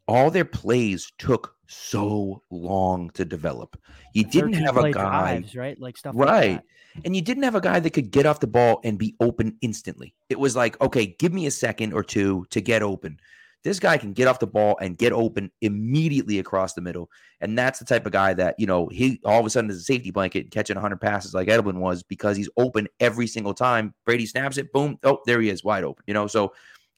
all 0.07 0.29
their 0.29 0.45
plays 0.45 1.11
took 1.17 1.55
so 1.67 2.41
long 2.49 3.09
to 3.11 3.25
develop. 3.25 3.79
You 4.13 4.23
didn't 4.23 4.53
have 4.53 4.77
a 4.77 4.91
guy, 4.91 5.39
drives, 5.39 5.55
right? 5.55 5.79
Like 5.79 5.97
stuff 5.97 6.15
like 6.15 6.29
right? 6.29 6.61
that. 6.95 7.05
and 7.05 7.15
you 7.15 7.21
didn't 7.21 7.43
have 7.43 7.55
a 7.55 7.61
guy 7.61 7.79
that 7.79 7.89
could 7.91 8.11
get 8.11 8.25
off 8.25 8.39
the 8.39 8.47
ball 8.47 8.79
and 8.83 8.97
be 8.97 9.15
open 9.19 9.57
instantly. 9.61 10.13
It 10.29 10.39
was 10.39 10.55
like, 10.55 10.79
okay, 10.81 11.15
give 11.19 11.33
me 11.33 11.47
a 11.47 11.51
second 11.51 11.93
or 11.93 12.03
two 12.03 12.45
to 12.51 12.61
get 12.61 12.83
open. 12.83 13.19
This 13.63 13.79
guy 13.79 13.97
can 13.97 14.11
get 14.11 14.27
off 14.27 14.39
the 14.39 14.47
ball 14.47 14.77
and 14.81 14.97
get 14.97 15.13
open 15.13 15.49
immediately 15.61 16.39
across 16.39 16.73
the 16.73 16.81
middle. 16.81 17.09
And 17.39 17.57
that's 17.57 17.79
the 17.79 17.85
type 17.85 18.05
of 18.05 18.11
guy 18.11 18.33
that, 18.33 18.55
you 18.59 18.67
know, 18.67 18.87
he 18.89 19.21
all 19.23 19.39
of 19.39 19.45
a 19.45 19.49
sudden 19.49 19.69
is 19.69 19.77
a 19.77 19.83
safety 19.83 20.11
blanket 20.11 20.51
catching 20.51 20.75
100 20.75 20.99
passes 20.99 21.33
like 21.33 21.47
Edelman 21.47 21.79
was 21.79 22.03
because 22.03 22.35
he's 22.35 22.49
open 22.57 22.89
every 22.99 23.25
single 23.25 23.53
time. 23.53 23.93
Brady 24.05 24.25
snaps 24.25 24.57
it, 24.57 24.73
boom, 24.73 24.99
oh, 25.03 25.19
there 25.25 25.39
he 25.39 25.49
is, 25.49 25.63
wide 25.63 25.85
open. 25.85 26.03
You 26.07 26.13
know, 26.13 26.27
so 26.27 26.53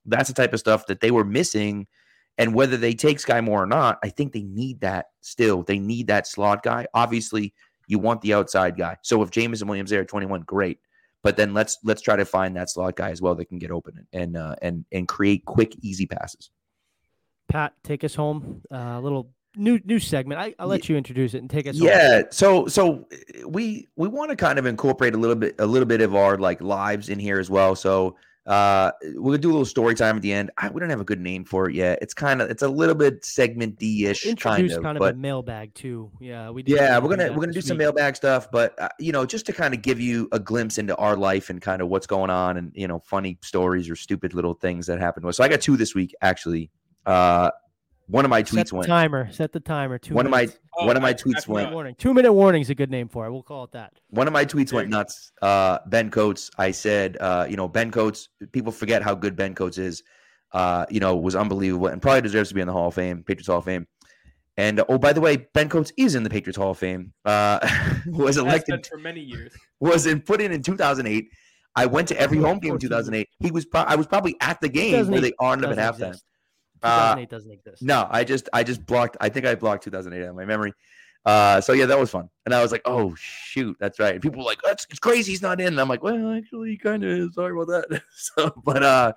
that's 0.08 0.28
the 0.28 0.36
type 0.36 0.54
of 0.54 0.60
stuff 0.60 0.88
that 0.88 1.02
they 1.02 1.12
were 1.12 1.24
missing. 1.24 1.86
And 2.38 2.54
whether 2.54 2.78
they 2.78 2.94
take 2.94 3.18
Skyy 3.18 3.44
Moore 3.44 3.64
or 3.64 3.68
not, 3.68 3.98
I 4.04 4.10
think 4.10 4.34
they 4.34 4.44
need 4.44 4.82
that 4.82 5.08
still. 5.22 5.64
They 5.64 5.80
need 5.80 6.08
that 6.08 6.28
slot 6.28 6.64
guy. 6.64 6.86
Obviously, 6.94 7.54
you 7.88 8.00
want 8.00 8.22
the 8.22 8.34
outside 8.34 8.78
guy. 8.78 8.98
So 9.04 9.22
if 9.22 9.32
Jameson 9.32 9.68
Williams 9.68 9.90
there 9.90 10.02
at 10.02 10.08
21, 10.08 10.42
great. 10.42 10.80
But 11.24 11.38
then 11.38 11.54
let's 11.54 11.80
let's 11.84 12.02
try 12.02 12.16
to 12.16 12.26
find 12.26 12.56
that 12.56 12.70
slot 12.70 12.98
guy 12.98 13.10
as 13.10 13.20
well 13.20 13.34
that 13.36 13.46
can 13.46 13.58
get 13.58 13.72
open 13.72 14.06
and 14.14 14.38
uh, 14.38 14.56
and 14.62 14.86
and 14.92 15.08
create 15.08 15.44
quick, 15.46 15.76
easy 15.82 16.06
passes. 16.06 16.52
Pat, 17.48 17.74
take 17.84 18.04
us 18.04 18.14
home. 18.14 18.62
A 18.70 18.76
uh, 18.76 19.00
little 19.00 19.32
new 19.56 19.80
new 19.86 20.00
segment. 20.00 20.40
I, 20.40 20.54
I'll 20.60 20.68
let 20.68 20.88
you 20.88 20.96
introduce 20.96 21.34
it 21.34 21.40
and 21.40 21.50
take 21.50 21.66
us. 21.66 21.80
home. 21.80 21.88
Yeah. 21.88 22.24
So 22.30 22.68
so 22.68 23.08
uh, 23.12 23.48
we 23.50 23.88
we 23.96 24.08
want 24.08 24.30
to 24.30 24.36
kind 24.36 24.60
of 24.60 24.68
incorporate 24.68 25.16
a 25.16 25.18
little 25.18 25.36
bit 25.36 25.56
a 25.58 25.66
little 25.66 25.88
bit 25.88 26.02
of 26.02 26.16
our 26.16 26.38
like 26.38 26.62
lives 26.62 27.10
in 27.10 27.18
here 27.18 27.40
as 27.40 27.50
well. 27.50 27.76
So 27.76 28.18
uh 28.46 28.92
we're 29.16 29.32
gonna 29.32 29.38
do 29.40 29.50
a 29.50 29.54
little 29.54 29.66
story 29.66 29.96
time 29.96 30.16
at 30.16 30.22
the 30.22 30.32
end. 30.32 30.52
I, 30.58 30.70
we 30.70 30.80
don't 30.80 30.90
have 30.90 31.02
a 31.02 31.06
good 31.06 31.20
name 31.20 31.46
for 31.46 31.70
it 31.70 31.76
yet. 31.76 32.00
It's 32.02 32.14
kind 32.14 32.42
of 32.42 32.50
it's 32.50 32.62
a 32.64 32.68
little 32.68 32.96
bit 32.96 33.26
segment 33.26 33.78
D 33.78 34.06
ish 34.06 34.24
kind 34.36 34.70
of, 34.72 34.84
kind 34.84 34.98
of, 34.98 35.00
but 35.00 35.16
a 35.16 35.18
mailbag 35.18 35.74
too. 35.74 36.12
Yeah, 36.20 36.50
we. 36.50 36.64
yeah, 36.66 37.00
we 37.00 37.08
we're 37.08 37.16
gonna 37.16 37.32
we're 37.32 37.42
gonna 37.42 37.54
do 37.54 37.62
some 37.62 37.76
week. 37.76 37.86
mailbag 37.86 38.16
stuff, 38.16 38.52
but 38.52 38.80
uh, 38.80 38.90
you 39.00 39.12
know, 39.12 39.26
just 39.26 39.46
to 39.48 39.54
kind 39.54 39.74
of 39.74 39.82
give 39.82 40.00
you 40.00 40.28
a 40.32 40.40
glimpse 40.40 40.78
into 40.78 40.96
our 40.98 41.16
life 41.16 41.50
and 41.50 41.62
kind 41.62 41.82
of 41.82 41.88
what's 41.88 42.08
going 42.08 42.30
on, 42.30 42.58
and 42.58 42.72
you 42.76 42.88
know, 42.88 43.00
funny 43.00 43.38
stories 43.42 43.90
or 43.90 43.96
stupid 43.96 44.34
little 44.34 44.54
things 44.54 44.86
that 44.88 45.00
happened. 45.00 45.34
So 45.34 45.44
I 45.44 45.48
got 45.48 45.62
two 45.62 45.78
this 45.78 45.96
week 45.96 46.14
actually. 46.22 46.70
Uh, 47.06 47.52
one 48.08 48.26
of 48.26 48.30
my 48.30 48.44
tweets 48.44 48.54
went. 48.54 48.68
Set 48.68 48.70
the 48.70 48.76
went. 48.78 48.88
timer. 48.88 49.32
Set 49.32 49.52
the 49.52 49.60
timer. 49.60 49.98
Two 49.98 50.14
One 50.14 50.26
of 50.26 50.32
my 50.32 50.42
minutes. 50.42 50.60
Oh, 50.78 50.86
one 50.86 50.96
of 50.96 51.02
my 51.02 51.10
I- 51.10 51.12
I 51.12 51.14
tweets 51.14 51.44
forgot. 51.46 51.48
went. 51.50 51.72
warning. 51.74 51.96
Two 51.98 52.14
minute 52.14 52.34
warning 52.34 52.62
is 52.62 52.70
a 52.70 52.76
good 52.76 52.92
name 52.92 53.08
for 53.08 53.26
it. 53.26 53.32
We'll 53.32 53.44
call 53.44 53.64
it 53.66 53.72
that. 53.72 53.94
One 54.10 54.28
of 54.28 54.34
my 54.34 54.46
tweets 54.46 54.72
went 54.74 54.90
nuts. 54.90 55.32
Uh, 55.42 55.80
ben 55.88 56.10
Coates. 56.12 56.52
I 56.58 56.72
said, 56.72 57.18
uh, 57.20 57.48
you 57.50 57.56
know, 57.58 57.68
Ben 57.68 57.92
Coates. 57.92 58.30
People 58.52 58.72
forget 58.72 59.02
how 59.02 59.16
good 59.16 59.36
Ben 59.36 59.56
Coates 59.56 59.78
is. 59.78 60.04
Uh, 60.52 60.86
you 60.90 61.00
know, 61.00 61.16
was 61.16 61.36
unbelievable 61.36 61.88
and 61.88 62.02
probably 62.02 62.22
deserves 62.22 62.50
to 62.50 62.56
be 62.56 62.62
in 62.62 62.68
the 62.68 62.74
Hall 62.74 62.88
of 62.88 62.94
Fame, 62.94 63.24
Patriots 63.24 63.48
Hall 63.48 63.58
of 63.58 63.66
Fame. 63.66 63.88
And 64.58 64.82
oh, 64.88 64.98
by 64.98 65.12
the 65.12 65.20
way, 65.20 65.48
Ben 65.54 65.68
Coates 65.68 65.92
is 65.98 66.16
in 66.16 66.24
the 66.24 66.30
Patriots 66.30 66.58
Hall 66.58 66.72
of 66.72 66.78
Fame. 66.78 67.12
Uh, 67.26 67.60
was 68.08 68.38
elected 68.38 68.86
for 68.88 68.98
many 68.98 69.20
years. 69.20 69.52
was 69.82 70.06
in, 70.06 70.22
put 70.22 70.40
in 70.40 70.54
in 70.54 70.62
2008. 70.62 71.28
I 71.76 71.86
went 71.88 72.08
to 72.08 72.18
every 72.18 72.38
home 72.38 72.60
game 72.60 72.74
in 72.76 72.80
2008. 72.80 73.28
He 73.40 73.52
was 73.52 73.66
pro- 73.66 73.82
I 73.82 73.96
was 73.96 74.08
probably 74.08 74.38
at 74.40 74.62
the 74.62 74.70
game 74.70 75.08
where 75.08 75.20
they 75.20 75.34
honored 75.40 75.66
him 75.66 75.72
at 75.72 75.76
Doesn't 75.76 76.02
halftime. 76.06 76.08
exist. 76.10 76.26
Uh, 76.86 77.26
doesn't 77.26 77.52
exist. 77.52 77.82
No, 77.82 78.08
I 78.10 78.24
just 78.24 78.50
I 78.54 78.64
just 78.64 78.86
blocked. 78.86 79.18
I 79.20 79.30
think 79.30 79.46
I 79.46 79.56
blocked 79.56 79.84
2008 79.84 80.24
out 80.24 80.30
of 80.30 80.36
my 80.36 80.46
memory. 80.46 80.74
Uh, 81.26 81.60
so 81.60 81.74
yeah, 81.74 81.88
that 81.88 82.00
was 82.00 82.12
fun. 82.12 82.30
And 82.46 82.54
I 82.54 82.62
was 82.62 82.72
like, 82.72 82.84
oh 82.86 83.16
shoot, 83.18 83.76
that's 83.80 84.00
right. 84.00 84.14
And 84.14 84.22
people 84.22 84.40
were 84.40 84.46
like, 84.46 84.62
that's 84.64 84.86
it's 84.90 85.00
crazy, 85.00 85.32
he's 85.32 85.42
not 85.42 85.60
in. 85.60 85.68
And 85.68 85.82
I'm 85.82 85.90
like, 85.90 86.04
well, 86.04 86.34
actually, 86.34 86.70
he 86.72 86.78
kind 86.78 87.04
of 87.04 87.10
is. 87.10 87.34
Sorry 87.34 87.52
about 87.52 87.68
that. 87.68 88.02
so, 88.16 88.52
but 88.64 88.84
uh, 88.84 89.14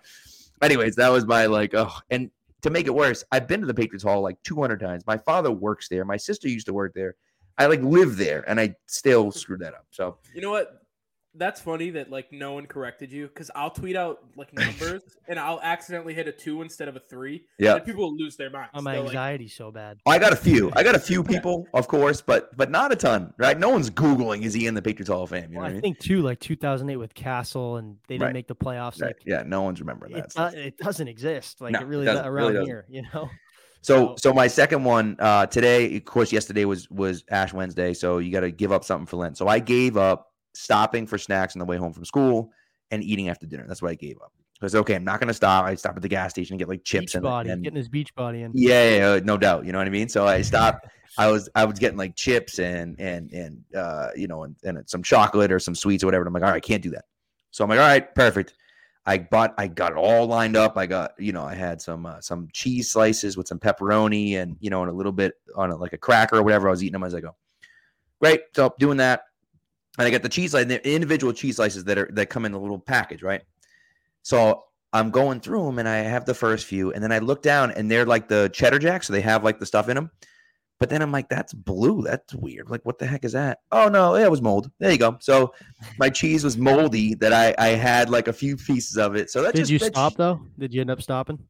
anyways, 0.62 0.96
that 0.96 1.10
was 1.10 1.26
my 1.26 1.46
like, 1.46 1.74
oh, 1.74 1.92
and 2.10 2.30
to 2.62 2.70
make 2.70 2.86
it 2.86 2.94
worse, 2.94 3.24
I've 3.30 3.46
been 3.46 3.60
to 3.60 3.66
the 3.66 3.74
Patriots 3.74 4.04
Hall 4.04 4.22
like 4.22 4.42
200 4.42 4.80
times. 4.80 5.06
My 5.06 5.18
father 5.18 5.50
works 5.52 5.88
there. 5.88 6.04
My 6.04 6.16
sister 6.16 6.48
used 6.48 6.66
to 6.66 6.72
work 6.72 6.92
there. 6.94 7.14
I 7.58 7.66
like 7.66 7.82
live 7.82 8.16
there, 8.16 8.48
and 8.48 8.58
I 8.60 8.74
still 8.86 9.30
screwed 9.32 9.60
that 9.60 9.74
up. 9.74 9.86
So 9.90 10.18
You 10.34 10.40
know 10.40 10.50
what? 10.50 10.82
That's 11.38 11.60
funny 11.60 11.90
that 11.90 12.10
like 12.10 12.32
no 12.32 12.52
one 12.52 12.66
corrected 12.66 13.12
you 13.12 13.28
because 13.28 13.50
I'll 13.54 13.70
tweet 13.70 13.96
out 13.96 14.18
like 14.36 14.52
numbers 14.54 15.02
and 15.28 15.38
I'll 15.38 15.60
accidentally 15.62 16.12
hit 16.14 16.26
a 16.28 16.32
two 16.32 16.62
instead 16.62 16.88
of 16.88 16.96
a 16.96 17.00
three. 17.00 17.44
yeah, 17.58 17.76
And 17.76 17.84
people 17.84 18.02
will 18.02 18.16
lose 18.16 18.36
their 18.36 18.50
minds. 18.50 18.70
Oh, 18.74 18.82
my 18.82 18.92
They're 18.94 19.00
like, 19.02 19.08
anxiety's 19.10 19.54
so 19.54 19.70
bad. 19.70 19.98
I 20.06 20.18
got 20.18 20.32
a 20.32 20.36
few. 20.36 20.70
I 20.74 20.82
got 20.82 20.94
a 20.94 20.98
few 20.98 21.22
people, 21.34 21.66
of 21.74 21.86
course, 21.88 22.20
but 22.20 22.56
but 22.56 22.70
not 22.70 22.92
a 22.92 22.96
ton, 22.96 23.32
right? 23.38 23.58
No 23.58 23.68
one's 23.70 23.88
googling 23.90 24.42
is 24.42 24.52
he 24.52 24.66
in 24.66 24.74
the 24.74 24.82
Patriots 24.82 25.08
Hall 25.10 25.22
of 25.22 25.30
Fame? 25.30 25.44
You 25.44 25.48
know 25.50 25.54
Well, 25.60 25.62
what 25.62 25.66
I 25.66 25.70
I 25.70 25.72
mean? 25.74 25.80
think 25.82 25.98
too, 26.00 26.22
like 26.22 26.40
2008 26.40 26.96
with 26.96 27.14
Cassel, 27.14 27.76
and 27.76 27.96
they 28.08 28.14
didn't 28.14 28.24
Right. 28.26 28.34
make 28.34 28.48
the 28.48 28.56
playoffs. 28.56 29.00
Right. 29.00 29.08
Like, 29.08 29.22
Yeah, 29.24 29.44
no 29.46 29.62
one's 29.62 29.80
remembering 29.80 30.12
that. 30.14 30.24
it, 30.26 30.30
stuff. 30.32 30.52
do- 30.52 30.58
it 30.58 30.76
doesn't 30.78 31.08
exist. 31.08 31.60
Like 31.60 31.72
No, 31.72 31.78
it 31.80 31.82
it 31.82 31.86
really 31.86 32.06
It 32.08 32.16
around 32.16 32.54
doesn't. 32.54 32.66
here, 32.66 32.84
you 32.88 33.02
know. 33.14 33.28
So 33.80 33.94
So- 34.08 34.14
so 34.18 34.32
my 34.34 34.48
second 34.48 34.82
one 34.82 35.14
uh 35.20 35.46
today, 35.46 35.96
of 35.96 36.04
course, 36.04 36.32
yesterday 36.32 36.64
was 36.64 36.90
was 36.90 37.22
Ash 37.30 37.52
Wednesday, 37.54 37.94
so 37.94 38.18
you 38.18 38.32
got 38.32 38.40
to 38.40 38.50
give 38.50 38.72
up 38.72 38.82
something 38.82 39.06
for 39.06 39.18
Lent. 39.18 39.36
So 39.38 39.46
I 39.46 39.60
gave 39.60 39.96
up 39.96 40.32
stopping 40.54 41.06
for 41.06 41.18
snacks 41.18 41.54
on 41.56 41.60
the 41.60 41.64
way 41.64 41.76
home 41.76 41.92
from 41.92 42.04
school 42.04 42.50
and 42.90 43.02
eating 43.02 43.28
after 43.28 43.46
dinner. 43.46 43.64
That's 43.66 43.82
what 43.82 43.90
I 43.90 43.94
gave 43.94 44.16
up. 44.22 44.32
Because 44.54 44.74
okay, 44.74 44.96
I'm 44.96 45.04
not 45.04 45.20
gonna 45.20 45.34
stop. 45.34 45.64
I 45.64 45.74
stop 45.76 45.94
at 45.96 46.02
the 46.02 46.08
gas 46.08 46.30
station 46.30 46.54
and 46.54 46.58
get 46.58 46.68
like 46.68 46.82
chips 46.82 47.00
Beach 47.00 47.14
and, 47.14 47.22
body, 47.22 47.50
and 47.50 47.62
getting 47.62 47.76
his 47.76 47.88
beach 47.88 48.14
body 48.14 48.42
in. 48.42 48.50
yeah, 48.54 48.90
yeah, 48.90 49.14
yeah, 49.14 49.20
no 49.22 49.36
doubt. 49.36 49.64
You 49.64 49.72
know 49.72 49.78
what 49.78 49.86
I 49.86 49.90
mean? 49.90 50.08
So 50.08 50.26
I 50.26 50.42
stopped. 50.42 50.86
I 51.18 51.30
was 51.30 51.48
I 51.54 51.64
was 51.64 51.78
getting 51.78 51.96
like 51.96 52.16
chips 52.16 52.58
and 52.58 52.98
and 53.00 53.32
and 53.32 53.64
uh 53.74 54.08
you 54.14 54.28
know 54.28 54.44
and, 54.44 54.56
and 54.62 54.88
some 54.88 55.02
chocolate 55.02 55.50
or 55.50 55.58
some 55.58 55.74
sweets 55.74 56.02
or 56.02 56.06
whatever. 56.06 56.22
And 56.22 56.28
I'm 56.28 56.34
like, 56.34 56.42
all 56.42 56.50
right, 56.50 56.56
I 56.56 56.60
can't 56.60 56.82
do 56.82 56.90
that. 56.90 57.04
So 57.50 57.64
I'm 57.64 57.70
like, 57.70 57.78
all 57.78 57.86
right, 57.86 58.14
perfect. 58.14 58.54
I 59.06 59.18
bought 59.18 59.54
I 59.56 59.68
got 59.68 59.92
it 59.92 59.98
all 59.98 60.26
lined 60.26 60.56
up. 60.56 60.76
I 60.76 60.86
got 60.86 61.12
you 61.18 61.32
know 61.32 61.42
I 61.42 61.54
had 61.54 61.80
some 61.80 62.04
uh, 62.04 62.20
some 62.20 62.48
cheese 62.52 62.90
slices 62.90 63.36
with 63.36 63.48
some 63.48 63.58
pepperoni 63.58 64.34
and 64.34 64.56
you 64.60 64.70
know 64.70 64.82
and 64.82 64.90
a 64.90 64.94
little 64.94 65.12
bit 65.12 65.34
on 65.56 65.70
a, 65.70 65.76
like 65.76 65.94
a 65.94 65.98
cracker 65.98 66.36
or 66.36 66.42
whatever. 66.42 66.68
I 66.68 66.72
was 66.72 66.82
eating 66.82 66.92
them 66.92 67.04
as 67.04 67.14
I 67.14 67.20
go. 67.20 67.34
Great. 68.20 68.42
So 68.54 68.74
doing 68.78 68.98
that, 68.98 69.22
and 69.98 70.06
I 70.06 70.10
got 70.10 70.22
the 70.22 70.28
cheese 70.28 70.52
slice, 70.52 70.66
the 70.66 70.88
individual 70.88 71.32
cheese 71.32 71.56
slices 71.56 71.84
that 71.84 71.98
are 71.98 72.08
that 72.12 72.26
come 72.26 72.44
in 72.44 72.52
a 72.52 72.58
little 72.58 72.78
package, 72.78 73.22
right? 73.22 73.42
So 74.22 74.64
I'm 74.92 75.10
going 75.10 75.40
through 75.40 75.66
them 75.66 75.78
and 75.78 75.88
I 75.88 75.96
have 75.96 76.24
the 76.24 76.34
first 76.34 76.66
few, 76.66 76.92
and 76.92 77.02
then 77.02 77.12
I 77.12 77.18
look 77.18 77.42
down 77.42 77.72
and 77.72 77.90
they're 77.90 78.06
like 78.06 78.28
the 78.28 78.50
cheddar 78.52 78.78
jack, 78.78 79.02
so 79.02 79.12
they 79.12 79.20
have 79.20 79.44
like 79.44 79.58
the 79.58 79.66
stuff 79.66 79.88
in 79.88 79.96
them. 79.96 80.10
But 80.80 80.90
then 80.90 81.02
I'm 81.02 81.10
like, 81.10 81.28
that's 81.28 81.52
blue. 81.52 82.02
That's 82.02 82.32
weird. 82.34 82.70
Like, 82.70 82.84
what 82.84 83.00
the 83.00 83.06
heck 83.06 83.24
is 83.24 83.32
that? 83.32 83.58
Oh 83.72 83.88
no, 83.88 84.16
yeah, 84.16 84.26
it 84.26 84.30
was 84.30 84.40
mold. 84.40 84.70
There 84.78 84.92
you 84.92 84.98
go. 84.98 85.16
So 85.20 85.52
my 85.98 86.08
cheese 86.08 86.44
was 86.44 86.56
moldy 86.56 87.14
that 87.16 87.32
I 87.32 87.54
I 87.58 87.68
had 87.70 88.10
like 88.10 88.28
a 88.28 88.32
few 88.32 88.56
pieces 88.56 88.96
of 88.96 89.16
it. 89.16 89.30
So 89.30 89.42
that 89.42 89.54
Did 89.54 89.62
just 89.62 89.70
you 89.72 89.78
that 89.80 89.92
stop 89.92 90.12
sh- 90.12 90.16
though? 90.16 90.40
Did 90.58 90.72
you 90.72 90.80
end 90.80 90.90
up 90.90 91.02
stopping? 91.02 91.40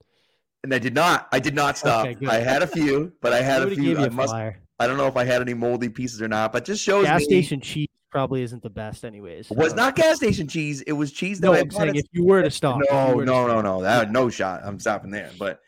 And 0.64 0.74
I 0.74 0.78
did 0.78 0.94
not. 0.94 1.28
I 1.30 1.38
did 1.38 1.54
not 1.54 1.76
stop. 1.78 2.06
Okay. 2.06 2.26
I 2.26 2.38
had 2.38 2.62
a 2.62 2.66
few, 2.66 3.12
but 3.20 3.32
I 3.32 3.42
had 3.42 3.62
a 3.62 3.70
few. 3.74 3.98
I 3.98 4.08
must. 4.08 4.30
flyer. 4.30 4.60
I 4.78 4.86
don't 4.86 4.96
know 4.96 5.06
if 5.06 5.16
I 5.16 5.24
had 5.24 5.40
any 5.42 5.54
moldy 5.54 5.88
pieces 5.88 6.22
or 6.22 6.28
not, 6.28 6.52
but 6.52 6.64
just 6.64 6.82
shows 6.82 7.04
Gas 7.04 7.20
me 7.20 7.24
station 7.24 7.60
cheese 7.60 7.88
probably 8.10 8.42
isn't 8.42 8.62
the 8.62 8.70
best, 8.70 9.04
anyways. 9.04 9.50
it 9.50 9.56
was 9.56 9.74
not 9.74 9.94
gas 9.94 10.16
station 10.16 10.48
cheese. 10.48 10.80
It 10.82 10.92
was 10.92 11.12
cheese 11.12 11.40
that 11.40 11.46
No, 11.46 11.52
I 11.52 11.60
I'm 11.60 11.70
saying 11.70 11.96
if 11.96 12.06
you 12.12 12.24
were 12.24 12.42
to 12.42 12.50
stop. 12.50 12.80
if 12.82 12.90
you 12.90 12.96
no, 12.96 13.20
to 13.20 13.24
no, 13.24 13.44
stop. 13.44 13.48
no, 13.48 13.60
no. 13.62 13.82
That 13.82 14.10
no 14.10 14.30
shot. 14.30 14.62
I'm 14.64 14.78
stopping 14.80 15.10
there. 15.10 15.30
But 15.38 15.60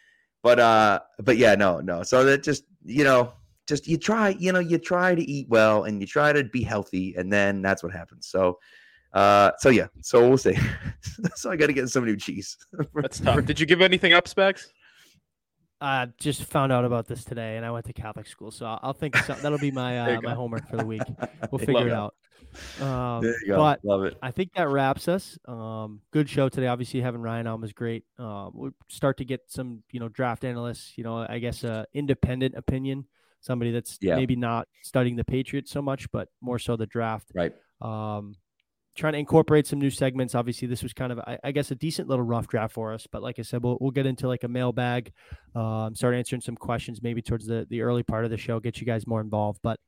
but 0.43 0.59
uh 0.59 1.01
but 1.19 1.37
yeah, 1.37 1.55
no, 1.55 1.81
no. 1.81 2.03
So 2.03 2.25
that 2.25 2.43
just 2.43 2.65
you 2.85 3.05
know, 3.05 3.33
just 3.67 3.87
you 3.87 3.99
try, 3.99 4.31
you 4.31 4.53
know, 4.53 4.59
you 4.59 4.79
try 4.79 5.15
to 5.15 5.23
eat 5.23 5.49
well 5.49 5.85
and 5.85 6.01
you 6.01 6.07
try 6.07 6.33
to 6.33 6.45
be 6.45 6.63
healthy, 6.63 7.15
and 7.17 7.33
then 7.33 7.63
that's 7.63 7.83
what 7.83 7.93
happens. 7.93 8.27
So 8.27 8.59
uh 9.13 9.51
so 9.59 9.69
yeah, 9.69 9.89
so 10.01 10.27
we'll 10.29 10.39
see. 10.39 10.57
so 11.35 11.51
I 11.51 11.57
gotta 11.57 11.73
get 11.73 11.89
some 11.89 12.05
new 12.05 12.17
cheese. 12.17 12.57
That's 12.95 13.19
tough. 13.19 13.45
Did 13.45 13.59
you 13.59 13.67
give 13.67 13.81
anything 13.83 14.13
up, 14.13 14.29
Specs? 14.29 14.73
I 15.81 16.09
just 16.19 16.45
found 16.45 16.73
out 16.73 16.85
about 16.85 17.07
this 17.07 17.25
today, 17.25 17.57
and 17.57 17.65
I 17.65 17.71
went 17.71 17.87
to 17.87 17.93
Catholic 17.93 18.27
school, 18.27 18.51
so 18.51 18.67
I'll, 18.67 18.81
I'll 18.83 18.93
think 18.93 19.17
some, 19.17 19.41
that'll 19.41 19.59
be 19.59 19.71
my 19.71 19.99
uh, 20.17 20.21
my 20.21 20.35
homework 20.35 20.69
for 20.69 20.77
the 20.77 20.87
week. 20.87 21.03
We'll 21.51 21.59
figure 21.59 21.89
it 21.89 21.93
out. 21.93 22.15
Um, 22.81 23.23
There 23.23 23.35
you 23.43 23.47
go. 23.49 23.57
But 23.57 23.81
Love 23.85 24.05
it. 24.05 24.17
I 24.23 24.31
think 24.31 24.53
that 24.55 24.69
wraps 24.69 25.09
us. 25.09 25.39
Um, 25.47 26.01
good 26.13 26.29
show 26.29 26.49
today. 26.49 26.67
Obviously, 26.67 27.01
having 27.01 27.23
Ryan 27.23 27.47
on 27.47 27.61
was 27.61 27.73
great. 27.73 28.05
Um, 28.19 28.51
we'll 28.55 28.73
start 28.89 29.17
to 29.19 29.25
get 29.25 29.41
some, 29.49 29.83
you 29.91 30.01
know, 30.01 30.09
draft 30.09 30.45
analysts. 30.45 30.93
You 30.97 31.05
know, 31.05 31.27
I 31.29 31.39
guess 31.39 31.65
uh, 31.65 31.85
independent 31.95 32.55
opinion, 32.57 33.07
somebody 33.41 33.71
that's 33.73 33.99
Yeah. 34.01 34.17
maybe 34.17 34.37
not 34.37 34.69
studying 34.83 35.17
the 35.17 35.25
Patriots 35.25 35.71
so 35.73 35.81
much, 35.83 36.11
but 36.13 36.29
more 36.41 36.59
so 36.59 36.77
the 36.77 36.87
draft. 36.87 37.31
Right. 37.35 37.53
Um, 37.81 38.35
trying 38.97 39.13
to 39.15 39.19
incorporate 39.19 39.67
some 39.67 39.79
new 39.79 39.91
segments. 39.91 40.35
Obviously, 40.35 40.69
this 40.69 40.83
was 40.83 40.93
kind 40.93 41.13
of, 41.13 41.19
I, 41.21 41.39
I 41.45 41.53
guess, 41.53 41.71
a 41.71 41.75
decent 41.75 42.09
little 42.09 42.25
rough 42.25 42.49
draft 42.49 42.75
for 42.75 42.93
us. 42.93 43.07
But 43.11 43.23
like 43.23 43.39
I 43.39 43.43
said, 43.43 43.63
we'll 43.63 43.79
we'll 43.81 43.91
get 43.91 44.07
into 44.07 44.29
like 44.29 44.45
a 44.45 44.49
mailbag, 44.49 45.13
um, 45.55 45.95
start 45.95 46.15
answering 46.15 46.43
some 46.43 46.57
questions 46.57 47.03
maybe 47.03 47.23
towards 47.23 47.47
the 47.47 47.67
the 47.71 47.83
early 47.83 48.03
part 48.03 48.25
of 48.25 48.31
the 48.31 48.37
show, 48.37 48.61
get 48.61 48.81
you 48.81 48.87
guys 48.87 49.07
more 49.07 49.21
involved. 49.21 49.61
But 49.63 49.79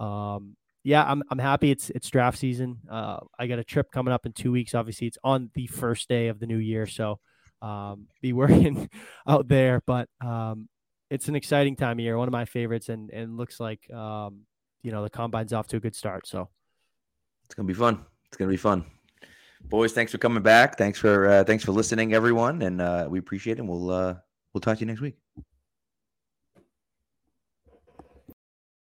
um, 0.00 0.56
yeah, 0.84 1.04
I'm 1.04 1.22
I'm 1.30 1.38
happy 1.38 1.70
it's 1.70 1.90
it's 1.90 2.08
draft 2.08 2.38
season. 2.38 2.78
Uh, 2.90 3.18
I 3.38 3.46
got 3.46 3.58
a 3.58 3.64
trip 3.64 3.90
coming 3.92 4.12
up 4.12 4.26
in 4.26 4.32
two 4.32 4.52
weeks. 4.52 4.74
Obviously, 4.74 5.06
it's 5.06 5.18
on 5.22 5.50
the 5.54 5.66
first 5.66 6.08
day 6.08 6.28
of 6.28 6.40
the 6.40 6.46
new 6.46 6.58
year, 6.58 6.86
so 6.86 7.20
um, 7.60 8.06
be 8.20 8.32
working 8.32 8.90
out 9.26 9.48
there. 9.48 9.82
But 9.86 10.08
um, 10.20 10.68
it's 11.10 11.28
an 11.28 11.36
exciting 11.36 11.76
time 11.76 11.98
of 11.98 12.00
year, 12.00 12.16
one 12.16 12.28
of 12.28 12.32
my 12.32 12.44
favorites, 12.44 12.88
and 12.88 13.10
and 13.10 13.36
looks 13.36 13.60
like 13.60 13.88
um, 13.92 14.40
you 14.82 14.90
know 14.90 15.02
the 15.02 15.10
combine's 15.10 15.52
off 15.52 15.68
to 15.68 15.76
a 15.76 15.80
good 15.80 15.94
start. 15.94 16.26
So 16.26 16.48
It's 17.46 17.54
gonna 17.54 17.66
be 17.66 17.74
fun. 17.74 18.04
It's 18.32 18.38
gonna 18.38 18.50
be 18.50 18.56
fun. 18.56 18.86
Boys, 19.68 19.92
thanks 19.92 20.10
for 20.10 20.16
coming 20.16 20.42
back. 20.42 20.78
Thanks 20.78 20.98
for 20.98 21.28
uh, 21.28 21.44
thanks 21.44 21.62
for 21.62 21.72
listening, 21.72 22.14
everyone, 22.14 22.62
and 22.62 22.80
uh, 22.80 23.06
we 23.10 23.18
appreciate 23.18 23.58
it. 23.58 23.60
And 23.60 23.68
we'll 23.68 23.90
uh, 23.90 24.14
we'll 24.54 24.62
talk 24.62 24.78
to 24.78 24.80
you 24.80 24.86
next 24.86 25.02
week. 25.02 25.16